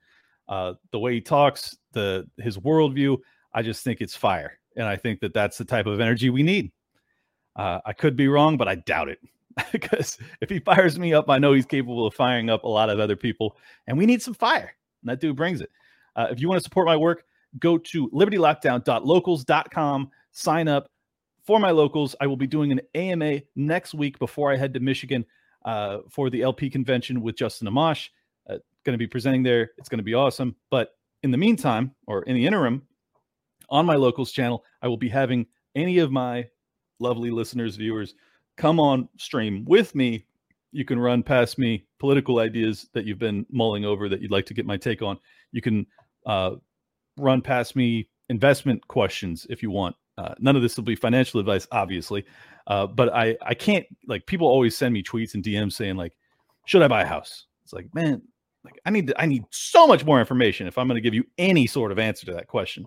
Uh, 0.48 0.74
the 0.92 1.00
way 1.00 1.14
he 1.14 1.22
talks, 1.22 1.78
the 1.94 2.28
his 2.38 2.58
worldview, 2.58 3.18
I 3.54 3.62
just 3.62 3.84
think 3.84 4.02
it's 4.02 4.16
fire, 4.16 4.60
and 4.76 4.86
I 4.86 4.96
think 4.96 5.20
that 5.22 5.34
that's 5.34 5.58
the 5.58 5.66
type 5.66 5.86
of 5.86 6.00
energy 6.00 6.30
we 6.30 6.44
need. 6.44 6.72
Uh, 7.56 7.80
I 7.86 7.94
could 7.94 8.16
be 8.16 8.28
wrong, 8.28 8.58
but 8.58 8.68
I 8.68 8.76
doubt 8.76 9.10
it 9.10 9.20
because 9.72 10.18
if 10.42 10.50
he 10.50 10.60
fires 10.60 11.00
me 11.00 11.14
up, 11.14 11.30
I 11.30 11.38
know 11.38 11.54
he's 11.54 11.66
capable 11.66 12.08
of 12.08 12.14
firing 12.14 12.50
up 12.50 12.64
a 12.64 12.68
lot 12.68 12.90
of 12.90 13.00
other 13.00 13.16
people, 13.16 13.58
and 13.88 13.98
we 13.98 14.06
need 14.06 14.22
some 14.22 14.34
fire. 14.34 14.74
And 15.02 15.10
that 15.10 15.20
dude 15.20 15.36
brings 15.36 15.62
it. 15.62 15.70
Uh, 16.16 16.28
if 16.30 16.40
you 16.40 16.48
want 16.48 16.60
to 16.60 16.64
support 16.64 16.86
my 16.86 16.98
work, 16.98 17.24
go 17.60 17.78
to 17.78 18.10
libertylockdown.locals.com, 18.10 20.12
sign 20.32 20.68
up 20.68 20.90
for 21.46 21.60
my 21.60 21.72
locals. 21.72 22.16
I 22.22 22.28
will 22.28 22.38
be 22.38 22.48
doing 22.48 22.72
an 22.72 22.82
AMA 22.96 23.42
next 23.56 23.94
week 23.94 24.20
before 24.20 24.52
I 24.52 24.58
head 24.58 24.74
to 24.74 24.80
Michigan 24.80 25.26
uh, 25.66 26.00
for 26.10 26.30
the 26.30 26.42
LP 26.42 26.70
convention 26.70 27.22
with 27.22 27.36
Justin 27.36 27.68
Amash. 27.68 28.10
Uh, 28.50 28.58
going 28.84 28.94
to 28.94 28.98
be 28.98 29.08
presenting 29.08 29.44
there. 29.44 29.72
It's 29.78 29.90
going 29.90 30.00
to 30.00 30.04
be 30.04 30.14
awesome. 30.14 30.56
But 30.70 30.96
in 31.24 31.32
the 31.32 31.38
meantime, 31.38 31.96
or 32.06 32.24
in 32.24 32.36
the 32.36 32.46
interim, 32.46 32.84
on 33.70 33.86
my 33.86 33.96
locals 33.96 34.32
channel, 34.32 34.64
I 34.82 34.88
will 34.88 34.98
be 34.98 35.10
having 35.10 35.48
any 35.76 36.00
of 36.00 36.12
my 36.12 36.48
lovely 37.00 37.32
listeners, 37.32 37.76
viewers, 37.76 38.14
come 38.58 38.80
on 38.80 39.10
stream 39.18 39.66
with 39.66 39.96
me. 39.96 40.26
You 40.72 40.86
can 40.86 41.00
run 41.00 41.24
past 41.24 41.58
me 41.58 41.86
political 42.00 42.40
ideas 42.40 42.90
that 42.94 43.06
you've 43.06 43.20
been 43.20 43.46
mulling 43.50 43.86
over 43.86 44.10
that 44.10 44.22
you'd 44.22 44.32
like 44.32 44.46
to 44.48 44.54
get 44.54 44.66
my 44.66 44.78
take 44.78 45.02
on. 45.02 45.18
You 45.52 45.62
can 45.62 45.86
uh, 46.26 46.52
run 47.18 47.42
past 47.42 47.76
me 47.76 48.10
investment 48.30 48.88
questions 48.88 49.48
if 49.50 49.62
you 49.64 49.72
want. 49.72 49.96
Uh, 50.18 50.34
none 50.40 50.56
of 50.56 50.62
this 50.62 50.78
will 50.78 50.84
be 50.84 50.96
financial 50.96 51.40
advice, 51.40 51.68
obviously. 51.72 52.26
Uh, 52.68 52.88
but 52.88 53.14
I 53.14 53.36
I 53.42 53.54
can't 53.54 53.86
like 54.08 54.26
people 54.26 54.48
always 54.48 54.78
send 54.78 54.94
me 54.94 55.04
tweets 55.04 55.34
and 55.34 55.44
DMs 55.44 55.74
saying 55.74 55.96
like, 55.96 56.14
should 56.66 56.82
I 56.82 56.88
buy 56.88 57.02
a 57.02 57.08
house? 57.08 57.46
It's 57.64 57.74
like 57.74 57.88
man, 57.94 58.22
like 58.64 58.80
I 58.86 58.90
need 58.90 59.08
to, 59.08 59.22
I 59.22 59.26
need 59.26 59.44
so 59.50 59.88
much 59.88 60.06
more 60.06 60.20
information 60.20 60.68
if 60.68 60.78
I'm 60.78 60.88
going 60.88 60.96
to 60.96 61.02
give 61.02 61.14
you 61.14 61.26
any 61.38 61.68
sort 61.68 61.92
of 61.92 62.00
answer 62.00 62.26
to 62.28 62.34
that 62.34 62.48
question. 62.48 62.86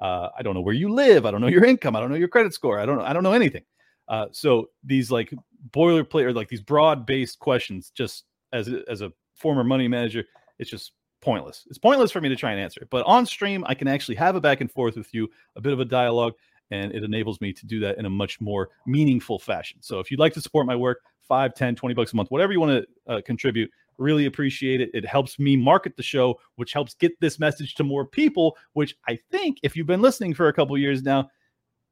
Uh, 0.00 0.28
I 0.36 0.42
don't 0.42 0.54
know 0.54 0.60
where 0.60 0.74
you 0.74 0.92
live. 0.92 1.24
I 1.24 1.30
don't 1.30 1.40
know 1.40 1.46
your 1.46 1.64
income. 1.64 1.96
I 1.96 2.00
don't 2.00 2.10
know 2.10 2.16
your 2.16 2.28
credit 2.28 2.52
score. 2.52 2.78
I 2.78 2.86
don't 2.86 3.00
I 3.00 3.12
don't 3.12 3.22
know 3.22 3.32
anything. 3.32 3.62
Uh, 4.08 4.26
so 4.32 4.68
these 4.82 5.10
like 5.10 5.32
boilerplate 5.70 6.24
or 6.24 6.32
like 6.32 6.48
these 6.48 6.60
broad 6.60 7.06
based 7.06 7.38
questions, 7.38 7.90
just 7.90 8.24
as 8.52 8.68
as 8.88 9.00
a 9.00 9.12
former 9.34 9.64
money 9.64 9.88
manager, 9.88 10.24
it's 10.58 10.70
just 10.70 10.92
pointless. 11.20 11.64
It's 11.68 11.78
pointless 11.78 12.12
for 12.12 12.20
me 12.20 12.28
to 12.28 12.36
try 12.36 12.52
and 12.52 12.60
answer 12.60 12.80
it. 12.82 12.90
But 12.90 13.06
on 13.06 13.24
stream, 13.24 13.64
I 13.66 13.74
can 13.74 13.88
actually 13.88 14.16
have 14.16 14.36
a 14.36 14.40
back 14.40 14.60
and 14.60 14.70
forth 14.70 14.96
with 14.96 15.12
you, 15.14 15.30
a 15.56 15.60
bit 15.60 15.72
of 15.72 15.80
a 15.80 15.84
dialogue, 15.84 16.34
and 16.70 16.92
it 16.92 17.02
enables 17.02 17.40
me 17.40 17.52
to 17.52 17.66
do 17.66 17.80
that 17.80 17.98
in 17.98 18.04
a 18.04 18.10
much 18.10 18.40
more 18.40 18.70
meaningful 18.86 19.38
fashion. 19.38 19.78
So 19.80 20.00
if 20.00 20.10
you'd 20.10 20.20
like 20.20 20.34
to 20.34 20.40
support 20.40 20.66
my 20.66 20.76
work, 20.76 21.00
5, 21.26 21.54
10, 21.54 21.74
20 21.74 21.94
bucks 21.94 22.12
a 22.12 22.16
month, 22.16 22.30
whatever 22.30 22.52
you 22.52 22.60
want 22.60 22.84
to 23.06 23.12
uh, 23.12 23.20
contribute, 23.24 23.70
really 23.98 24.26
appreciate 24.26 24.80
it. 24.80 24.90
It 24.94 25.06
helps 25.06 25.38
me 25.38 25.56
market 25.56 25.96
the 25.96 26.02
show, 26.02 26.40
which 26.56 26.72
helps 26.72 26.94
get 26.94 27.12
this 27.20 27.38
message 27.38 27.74
to 27.76 27.84
more 27.84 28.06
people, 28.06 28.56
which 28.72 28.96
I 29.08 29.18
think 29.30 29.58
if 29.62 29.76
you've 29.76 29.86
been 29.86 30.02
listening 30.02 30.34
for 30.34 30.48
a 30.48 30.52
couple 30.52 30.76
years 30.78 31.02
now, 31.02 31.30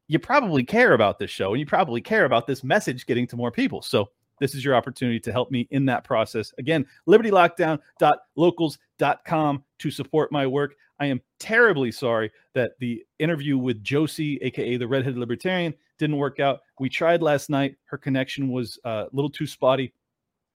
you 0.09 0.19
probably 0.19 0.65
care 0.65 0.95
about 0.95 1.19
this 1.19 1.31
show 1.31 1.53
and 1.53 1.61
you 1.61 1.67
probably 1.67 2.01
care 2.01 2.25
about 2.25 2.47
this 2.47 2.65
message 2.65 3.05
getting 3.07 3.27
to 3.29 3.37
more 3.37 3.51
people. 3.51 3.83
So 3.83 4.09
this 4.41 4.55
is 4.55 4.65
your 4.65 4.75
opportunity 4.75 5.21
to 5.21 5.33
help 5.33 5.51
me 5.51 5.69
in 5.71 5.85
that 5.87 6.05
process. 6.05 6.55
Again, 6.59 6.87
libertylockdown.locals.com 7.09 9.65
to 9.79 9.91
support 9.91 10.33
my 10.33 10.47
work. 10.47 10.75
I 10.99 11.07
am 11.07 11.23
terribly 11.39 11.93
sorry 11.93 12.31
that 12.55 12.73
the 12.79 13.05
interview 13.19 13.57
with 13.59 13.83
Josie, 13.83 14.39
aka 14.43 14.77
the 14.77 14.87
redheaded 14.87 15.19
libertarian, 15.19 15.75
didn't 15.99 16.17
work 16.17 16.41
out. 16.41 16.61
We 16.79 16.89
tried 16.89 17.21
last 17.23 17.51
night. 17.51 17.77
Her 17.85 17.99
connection 17.99 18.51
was 18.51 18.79
uh, 18.85 19.07
a 19.07 19.11
little 19.13 19.31
too 19.31 19.47
spotty. 19.47 19.93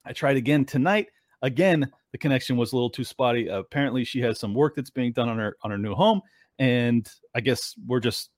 I 0.04 0.12
tried 0.12 0.36
again 0.36 0.64
tonight. 0.64 1.08
Again, 1.42 1.90
the 2.12 2.18
connection 2.18 2.56
was 2.56 2.72
a 2.72 2.76
little 2.76 2.90
too 2.90 3.04
spotty. 3.04 3.48
Apparently, 3.48 4.04
she 4.04 4.20
has 4.20 4.38
some 4.38 4.54
work 4.54 4.74
that's 4.74 4.90
being 4.90 5.12
done 5.12 5.28
on 5.28 5.38
her 5.38 5.56
on 5.62 5.70
her 5.70 5.78
new 5.78 5.94
home, 5.94 6.20
and 6.58 7.08
I 7.34 7.40
guess 7.40 7.74
we're 7.86 8.00
just 8.00 8.30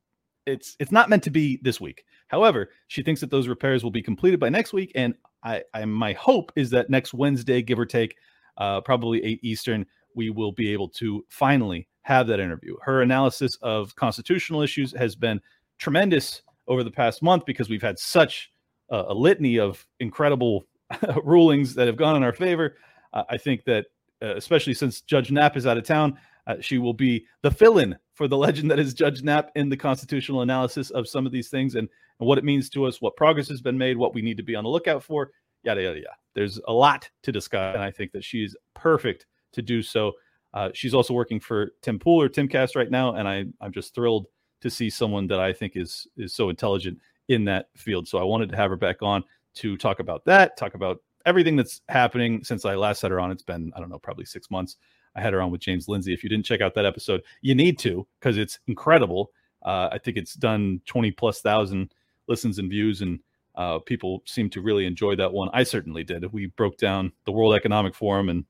it's 0.47 0.77
it's 0.79 0.93
not 0.93 1.09
meant 1.09 1.23
to 1.25 1.31
be 1.31 1.59
this 1.63 1.81
week. 1.81 2.05
However, 2.29 2.71
she 2.89 3.03
thinks 3.03 3.21
that 3.21 3.31
those 3.31 3.49
repairs 3.49 3.83
will 3.83 3.91
be 3.91 4.03
completed 4.03 4.41
by 4.41 4.49
next 4.49 4.73
week, 4.73 4.93
and 4.95 5.15
I, 5.43 5.63
I 5.75 5.85
my 5.85 6.13
hope 6.13 6.53
is 6.57 6.71
that 6.71 6.91
next 6.91 7.15
Wednesday, 7.15 7.63
give 7.63 7.79
or 7.79 7.87
take, 7.87 8.17
uh, 8.59 8.81
probably 8.81 9.25
eight 9.25 9.41
Eastern, 9.43 9.87
we 10.15 10.31
will 10.31 10.53
be 10.53 10.73
able 10.73 10.89
to 10.89 11.25
finally 11.29 11.89
have 12.03 12.27
that 12.27 12.41
interview. 12.41 12.77
Her 12.83 13.03
analysis 13.03 13.57
of 13.63 13.95
constitutional 13.97 14.63
issues 14.63 14.93
has 14.97 15.15
been 15.15 15.41
tremendous 15.79 16.43
over 16.69 16.85
the 16.85 16.91
past 16.91 17.23
month 17.23 17.45
because 17.47 17.69
we've 17.69 17.83
had 17.83 17.99
such 17.99 18.51
a, 18.91 19.05
a 19.09 19.15
litany 19.15 19.59
of 19.59 19.87
incredible 19.99 20.67
rulings 21.25 21.75
that 21.75 21.87
have 21.87 21.97
gone 21.97 22.17
in 22.17 22.23
our 22.23 22.33
favor. 22.33 22.77
Uh, 23.13 23.25
I 23.29 23.37
think 23.37 23.65
that, 23.65 23.87
uh, 24.23 24.37
especially 24.37 24.75
since 24.75 25.01
Judge 25.01 25.31
Knapp 25.31 25.57
is 25.57 25.67
out 25.67 25.79
of 25.79 25.85
town, 25.85 26.19
uh, 26.47 26.57
she 26.61 26.79
will 26.79 26.95
be 26.95 27.27
the 27.43 27.51
fill-in 27.51 27.97
for 28.15 28.29
the 28.29 28.37
legend 28.47 28.71
that 28.71 28.79
is 28.79 28.95
Judge 28.95 29.23
Knapp 29.23 29.51
in 29.55 29.69
the 29.69 29.77
constitutional 29.77 30.43
analysis 30.43 30.91
of 30.91 31.09
some 31.09 31.27
of 31.27 31.33
these 31.33 31.49
things 31.49 31.75
and, 31.75 31.89
and 32.19 32.29
what 32.29 32.39
it 32.39 32.45
means 32.45 32.69
to 32.71 32.85
us, 32.85 33.01
what 33.01 33.17
progress 33.17 33.49
has 33.49 33.61
been 33.61 33.79
made, 33.79 33.97
what 33.97 34.15
we 34.15 34.23
need 34.23 34.37
to 34.37 34.43
be 34.43 34.55
on 34.55 34.65
the 34.65 34.71
lookout 34.71 35.03
for, 35.03 35.31
yada 35.63 35.83
yada 35.83 35.99
yada. 35.99 36.17
There's 36.35 36.61
a 36.69 36.73
lot 36.73 37.09
to 37.23 37.33
discuss, 37.33 37.75
and 37.75 37.83
I 37.83 37.91
think 37.91 38.13
that 38.13 38.25
she's 38.25 38.57
perfect 38.75 39.27
to 39.53 39.63
do 39.63 39.83
so. 39.83 40.13
Uh, 40.53 40.71
she's 40.75 40.95
also 40.95 41.15
working 41.15 41.41
for 41.41 41.71
Tim 41.83 41.99
Pool 41.99 42.21
or 42.21 42.29
Timcast 42.29 42.77
right 42.77 42.91
now, 42.91 43.15
and 43.15 43.29
I, 43.29 43.45
I'm 43.61 43.73
just 43.73 43.95
thrilled 43.95 44.27
to 44.61 44.71
see 44.71 44.91
someone 44.91 45.27
that 45.29 45.41
I 45.41 45.53
think 45.53 45.77
is 45.77 46.07
is 46.17 46.35
so 46.35 46.51
intelligent 46.51 46.99
in 47.29 47.45
that 47.45 47.69
field. 47.77 48.09
So 48.09 48.19
I 48.19 48.25
wanted 48.25 48.51
to 48.51 48.57
have 48.57 48.71
her 48.71 48.77
back 48.77 49.03
on 49.03 49.25
to 49.55 49.77
talk 49.77 50.01
about 50.01 50.25
that, 50.27 50.57
talk 50.57 50.75
about 50.75 50.99
everything 51.27 51.57
that's 51.57 51.81
happening 51.89 52.45
since 52.45 52.65
I 52.65 52.75
last 52.75 53.03
had 53.03 53.11
her 53.11 53.21
on. 53.21 53.31
It's 53.31 53.43
been 53.43 53.73
I 53.77 53.81
don't 53.81 53.91
know, 53.91 53.99
probably 53.99 54.25
six 54.25 54.51
months. 54.51 54.77
I 55.17 55.21
had 55.21 55.33
her 55.33 55.41
on 55.41 55.51
with 55.51 55.61
James 55.61 55.89
Lindsay. 55.89 56.13
If 56.13 56.23
you 56.23 56.29
didn't 56.29 56.47
check 56.47 56.61
out 56.61 56.75
that 56.75 56.87
episode, 56.87 57.23
you 57.43 57.55
need 57.55 57.79
to 57.81 58.07
because 58.19 58.37
it's 58.39 58.59
incredible. 58.67 59.33
Uh, 59.63 59.89
I 59.93 59.99
think 59.99 60.17
it's 60.17 60.35
done 60.35 60.81
20 60.87 61.11
plus 61.13 61.41
thousand 61.41 61.93
listens 62.29 62.59
and 62.59 62.71
views, 62.71 63.03
and 63.03 63.19
uh, 63.57 63.79
people 63.81 64.23
seem 64.25 64.49
to 64.51 64.63
really 64.63 64.87
enjoy 64.87 65.17
that 65.17 65.33
one. 65.33 65.51
I 65.53 65.65
certainly 65.65 66.05
did. 66.05 66.33
We 66.33 66.47
broke 66.47 66.79
down 66.79 67.13
the 67.25 67.33
World 67.33 67.55
Economic 67.55 67.95
Forum 67.95 68.29
and 68.29 68.45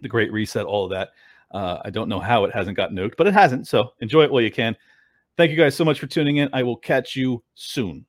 the 0.00 0.08
Great 0.08 0.32
Reset, 0.32 0.64
all 0.64 0.84
of 0.84 0.90
that. 0.90 1.10
Uh, 1.50 1.78
I 1.84 1.90
don't 1.90 2.08
know 2.08 2.20
how 2.20 2.44
it 2.44 2.54
hasn't 2.54 2.76
got 2.76 2.92
nuked, 2.92 3.16
but 3.18 3.26
it 3.26 3.34
hasn't. 3.34 3.66
So 3.66 3.92
enjoy 4.00 4.22
it 4.22 4.32
while 4.32 4.42
you 4.42 4.52
can. 4.52 4.76
Thank 5.36 5.50
you 5.50 5.56
guys 5.56 5.74
so 5.74 5.84
much 5.84 5.98
for 5.98 6.06
tuning 6.06 6.36
in. 6.36 6.48
I 6.52 6.62
will 6.62 6.76
catch 6.76 7.16
you 7.16 7.42
soon. 7.54 8.06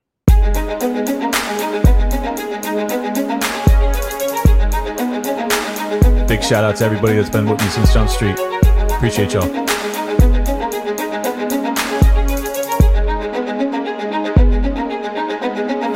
Big 6.41 6.49
shout 6.49 6.63
out 6.63 6.75
to 6.75 6.83
everybody 6.83 7.15
that's 7.15 7.29
been 7.29 7.47
with 7.47 7.59
me 7.61 7.67
since 7.67 7.93
Jump 7.93 8.09
Street. 8.09 8.35
Appreciate 8.89 9.33
y'all. 9.33 9.70